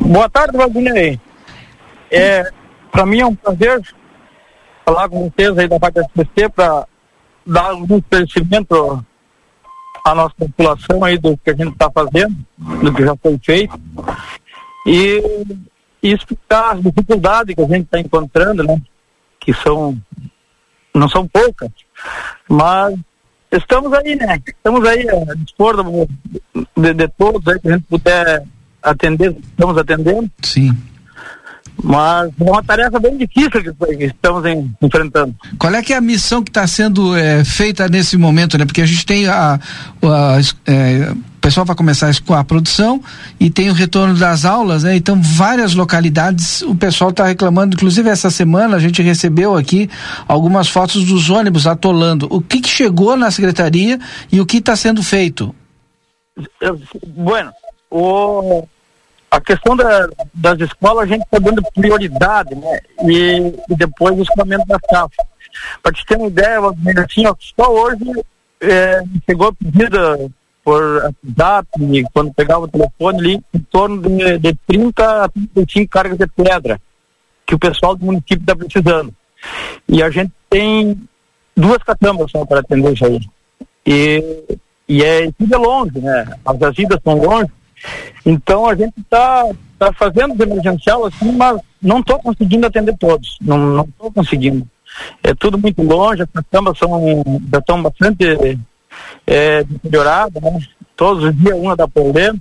Boa 0.00 0.26
tarde, 0.30 0.56
Valdinei. 0.56 1.20
É, 2.10 2.50
para 2.90 3.04
mim 3.04 3.20
é 3.20 3.26
um 3.26 3.34
prazer 3.34 3.82
falar 4.82 5.10
com 5.10 5.30
vocês 5.30 5.58
aí 5.58 5.68
da 5.68 5.78
parte 5.78 5.96
da 5.96 6.02
SPC 6.04 6.48
para 6.48 6.86
dar 7.46 7.64
algum 7.64 7.98
esclarecimento 7.98 9.04
à 10.02 10.14
nossa 10.14 10.34
população 10.38 11.04
aí 11.04 11.18
do 11.18 11.36
que 11.36 11.50
a 11.50 11.54
gente 11.54 11.72
está 11.72 11.90
fazendo, 11.90 12.34
do 12.56 12.94
que 12.94 13.04
já 13.04 13.14
foi 13.14 13.38
feito. 13.44 13.78
E, 14.86 15.22
e 16.04 16.12
explicar 16.12 16.74
as 16.74 16.82
dificuldades 16.82 17.54
que 17.54 17.62
a 17.62 17.66
gente 17.66 17.84
está 17.86 17.98
encontrando, 17.98 18.62
né? 18.62 18.80
Que 19.40 19.52
são, 19.54 19.98
não 20.94 21.08
são 21.08 21.26
poucas, 21.26 21.70
mas 22.48 22.94
estamos 23.50 23.92
aí, 23.94 24.14
né? 24.14 24.38
Estamos 24.46 24.86
aí 24.86 25.06
a 25.08 25.34
dispor 25.34 25.76
do- 25.82 26.08
de, 26.76 26.94
de 26.94 27.08
todos 27.08 27.48
aí 27.48 27.58
que 27.58 27.68
a 27.68 27.72
gente 27.72 27.84
puder 27.88 28.42
atender, 28.82 29.34
estamos 29.50 29.78
atendendo. 29.78 30.30
Sim. 30.42 30.76
Mas 31.82 32.30
é 32.40 32.44
uma 32.50 32.62
tarefa 32.62 33.00
bem 33.00 33.16
difícil 33.16 33.50
que, 33.50 34.04
estamos 34.04 34.44
em- 34.46 34.72
enfrentando. 34.80 35.34
Qual 35.58 35.74
é 35.74 35.82
que 35.82 35.92
é 35.92 35.96
a 35.96 36.00
missão 36.00 36.42
que 36.42 36.50
está 36.50 36.66
sendo 36.66 37.16
eh, 37.16 37.42
feita 37.44 37.88
nesse 37.88 38.16
momento, 38.16 38.56
né? 38.56 38.64
Porque 38.64 38.82
a 38.82 38.86
gente 38.86 39.04
tem 39.04 39.26
a, 39.26 39.54
a- 39.54 40.38
eh, 40.66 41.12
o 41.12 41.33
pessoal 41.44 41.66
vai 41.66 41.76
começar 41.76 42.10
com 42.22 42.32
a 42.32 42.42
produção 42.42 43.02
e 43.38 43.50
tem 43.50 43.68
o 43.68 43.74
retorno 43.74 44.14
das 44.14 44.46
aulas, 44.46 44.82
né? 44.82 44.96
Então 44.96 45.20
várias 45.20 45.74
localidades 45.74 46.62
o 46.62 46.74
pessoal 46.74 47.10
está 47.10 47.26
reclamando. 47.26 47.74
Inclusive 47.74 48.08
essa 48.08 48.30
semana 48.30 48.76
a 48.76 48.80
gente 48.80 49.02
recebeu 49.02 49.54
aqui 49.54 49.90
algumas 50.26 50.68
fotos 50.68 51.04
dos 51.04 51.28
ônibus 51.28 51.66
atolando. 51.66 52.26
O 52.30 52.40
que, 52.40 52.62
que 52.62 52.68
chegou 52.70 53.14
na 53.14 53.30
secretaria 53.30 53.98
e 54.32 54.40
o 54.40 54.46
que 54.46 54.56
está 54.56 54.74
sendo 54.74 55.02
feito? 55.02 55.54
Bueno, 57.08 57.52
o, 57.90 58.66
a 59.30 59.38
questão 59.38 59.76
da- 59.76 60.08
das 60.32 60.58
escolas 60.60 61.04
a 61.04 61.06
gente 61.06 61.24
está 61.24 61.38
dando 61.38 61.62
prioridade, 61.74 62.54
né? 62.54 62.78
E, 63.02 63.52
e 63.70 63.76
depois 63.76 64.18
o 64.18 64.22
escoamento 64.22 64.66
das 64.66 64.80
safras. 64.90 65.26
Para 65.82 65.92
te 65.92 66.06
ter 66.06 66.16
uma 66.16 66.28
ideia, 66.28 66.58
assim, 67.04 67.26
ó, 67.26 67.34
só 67.38 67.70
hoje 67.70 68.24
é, 68.62 69.02
chegou 69.28 69.48
a 69.48 69.52
pedida 69.52 70.18
por 70.64 71.14
e 71.92 72.04
quando 72.12 72.32
pegava 72.32 72.64
o 72.64 72.68
telefone 72.68 73.18
ali, 73.18 73.44
em 73.52 73.58
torno 73.70 74.00
de, 74.00 74.38
de 74.38 74.54
30 74.66 75.24
a 75.24 75.28
35 75.28 75.90
cargas 75.90 76.18
de 76.18 76.26
pedra 76.26 76.80
que 77.46 77.54
o 77.54 77.58
pessoal 77.58 77.94
do 77.94 78.06
município 78.06 78.40
está 78.40 78.56
precisando. 78.56 79.12
E 79.86 80.02
a 80.02 80.08
gente 80.08 80.32
tem 80.48 80.98
duas 81.54 81.78
caçambas 81.78 82.30
só 82.30 82.46
para 82.46 82.60
atender 82.60 82.94
isso 82.94 83.04
aí. 83.04 83.20
E, 83.86 84.58
e 84.88 85.02
é 85.02 85.30
tudo 85.32 85.54
é 85.54 85.58
longe, 85.58 85.98
né? 86.00 86.26
As 86.44 86.62
agendas 86.62 86.98
são 87.04 87.14
longe. 87.14 87.52
Então 88.24 88.66
a 88.66 88.74
gente 88.74 88.98
está 88.98 89.46
tá 89.78 89.92
fazendo 89.92 90.42
emergencial 90.42 91.04
assim, 91.04 91.32
mas 91.32 91.60
não 91.82 92.00
estou 92.00 92.18
conseguindo 92.20 92.66
atender 92.66 92.96
todos. 92.96 93.36
Não 93.42 93.82
estou 93.82 94.10
conseguindo. 94.10 94.66
É 95.22 95.34
tudo 95.34 95.58
muito 95.58 95.82
longe, 95.82 96.22
as 96.22 96.28
caçambas 96.30 96.78
são, 96.78 97.22
já 97.52 97.58
estão 97.58 97.82
bastante 97.82 98.58
é, 99.26 99.64
deterioradas, 99.64 100.42
né? 100.42 100.58
Todos 100.96 101.24
os 101.24 101.36
dias 101.36 101.56
uma 101.56 101.76
dá 101.76 101.88
problema. 101.88 102.38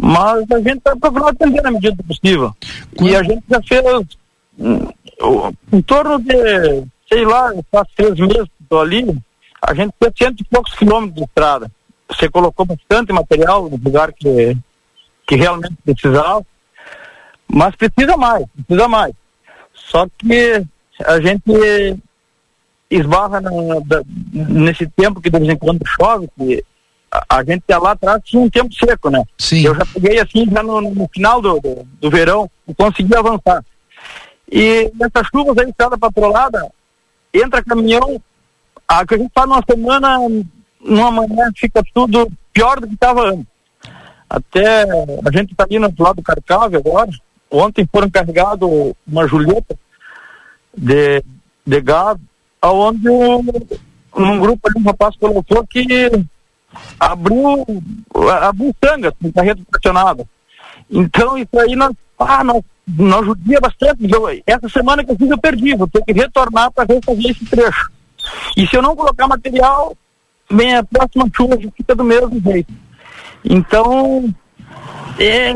Mas 0.00 0.50
a 0.50 0.58
gente 0.58 0.78
está 0.78 0.94
procurando 0.96 1.30
atender 1.30 1.62
na 1.62 1.70
medida 1.70 1.96
do 1.96 2.04
possível. 2.04 2.54
E 3.00 3.16
a 3.16 3.22
gente 3.22 3.42
já 3.48 3.60
fez 3.62 3.82
hum, 4.58 4.88
em 5.72 5.82
torno 5.82 6.18
de, 6.20 6.84
sei 7.08 7.24
lá, 7.24 7.52
faz 7.70 7.88
três 7.96 8.14
meses 8.18 8.44
que 8.44 8.62
estou 8.62 8.80
ali, 8.80 9.04
a 9.60 9.74
gente 9.74 9.92
fez 10.00 10.12
cento 10.16 10.40
e 10.40 10.44
poucos 10.44 10.74
quilômetros 10.74 11.16
de 11.16 11.24
estrada. 11.24 11.70
Você 12.08 12.28
colocou 12.28 12.64
bastante 12.64 13.12
material 13.12 13.68
no 13.68 13.76
lugar 13.76 14.12
que, 14.12 14.56
que 15.26 15.36
realmente 15.36 15.74
precisava, 15.84 16.44
mas 17.52 17.74
precisa 17.74 18.16
mais, 18.16 18.44
precisa 18.66 18.88
mais. 18.88 19.12
Só 19.74 20.06
que 20.16 20.64
a 21.04 21.20
gente 21.20 21.42
esbarra 22.90 23.40
na- 23.40 23.50
da- 23.84 24.02
nesse 24.32 24.86
tempo 24.88 25.20
que 25.20 25.30
de 25.30 25.38
vez 25.38 25.50
em 25.50 25.56
quando 25.56 25.80
chove, 25.86 26.28
que 26.38 26.64
a, 27.10 27.38
a 27.38 27.44
gente 27.44 27.62
lá 27.68 27.92
atrás 27.92 28.22
tinha 28.24 28.42
um 28.42 28.50
tempo 28.50 28.72
seco, 28.74 29.10
né? 29.10 29.22
Sim. 29.38 29.62
Eu 29.66 29.74
já 29.74 29.84
peguei 29.86 30.18
assim, 30.20 30.46
já 30.50 30.62
no, 30.62 30.80
no 30.80 31.08
final 31.12 31.40
do, 31.40 31.60
do, 31.60 31.86
do 32.00 32.10
verão, 32.10 32.50
e 32.66 32.74
consegui 32.74 33.16
avançar. 33.16 33.64
E 34.50 34.90
nessas 34.94 35.26
chuvas 35.28 35.58
aí, 35.58 35.68
estrada 35.68 35.98
patrolada, 35.98 36.66
entra 37.32 37.62
caminhão, 37.62 38.20
a 38.86 39.06
que 39.06 39.14
a 39.14 39.18
gente 39.18 39.30
faz 39.34 39.48
numa 39.48 39.62
semana, 39.68 40.18
numa 40.80 41.10
manhã 41.12 41.50
fica 41.54 41.82
tudo 41.92 42.30
pior 42.52 42.80
do 42.80 42.88
que 42.88 42.94
estava 42.94 43.28
antes. 43.30 43.46
Até 44.28 44.82
a 44.82 45.30
gente 45.32 45.52
está 45.52 45.64
ali 45.64 45.78
no 45.78 45.86
outro 45.86 46.02
lado 46.04 46.16
do 46.16 46.22
Carcave 46.22 46.76
agora. 46.76 47.10
Ontem 47.50 47.88
foram 47.90 48.10
carregados 48.10 48.68
uma 49.06 49.26
Julieta 49.26 49.74
de, 50.76 51.22
de 51.66 51.80
gado, 51.80 52.20
aonde 52.60 53.08
um, 53.08 53.38
um 54.16 54.38
grupo 54.38 54.68
ali, 54.68 54.78
um 54.78 54.86
rapaz 54.86 55.16
colocou 55.16 55.66
que 55.66 56.10
abriu, 56.98 57.64
abriu 58.42 58.74
tangas 58.80 59.12
com 59.20 59.32
carreta 59.32 59.60
estacionada. 59.60 60.26
Então 60.90 61.36
isso 61.36 61.58
aí 61.58 61.76
nós, 61.76 61.92
ah, 62.18 62.44
nós, 62.44 62.62
nós 62.86 63.26
judia 63.26 63.60
bastante. 63.60 64.10
Eu, 64.10 64.26
essa 64.46 64.68
semana 64.68 65.04
que 65.04 65.12
eu 65.12 65.16
fiz 65.16 65.30
eu 65.30 65.38
perdi, 65.38 65.74
vou 65.74 65.88
ter 65.88 66.02
que 66.04 66.12
retornar 66.12 66.70
para 66.72 66.92
refazer 66.92 67.30
esse 67.30 67.44
trecho. 67.46 67.90
E 68.56 68.66
se 68.66 68.76
eu 68.76 68.82
não 68.82 68.96
colocar 68.96 69.28
material, 69.28 69.96
vem 70.50 70.76
a 70.76 70.84
próxima 70.84 71.28
chuva 71.34 71.56
fica 71.76 71.94
do 71.94 72.04
mesmo 72.04 72.40
jeito. 72.40 72.72
Então, 73.44 74.32
é, 75.18 75.50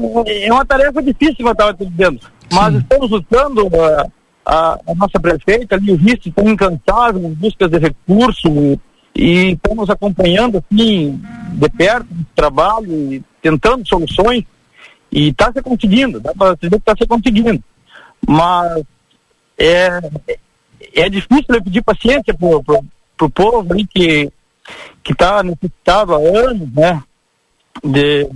é 0.47 0.53
uma 0.53 0.65
tarefa 0.65 1.03
difícil, 1.03 1.37
como 1.37 1.49
eu 1.49 1.53
estava 1.53 1.75
te 1.75 1.87
dizendo. 1.87 2.21
Mas 2.53 2.75
estamos 2.75 3.11
lutando, 3.11 3.69
a, 3.75 4.07
a, 4.45 4.79
a 4.87 4.95
nossa 4.95 5.21
prefeita 5.21 5.77
ali, 5.77 5.93
o 5.93 5.97
vice, 5.97 6.29
estão 6.29 6.49
incansáveis 6.49 7.25
em 7.25 7.35
busca 7.35 7.69
de 7.69 7.79
recursos 7.79 8.79
e, 9.15 9.53
estamos 9.53 9.89
acompanhando, 9.91 10.59
assim, 10.59 11.21
de 11.53 11.69
perto 11.71 12.07
o 12.11 12.27
trabalho 12.35 13.13
e 13.13 13.23
tentando 13.41 13.87
soluções 13.87 14.45
e 15.11 15.29
está 15.29 15.53
se 15.53 15.61
conseguindo, 15.61 16.21
dá 16.21 16.33
para 16.35 16.55
dizer 16.55 16.71
que 16.71 16.77
está 16.77 16.95
se 16.97 17.07
conseguindo. 17.07 17.63
Mas 18.27 18.83
é, 19.59 20.01
é 20.95 21.09
difícil 21.09 21.47
eu 21.55 21.63
pedir 21.63 21.83
paciência 21.83 22.33
pro, 22.35 22.63
pro, 22.63 22.85
pro 23.17 23.31
povo 23.31 23.75
aí 23.75 23.87
que 23.87 24.33
que 25.03 25.13
está 25.13 25.43
necessitado 25.43 26.15
há 26.15 26.19
anos, 26.19 26.73
né? 26.73 27.03
De, 27.83 28.23
eh, 28.23 28.29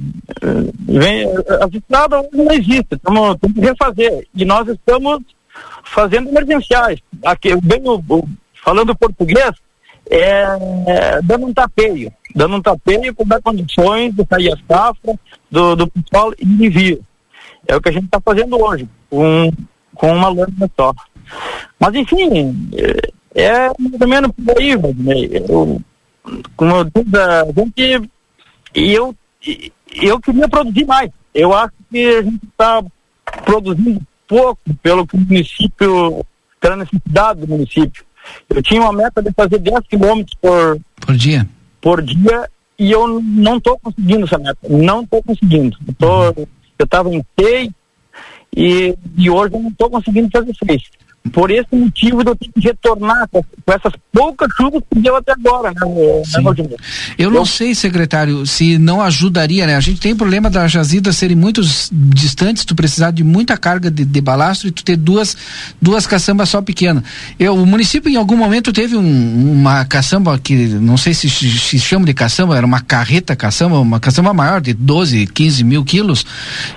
vem, 0.80 1.26
as 1.60 1.72
estradas 1.72 2.26
hoje 2.32 2.84
não 3.04 3.36
temos 3.36 3.54
que 3.54 3.60
refazer. 3.60 4.26
E 4.34 4.44
nós 4.44 4.66
estamos 4.66 5.22
fazendo 5.84 6.28
emergenciais. 6.28 7.00
Aqui, 7.24 7.54
bem 7.62 7.82
falando 8.64 8.96
português, 8.96 9.52
é, 10.10 10.46
é, 10.86 11.22
dando 11.22 11.46
um 11.46 11.54
tapeio. 11.54 12.12
Dando 12.34 12.56
um 12.56 12.62
tapeio 12.62 13.14
para 13.14 13.26
dar 13.26 13.42
condições 13.42 14.14
de 14.14 14.26
sair 14.28 14.52
a 14.52 14.58
safra 14.68 15.18
do, 15.50 15.76
do 15.76 15.86
pessoal 15.88 16.32
e 16.38 16.44
envio. 16.44 17.04
É 17.66 17.74
o 17.74 17.80
que 17.80 17.88
a 17.88 17.92
gente 17.92 18.04
está 18.04 18.20
fazendo 18.20 18.60
hoje, 18.60 18.88
com, 19.08 19.50
com 19.94 20.12
uma 20.12 20.28
lâmina 20.28 20.70
só. 20.76 20.92
Mas, 21.78 21.94
enfim, 21.94 22.70
é, 23.34 23.42
é 23.42 23.72
mais 23.78 24.00
ou 24.00 24.08
menos 24.08 24.30
por 24.32 24.58
aí, 24.58 24.76
Valdinei. 24.76 25.42
Como 26.56 26.76
eu 26.76 26.84
disse, 26.84 27.16
a 27.16 27.44
gente, 27.52 28.10
eu, 28.74 29.14
eu 30.02 30.20
queria 30.20 30.48
produzir 30.48 30.84
mais. 30.84 31.10
Eu 31.34 31.52
acho 31.52 31.72
que 31.90 32.06
a 32.06 32.22
gente 32.22 32.44
está 32.44 32.82
produzindo 33.44 34.00
pouco 34.26 34.60
pelo 34.82 35.06
que 35.06 35.16
o 35.16 35.20
município, 35.20 36.24
pela 36.60 36.76
necessidade 36.76 37.40
do 37.40 37.48
município. 37.48 38.04
Eu 38.48 38.62
tinha 38.62 38.80
uma 38.80 38.92
meta 38.92 39.22
de 39.22 39.32
fazer 39.32 39.58
10 39.58 39.80
quilômetros 39.88 40.36
por, 40.40 40.80
Por 41.00 41.16
dia? 41.16 41.48
por 41.80 42.02
dia 42.02 42.50
e 42.78 42.90
eu 42.90 43.20
não 43.22 43.56
estou 43.58 43.78
conseguindo 43.78 44.24
essa 44.26 44.38
meta. 44.38 44.58
Não 44.68 45.02
estou 45.02 45.22
conseguindo. 45.22 45.78
Eu 45.86 45.94
tô, 45.94 46.24
eu 46.78 46.84
estava 46.84 47.08
em 47.14 47.24
seis 47.38 47.70
e, 48.54 48.96
e 49.16 49.30
hoje 49.30 49.54
eu 49.54 49.60
não 49.62 49.70
estou 49.70 49.90
conseguindo 49.90 50.28
fazer 50.30 50.54
seis. 50.66 50.82
Por 51.32 51.50
esse 51.50 51.68
motivo 51.74 52.20
eu 52.22 52.36
tenho 52.36 52.52
que 52.52 52.60
retornar 52.60 53.28
com, 53.30 53.42
com 53.42 53.72
essas 53.72 53.92
poucas 54.12 54.48
chuvas 54.56 54.82
que 54.92 55.00
deu 55.00 55.16
até 55.16 55.32
agora, 55.32 55.70
né, 55.72 55.80
né? 55.84 56.76
Eu 57.18 57.30
não 57.30 57.44
sei, 57.44 57.74
secretário, 57.74 58.46
se 58.46 58.78
não 58.78 59.00
ajudaria, 59.00 59.66
né? 59.66 59.76
A 59.76 59.80
gente 59.80 60.00
tem 60.00 60.12
o 60.12 60.16
problema 60.16 60.48
das 60.50 60.70
jazidas 60.72 61.16
serem 61.16 61.36
muito 61.36 61.60
distantes, 61.92 62.64
tu 62.64 62.74
precisar 62.74 63.10
de 63.10 63.22
muita 63.24 63.56
carga 63.56 63.90
de, 63.90 64.04
de 64.04 64.20
balastro 64.20 64.68
e 64.68 64.70
tu 64.70 64.84
ter 64.84 64.96
duas, 64.96 65.36
duas 65.80 66.06
caçambas 66.06 66.48
só 66.48 66.60
pequenas. 66.62 67.02
Eu, 67.38 67.54
o 67.54 67.66
município 67.66 68.10
em 68.10 68.16
algum 68.16 68.36
momento 68.36 68.72
teve 68.72 68.96
um- 68.96 69.52
uma 69.52 69.84
caçamba 69.84 70.38
que, 70.38 70.54
não 70.54 70.96
sei 70.96 71.14
se 71.14 71.28
se 71.30 71.46
se 71.58 71.78
chama 71.78 72.04
de 72.06 72.14
caçamba, 72.14 72.56
era 72.56 72.66
uma 72.66 72.80
carreta 72.80 73.34
caçamba, 73.36 73.78
uma 73.78 73.98
caçamba 74.00 74.32
maior 74.32 74.60
de 74.60 74.72
12, 74.72 75.26
15 75.26 75.64
mil 75.64 75.84
quilos, 75.84 76.24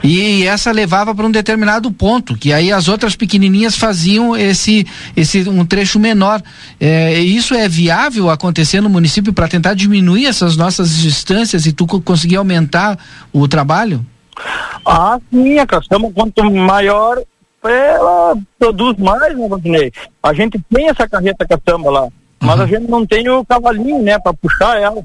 e 0.03 0.43
essa 0.45 0.71
levava 0.71 1.13
para 1.13 1.25
um 1.25 1.31
determinado 1.31 1.91
ponto, 1.91 2.35
que 2.37 2.51
aí 2.53 2.71
as 2.71 2.87
outras 2.87 3.15
pequenininhas 3.15 3.75
faziam 3.75 4.35
esse, 4.41 4.85
esse 5.15 5.47
um 5.49 5.65
trecho 5.65 5.99
menor. 5.99 6.41
É, 6.79 7.13
isso 7.19 7.53
é 7.53 7.67
viável 7.67 8.29
acontecer 8.29 8.81
no 8.81 8.89
município 8.89 9.33
para 9.33 9.47
tentar 9.47 9.73
diminuir 9.73 10.25
essas 10.25 10.55
nossas 10.55 10.97
distâncias 10.97 11.65
e 11.65 11.71
tu 11.71 11.85
co- 11.85 12.01
conseguir 12.01 12.37
aumentar 12.37 12.97
o 13.33 13.47
trabalho? 13.47 14.05
Ah, 14.85 15.19
sim, 15.31 15.59
a 15.59 15.67
caçamba 15.67 16.09
quanto 16.11 16.43
maior, 16.51 17.21
ela 17.63 18.37
produz 18.57 18.97
mais, 18.97 19.35
né? 19.63 19.89
A 20.23 20.33
gente 20.33 20.59
tem 20.73 20.89
essa 20.89 21.07
carreta 21.07 21.45
caçamba 21.45 21.91
lá, 21.91 22.07
mas 22.41 22.59
a 22.59 22.65
gente 22.65 22.89
não 22.89 23.05
tem 23.05 23.27
o 23.29 23.43
cavalinho, 23.45 24.01
né, 24.01 24.17
para 24.17 24.33
puxar 24.33 24.79
ela. 24.81 25.03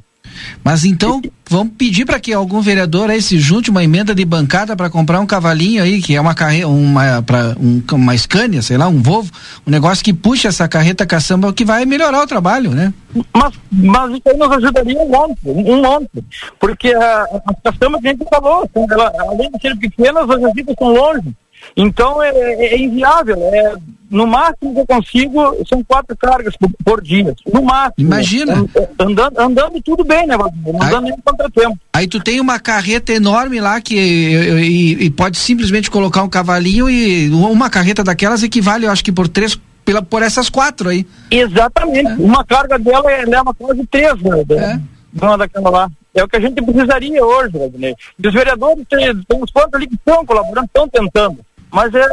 Mas 0.63 0.85
então 0.85 1.21
vamos 1.49 1.75
pedir 1.77 2.05
para 2.05 2.19
que 2.21 2.33
algum 2.33 2.61
vereador 2.61 3.11
aí 3.11 3.21
se 3.21 3.39
junte 3.39 3.71
uma 3.71 3.85
emenda 3.85 4.15
de 4.15 4.25
bancada 4.25 4.75
para 4.77 4.89
comprar 4.91 5.21
um 5.21 5.27
cavalinho 5.27 5.83
aí 5.83 6.01
que 6.01 6.15
é 6.17 6.21
uma 6.21 6.35
carreta, 6.35 6.69
uma 6.69 7.23
para 7.23 7.55
um, 7.59 7.83
uma 7.93 8.17
Scania, 8.17 8.63
sei 8.63 8.77
lá, 8.79 8.89
um 8.89 9.03
Volvo, 9.03 9.31
um 9.67 9.71
negócio 9.71 10.05
que 10.05 10.13
puxa 10.13 10.49
essa 10.49 10.67
carreta 10.69 11.05
caçamba 11.07 11.53
que 11.53 11.65
vai 11.65 11.85
melhorar 11.85 12.23
o 12.23 12.27
trabalho, 12.27 12.71
né? 12.71 12.93
Mas, 13.35 13.53
mas 13.71 14.11
isso 14.13 14.23
aí 14.27 14.37
nos 14.37 14.51
ajudaria 14.51 14.99
um 15.01 15.09
monte, 15.09 15.39
um 15.45 15.83
monte. 15.83 16.25
Porque 16.59 16.93
as 16.95 17.29
caçambas 17.63 18.01
que 18.01 18.09
a 18.09 18.11
gente 18.11 18.25
falou, 18.29 18.69
ela, 18.91 19.13
além 19.29 19.51
de 19.53 19.61
serem 19.61 19.79
pequenas, 19.79 20.29
as 20.29 20.41
visitas 20.41 20.75
são 20.79 20.89
longe. 20.89 21.35
Então 21.77 22.23
é, 22.23 22.29
é- 22.31 22.75
é 22.75 22.79
inviável. 22.79 23.37
É, 23.39 23.75
no 24.15 24.27
máximo 24.27 24.73
que 24.75 24.81
eu 24.81 24.87
consigo 24.87 25.41
são 25.69 25.83
quatro 25.85 26.17
cargas 26.17 26.57
por, 26.57 26.71
por 26.85 27.03
dia. 27.03 27.35
No 27.53 27.63
máximo. 27.63 28.07
Imagina. 28.07 28.55
An- 28.55 28.69
Andando, 28.99 29.39
andando 29.41 29.83
tudo 29.83 30.05
bem, 30.05 30.27
né? 30.27 30.37
Não 30.37 30.83
andando 30.83 31.03
nem 31.05 31.17
contratempo. 31.25 31.79
Aí 31.93 32.07
tu 32.07 32.21
tem 32.21 32.41
uma 32.41 32.59
carreta 32.59 33.13
enorme 33.13 33.61
lá 33.61 33.81
que 33.81 33.97
e, 33.97 35.05
e 35.07 35.11
pode 35.11 35.37
simplesmente 35.39 35.91
colocar 35.91 36.23
um 36.23 36.29
cavalinho 36.29 36.89
e 36.89 37.29
uma 37.31 37.69
carreta 37.69 38.03
daquelas 38.05 38.43
equivale, 38.43 38.87
eu 38.87 38.91
acho 38.91 39.05
que 39.05 39.13
por 39.13 39.29
três 39.29 39.59
pela 39.85 40.01
por 40.01 40.23
essas 40.23 40.49
quatro 40.49 40.89
aí. 40.89 41.07
Exatamente. 41.31 42.13
Uma 42.21 42.45
carga 42.45 42.79
dela 42.79 43.11
é- 43.11 43.25
leva 43.25 43.53
quase 43.55 43.85
três, 43.87 44.15
né? 44.23 44.45
de- 44.45 44.81
de 45.13 45.25
uma 45.25 45.37
daquela 45.37 45.71
lá. 45.71 45.91
É 46.15 46.23
o 46.23 46.29
que 46.29 46.37
a 46.37 46.41
gente 46.41 46.63
precisaria 46.63 47.25
hoje, 47.25 47.59
Valdinei. 47.59 47.95
E 48.23 48.29
os 48.29 48.33
vereadores 48.33 48.85
têm, 48.89 49.01
tem 49.29 49.43
uns 49.43 49.51
quantos 49.51 49.75
ali 49.75 49.89
que 49.89 49.95
estão 49.97 50.25
colaborando, 50.25 50.67
estão 50.67 50.89
tentando. 50.89 51.39
Mas 51.75 51.93
é, 51.93 52.07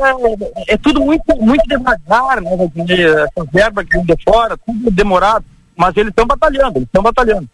é 0.69 0.77
tudo 0.77 1.01
muito, 1.01 1.23
muito 1.39 1.63
devagar, 1.67 2.41
né? 2.41 2.49
Essa 2.89 3.47
verba 3.53 3.85
que 3.85 3.95
vem 3.95 4.05
de 4.05 4.15
fora, 4.23 4.57
tudo 4.57 4.89
demorado. 4.89 5.45
Mas 5.77 5.95
eles 5.95 6.09
estão 6.09 6.25
batalhando, 6.25 6.79
eles 6.79 6.87
estão 6.87 7.03
batalhando. 7.03 7.47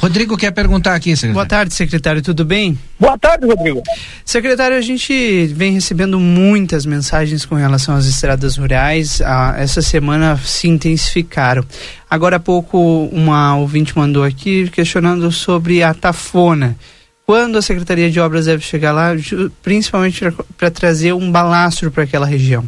Rodrigo 0.00 0.36
quer 0.36 0.50
perguntar 0.50 0.96
aqui, 0.96 1.14
secretário. 1.14 1.34
Boa 1.34 1.46
tarde, 1.46 1.74
secretário, 1.74 2.22
tudo 2.22 2.44
bem? 2.44 2.76
Boa 2.98 3.16
tarde, 3.16 3.46
Rodrigo. 3.46 3.80
Secretário, 4.24 4.76
a 4.76 4.80
gente 4.80 5.46
vem 5.46 5.74
recebendo 5.74 6.18
muitas 6.18 6.84
mensagens 6.84 7.44
com 7.44 7.54
relação 7.54 7.94
às 7.94 8.06
estradas 8.06 8.56
rurais. 8.56 9.20
Ah, 9.20 9.54
essa 9.58 9.80
semana 9.80 10.36
se 10.44 10.66
intensificaram. 10.66 11.64
Agora 12.10 12.36
há 12.36 12.40
pouco, 12.40 13.08
uma 13.12 13.54
ouvinte 13.54 13.96
mandou 13.96 14.24
aqui 14.24 14.68
questionando 14.70 15.30
sobre 15.30 15.84
a 15.84 15.94
Tafona. 15.94 16.76
Quando 17.32 17.56
a 17.56 17.62
Secretaria 17.62 18.10
de 18.10 18.20
Obras 18.20 18.44
deve 18.44 18.62
chegar 18.62 18.92
lá, 18.92 19.12
principalmente 19.62 20.20
para 20.58 20.70
trazer 20.70 21.14
um 21.14 21.32
balastro 21.32 21.90
para 21.90 22.04
aquela 22.04 22.26
região? 22.26 22.62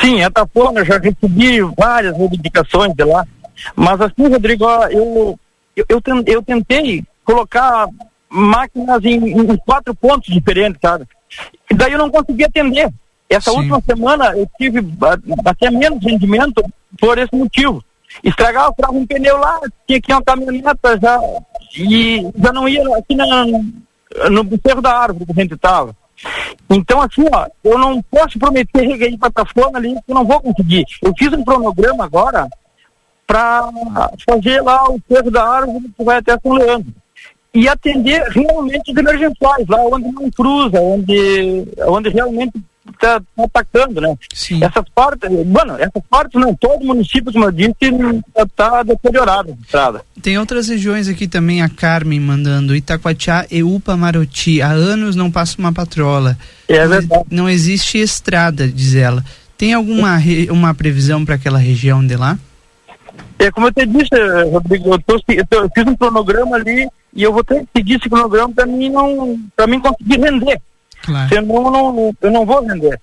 Sim, 0.00 0.22
a 0.22 0.30
Tafona, 0.30 0.82
já 0.82 0.96
recebi 0.96 1.60
várias 1.76 2.16
reivindicações 2.16 2.94
de 2.94 3.04
lá. 3.04 3.26
Mas 3.74 4.00
assim, 4.00 4.26
Rodrigo, 4.26 4.64
eu, 4.90 5.38
eu, 5.76 5.84
eu, 5.86 6.00
ten- 6.00 6.24
eu 6.26 6.42
tentei 6.42 7.04
colocar 7.26 7.86
máquinas 8.30 9.04
em, 9.04 9.16
em 9.38 9.56
quatro 9.58 9.94
pontos 9.94 10.32
diferentes, 10.32 10.80
sabe? 10.80 11.04
E 11.70 11.74
daí 11.74 11.92
eu 11.92 11.98
não 11.98 12.10
consegui 12.10 12.44
atender. 12.44 12.88
Essa 13.28 13.52
última 13.52 13.82
semana 13.82 14.34
eu 14.34 14.48
tive 14.56 14.80
até 15.44 15.70
menos 15.70 16.02
rendimento 16.02 16.64
por 16.98 17.18
esse 17.18 17.36
motivo. 17.36 17.84
Estragava, 18.24 18.72
furava 18.74 18.94
um 18.94 19.06
pneu 19.06 19.36
lá, 19.36 19.60
tinha 19.86 20.00
que 20.00 20.10
ir 20.10 20.14
uma 20.14 20.22
caminhoneta 20.22 20.98
já, 20.98 21.20
e 21.76 22.30
já 22.36 22.52
não 22.52 22.68
ia 22.68 22.82
aqui 22.96 23.14
na, 23.14 23.46
no 23.46 24.60
cerro 24.64 24.80
da 24.80 24.96
árvore 24.96 25.26
que 25.26 25.32
a 25.32 25.42
gente 25.42 25.54
estava. 25.54 25.94
Então, 26.70 27.02
assim, 27.02 27.24
ó, 27.32 27.46
eu 27.62 27.78
não 27.78 28.02
posso 28.02 28.38
prometer 28.38 28.84
ir 28.84 29.18
para 29.18 29.30
Tafona 29.30 29.78
ali, 29.78 29.94
eu 30.08 30.14
não 30.14 30.24
vou 30.24 30.40
conseguir. 30.40 30.84
Eu 31.02 31.12
fiz 31.16 31.32
um 31.32 31.44
cronograma 31.44 32.04
agora 32.04 32.48
para 33.26 33.70
fazer 34.28 34.62
lá 34.62 34.88
o 34.90 35.00
cerro 35.10 35.30
da 35.30 35.44
árvore 35.44 35.90
que 35.96 36.04
vai 36.04 36.18
até 36.18 36.38
São 36.38 36.52
Leandro. 36.52 36.92
E 37.52 37.68
atender 37.68 38.22
realmente 38.28 38.92
os 38.92 38.96
emergenciais, 38.96 39.66
lá 39.68 39.78
onde 39.78 40.12
não 40.12 40.30
cruza, 40.30 40.78
onde, 40.80 41.66
onde 41.86 42.08
realmente 42.10 42.52
está 42.92 43.20
atacando, 43.38 44.00
né? 44.00 44.14
Essas 44.62 44.88
partes, 44.94 45.30
mano, 45.46 45.74
essas 45.78 46.02
partes 46.08 46.40
não, 46.40 46.54
todo 46.54 46.84
município, 46.84 47.32
como 47.32 47.44
eu 47.46 47.52
disse, 47.52 47.74
está 48.36 48.82
deteriorado 48.82 49.50
a 49.50 49.62
estrada. 49.64 50.02
Tem 50.22 50.38
outras 50.38 50.68
regiões 50.68 51.08
aqui 51.08 51.26
também, 51.28 51.62
a 51.62 51.68
Carmen 51.68 52.18
mandando, 52.20 52.74
Itacoatiá 52.74 53.46
e 53.50 53.62
Upa 53.62 53.96
Maroti. 53.96 54.60
Há 54.62 54.70
anos 54.70 55.14
não 55.16 55.30
passa 55.30 55.56
uma 55.58 55.72
patrola. 55.72 56.36
É 56.68 56.82
não, 56.82 56.88
verdade. 56.88 57.24
não 57.30 57.48
existe 57.48 57.98
estrada, 57.98 58.66
diz 58.66 58.94
ela. 58.94 59.24
Tem 59.58 59.72
alguma 59.72 60.16
re- 60.16 60.50
uma 60.50 60.74
previsão 60.74 61.24
para 61.24 61.34
aquela 61.36 61.58
região 61.58 62.04
de 62.06 62.16
lá? 62.16 62.38
É 63.38 63.50
como 63.50 63.66
eu 63.68 63.72
te 63.72 63.86
disse, 63.86 64.08
Rodrigo, 64.50 64.94
eu, 64.94 64.98
tô, 65.02 65.14
eu, 65.28 65.46
tô- 65.46 65.56
eu 65.62 65.70
fiz 65.74 65.86
um 65.86 65.94
cronograma 65.96 66.56
ali 66.56 66.88
e 67.14 67.22
eu 67.22 67.32
vou 67.32 67.44
ter 67.44 67.60
que 67.60 67.68
seguir 67.76 67.94
esse 67.96 68.08
cronograma 68.08 68.52
para 68.54 68.66
mim 68.66 68.88
não, 68.90 69.38
para 69.54 69.66
mim 69.66 69.80
conseguir 69.80 70.20
render. 70.20 70.60
Claro. 71.02 71.28
Senão 71.28 71.54
eu 71.56 71.70
não, 71.70 72.16
eu 72.20 72.30
não 72.30 72.46
vou 72.46 72.64
render. 72.64 73.00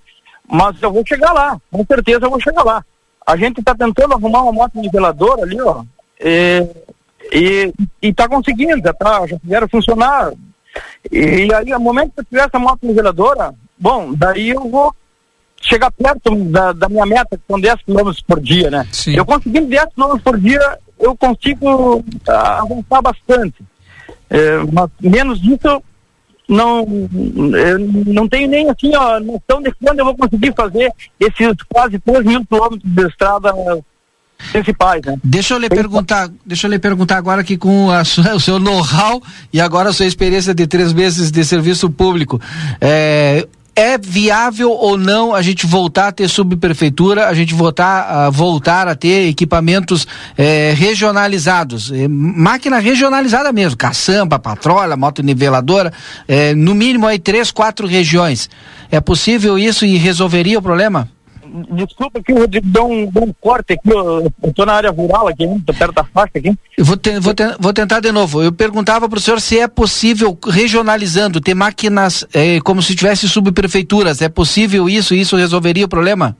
Mas 0.49 0.81
eu 0.81 0.91
vou 0.91 1.03
chegar 1.05 1.31
lá, 1.31 1.57
com 1.71 1.85
certeza 1.85 2.25
eu 2.25 2.29
vou 2.29 2.39
chegar 2.39 2.63
lá. 2.63 2.83
A 3.25 3.37
gente 3.37 3.59
está 3.59 3.73
tentando 3.73 4.13
arrumar 4.13 4.43
uma 4.43 4.51
moto 4.51 4.79
niveladora 4.79 5.43
ali, 5.43 5.59
ó, 5.61 5.83
e, 6.19 6.67
e, 7.31 7.73
e 8.01 8.13
tá 8.13 8.27
conseguindo, 8.27 8.81
já, 8.83 8.93
tá, 8.93 9.25
já 9.25 9.39
fizeram 9.39 9.67
funcionar. 9.69 10.31
E, 11.11 11.53
aí, 11.53 11.65
no 11.65 11.79
momento 11.79 12.13
que 12.13 12.19
eu 12.21 12.25
tiver 12.25 12.45
essa 12.45 12.59
moto 12.59 12.79
niveladora, 12.83 13.53
bom, 13.77 14.13
daí 14.13 14.49
eu 14.49 14.69
vou 14.69 14.93
chegar 15.61 15.91
perto 15.91 16.35
da, 16.45 16.73
da 16.73 16.89
minha 16.89 17.05
meta, 17.05 17.37
que 17.37 17.43
são 17.47 17.59
10 17.59 17.75
km 17.83 18.11
por 18.27 18.39
dia, 18.41 18.69
né? 18.69 18.87
Eu 19.15 19.25
conseguindo 19.25 19.67
10 19.67 19.85
km 19.95 20.17
por 20.21 20.39
dia, 20.39 20.79
eu 20.99 21.15
consigo 21.15 22.03
ah, 22.27 22.61
avançar 22.61 23.01
bastante. 23.01 23.63
É, 24.29 24.57
mas 24.71 24.89
menos 24.99 25.41
disso, 25.41 25.81
não, 26.53 26.85
não 28.05 28.27
tenho 28.27 28.47
nem 28.47 28.69
assim, 28.69 28.95
ó, 28.95 29.19
noção 29.19 29.61
de 29.61 29.71
quando 29.83 29.99
eu 29.99 30.05
vou 30.05 30.15
conseguir 30.15 30.53
fazer 30.55 30.91
esses 31.19 31.55
quase 31.67 31.99
3 31.99 32.23
mil 32.23 32.45
quilômetros 32.45 32.81
de 32.91 33.07
estrada 33.07 33.51
principais, 34.51 35.01
né? 35.05 35.15
Deixa 35.23 35.53
eu 35.53 35.57
lhe 35.57 35.69
perguntar, 35.69 36.29
deixa 36.45 36.67
eu 36.67 36.71
lhe 36.71 36.79
perguntar 36.79 37.17
agora 37.17 37.41
aqui 37.41 37.55
com 37.57 37.89
a 37.89 38.03
sua- 38.03 38.33
o 38.35 38.39
seu 38.39 38.59
know-how 38.59 39.21
e 39.53 39.61
agora 39.61 39.89
a 39.89 39.93
sua 39.93 40.05
experiência 40.05 40.53
de 40.53 40.67
três 40.67 40.91
meses 40.91 41.31
de 41.31 41.45
serviço 41.45 41.89
público. 41.89 42.41
É, 42.81 43.47
é 43.75 43.97
viável 43.97 44.71
ou 44.71 44.97
não 44.97 45.33
a 45.33 45.41
gente 45.41 45.65
voltar 45.65 46.09
a 46.09 46.11
ter 46.11 46.27
subprefeitura, 46.27 47.27
a 47.27 47.33
gente 47.33 47.53
voltar 47.53 48.01
a, 48.03 48.29
voltar 48.29 48.87
a 48.87 48.95
ter 48.95 49.27
equipamentos 49.27 50.07
é, 50.37 50.73
regionalizados, 50.75 51.91
é, 51.91 52.07
máquina 52.07 52.79
regionalizada 52.79 53.51
mesmo, 53.51 53.77
caçamba, 53.77 54.37
patrola, 54.37 54.95
moto 54.95 55.23
niveladora, 55.23 55.91
é, 56.27 56.53
no 56.53 56.75
mínimo 56.75 57.07
aí 57.07 57.17
três, 57.17 57.51
quatro 57.51 57.87
regiões. 57.87 58.49
É 58.91 59.01
possível 59.01 59.57
isso 59.57 59.85
e 59.85 59.97
resolveria 59.97 60.59
o 60.59 60.61
problema? 60.61 61.09
Desculpa 61.71 62.19
que 62.23 62.31
eu 62.31 62.47
dou 62.63 62.91
um, 62.91 63.05
dou 63.05 63.25
um 63.25 63.33
corte 63.39 63.73
aqui, 63.73 63.87
eu, 63.89 64.31
eu 64.41 64.53
tô 64.53 64.65
na 64.65 64.73
área 64.73 64.89
rural 64.89 65.27
aqui, 65.27 65.45
tô 65.65 65.73
perto 65.73 65.93
da 65.93 66.03
faixa 66.03 66.31
aqui. 66.37 66.51
Eu 66.75 66.83
vou, 66.83 66.97
te- 66.97 67.19
vou, 67.19 67.33
te- 67.33 67.55
vou 67.59 67.71
tentar 67.71 67.99
de 67.99 68.11
novo. 68.11 68.41
Eu 68.41 68.51
perguntava 68.51 69.07
para 69.07 69.17
o 69.17 69.21
senhor 69.21 69.39
se 69.39 69.59
é 69.59 69.67
possível, 69.67 70.35
regionalizando, 70.47 71.39
ter 71.39 71.53
máquinas 71.53 72.25
eh, 72.33 72.59
como 72.61 72.81
se 72.81 72.95
tivesse 72.95 73.29
subprefeituras. 73.29 74.21
É 74.21 74.29
possível 74.29 74.89
isso? 74.89 75.13
Isso 75.13 75.35
resolveria 75.35 75.85
o 75.85 75.89
problema? 75.89 76.35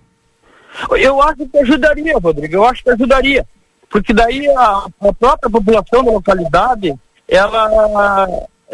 Eu 0.98 1.22
acho 1.22 1.46
que 1.48 1.58
ajudaria, 1.60 2.18
Rodrigo, 2.18 2.56
eu 2.56 2.66
acho 2.66 2.84
que 2.84 2.90
ajudaria. 2.90 3.46
Porque 3.92 4.12
daí 4.14 4.48
a, 4.50 4.88
a 5.02 5.14
própria 5.14 5.52
população 5.52 6.04
da 6.04 6.12
localidade, 6.12 6.96
ela 7.28 8.28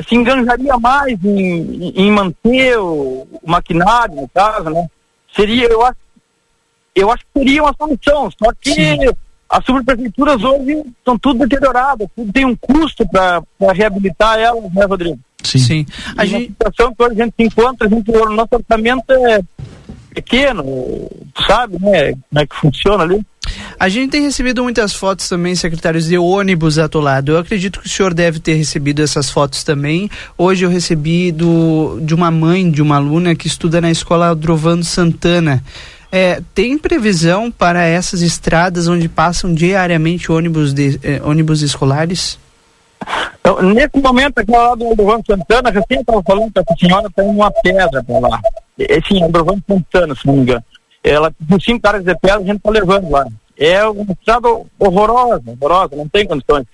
se 0.08 0.16
enganjaria 0.16 0.78
mais 0.78 1.18
em, 1.26 1.90
em 1.96 2.10
manter 2.12 2.78
o, 2.80 3.28
o 3.44 3.50
maquinário, 3.52 4.16
no 4.16 4.30
caso, 4.30 4.70
né? 4.70 4.88
Seria, 5.36 5.68
eu 5.68 5.86
acho, 5.86 5.98
eu 7.00 7.12
acho 7.12 7.24
que 7.24 7.40
seria 7.40 7.64
uma 7.64 7.76
solução, 7.78 8.30
só 8.32 8.52
que 8.60 8.98
as 9.50 9.66
subprefeituras 9.66 10.44
hoje 10.44 10.84
estão 10.98 11.18
tudo 11.18 11.40
deterioradas, 11.40 12.08
tudo 12.16 12.32
tem 12.32 12.46
um 12.46 12.56
custo 12.56 13.08
para 13.08 13.42
reabilitar 13.74 14.38
elas, 14.38 14.72
né, 14.72 14.86
Rodrigo? 14.86 15.20
Sim. 15.44 15.86
A 16.16 16.26
gente... 16.26 16.50
situação 16.50 16.94
que 16.94 17.04
hoje 17.04 17.22
a 17.22 17.26
gente 17.26 17.34
se 17.36 17.44
encontra, 17.44 17.88
a 17.88 17.90
gente, 17.90 18.12
o 18.12 18.30
nosso 18.30 18.50
orçamento 18.54 19.12
é 19.12 19.42
pequeno, 20.14 20.64
sabe, 21.48 21.78
né? 21.80 22.12
Como 22.12 22.42
é 22.42 22.46
que 22.46 22.56
funciona 22.56 23.04
ali? 23.04 23.26
A 23.80 23.90
gente 23.90 24.12
tem 24.12 24.22
recebido 24.22 24.62
muitas 24.62 24.94
fotos 24.94 25.28
também, 25.28 25.56
secretários, 25.56 26.06
de 26.06 26.18
ônibus 26.18 26.78
atolado. 26.78 27.32
Eu 27.32 27.38
acredito 27.38 27.80
que 27.80 27.88
o 27.88 27.90
senhor 27.90 28.14
deve 28.14 28.40
ter 28.40 28.54
recebido 28.54 29.02
essas 29.02 29.30
fotos 29.30 29.64
também. 29.64 30.10
Hoje 30.38 30.66
eu 30.66 30.70
recebi 30.70 31.32
do, 31.32 32.00
de 32.02 32.14
uma 32.14 32.30
mãe 32.30 32.70
de 32.70 32.82
uma 32.82 32.98
aluna 32.98 33.34
que 33.34 33.48
estuda 33.48 33.82
na 33.82 33.90
escola 33.90 34.36
Drovando 34.36 34.84
Santana. 34.84 35.64
É, 36.12 36.42
tem 36.56 36.78
previsão 36.78 37.52
para 37.52 37.86
essas 37.86 38.22
estradas 38.22 38.88
onde 38.88 39.08
passam 39.08 39.54
diariamente 39.54 40.32
ônibus, 40.32 40.74
de, 40.74 41.00
eh, 41.04 41.22
ônibus 41.24 41.62
escolares? 41.62 42.40
Então, 43.40 43.62
nesse 43.62 43.98
momento, 44.02 44.40
aquela 44.40 44.70
lá 44.70 44.76
do 44.76 44.86
Aldovano 44.86 45.24
Santana, 45.26 45.70
recém 45.70 46.00
estava 46.00 46.22
falando 46.24 46.52
que 46.52 46.60
essa 46.60 46.76
senhora 46.80 47.10
tem 47.16 47.26
uma 47.26 47.52
pedra 47.52 48.04
para 48.04 48.20
lá. 48.20 48.40
É, 48.80 49.00
sim, 49.02 49.22
Aldovano 49.22 49.64
Santana, 49.68 50.16
se 50.16 50.26
não 50.26 50.36
me 50.36 50.42
engano. 50.42 50.64
Ela, 51.04 51.32
com 51.48 51.60
cinco 51.60 51.82
caras 51.82 52.04
de 52.04 52.16
pedra, 52.16 52.38
a 52.38 52.44
gente 52.44 52.58
está 52.58 52.72
levando 52.72 53.10
lá. 53.10 53.26
É 53.58 53.86
uma 53.86 54.14
estrada 54.14 54.48
horrorosa, 54.80 55.44
horrorosa, 55.48 55.96
não 55.96 56.08
tem 56.08 56.26
condições. 56.26 56.66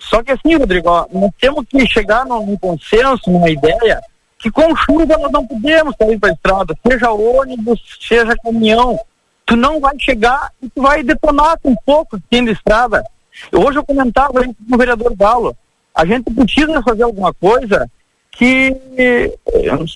Só 0.00 0.22
que 0.22 0.32
assim, 0.32 0.56
Rodrigo, 0.56 0.88
ó, 0.88 1.06
nós 1.12 1.30
temos 1.40 1.64
que 1.68 1.86
chegar 1.86 2.26
num 2.26 2.56
consenso, 2.56 3.30
numa 3.30 3.48
ideia, 3.48 4.00
que 4.42 4.50
com 4.50 4.74
chuva 4.74 5.16
nós 5.16 5.30
não 5.30 5.46
podemos 5.46 5.94
sair 5.96 6.18
para 6.18 6.30
a 6.30 6.32
estrada, 6.32 6.76
seja 6.84 7.12
ônibus, 7.12 7.80
seja 8.00 8.36
caminhão. 8.42 8.98
Tu 9.46 9.54
não 9.54 9.80
vai 9.80 9.94
chegar 10.00 10.50
e 10.60 10.68
tu 10.68 10.82
vai 10.82 11.04
detonar 11.04 11.58
com 11.62 11.76
pouco 11.86 12.18
que 12.18 12.24
tem 12.28 12.44
de 12.44 12.50
estrada. 12.50 13.04
Hoje 13.52 13.78
eu 13.78 13.84
comentava 13.84 14.32
com 14.32 14.74
o 14.74 14.76
vereador 14.76 15.14
Galo, 15.16 15.56
a 15.94 16.04
gente 16.04 16.24
precisa 16.34 16.82
fazer 16.82 17.04
alguma 17.04 17.32
coisa 17.32 17.88
que, 18.32 18.76
eh, 18.96 19.32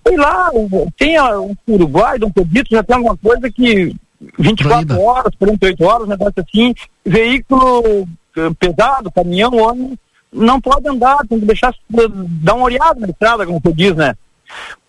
sei 0.06 0.16
lá, 0.16 0.50
tenha 0.96 1.40
um 1.40 1.56
Uruguai, 1.66 2.18
Dom 2.18 2.30
Pedrito, 2.30 2.70
já 2.70 2.82
tem 2.82 2.96
alguma 2.96 3.16
coisa 3.16 3.50
que 3.50 3.96
24 4.38 5.00
horas, 5.00 5.34
48 5.38 5.84
horas, 5.84 6.06
um 6.06 6.10
negócio 6.10 6.34
assim, 6.38 6.72
veículo 7.04 8.06
eh, 8.36 8.50
pesado, 8.60 9.10
caminhão, 9.10 9.56
ônibus, 9.56 9.98
não 10.32 10.60
pode 10.60 10.88
andar, 10.88 11.26
tem 11.26 11.40
que 11.40 11.46
deixar, 11.46 11.74
dar 11.88 12.54
uma 12.54 12.66
olhada 12.66 13.00
na 13.00 13.08
estrada, 13.08 13.46
como 13.46 13.60
você 13.60 13.72
diz, 13.72 13.96
né? 13.96 14.14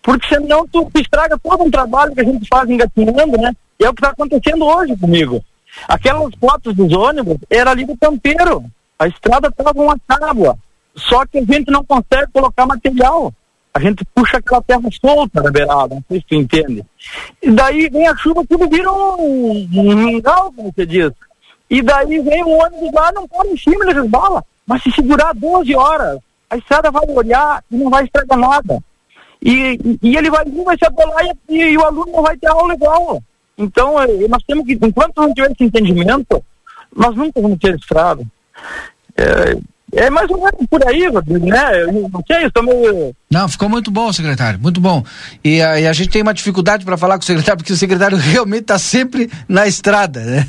Porque 0.02 0.28
senão 0.28 0.66
tu 0.66 0.90
estraga 0.96 1.38
todo 1.38 1.64
um 1.64 1.70
trabalho 1.70 2.14
que 2.14 2.20
a 2.20 2.24
gente 2.24 2.46
faz 2.48 2.68
engatinhando, 2.68 3.38
né? 3.38 3.54
E 3.78 3.84
é 3.84 3.90
o 3.90 3.94
que 3.94 4.00
está 4.00 4.10
acontecendo 4.10 4.64
hoje 4.64 4.96
comigo. 4.96 5.44
Aquelas 5.86 6.34
fotos 6.40 6.74
dos 6.74 6.92
ônibus 6.92 7.38
era 7.50 7.70
ali 7.70 7.84
do 7.84 7.96
campeiro. 7.96 8.64
A 8.98 9.06
estrada 9.06 9.48
estava 9.48 9.80
uma 9.80 9.98
tábua. 10.06 10.58
Só 10.96 11.24
que 11.26 11.38
a 11.38 11.44
gente 11.44 11.70
não 11.70 11.84
consegue 11.84 12.32
colocar 12.32 12.66
material. 12.66 13.32
A 13.72 13.80
gente 13.80 14.04
puxa 14.14 14.38
aquela 14.38 14.62
terra 14.62 14.82
solta 15.00 15.40
na 15.40 15.50
beirada, 15.50 15.94
não 15.94 16.04
sei 16.08 16.18
se 16.18 16.26
tu 16.26 16.34
entende. 16.34 16.84
E 17.40 17.50
daí 17.50 17.88
vem 17.88 18.08
a 18.08 18.16
chuva, 18.16 18.44
tudo 18.48 18.68
vira 18.68 18.90
um, 18.90 19.68
um 19.72 19.94
mingau, 19.94 20.52
como 20.52 20.72
você 20.74 20.84
diz. 20.84 21.12
E 21.70 21.82
daí 21.82 22.18
vem 22.18 22.42
o 22.42 22.58
ônibus 22.58 22.92
lá, 22.92 23.12
não 23.12 23.28
pode 23.28 23.50
em 23.50 23.56
cima, 23.56 23.84
ele 23.84 24.00
resbala. 24.00 24.44
Mas 24.66 24.82
se 24.82 24.90
segurar 24.90 25.32
12 25.32 25.74
horas, 25.76 26.18
a 26.50 26.56
estrada 26.56 26.90
vai 26.90 27.06
olhar 27.08 27.62
e 27.70 27.76
não 27.76 27.90
vai 27.90 28.04
estragar 28.04 28.38
nada. 28.38 28.82
E, 29.42 29.78
e- 29.84 29.98
e 30.02 30.16
ele 30.16 30.30
vai 30.30 30.44
vir, 30.44 30.64
vai 30.64 30.76
se 30.76 30.84
abolar 30.86 31.24
e, 31.48 31.54
e 31.54 31.76
o 31.76 31.84
aluno 31.84 32.12
não 32.12 32.22
vai 32.22 32.36
ter 32.36 32.48
aula 32.48 32.74
igual. 32.74 33.22
Então, 33.56 34.00
eh, 34.02 34.28
nós 34.28 34.42
temos 34.46 34.64
que, 34.64 34.78
enquanto 34.80 35.16
não 35.16 35.34
tiver 35.34 35.50
esse 35.50 35.64
entendimento, 35.64 36.44
nós 36.94 37.14
nunca 37.16 37.40
vamos 37.40 37.58
ter 37.58 37.74
estrada. 37.76 38.22
É, 39.16 39.56
é 39.92 40.10
mais 40.10 40.30
ou 40.30 40.36
menos 40.36 40.66
por 40.70 40.86
aí, 40.86 41.08
Rodrigo, 41.08 41.46
né? 41.46 41.82
Eu 41.82 41.92
não 41.92 42.22
sei, 42.26 42.46
estou 42.46 42.62
meio. 42.62 43.14
Não, 43.30 43.48
ficou 43.48 43.68
muito 43.68 43.90
bom, 43.90 44.12
secretário, 44.12 44.60
muito 44.60 44.80
bom. 44.80 45.02
E 45.42 45.60
a, 45.62 45.80
e 45.80 45.86
a 45.86 45.92
gente 45.92 46.10
tem 46.10 46.22
uma 46.22 46.34
dificuldade 46.34 46.84
para 46.84 46.96
falar 46.96 47.16
com 47.16 47.22
o 47.22 47.26
secretário, 47.26 47.58
porque 47.58 47.72
o 47.72 47.76
secretário 47.76 48.16
realmente 48.20 48.62
está 48.62 48.78
sempre 48.78 49.30
na 49.48 49.66
estrada, 49.66 50.20
né? 50.20 50.46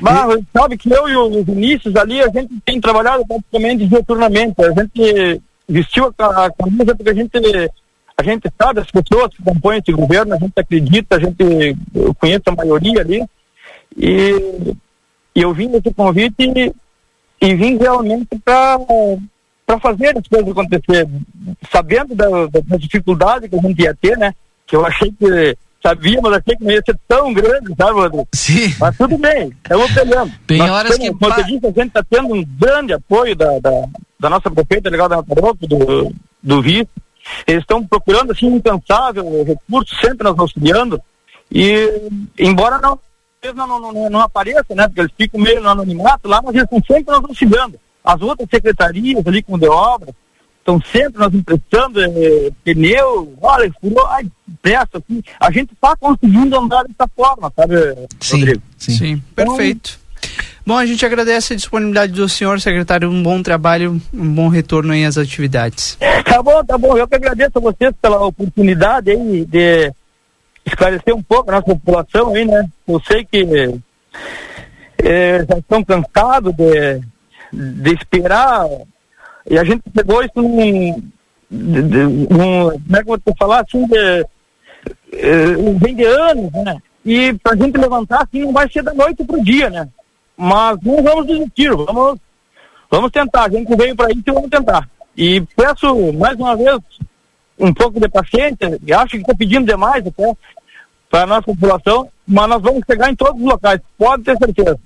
Mas, 0.00 0.40
sabe 0.52 0.76
que 0.76 0.92
eu 0.92 1.08
e 1.08 1.16
o 1.16 1.42
Vinícius 1.44 1.96
ali, 1.96 2.20
a 2.20 2.28
gente 2.28 2.54
tem 2.64 2.80
trabalhado 2.80 3.26
praticamente 3.26 3.86
diuturnamente. 3.86 4.54
A 4.62 4.70
gente 4.72 5.42
vestiu 5.68 6.14
a, 6.18 6.44
a 6.46 6.50
camisa 6.52 6.94
porque 6.94 7.10
a 7.10 7.14
gente, 7.14 7.30
a 8.16 8.22
gente 8.22 8.48
sabe 8.60 8.80
as 8.80 8.90
pessoas 8.90 9.34
que 9.34 9.42
compõem 9.42 9.78
esse 9.78 9.92
governo, 9.92 10.34
a 10.34 10.38
gente 10.38 10.52
acredita, 10.56 11.16
a 11.16 11.20
gente 11.20 11.76
conhece 12.18 12.42
a 12.46 12.52
maioria 12.52 13.00
ali. 13.00 13.24
E, 13.96 14.74
e 15.34 15.42
eu 15.42 15.52
vim 15.52 15.68
nesse 15.68 15.92
convite 15.92 16.34
e, 16.40 16.72
e 17.40 17.54
vim 17.54 17.76
realmente 17.76 18.38
para 18.44 18.78
fazer 19.80 20.16
as 20.16 20.26
coisas 20.28 20.48
acontecer, 20.48 21.08
sabendo 21.70 22.14
da, 22.14 22.28
da, 22.46 22.60
da 22.60 22.76
dificuldade 22.76 23.48
que 23.48 23.56
a 23.56 23.60
gente 23.60 23.82
ia 23.82 23.94
ter, 23.94 24.16
né? 24.16 24.32
Que 24.66 24.76
eu 24.76 24.86
achei 24.86 25.12
que 25.12 25.56
Sabíamos, 25.86 26.32
achei 26.32 26.56
que 26.56 26.64
não 26.64 26.70
ia 26.70 26.82
ser 26.82 26.98
tão 27.06 27.30
grande, 27.34 27.74
sabe, 27.76 27.92
Rodrigo? 27.92 28.26
Sim. 28.32 28.74
Mas 28.80 28.96
tudo 28.96 29.18
bem, 29.18 29.52
estamos 29.62 29.92
pegando. 29.92 30.32
Tem 30.46 30.56
Nós 30.56 30.70
horas 30.70 30.96
temos, 30.96 31.18
que 31.18 31.18
Como 31.18 31.34
eu 31.34 31.44
disse, 31.44 31.66
a 31.66 31.70
gente 31.70 31.88
está 31.88 32.02
tendo 32.08 32.34
um 32.34 32.42
grande 32.42 32.94
apoio 32.94 33.36
da, 33.36 33.58
da, 33.58 33.70
da 34.18 34.30
nossa 34.30 34.50
prefeita 34.50 34.88
legal 34.88 35.10
da 35.10 35.16
Mataroco, 35.16 35.66
do, 35.66 36.10
do 36.42 36.62
vice. 36.62 36.88
Eles 37.46 37.62
estão 37.62 37.86
procurando, 37.86 38.32
assim, 38.32 38.46
incansável 38.46 39.44
recurso, 39.44 39.94
sempre 39.96 40.28
nos 40.28 40.38
auxiliando. 40.38 41.00
E, 41.50 42.08
embora 42.38 42.78
não, 42.78 42.98
não, 43.54 43.66
não, 43.66 43.92
não, 43.92 44.10
não 44.10 44.20
apareçam, 44.20 44.76
né? 44.76 44.86
Porque 44.86 45.00
eles 45.00 45.12
ficam 45.16 45.40
meio 45.40 45.60
no 45.60 45.68
anonimato 45.68 46.28
lá, 46.28 46.40
mas 46.42 46.54
eles 46.54 46.64
estão 46.64 46.96
sempre 46.96 47.14
nos 47.14 47.24
auxiliando. 47.24 47.78
As 48.02 48.20
outras 48.20 48.48
secretarias 48.50 49.26
ali 49.26 49.42
com 49.42 49.58
de 49.58 49.68
obra 49.68 50.14
estão 50.58 50.80
sempre 50.90 51.22
nos 51.22 51.34
emprestando 51.34 52.02
eh, 52.02 52.50
pneu, 52.64 53.36
olha, 53.40 53.72
furou, 53.80 54.06
ai, 54.06 54.26
presta, 54.62 54.98
assim. 54.98 55.22
A 55.38 55.50
gente 55.50 55.74
está 55.74 55.94
conseguindo 55.96 56.58
andar 56.58 56.84
dessa 56.84 57.08
forma, 57.14 57.52
sabe, 57.54 57.74
Rodrigo? 58.30 58.62
Sim, 58.78 59.22
perfeito. 59.34 60.03
Bom, 60.66 60.78
a 60.78 60.86
gente 60.86 61.04
agradece 61.04 61.52
a 61.52 61.56
disponibilidade 61.56 62.12
do 62.12 62.26
senhor, 62.28 62.58
secretário. 62.60 63.10
Um 63.10 63.22
bom 63.22 63.42
trabalho, 63.42 64.00
um 64.12 64.34
bom 64.34 64.48
retorno 64.48 64.92
aí 64.94 65.04
às 65.04 65.18
atividades. 65.18 65.98
Tá 66.24 66.42
bom, 66.42 66.64
tá 66.64 66.78
bom. 66.78 66.96
Eu 66.96 67.06
que 67.06 67.16
agradeço 67.16 67.52
a 67.56 67.60
vocês 67.60 67.92
pela 68.00 68.24
oportunidade 68.24 69.10
aí 69.10 69.44
de 69.44 69.92
esclarecer 70.64 71.14
um 71.14 71.22
pouco 71.22 71.50
a 71.50 71.54
nossa 71.56 71.66
população 71.66 72.34
aí, 72.34 72.46
né? 72.46 72.66
Eu 72.88 72.98
sei 73.06 73.26
que 73.26 73.46
eh, 75.02 75.44
já 75.46 75.58
estão 75.58 75.84
cansados 75.84 76.54
de, 76.54 77.00
de 77.52 77.92
esperar 77.94 78.66
e 79.50 79.58
a 79.58 79.64
gente 79.64 79.82
pegou 79.94 80.22
isso 80.24 80.32
num, 80.40 81.02
num- 81.50 82.70
como 82.80 82.96
é 82.96 83.02
que 83.04 83.10
eu 83.10 83.20
vou 83.26 83.36
falar 83.38 83.60
assim, 83.60 83.86
de, 83.86 84.26
eh, 85.12 85.56
vem 85.78 85.94
de 85.94 86.04
anos, 86.04 86.50
né? 86.52 86.78
E 87.04 87.34
pra 87.34 87.54
gente 87.54 87.76
levantar 87.76 88.22
assim 88.22 88.40
não 88.44 88.52
vai 88.54 88.66
ser 88.70 88.82
da 88.82 88.94
noite 88.94 89.22
pro 89.24 89.44
dia, 89.44 89.68
né? 89.68 89.86
Mas 90.36 90.78
não 90.82 91.02
vamos 91.02 91.26
desistir, 91.26 91.70
vamos 91.74 92.18
Vamos 92.94 93.10
tentar, 93.10 93.46
a 93.46 93.50
gente 93.50 93.74
veio 93.74 93.96
para 93.96 94.12
isso 94.12 94.22
e 94.24 94.30
vamos 94.30 94.48
tentar. 94.48 94.88
E 95.16 95.40
peço 95.56 96.12
mais 96.12 96.36
uma 96.38 96.56
vez 96.56 96.78
um 97.58 97.74
pouco 97.74 97.98
de 97.98 98.08
paciência, 98.08 98.78
e 98.86 98.92
acho 98.92 99.10
que 99.10 99.16
estou 99.16 99.36
pedindo 99.36 99.66
demais 99.66 100.06
até 100.06 100.32
para 101.10 101.22
a 101.22 101.26
nossa 101.26 101.42
população, 101.42 102.08
mas 102.24 102.48
nós 102.48 102.62
vamos 102.62 102.82
chegar 102.88 103.10
em 103.10 103.16
todos 103.16 103.40
os 103.40 103.46
locais, 103.46 103.80
pode 103.98 104.22
ter 104.22 104.36
certeza. 104.36 104.78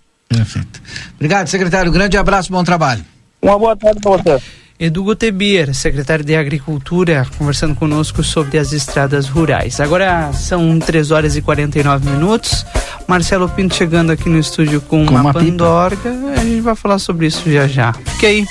Obrigado, 1.16 1.48
secretário. 1.48 1.92
Grande 1.92 2.16
abraço, 2.16 2.50
bom 2.50 2.64
trabalho. 2.64 3.04
Uma 3.42 3.58
boa 3.58 3.76
tarde 3.76 4.00
para 4.00 4.16
você. 4.16 4.42
Edu 4.78 5.02
Gutebir, 5.02 5.74
secretário 5.74 6.24
de 6.24 6.36
Agricultura, 6.36 7.26
conversando 7.36 7.74
conosco 7.74 8.22
sobre 8.22 8.58
as 8.58 8.72
estradas 8.72 9.28
rurais. 9.28 9.80
Agora 9.80 10.32
são 10.32 10.78
3 10.78 11.10
horas 11.10 11.36
e 11.36 11.42
49 11.42 12.08
minutos. 12.08 12.64
Marcelo 13.06 13.48
Pinto 13.48 13.74
chegando 13.74 14.12
aqui 14.12 14.28
no 14.28 14.38
estúdio 14.38 14.80
com, 14.80 15.04
Com 15.04 15.10
uma, 15.10 15.20
uma 15.22 15.32
pandorga. 15.32 16.10
A 16.36 16.44
gente 16.44 16.60
vai 16.60 16.76
falar 16.76 17.00
sobre 17.00 17.26
isso 17.26 17.50
já 17.50 17.66
já. 17.66 17.92
Fique 17.92 18.26
aí. 18.26 18.46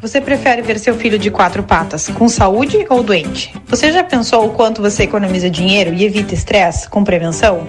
Você 0.00 0.20
prefere 0.20 0.62
ver 0.62 0.78
seu 0.78 0.94
filho 0.94 1.18
de 1.18 1.30
quatro 1.30 1.62
patas 1.62 2.08
com 2.08 2.28
saúde 2.28 2.86
ou 2.88 3.02
doente? 3.02 3.52
Você 3.66 3.92
já 3.92 4.04
pensou 4.04 4.46
o 4.46 4.50
quanto 4.50 4.80
você 4.80 5.02
economiza 5.02 5.50
dinheiro 5.50 5.92
e 5.92 6.04
evita 6.04 6.32
estresse 6.32 6.88
com 6.88 7.04
prevenção? 7.04 7.66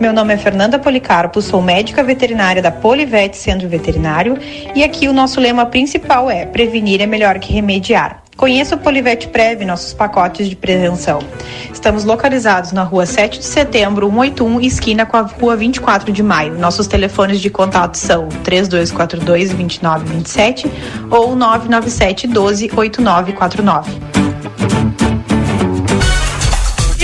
Meu 0.00 0.12
nome 0.12 0.34
é 0.34 0.36
Fernanda 0.36 0.78
Policarpo, 0.78 1.40
sou 1.40 1.62
médica 1.62 2.02
veterinária 2.02 2.62
da 2.62 2.72
Polivete 2.72 3.36
Centro 3.36 3.68
Veterinário 3.68 4.38
e 4.74 4.82
aqui 4.82 5.06
o 5.08 5.12
nosso 5.12 5.38
lema 5.38 5.66
principal 5.66 6.30
é: 6.30 6.46
prevenir 6.46 7.00
é 7.00 7.06
melhor 7.06 7.38
que 7.38 7.52
remediar. 7.52 8.23
Conheça 8.36 8.74
o 8.74 8.78
Polivete 8.78 9.28
Prev, 9.28 9.64
nossos 9.64 9.94
pacotes 9.94 10.48
de 10.48 10.56
prevenção. 10.56 11.20
Estamos 11.72 12.04
localizados 12.04 12.72
na 12.72 12.82
rua 12.82 13.06
7 13.06 13.38
de 13.38 13.44
setembro, 13.44 14.08
181, 14.08 14.60
esquina 14.60 15.06
com 15.06 15.16
a 15.16 15.22
rua 15.22 15.56
24 15.56 16.12
de 16.12 16.22
maio. 16.22 16.58
Nossos 16.58 16.86
telefones 16.86 17.40
de 17.40 17.48
contato 17.48 17.96
são 17.96 18.28
3242-2927 18.44 20.70
ou 21.10 21.34
997 21.36 22.26
12 22.26 22.70
8949. 22.76 24.14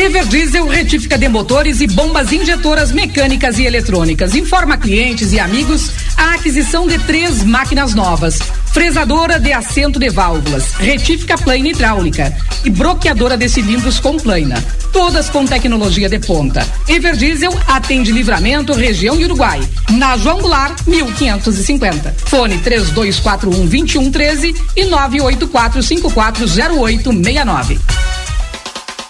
Everdiesel 0.01 0.66
retífica 0.66 1.19
de 1.19 1.28
motores 1.28 1.82
e 1.82 1.86
bombas 1.86 2.32
injetoras 2.32 2.90
mecânicas 2.90 3.59
e 3.59 3.66
eletrônicas. 3.66 4.35
Informa 4.35 4.78
clientes 4.78 5.31
e 5.32 5.39
amigos 5.39 5.93
a 6.16 6.30
aquisição 6.41 6.87
de 6.87 6.99
três 7.01 7.45
máquinas 7.45 7.95
novas. 7.95 8.39
Fresadora 8.73 9.39
de 9.39 9.53
assento 9.53 9.99
de 9.99 10.09
válvulas, 10.09 10.73
retífica 10.73 11.37
plana 11.37 11.69
hidráulica 11.69 12.35
e 12.65 12.71
bloqueadora 12.71 13.37
de 13.37 13.47
cilindros 13.47 14.01
com 14.01 14.17
plana. 14.17 14.57
Todas 14.91 15.29
com 15.29 15.45
tecnologia 15.45 16.09
de 16.09 16.19
ponta. 16.19 16.67
Everdiesel 16.89 17.53
atende 17.67 18.11
livramento, 18.11 18.73
região 18.73 19.17
Uruguai. 19.17 19.61
Na 19.91 20.17
João 20.17 20.41
Goulart, 20.41 20.81
1550. 20.87 22.15
Fone 22.25 22.57
3241 22.59 23.67
2113 23.67 24.55
e 24.77 24.85
984 24.87 25.83
540869. 25.83 27.79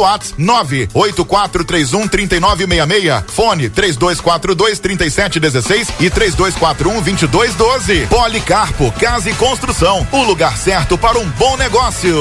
WhatsApp 0.00 0.42
98431 0.42 2.08
3966. 2.08 3.24
Fone 3.28 3.70
3242 3.70 4.78
3716 4.78 5.88
e 6.00 6.10
3241 6.10 7.02
2212. 7.02 8.06
Policarpo 8.06 8.92
Casa 8.92 9.30
e 9.30 9.34
Construção. 9.34 10.06
O 10.12 10.22
lugar 10.22 10.56
certo 10.56 10.96
para 10.96 11.18
um 11.18 11.28
bom 11.30 11.56
negócio. 11.56 12.16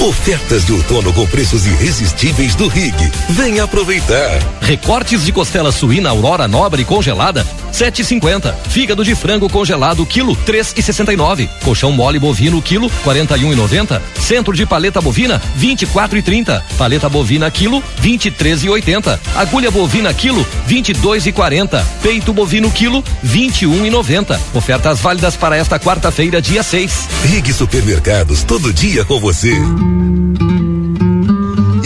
Ofertas 0.00 0.64
de 0.64 0.72
outono 0.72 1.12
com 1.12 1.26
preços 1.26 1.66
irresistíveis 1.66 2.54
do 2.54 2.68
Rig. 2.68 2.94
Venha 3.30 3.64
aproveitar. 3.64 4.38
Recortes 4.60 5.24
de 5.24 5.32
costela 5.32 5.72
suína 5.72 6.10
Aurora 6.10 6.46
Nobre 6.46 6.84
congelada, 6.84 7.44
7,50. 7.72 8.54
Fígado 8.68 9.04
de 9.04 9.16
frango 9.16 9.48
congelado, 9.50 10.06
quilo, 10.06 10.36
3,69. 10.46 11.48
Colchão 11.64 11.90
mole 11.90 12.20
bovino, 12.20 12.62
quilo, 12.62 12.88
41,90. 13.04 14.00
Centro 14.20 14.54
de 14.54 14.64
paleta 14.64 15.00
bovina, 15.00 15.42
24,30. 15.58 16.62
Paleta 16.78 17.08
bovina, 17.08 17.50
quilo, 17.50 17.82
23,80. 18.00 19.18
Agulha 19.34 19.70
bovina, 19.70 20.14
quilo, 20.14 20.46
22,40. 20.68 21.84
Peito 22.00 22.32
bovino, 22.32 22.70
quilo, 22.70 23.02
21,90. 23.26 24.38
Ofertas 24.54 25.00
válidas 25.00 25.34
para 25.34 25.56
esta 25.56 25.76
quarta-feira, 25.76 26.40
dia 26.40 26.62
6. 26.62 27.08
Rig 27.24 27.52
Supermercados, 27.52 28.44
todo 28.44 28.72
dia 28.72 29.04
com 29.04 29.18
você. 29.18 29.58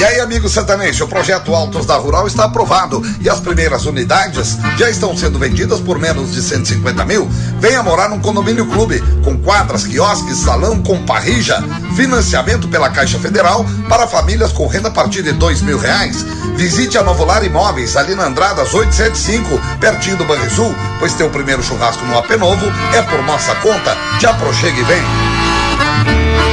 E 0.03 0.05
aí, 0.05 0.19
amigo 0.19 0.49
sertanejo, 0.49 1.05
o 1.05 1.09
projeto 1.09 1.55
Altos 1.55 1.87
da 1.87 1.95
Rural 1.95 2.27
está 2.27 2.47
aprovado 2.47 3.01
e 3.21 3.31
as 3.31 3.39
primeiras 3.39 3.87
unidades 3.87 4.59
já 4.77 4.91
estão 4.91 5.17
sendo 5.17 5.39
vendidas 5.39 5.79
por 5.79 5.97
menos 5.97 6.33
de 6.33 6.43
150 6.43 7.05
mil. 7.05 7.29
Venha 7.61 7.85
morar 7.85 8.09
num 8.09 8.19
condomínio 8.19 8.67
clube 8.67 9.01
com 9.23 9.39
quadras, 9.39 9.87
quiosques, 9.87 10.39
salão 10.39 10.83
com 10.83 11.07
parrija, 11.07 11.63
financiamento 11.95 12.67
pela 12.67 12.91
Caixa 12.91 13.17
Federal 13.21 13.65
para 13.89 14.09
famílias 14.09 14.51
com 14.51 14.67
renda 14.67 14.89
a 14.89 14.91
partir 14.91 15.23
de 15.23 15.31
dois 15.31 15.63
mil 15.63 15.79
reais. 15.79 16.27
Visite 16.57 16.99
a 16.99 17.05
Novolar 17.05 17.45
Imóveis 17.45 17.97
ali 17.97 18.17
na 18.17 18.27
Andradas 18.27 18.75
875, 18.75 19.79
pertinho 19.79 20.17
do 20.17 20.25
Banrisul, 20.25 20.75
pois 20.99 21.15
teu 21.15 21.31
primeiro 21.31 21.63
churrasco 21.63 22.05
no 22.07 22.19
AP 22.19 22.31
Novo 22.41 22.67
é 22.93 23.03
por 23.03 23.23
nossa 23.23 23.55
conta. 23.57 23.97
Já 24.19 24.31
aproxega 24.31 24.81
e 24.81 24.83
vem. 24.83 26.52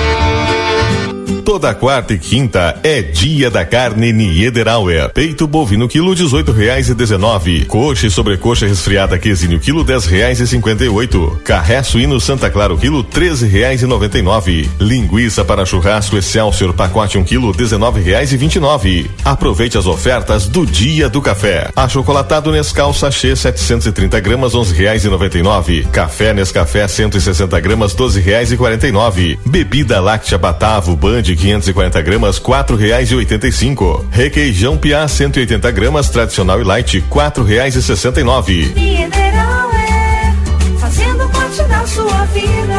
Toda 1.49 1.73
quarta 1.73 2.13
e 2.13 2.19
quinta 2.19 2.80
é 2.84 3.01
dia 3.01 3.49
da 3.49 3.65
carne 3.65 4.13
Niederauer. 4.13 5.11
Peito 5.11 5.47
bovino 5.47 5.88
quilo 5.88 6.13
dezoito 6.13 6.51
reais 6.51 6.89
e 6.89 6.93
dezenove. 6.93 7.65
Coxa 7.65 8.05
e 8.05 8.11
sobrecoxa 8.11 8.67
resfriada 8.67 9.17
quesinho 9.17 9.59
quilo 9.59 9.84
dez 9.84 10.05
reais 10.05 10.39
e 10.39 10.45
cinquenta 10.45 10.85
e 10.85 10.88
oito. 10.88 11.41
Carré 11.43 11.81
suíno 11.81 12.19
Santa 12.19 12.51
Clara 12.51 12.77
quilo 12.77 13.03
treze 13.03 13.47
reais 13.47 13.81
e 13.81 13.88
noventa 13.88 14.19
e 14.19 14.21
nove. 14.21 14.69
Linguiça 14.80 15.43
para 15.43 15.65
churrasco 15.65 16.17
Excelsior 16.17 16.71
pacote 16.71 17.17
um 17.17 17.23
quilo 17.23 17.51
dezenove 17.51 17.99
reais 17.99 18.31
e 18.31 18.38
vinte 18.38 18.57
e 18.57 18.59
nove. 18.59 19.09
Aproveite 19.26 19.76
as 19.76 19.88
ofertas 19.88 20.47
do 20.47 20.67
dia 20.67 21.09
do 21.09 21.19
café. 21.19 21.71
Achocolatado 21.76 22.51
Nescau 22.51 22.93
sachê 22.93 23.35
730 23.35 24.19
gramas 24.19 24.53
onze 24.53 24.76
reais 24.76 25.03
e 25.03 25.09
noventa 25.09 25.39
e 25.39 25.41
nove. 25.41 25.88
Café 25.91 26.31
Nescafé 26.31 26.88
160 26.88 27.59
gramas 27.59 27.95
doze 27.95 28.21
reais 28.21 28.51
e 28.51 28.55
quarenta 28.55 28.88
e 28.88 28.91
nove. 28.91 29.39
Bebida 29.43 29.99
láctea 29.99 30.38
Batavo 30.38 30.95
Band 30.95 31.38
540 31.39 32.01
gramas, 32.01 32.37
quatro 32.37 32.75
reais 32.75 33.09
e 33.11 33.15
oitenta 33.15 33.47
e 33.47 33.51
cinco. 33.51 34.05
Requeijão 34.11 34.77
Piá 34.77 35.07
180 35.07 35.71
gramas, 35.71 36.09
tradicional 36.09 36.59
e 36.59 36.63
light, 36.65 37.01
quatro 37.09 37.43
reais 37.45 37.75
e 37.75 37.81
sessenta 37.81 38.19
e 38.19 38.23
nove. 38.23 38.65
Mineral 38.75 39.71
é 39.73 40.33
fazendo 40.79 41.29
parte 41.29 41.63
da 41.63 41.87
sua 41.87 42.25
vida. 42.25 42.78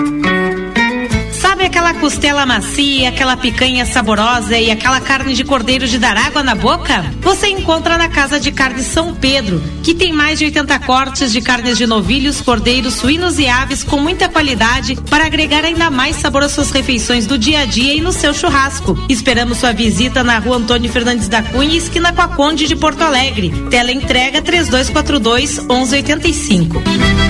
Aquela 1.71 1.93
costela 1.93 2.45
macia, 2.45 3.07
aquela 3.07 3.37
picanha 3.37 3.85
saborosa 3.85 4.57
e 4.57 4.69
aquela 4.69 4.99
carne 4.99 5.33
de 5.33 5.45
cordeiro 5.45 5.87
de 5.87 5.97
dar 5.97 6.17
água 6.17 6.43
na 6.43 6.53
boca? 6.53 7.05
Você 7.21 7.47
encontra 7.47 7.97
na 7.97 8.09
Casa 8.09 8.41
de 8.41 8.51
Carne 8.51 8.83
São 8.83 9.15
Pedro, 9.15 9.63
que 9.81 9.93
tem 9.93 10.11
mais 10.11 10.37
de 10.37 10.43
80 10.43 10.79
cortes 10.79 11.31
de 11.31 11.39
carnes 11.39 11.77
de 11.77 11.87
novilhos, 11.87 12.41
cordeiros, 12.41 12.95
suínos 12.95 13.39
e 13.39 13.47
aves 13.47 13.85
com 13.85 13.97
muita 13.97 14.27
qualidade 14.27 14.97
para 15.09 15.25
agregar 15.25 15.63
ainda 15.63 15.89
mais 15.89 16.17
sabor 16.17 16.43
às 16.43 16.51
suas 16.51 16.71
refeições 16.71 17.25
do 17.25 17.37
dia 17.37 17.61
a 17.61 17.65
dia 17.65 17.95
e 17.95 18.01
no 18.01 18.11
seu 18.11 18.33
churrasco. 18.33 18.97
Esperamos 19.07 19.59
sua 19.59 19.71
visita 19.71 20.25
na 20.25 20.39
rua 20.39 20.57
Antônio 20.57 20.91
Fernandes 20.91 21.29
da 21.29 21.41
Cunha, 21.41 21.77
esquina 21.77 22.11
com 22.11 22.21
a 22.21 22.27
Conde 22.27 22.67
de 22.67 22.75
Porto 22.75 23.01
Alegre. 23.01 23.49
Tela 23.69 23.93
entrega 23.93 24.41
3242 24.41 25.59
1185. 25.59 27.20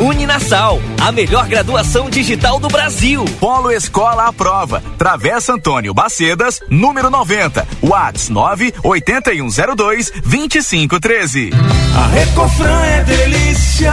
Uninasal, 0.00 0.80
a 1.00 1.12
melhor 1.12 1.46
graduação 1.46 2.08
digital 2.08 2.58
do 2.58 2.68
Brasil. 2.68 3.24
Polo 3.38 3.70
Escola 3.70 4.26
à 4.26 4.32
Prova. 4.32 4.82
Travessa 4.96 5.52
Antônio 5.52 5.92
Bacedas, 5.92 6.60
número 6.68 7.10
90. 7.10 7.66
Whats 7.82 8.28
98102 8.28 10.10
2513. 10.24 11.50
A 11.96 12.06
Recofran 12.06 12.84
é 12.84 13.04
delícia. 13.04 13.92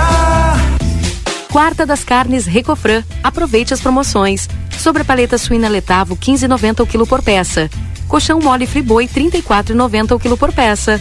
Quarta 1.51 1.85
das 1.85 2.03
carnes 2.03 2.45
Recofran. 2.45 3.03
Aproveite 3.23 3.73
as 3.73 3.81
promoções. 3.81 4.47
Sobre 4.77 5.01
a 5.01 5.05
paleta 5.05 5.37
suína 5.37 5.67
letavo 5.67 6.15
15,90 6.15 6.81
o 6.81 6.87
quilo 6.87 7.05
por 7.05 7.21
peça. 7.21 7.69
Colchão 8.07 8.39
mole 8.39 8.65
friboi 8.65 9.07
34,90 9.07 10.15
o 10.15 10.19
quilo 10.19 10.37
por 10.37 10.51
peça. 10.53 10.99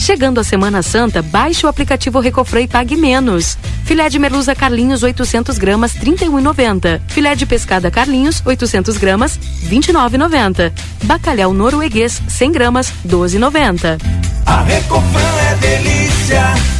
Chegando 0.00 0.40
a 0.40 0.44
Semana 0.44 0.82
Santa, 0.82 1.20
baixe 1.20 1.66
o 1.66 1.68
aplicativo 1.68 2.20
Recofran 2.20 2.62
e 2.62 2.66
pague 2.66 2.96
menos. 2.96 3.58
Filé 3.84 4.08
de 4.08 4.18
merluza 4.18 4.54
Carlinhos 4.54 5.02
800 5.02 5.58
gramas 5.58 5.94
31,90. 5.94 7.02
Filé 7.06 7.36
de 7.36 7.44
pescada 7.44 7.90
Carlinhos 7.90 8.42
800 8.42 8.96
gramas 8.96 9.38
29,90. 9.68 10.72
Bacalhau 11.04 11.52
norueguês 11.52 12.20
100 12.28 12.50
gramas 12.50 12.90
12,90. 13.06 14.00
A 14.46 14.62
Recofran 14.62 15.36
é 15.50 15.54
delícia. 15.56 16.79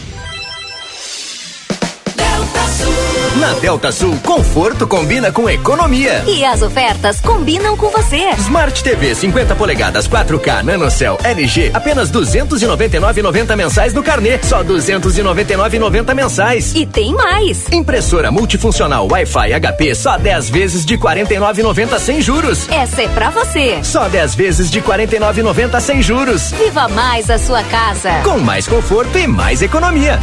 Na 3.39 3.53
Delta 3.53 3.93
Sul, 3.93 4.17
conforto 4.25 4.85
combina 4.85 5.31
com 5.31 5.49
economia. 5.49 6.21
E 6.27 6.43
as 6.43 6.61
ofertas 6.61 7.21
combinam 7.21 7.77
com 7.77 7.89
você. 7.89 8.29
Smart 8.37 8.83
TV 8.83 9.15
50 9.15 9.55
polegadas 9.55 10.05
4K 10.05 10.61
NanoCell 10.61 11.17
LG 11.23 11.71
apenas 11.73 12.11
299,90 12.11 13.55
mensais 13.55 13.93
no 13.93 14.03
carnê, 14.03 14.37
só 14.43 14.61
299,90 14.65 16.13
mensais. 16.13 16.75
E 16.75 16.85
tem 16.85 17.13
mais. 17.13 17.71
Impressora 17.71 18.31
multifuncional 18.31 19.07
Wi-Fi 19.09 19.53
HP 19.53 19.95
só 19.95 20.17
10 20.17 20.49
vezes 20.49 20.85
de 20.85 20.97
49,90 20.97 21.99
sem 21.99 22.21
juros. 22.21 22.67
Essa 22.69 23.03
é 23.03 23.07
pra 23.07 23.29
você. 23.29 23.79
Só 23.81 24.09
10 24.09 24.35
vezes 24.35 24.69
de 24.69 24.81
49,90 24.81 25.79
sem 25.79 26.01
juros. 26.01 26.51
Viva 26.51 26.89
mais 26.89 27.29
a 27.29 27.37
sua 27.37 27.63
casa. 27.63 28.11
Com 28.25 28.39
mais 28.39 28.67
conforto 28.67 29.17
e 29.17 29.25
mais 29.25 29.61
economia. 29.61 30.19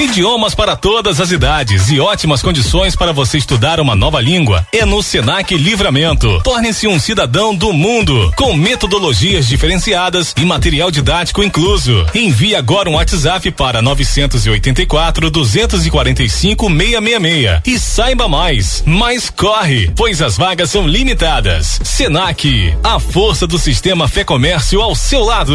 Idiomas 0.00 0.54
para 0.54 0.76
todas 0.76 1.20
as 1.20 1.30
idades 1.30 1.90
e 1.90 2.00
ótimas 2.00 2.40
condições 2.40 2.96
para 2.96 3.12
você 3.12 3.36
estudar 3.36 3.78
uma 3.78 3.94
nova 3.94 4.18
língua 4.18 4.66
é 4.72 4.86
no 4.86 5.02
Senac 5.02 5.54
Livramento. 5.54 6.40
Torne-se 6.42 6.88
um 6.88 6.98
cidadão 6.98 7.54
do 7.54 7.70
mundo 7.70 8.32
com 8.34 8.54
metodologias 8.54 9.46
diferenciadas 9.46 10.32
e 10.38 10.44
material 10.46 10.90
didático 10.90 11.42
incluso. 11.42 12.06
Envie 12.14 12.54
agora 12.54 12.88
um 12.88 12.94
WhatsApp 12.94 13.50
para 13.50 13.82
984 13.82 15.30
245 15.30 16.66
666 16.70 17.60
e 17.66 17.78
saiba 17.78 18.26
mais. 18.26 18.82
Mas 18.86 19.28
corre, 19.28 19.92
pois 19.94 20.22
as 20.22 20.38
vagas 20.38 20.70
são 20.70 20.86
limitadas. 20.86 21.78
Senac, 21.84 22.74
a 22.82 22.98
força 22.98 23.46
do 23.46 23.58
sistema 23.58 24.08
Fé 24.08 24.24
Comércio 24.24 24.80
ao 24.80 24.94
seu 24.94 25.22
lado. 25.22 25.54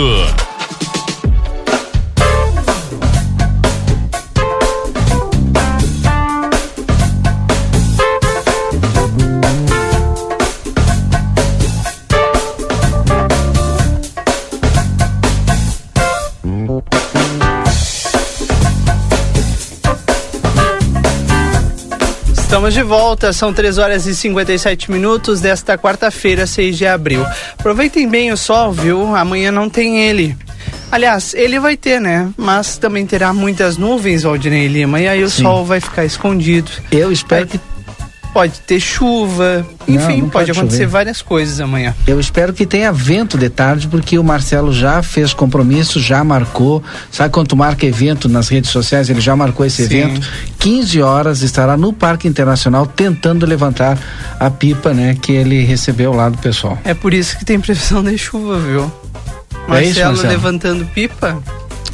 Estamos 22.56 22.74
de 22.74 22.84
volta, 22.84 23.34
são 23.34 23.54
3 23.54 23.78
horas 23.78 24.06
e 24.06 24.16
57 24.16 24.90
minutos 24.90 25.42
desta 25.42 25.78
quarta-feira, 25.78 26.48
6 26.48 26.78
de 26.78 26.88
abril. 26.88 27.22
Aproveitem 27.60 28.08
bem 28.08 28.32
o 28.32 28.38
sol, 28.38 28.72
viu? 28.72 29.14
Amanhã 29.14 29.52
não 29.52 29.70
tem 29.70 30.00
ele. 30.00 30.38
Aliás, 30.90 31.34
ele 31.34 31.60
vai 31.60 31.76
ter, 31.76 32.00
né? 32.00 32.30
Mas 32.38 32.78
também 32.78 33.06
terá 33.06 33.34
muitas 33.34 33.76
nuvens, 33.76 34.24
Valdinei 34.24 34.70
Lima, 34.70 35.02
e 35.02 35.08
aí 35.10 35.22
o 35.22 35.30
Sim. 35.30 35.44
sol 35.44 35.66
vai 35.66 35.82
ficar 35.82 36.06
escondido. 36.06 36.72
Eu 36.90 37.12
espero 37.12 37.46
que 37.46 37.60
Pode 38.36 38.60
ter 38.68 38.82
chuva, 38.82 39.66
Não, 39.88 39.96
enfim, 39.96 40.22
não 40.24 40.30
pode 40.30 40.32
pode 40.48 40.52
acontecer 40.52 40.80
chover. 40.80 40.88
várias 40.88 41.22
coisas 41.22 41.62
amanhã. 41.62 41.96
Eu 42.06 42.20
espero 42.20 42.52
que 42.52 42.66
tenha 42.66 42.92
vento 42.92 43.38
de 43.38 43.50
tarde, 43.50 43.88
porque 43.88 44.20
o 44.20 44.24
Marcelo 44.26 44.74
já 44.74 45.02
fez 45.02 45.34
compromisso, 45.34 46.02
já 46.02 46.22
marcou. 46.22 46.84
Sabe 47.10 47.30
quando 47.34 47.48
tu 47.48 47.56
marca 47.56 47.86
evento 47.86 48.28
nas 48.28 48.50
redes 48.50 48.72
sociais? 48.72 49.10
Ele 49.10 49.22
já 49.22 49.38
marcou 49.38 49.66
esse 49.66 49.88
Sim. 49.88 50.00
evento. 50.00 50.28
15 50.60 51.02
horas 51.02 51.42
estará 51.44 51.78
no 51.78 51.94
Parque 51.94 52.28
Internacional 52.28 52.86
tentando 52.86 53.46
levantar 53.46 53.98
a 54.38 54.50
pipa, 54.50 54.94
né, 54.94 55.16
que 55.22 55.32
ele 55.32 55.64
recebeu 55.64 56.12
lá 56.12 56.28
do 56.28 56.38
pessoal. 56.38 56.78
É 56.84 56.94
por 56.94 57.14
isso 57.14 57.38
que 57.40 57.46
tem 57.46 57.58
previsão 57.58 58.04
de 58.04 58.18
chuva, 58.18 58.60
viu? 58.60 58.92
É 59.70 59.82
isso, 59.82 60.00
Marcelo 60.02 60.08
Marcelo? 60.10 60.28
levantando 60.28 60.86
pipa. 60.88 61.42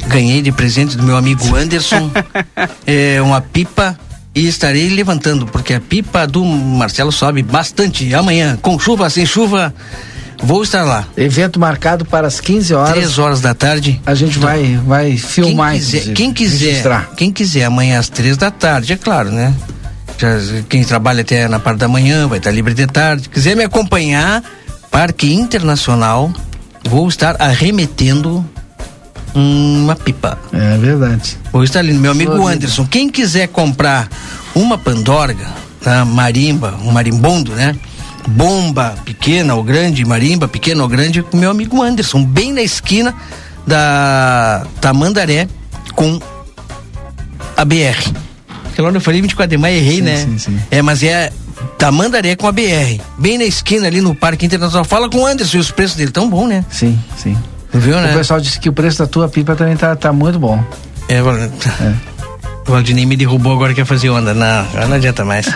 Ganhei 0.08 0.42
de 0.42 0.50
presente 0.50 0.96
do 0.96 1.04
meu 1.04 1.16
amigo 1.16 1.44
Anderson 1.54 2.10
é, 2.84 3.22
uma 3.22 3.40
pipa 3.40 3.96
e 4.34 4.46
estarei 4.46 4.88
levantando, 4.88 5.46
porque 5.46 5.74
a 5.74 5.80
pipa 5.80 6.26
do 6.26 6.44
Marcelo 6.44 7.12
sobe 7.12 7.42
bastante. 7.42 8.14
Amanhã, 8.14 8.58
com 8.60 8.78
chuva, 8.78 9.10
sem 9.10 9.26
chuva, 9.26 9.74
vou 10.42 10.62
estar 10.62 10.84
lá. 10.84 11.06
Evento 11.16 11.60
marcado 11.60 12.04
para 12.04 12.26
as 12.26 12.40
15 12.40 12.74
horas. 12.74 12.92
3 12.92 13.18
horas 13.18 13.40
da 13.40 13.54
tarde. 13.54 14.00
A 14.06 14.14
gente 14.14 14.38
vai, 14.38 14.76
vai 14.84 15.16
filmar 15.16 15.72
quem 15.72 15.80
quiser, 15.80 16.12
quem 16.14 16.32
quiser, 16.32 16.66
registrar. 16.66 17.10
quem 17.16 17.32
quiser 17.32 17.64
amanhã 17.64 17.98
às 17.98 18.08
três 18.08 18.36
da 18.36 18.50
tarde, 18.50 18.94
é 18.94 18.96
claro, 18.96 19.30
né? 19.30 19.54
Já, 20.18 20.28
quem 20.68 20.84
trabalha 20.84 21.22
até 21.22 21.48
na 21.48 21.58
parte 21.58 21.78
da 21.78 21.88
manhã 21.88 22.26
vai 22.26 22.38
estar 22.38 22.50
livre 22.50 22.74
de 22.74 22.86
tarde. 22.86 23.28
Quiser 23.28 23.54
me 23.54 23.64
acompanhar, 23.64 24.42
Parque 24.90 25.32
Internacional, 25.32 26.32
vou 26.84 27.08
estar 27.08 27.40
arremetendo 27.40 28.44
uma 29.34 29.96
pipa. 29.96 30.38
É 30.52 30.76
verdade. 30.78 31.38
Hoje 31.52 31.70
está 31.70 31.78
ali, 31.80 31.92
meu 31.92 32.12
amigo 32.12 32.32
Florida. 32.32 32.54
Anderson. 32.54 32.86
Quem 32.86 33.08
quiser 33.08 33.48
comprar 33.48 34.08
uma 34.54 34.76
pandorga, 34.76 35.46
tá? 35.82 36.04
marimba, 36.04 36.78
um 36.82 36.90
marimbondo, 36.90 37.52
né? 37.52 37.74
Bomba 38.28 38.94
pequena 39.04 39.54
ou 39.54 39.62
grande, 39.64 40.04
marimba 40.04 40.46
pequena 40.46 40.82
ou 40.82 40.88
grande, 40.88 41.22
com 41.22 41.36
meu 41.36 41.50
amigo 41.50 41.82
Anderson, 41.82 42.24
bem 42.24 42.52
na 42.52 42.62
esquina 42.62 43.14
da 43.66 44.64
Tamandaré 44.80 45.48
com 45.94 46.20
a 47.56 47.64
BR. 47.64 48.12
Aquela 48.72 48.88
hora 48.88 48.96
eu 48.96 49.00
falei 49.00 49.20
24 49.20 49.50
de 49.50 49.60
maio, 49.60 49.76
errei, 49.76 49.96
Sim, 49.96 50.02
né? 50.02 50.16
sim, 50.16 50.38
sim. 50.38 50.60
É, 50.70 50.80
mas 50.80 51.02
é 51.02 51.32
Tamandaré 51.76 52.36
com 52.36 52.46
a 52.46 52.52
BR. 52.52 53.00
Bem 53.18 53.38
na 53.38 53.44
esquina 53.44 53.86
ali 53.88 54.00
no 54.00 54.14
Parque 54.14 54.46
Internacional. 54.46 54.84
Fala 54.84 55.10
com 55.10 55.18
o 55.18 55.26
Anderson 55.26 55.56
e 55.56 55.60
os 55.60 55.70
preços 55.70 55.96
dele 55.96 56.10
tão 56.12 56.30
bom, 56.30 56.46
né? 56.46 56.64
Sim, 56.70 56.98
sim. 57.16 57.36
Viu, 57.72 57.96
né? 57.96 58.12
O 58.12 58.18
pessoal 58.18 58.40
disse 58.40 58.60
que 58.60 58.68
o 58.68 58.72
preço 58.72 58.98
da 58.98 59.06
tua 59.06 59.28
pipa 59.28 59.54
também 59.56 59.76
tá, 59.76 59.96
tá 59.96 60.12
muito 60.12 60.38
bom. 60.38 60.62
É, 61.08 61.20
Val- 61.22 61.34
o 62.66 62.70
Valdinei 62.70 63.06
me 63.06 63.16
derrubou 63.16 63.52
agora 63.52 63.74
quer 63.74 63.84
fazer 63.84 64.10
onda. 64.10 64.34
Não, 64.34 64.60
agora 64.60 64.88
não 64.88 64.96
adianta 64.96 65.24
mais. 65.24 65.46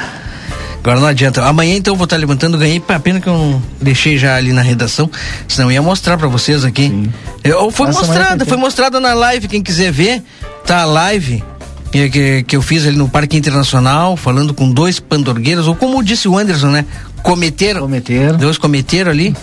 Agora 0.79 1.01
não 1.01 1.09
adianta. 1.09 1.45
Amanhã 1.45 1.75
então 1.75 1.95
eu 1.95 1.99
vou 1.99 2.05
estar 2.05 2.17
levantando, 2.17 2.57
ganhei, 2.57 2.81
pena 3.03 3.21
que 3.21 3.27
eu 3.27 3.37
não 3.37 3.63
deixei 3.81 4.17
já 4.17 4.37
ali 4.37 4.53
na 4.53 4.63
redação, 4.63 5.11
senão 5.49 5.69
eu 5.69 5.75
ia 5.75 5.83
mostrar 5.83 6.17
pra 6.17 6.29
vocês 6.29 6.65
aqui. 6.65 7.11
Eu, 7.43 7.71
foi 7.73 7.89
Nossa, 7.89 8.07
mostrada, 8.07 8.47
foi 8.47 8.57
mostrada 8.57 9.01
na 9.01 9.13
live, 9.13 9.49
quem 9.49 9.63
quiser 9.63 9.91
ver, 9.91 10.23
tá 10.65 10.83
a 10.83 10.85
live 10.85 11.43
que, 11.91 12.45
que, 12.45 12.57
eu 12.57 12.63
fiz 12.63 12.87
ali 12.87 12.97
no 12.97 13.09
Parque 13.09 13.37
Internacional, 13.37 14.17
falando 14.17 14.53
com 14.55 14.71
dois 14.71 15.01
pandorgueiros, 15.01 15.67
ou 15.67 15.75
como 15.75 16.03
disse 16.03 16.29
o 16.29 16.37
Anderson, 16.37 16.69
né? 16.69 16.85
Cometeram. 17.23 17.81
Cometeram. 17.83 18.39
Dois 18.39 18.59
cometeram 18.59 19.11
ali. 19.11 19.35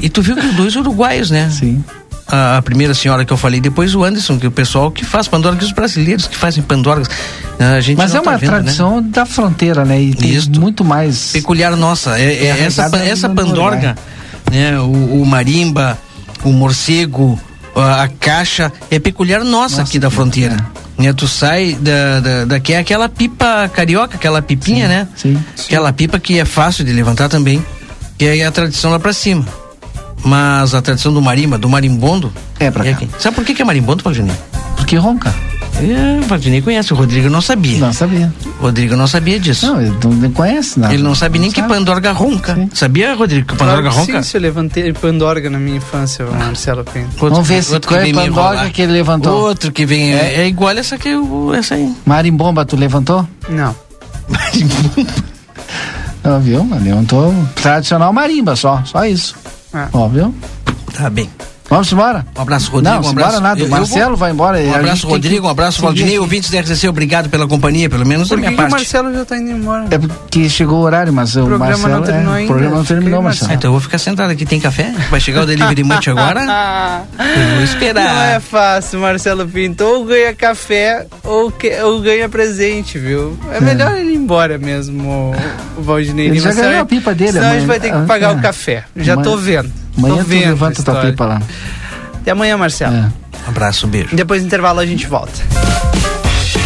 E 0.00 0.08
tu 0.08 0.22
viu 0.22 0.36
que 0.36 0.46
dois 0.52 0.76
uruguaios, 0.76 1.30
né? 1.30 1.50
Sim. 1.50 1.82
A, 2.28 2.56
a 2.56 2.62
primeira 2.62 2.92
senhora 2.92 3.24
que 3.24 3.32
eu 3.32 3.36
falei, 3.36 3.60
depois 3.60 3.94
o 3.94 4.02
Anderson, 4.02 4.38
que 4.38 4.46
é 4.46 4.48
o 4.48 4.52
pessoal 4.52 4.90
que 4.90 5.04
faz 5.04 5.28
pandorgas, 5.28 5.66
os 5.66 5.72
brasileiros 5.72 6.26
que 6.26 6.36
fazem 6.36 6.62
pandorgas. 6.62 7.08
A 7.58 7.80
gente 7.80 7.96
Mas 7.96 8.14
é 8.14 8.14
tá 8.14 8.22
uma 8.22 8.36
vendo, 8.36 8.50
né? 8.50 8.58
tradição 8.58 9.02
da 9.02 9.24
fronteira, 9.24 9.84
né? 9.84 10.00
E 10.00 10.14
tem 10.14 10.38
muito 10.58 10.84
mais. 10.84 11.30
peculiar 11.32 11.76
nossa. 11.76 12.18
É, 12.18 12.24
é 12.24 12.46
É 12.46 12.60
essa, 12.64 12.90
essa 12.96 13.28
pandorga, 13.28 13.96
né? 14.50 14.78
O, 14.80 15.22
o 15.22 15.26
marimba, 15.26 15.96
o 16.42 16.52
morcego, 16.52 17.38
a, 17.74 18.02
a 18.02 18.08
caixa, 18.08 18.72
é 18.90 18.98
peculiar 18.98 19.44
nossa, 19.44 19.82
aqui 19.82 19.98
da 19.98 20.10
fronteira. 20.10 20.56
Né, 20.98 21.12
tu 21.12 21.28
sai 21.28 21.74
da, 21.74 22.20
da, 22.20 22.44
daqui 22.46 22.72
é 22.72 22.78
aquela 22.78 23.06
pipa 23.06 23.68
carioca, 23.68 24.16
aquela 24.16 24.40
pipinha, 24.40 24.88
né? 24.88 25.06
Sim. 25.14 25.38
Aquela 25.66 25.92
pipa 25.92 26.18
que 26.18 26.38
é 26.38 26.44
fácil 26.46 26.84
de 26.84 26.92
levantar 26.92 27.28
também. 27.28 27.64
Que 28.16 28.24
é 28.24 28.46
a 28.46 28.50
tradição 28.50 28.90
lá 28.90 28.98
pra 28.98 29.12
cima. 29.12 29.44
Mas 30.26 30.74
a 30.74 30.82
tradição 30.82 31.14
do 31.14 31.22
marimba, 31.22 31.56
do 31.56 31.68
marimbondo. 31.68 32.32
É 32.58 32.68
pra 32.68 32.82
cá. 32.82 32.90
aqui. 32.90 33.08
Sabe 33.16 33.36
por 33.36 33.44
que, 33.44 33.54
que 33.54 33.62
é 33.62 33.64
marimbondo, 33.64 34.02
Valdinei? 34.02 34.34
Porque 34.76 34.96
ronca. 34.96 35.32
É, 35.76 36.18
o 36.20 36.22
Valdinei 36.22 36.60
conhece, 36.62 36.92
o 36.92 36.96
Rodrigo 36.96 37.28
não 37.28 37.40
sabia. 37.40 37.78
Não 37.78 37.92
sabia. 37.92 38.32
O 38.58 38.62
Rodrigo 38.62 38.96
não 38.96 39.06
sabia 39.06 39.38
disso. 39.38 39.66
Não, 39.66 39.80
ele 39.80 39.94
não 40.02 40.32
conhece 40.32 40.80
nada. 40.80 40.92
Ele 40.92 41.02
não 41.02 41.14
sabe 41.14 41.38
nem 41.38 41.52
que 41.52 41.62
pandorga 41.62 42.10
ronca. 42.12 42.58
Sabia, 42.72 43.14
Rodrigo, 43.14 43.46
que 43.46 43.56
pandorga 43.56 43.82
Claro 43.82 43.94
que 43.94 44.12
ronca? 44.12 44.22
Sim, 44.24 44.30
se 44.30 44.36
eu 44.36 44.40
levantei 44.40 44.92
pandorga 44.92 45.48
na 45.48 45.58
minha 45.58 45.76
infância, 45.76 46.24
Marcelo 46.24 46.82
Pinto. 46.82 47.10
Vamos 47.18 47.46
ver 47.46 47.62
se 47.62 47.78
qual 47.78 48.00
é 48.00 48.12
pandorga 48.12 48.70
que 48.70 48.82
ele 48.82 48.92
levantou. 48.92 49.48
Outro 49.48 49.70
que 49.70 49.86
vem, 49.86 50.12
é, 50.14 50.40
é 50.40 50.46
igual 50.48 50.70
essa 50.70 50.98
que 50.98 51.10
eu, 51.10 51.54
essa 51.54 51.74
aí. 51.74 51.94
Marimbomba, 52.04 52.64
tu 52.64 52.74
levantou? 52.74 53.28
Não. 53.48 53.76
Não, 56.24 56.40
viu? 56.40 56.68
Levantou 56.82 57.32
tradicional 57.54 58.12
marimba 58.12 58.56
só, 58.56 58.82
só 58.84 59.04
isso. 59.04 59.36
Ó, 59.92 60.08
viu? 60.08 60.34
Tá 60.96 61.10
bem. 61.10 61.28
Vamos 61.68 61.92
embora? 61.92 62.24
Um 62.38 62.42
abraço, 62.42 62.70
Rodrigo. 62.70 62.94
Não, 62.94 63.02
um 63.02 63.10
embora 63.10 63.26
abraço. 63.26 63.42
nada. 63.42 63.60
Eu- 63.60 63.66
O 63.66 63.70
Marcelo 63.70 64.08
vou- 64.10 64.16
vai 64.16 64.30
embora. 64.30 64.58
Um 64.58 64.74
abraço, 64.74 65.08
Rodrigo. 65.08 65.40
que 65.42 65.46
Um 65.46 65.50
abraço, 65.50 65.82
Valdinei. 65.82 66.16
Ouvintes 66.18 66.48
da 66.50 66.58
RCC, 66.58 66.88
obrigado 66.88 67.28
pela 67.28 67.46
companhia, 67.48 67.90
pelo 67.90 68.06
menos 68.06 68.28
da 68.28 68.36
Por 68.36 68.40
que, 68.42 68.46
minha 68.48 68.50
que 68.50 68.54
o 68.54 68.70
parte. 68.70 68.72
Marcelo 68.72 69.12
já 69.12 69.24
tá 69.24 69.36
indo 69.36 69.50
embora? 69.50 69.86
É 69.90 69.98
porque 69.98 70.48
chegou 70.48 70.78
o 70.78 70.82
horário, 70.82 71.12
mas 71.12 71.34
o, 71.34 71.44
programa 71.44 71.66
Marcelo. 71.66 71.94
não 71.96 72.02
terminou 72.02 72.34
é, 72.34 72.36
ainda. 72.38 72.44
O 72.44 72.54
programa 72.54 72.76
não 72.76 72.84
terminou, 72.84 73.22
Marcelo. 73.22 73.50
Ah, 73.50 73.54
então 73.54 73.68
eu 73.68 73.72
vou 73.72 73.80
ficar 73.80 73.98
sentado 73.98 74.30
aqui. 74.30 74.46
Tem 74.46 74.60
café? 74.60 74.94
Vai 75.10 75.18
chegar 75.18 75.42
o 75.42 75.46
Delivery 75.46 75.82
Munch 75.84 76.08
agora? 76.08 77.04
Eu 77.18 77.54
vou 77.56 77.64
esperar. 77.64 78.14
Não 78.14 78.22
é 78.22 78.40
fácil, 78.40 79.00
Marcelo 79.00 79.46
Pinto. 79.48 79.82
Ou 79.84 80.04
ganha 80.04 80.34
café 80.34 81.06
ou, 81.24 81.50
que, 81.50 81.80
ou 81.82 82.00
ganha 82.00 82.28
presente, 82.28 82.96
viu? 82.96 83.36
É, 83.52 83.60
melhor 83.60 83.92
ele 83.96 84.12
ir 84.12 84.16
embora 84.16 84.56
mesmo, 84.56 85.08
o, 85.76 85.80
o 85.80 85.82
Valdinei. 85.82 86.26
Ele 86.28 86.38
já 86.38 86.52
ganhou 86.52 86.80
a 86.82 86.86
pipa 86.86 87.12
dele, 87.12 87.32
Senão 87.32 87.48
a 87.50 87.54
gente 87.54 87.66
vai 87.66 87.80
ter 87.80 87.90
que 87.90 87.96
ah, 87.96 88.04
pagar 88.06 88.32
é. 88.32 88.36
o 88.36 88.40
café. 88.40 88.84
Já 88.94 89.16
tô 89.16 89.36
vendo. 89.36 89.70
Amanhã 89.96 90.24
tu 90.24 90.30
levanta 90.30 90.80
a 90.80 90.84
tua 90.84 91.00
pipa 91.02 91.24
lá. 91.24 91.42
Até 92.14 92.30
amanhã, 92.30 92.56
Marcelo. 92.56 92.96
É. 92.96 93.00
Um 93.46 93.48
abraço, 93.50 93.86
um 93.86 93.90
beijo. 93.90 94.14
Depois 94.14 94.42
do 94.42 94.46
intervalo 94.46 94.80
a 94.80 94.86
gente 94.86 95.06
volta. 95.06 95.32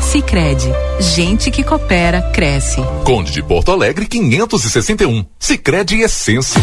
Sicredi, 0.00 0.68
gente 0.98 1.50
que 1.50 1.62
coopera 1.62 2.22
cresce. 2.32 2.80
Conde 3.04 3.32
de 3.32 3.42
Porto 3.42 3.70
Alegre 3.70 4.06
561. 4.06 5.24
Sicredi 5.38 6.00
Essência. 6.00 6.60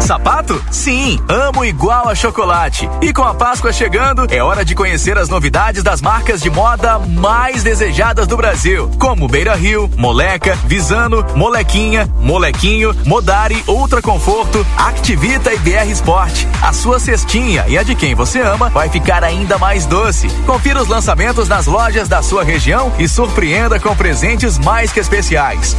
Sapato? 0.00 0.62
Sim, 0.70 1.20
amo 1.28 1.64
igual 1.64 2.08
a 2.08 2.14
chocolate. 2.14 2.88
E 3.02 3.12
com 3.12 3.22
a 3.22 3.34
Páscoa 3.34 3.72
chegando, 3.72 4.26
é 4.30 4.42
hora 4.42 4.64
de 4.64 4.74
conhecer 4.74 5.18
as 5.18 5.28
novidades 5.28 5.82
das 5.82 6.00
marcas 6.00 6.40
de 6.40 6.48
moda 6.50 6.98
mais 6.98 7.62
desejadas 7.62 8.26
do 8.26 8.36
Brasil, 8.36 8.90
como 8.98 9.28
Beira 9.28 9.54
Rio, 9.54 9.90
Moleca, 9.96 10.56
Visano, 10.64 11.24
Molequinha, 11.34 12.08
Molequinho, 12.18 12.94
Modari, 13.04 13.62
Ultra 13.66 14.00
Conforto, 14.00 14.64
Activita 14.76 15.52
e 15.52 15.58
BR 15.58 15.90
Sport. 15.90 16.44
A 16.62 16.72
sua 16.72 16.98
cestinha 16.98 17.64
e 17.68 17.76
a 17.76 17.82
de 17.82 17.94
quem 17.94 18.14
você 18.14 18.40
ama 18.40 18.70
vai 18.70 18.88
ficar 18.88 19.22
ainda 19.22 19.58
mais 19.58 19.84
doce. 19.86 20.28
Confira 20.46 20.80
os 20.80 20.88
lançamentos 20.88 21.48
nas 21.48 21.66
lojas 21.66 22.08
da 22.08 22.22
sua 22.22 22.44
região 22.44 22.92
e 22.98 23.08
surpreenda 23.08 23.78
com 23.78 23.94
presentes 23.94 24.58
mais 24.58 24.92
que 24.92 25.00
especiais. 25.00 25.76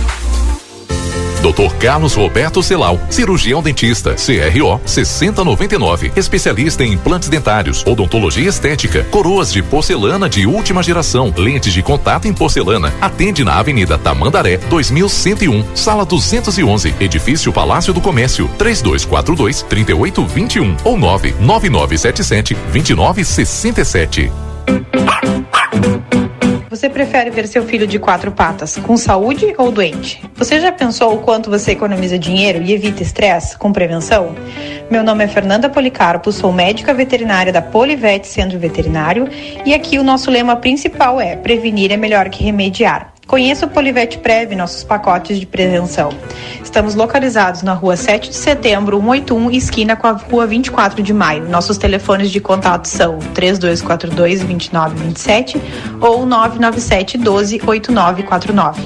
Dr. 1.41 1.73
Carlos 1.79 2.13
Roberto 2.15 2.61
Celal, 2.61 2.99
cirurgião 3.09 3.61
dentista, 3.63 4.15
CRO 4.15 4.79
6099, 4.85 6.11
especialista 6.15 6.83
em 6.83 6.93
implantes 6.93 7.29
dentários, 7.29 7.85
odontologia 7.85 8.49
estética, 8.49 9.03
coroas 9.05 9.51
de 9.51 9.63
porcelana 9.63 10.29
de 10.29 10.45
última 10.45 10.83
geração, 10.83 11.33
lentes 11.35 11.73
de 11.73 11.81
contato 11.81 12.27
em 12.27 12.33
porcelana. 12.33 12.93
Atende 12.99 13.43
na 13.43 13.57
Avenida 13.57 13.97
Tamandaré, 13.97 14.57
2101, 14.69 15.75
sala 15.75 16.05
211, 16.05 16.93
edifício 16.99 17.53
Palácio 17.53 17.93
do 17.93 18.01
Comércio, 18.01 18.49
3242 18.57 19.61
3821 19.63 20.75
ou 20.83 20.97
99977 20.97 22.55
2967. 22.73 24.31
Você 26.69 26.87
prefere 26.87 27.31
ver 27.31 27.47
seu 27.47 27.65
filho 27.65 27.87
de 27.87 27.97
quatro 27.97 28.31
patas 28.31 28.77
com 28.77 28.95
saúde 28.95 29.55
ou 29.57 29.71
doente? 29.71 30.21
Você 30.35 30.59
já 30.59 30.71
pensou 30.71 31.15
o 31.15 31.17
quanto 31.17 31.49
você 31.49 31.71
economiza 31.71 32.19
dinheiro 32.19 32.61
e 32.61 32.71
evita 32.71 33.01
estresse 33.01 33.57
com 33.57 33.73
prevenção? 33.73 34.35
Meu 34.87 35.03
nome 35.03 35.23
é 35.23 35.27
Fernanda 35.27 35.67
Policarpo, 35.67 36.31
sou 36.31 36.53
médica 36.53 36.93
veterinária 36.93 37.51
da 37.51 37.59
Polivete 37.61 38.27
Centro 38.27 38.59
Veterinário 38.59 39.27
e 39.65 39.73
aqui 39.73 39.97
o 39.97 40.03
nosso 40.03 40.29
lema 40.29 40.57
principal 40.57 41.19
é: 41.19 41.35
prevenir 41.35 41.91
é 41.91 41.97
melhor 41.97 42.29
que 42.29 42.43
remediar. 42.43 43.13
Conheça 43.29 43.65
o 43.67 43.69
Polivete 43.69 44.17
Prev, 44.17 44.55
nossos 44.55 44.83
pacotes 44.83 45.39
de 45.39 45.45
prevenção. 45.45 46.09
Estamos 46.63 46.95
localizados 46.95 47.61
na 47.61 47.73
rua 47.73 47.95
7 47.95 48.29
de 48.29 48.35
setembro, 48.35 48.97
181, 48.97 49.51
esquina 49.51 49.95
com 49.95 50.07
a 50.07 50.13
rua 50.13 50.47
24 50.47 51.03
de 51.03 51.13
maio. 51.13 51.47
Nossos 51.47 51.77
telefones 51.77 52.31
de 52.31 52.39
contato 52.39 52.87
são 52.87 53.19
3242-2927 53.35 55.61
ou 56.01 56.25
997 56.25 57.19
12 57.19 57.61
8949. 57.67 58.81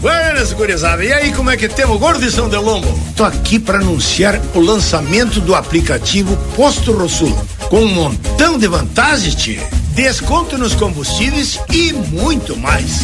Buenas, 0.00 0.54
gurizada. 0.54 1.04
E 1.04 1.12
aí, 1.12 1.30
como 1.34 1.50
é 1.50 1.58
que 1.58 1.68
temos, 1.68 2.00
gordo 2.00 2.20
de 2.20 2.30
São 2.30 2.48
Delombo? 2.48 2.88
Tô 3.14 3.24
aqui 3.24 3.58
para 3.58 3.80
anunciar 3.80 4.40
o 4.54 4.60
lançamento 4.60 5.42
do 5.42 5.54
aplicativo 5.54 6.38
Posto 6.56 6.90
Rosul, 6.92 7.36
com 7.68 7.80
um 7.80 7.94
montão 7.94 8.56
de 8.56 8.66
vantagens, 8.66 9.34
tio. 9.34 9.83
Desconto 9.94 10.58
nos 10.58 10.74
combustíveis 10.74 11.60
e 11.72 11.92
muito 11.92 12.56
mais. 12.56 13.00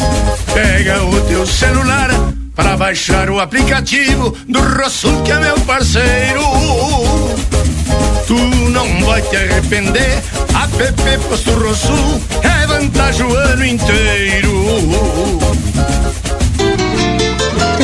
Pega 0.53 1.03
o 1.03 1.21
teu 1.21 1.47
celular 1.47 2.09
para 2.55 2.77
baixar 2.77 3.29
o 3.29 3.39
aplicativo 3.39 4.35
do 4.47 4.59
Rosul, 4.61 5.21
que 5.23 5.31
é 5.31 5.39
meu 5.39 5.59
parceiro. 5.61 6.41
Tu 8.27 8.37
não 8.69 9.05
vai 9.05 9.21
te 9.21 9.35
arrepender. 9.35 10.21
App 10.81 11.27
Posto 11.29 11.51
Rosul 11.51 12.21
é 12.41 12.65
vantagem 12.65 13.25
o 13.25 13.35
ano 13.35 13.63
inteiro. 13.63 15.50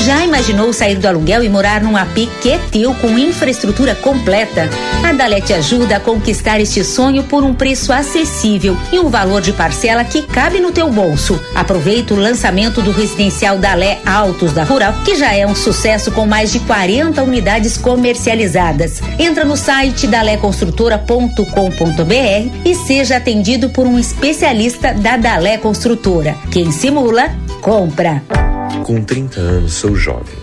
Já 0.08 0.24
imaginou 0.24 0.72
sair 0.72 0.96
do 0.96 1.06
aluguel 1.06 1.44
e 1.44 1.50
morar 1.50 1.82
num 1.82 1.98
AP 1.98 2.30
que 2.42 2.58
teu 2.72 2.94
com 2.94 3.20
infraestrutura 3.20 3.94
completa? 3.94 4.70
A 5.04 5.12
Dalé 5.12 5.42
te 5.42 5.52
ajuda 5.52 5.98
a 5.98 6.00
conquistar 6.00 6.62
este 6.62 6.82
sonho 6.82 7.24
por 7.24 7.44
um 7.44 7.54
preço 7.54 7.92
acessível 7.92 8.78
e 8.90 9.00
um 9.00 9.10
valor 9.10 9.42
de 9.42 9.52
parcela 9.52 10.06
que 10.06 10.22
cabe 10.22 10.62
no 10.62 10.72
teu 10.72 10.90
bolso. 10.90 11.38
Aproveita 11.54 12.14
o 12.14 12.18
lançamento 12.18 12.82
do 12.82 12.92
residencial 12.92 13.58
Dalé 13.58 14.00
Altos 14.06 14.54
da 14.54 14.64
Rural, 14.64 14.94
que 15.04 15.18
já 15.18 15.34
é 15.34 15.46
um 15.46 15.54
sucesso 15.54 16.10
com 16.10 16.26
mais 16.26 16.54
de 16.54 16.62
40 16.62 17.22
unidades 17.22 17.76
comercializadas. 17.76 19.02
Entra 19.20 19.44
no 19.44 19.58
site 19.58 20.08
daléconstrutora.com.br 20.08 22.62
e 22.64 22.76
seja 22.76 23.18
atendido 23.18 23.72
por 23.72 23.86
um 23.86 24.00
especialista 24.00 24.94
da 24.94 25.18
Dalé 25.18 25.58
Construtora. 25.58 26.34
Quem 26.50 26.72
simula, 26.72 27.30
compra. 27.62 28.24
Com 28.84 29.02
30 29.02 29.39
anos 29.39 29.73
sou 29.73 29.95
jovem, 29.95 30.35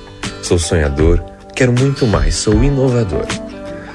sou 0.42 0.58
sonhador, 0.58 1.22
quero 1.54 1.72
muito 1.72 2.06
mais, 2.06 2.34
sou 2.34 2.62
inovador. 2.62 3.26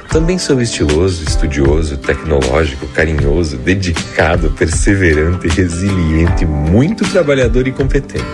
Também 0.10 0.40
sou 0.40 0.60
estiloso, 0.60 1.24
estudioso, 1.24 1.98
tecnológico, 1.98 2.88
carinhoso, 2.88 3.58
dedicado, 3.58 4.50
perseverante, 4.52 5.48
resiliente, 5.48 6.46
muito 6.46 7.08
trabalhador 7.12 7.68
e 7.68 7.72
competente. 7.72 8.26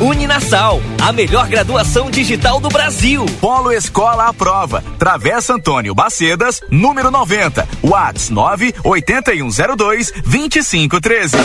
Uninasal, 0.00 0.80
a 1.00 1.10
melhor 1.10 1.48
graduação 1.48 2.10
digital 2.10 2.60
do 2.60 2.68
Brasil. 2.68 3.24
Polo 3.40 3.72
Escola 3.72 4.28
à 4.28 4.32
Prova, 4.32 4.84
Travessa 4.98 5.54
Antônio 5.54 5.94
Bacedas, 5.94 6.60
número 6.70 7.10
90, 7.10 7.66
Whats 7.82 8.28
98102 8.28 10.12
2513. 10.26 11.36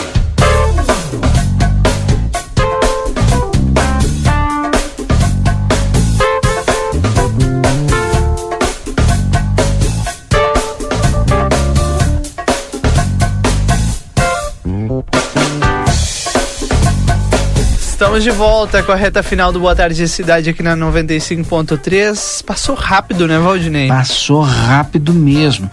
Estamos 18.02 18.24
de 18.24 18.32
volta 18.32 18.82
com 18.82 18.92
a 18.92 18.96
reta 18.96 19.22
final 19.22 19.52
do 19.52 19.60
Boa 19.60 19.76
Tarde 19.76 20.08
Cidade 20.08 20.50
aqui 20.50 20.64
na 20.64 20.76
95.3. 20.76 22.44
Passou 22.44 22.74
rápido, 22.74 23.28
né, 23.28 23.38
Valdinei? 23.38 23.88
Passou 23.90 24.42
rápido 24.42 25.14
mesmo. 25.14 25.70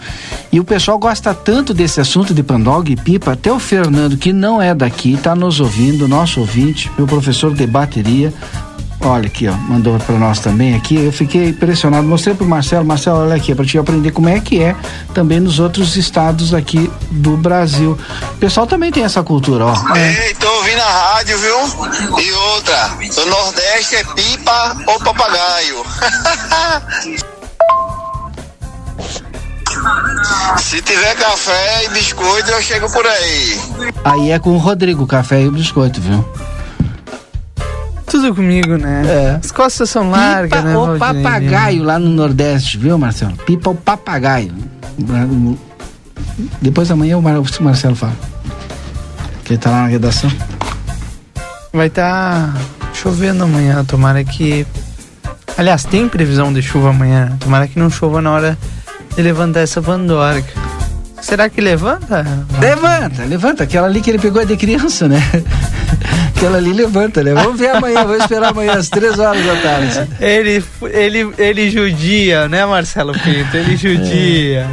E 0.51 0.59
o 0.59 0.63
pessoal 0.63 0.99
gosta 0.99 1.33
tanto 1.33 1.73
desse 1.73 1.99
assunto 1.99 2.31
de 2.31 2.43
pandog 2.43 2.91
e 2.91 2.95
pipa, 2.95 3.31
até 3.31 3.51
o 3.51 3.57
Fernando, 3.57 4.15
que 4.15 4.31
não 4.31 4.61
é 4.61 4.75
daqui, 4.75 5.15
está 5.15 5.35
nos 5.35 5.59
ouvindo, 5.59 6.07
nosso 6.07 6.39
ouvinte, 6.39 6.91
meu 6.95 7.07
professor 7.07 7.51
de 7.51 7.65
bateria. 7.65 8.31
Olha 9.01 9.27
aqui, 9.27 9.47
ó, 9.47 9.53
mandou 9.53 9.97
para 9.97 10.15
nós 10.17 10.39
também 10.39 10.75
aqui. 10.75 11.05
Eu 11.05 11.11
fiquei 11.11 11.49
impressionado. 11.49 12.05
Mostrei 12.05 12.35
pro 12.35 12.45
Marcelo, 12.45 12.83
Marcelo, 12.83 13.19
olha 13.19 13.35
aqui, 13.35 13.55
para 13.55 13.65
te 13.65 13.77
aprender 13.77 14.11
como 14.11 14.27
é 14.27 14.41
que 14.41 14.61
é 14.61 14.75
também 15.13 15.39
nos 15.39 15.57
outros 15.57 15.95
estados 15.95 16.53
aqui 16.53 16.91
do 17.09 17.37
Brasil. 17.37 17.97
O 18.33 18.37
pessoal 18.37 18.67
também 18.67 18.91
tem 18.91 19.03
essa 19.03 19.23
cultura, 19.23 19.67
ó. 19.67 19.95
Ei, 19.95 20.35
tô 20.35 20.51
ouvindo 20.51 20.81
a 20.81 21.13
rádio, 21.13 21.37
viu? 21.37 21.55
E 22.19 22.31
outra, 22.31 22.89
do 23.15 23.25
Nordeste 23.27 23.95
é 23.95 24.03
pipa 24.03 24.77
ou 24.87 24.99
papagaio. 24.99 25.85
Se 30.57 30.81
tiver 30.81 31.15
café 31.15 31.85
e 31.85 31.89
biscoito, 31.89 32.51
eu 32.51 32.61
chego 32.61 32.91
por 32.91 33.05
aí. 33.07 33.61
Aí 34.03 34.31
é 34.31 34.39
com 34.39 34.49
o 34.51 34.57
Rodrigo, 34.57 35.07
café 35.07 35.41
e 35.41 35.47
o 35.47 35.51
biscoito, 35.51 36.01
viu? 36.01 36.25
Tudo 38.09 38.33
comigo, 38.35 38.77
né? 38.77 39.03
É. 39.07 39.39
As 39.43 39.51
costas 39.51 39.89
são 39.89 40.09
largas, 40.09 40.59
Pipa 40.59 40.61
né, 40.69 40.77
ou 40.77 40.97
Valdinei? 40.97 41.23
papagaio 41.23 41.83
lá 41.83 41.99
no 41.99 42.09
Nordeste, 42.09 42.77
viu, 42.77 42.97
Marcelo? 42.97 43.33
Pipa 43.45 43.69
ou 43.69 43.75
papagaio. 43.75 44.51
Depois 46.61 46.89
amanhã 46.91 47.17
o 47.17 47.21
Mar- 47.21 47.37
o 47.39 47.63
Marcelo 47.63 47.95
fala. 47.95 48.13
Que 49.43 49.53
ele 49.53 49.59
tá 49.59 49.69
lá 49.69 49.81
na 49.83 49.87
redação. 49.87 50.31
Vai 51.73 51.87
estar 51.87 52.53
chovendo 52.93 53.43
amanhã, 53.43 53.83
tomara 53.85 54.23
que. 54.23 54.65
Aliás, 55.57 55.83
tem 55.83 56.07
previsão 56.07 56.51
de 56.53 56.61
chuva 56.61 56.89
amanhã. 56.89 57.35
Tomara 57.39 57.67
que 57.67 57.77
não 57.77 57.89
chova 57.89 58.21
na 58.21 58.31
hora 58.31 58.57
de 59.15 59.21
levantar 59.21 59.59
essa 59.61 59.81
pandorga. 59.81 60.47
Será 61.21 61.49
que 61.49 61.59
levanta? 61.59 62.25
Levanta, 62.59 63.23
levanta. 63.25 63.63
Aquela 63.65 63.87
ali 63.87 63.99
que 64.01 64.09
ele 64.09 64.19
pegou 64.19 64.41
é 64.41 64.45
de 64.45 64.55
criança, 64.55 65.07
né? 65.07 65.21
Aquela 66.39 66.57
ali 66.57 66.71
levanta, 66.71 67.21
né? 67.21 67.33
Vamos 67.33 67.59
ver 67.59 67.67
amanhã, 67.67 68.05
vou 68.05 68.15
esperar 68.15 68.51
amanhã 68.51 68.75
às 68.75 68.87
três 68.87 69.19
horas 69.19 69.45
da 69.45 69.57
tarde. 69.57 70.07
Ele, 70.21 70.63
ele, 70.83 71.33
ele 71.37 71.69
judia, 71.69 72.47
né, 72.47 72.65
Marcelo 72.65 73.11
Pinto? 73.11 73.57
Ele 73.57 73.75
judia. 73.75 74.65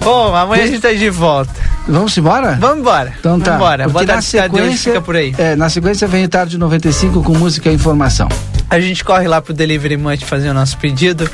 Bom, 0.00 0.36
amanhã 0.36 0.64
a 0.64 0.66
gente 0.66 0.80
tá 0.80 0.92
de 0.92 1.08
volta. 1.08 1.50
Vamos 1.88 2.14
embora? 2.18 2.58
Vamos 2.60 2.80
embora. 2.80 3.14
Então 3.18 3.40
tá. 3.40 3.52
Vamos 3.52 3.56
embora. 3.56 3.88
Boa 3.88 4.04
tarde, 4.04 4.22
sequência, 4.22 4.92
fica 4.92 5.00
por 5.00 5.16
aí. 5.16 5.34
É, 5.38 5.56
na 5.56 5.70
sequência 5.70 6.06
vem 6.06 6.26
o 6.26 6.28
Tarde 6.28 6.58
95 6.58 7.22
com 7.22 7.32
música 7.38 7.70
e 7.70 7.74
informação. 7.74 8.28
A 8.68 8.78
gente 8.78 9.02
corre 9.02 9.26
lá 9.26 9.40
pro 9.40 9.54
Delivery 9.54 9.96
Munch 9.96 10.26
fazer 10.26 10.50
o 10.50 10.54
nosso 10.54 10.76
pedido. 10.76 11.26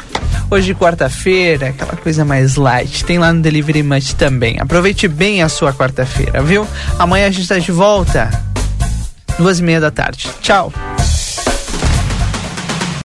Hoje, 0.48 0.72
quarta-feira, 0.72 1.70
aquela 1.70 1.96
coisa 1.96 2.24
mais 2.24 2.54
light. 2.54 3.04
Tem 3.04 3.18
lá 3.18 3.32
no 3.32 3.42
Delivery 3.42 3.82
Munch 3.82 4.14
também. 4.14 4.60
Aproveite 4.60 5.08
bem 5.08 5.42
a 5.42 5.48
sua 5.48 5.72
quarta-feira, 5.72 6.40
viu? 6.42 6.64
Amanhã 6.96 7.26
a 7.26 7.30
gente 7.30 7.48
tá 7.48 7.58
de 7.58 7.72
volta. 7.72 8.30
Duas 9.38 9.58
e 9.58 9.62
meia 9.62 9.80
da 9.80 9.90
tarde. 9.90 10.28
Tchau. 10.40 10.72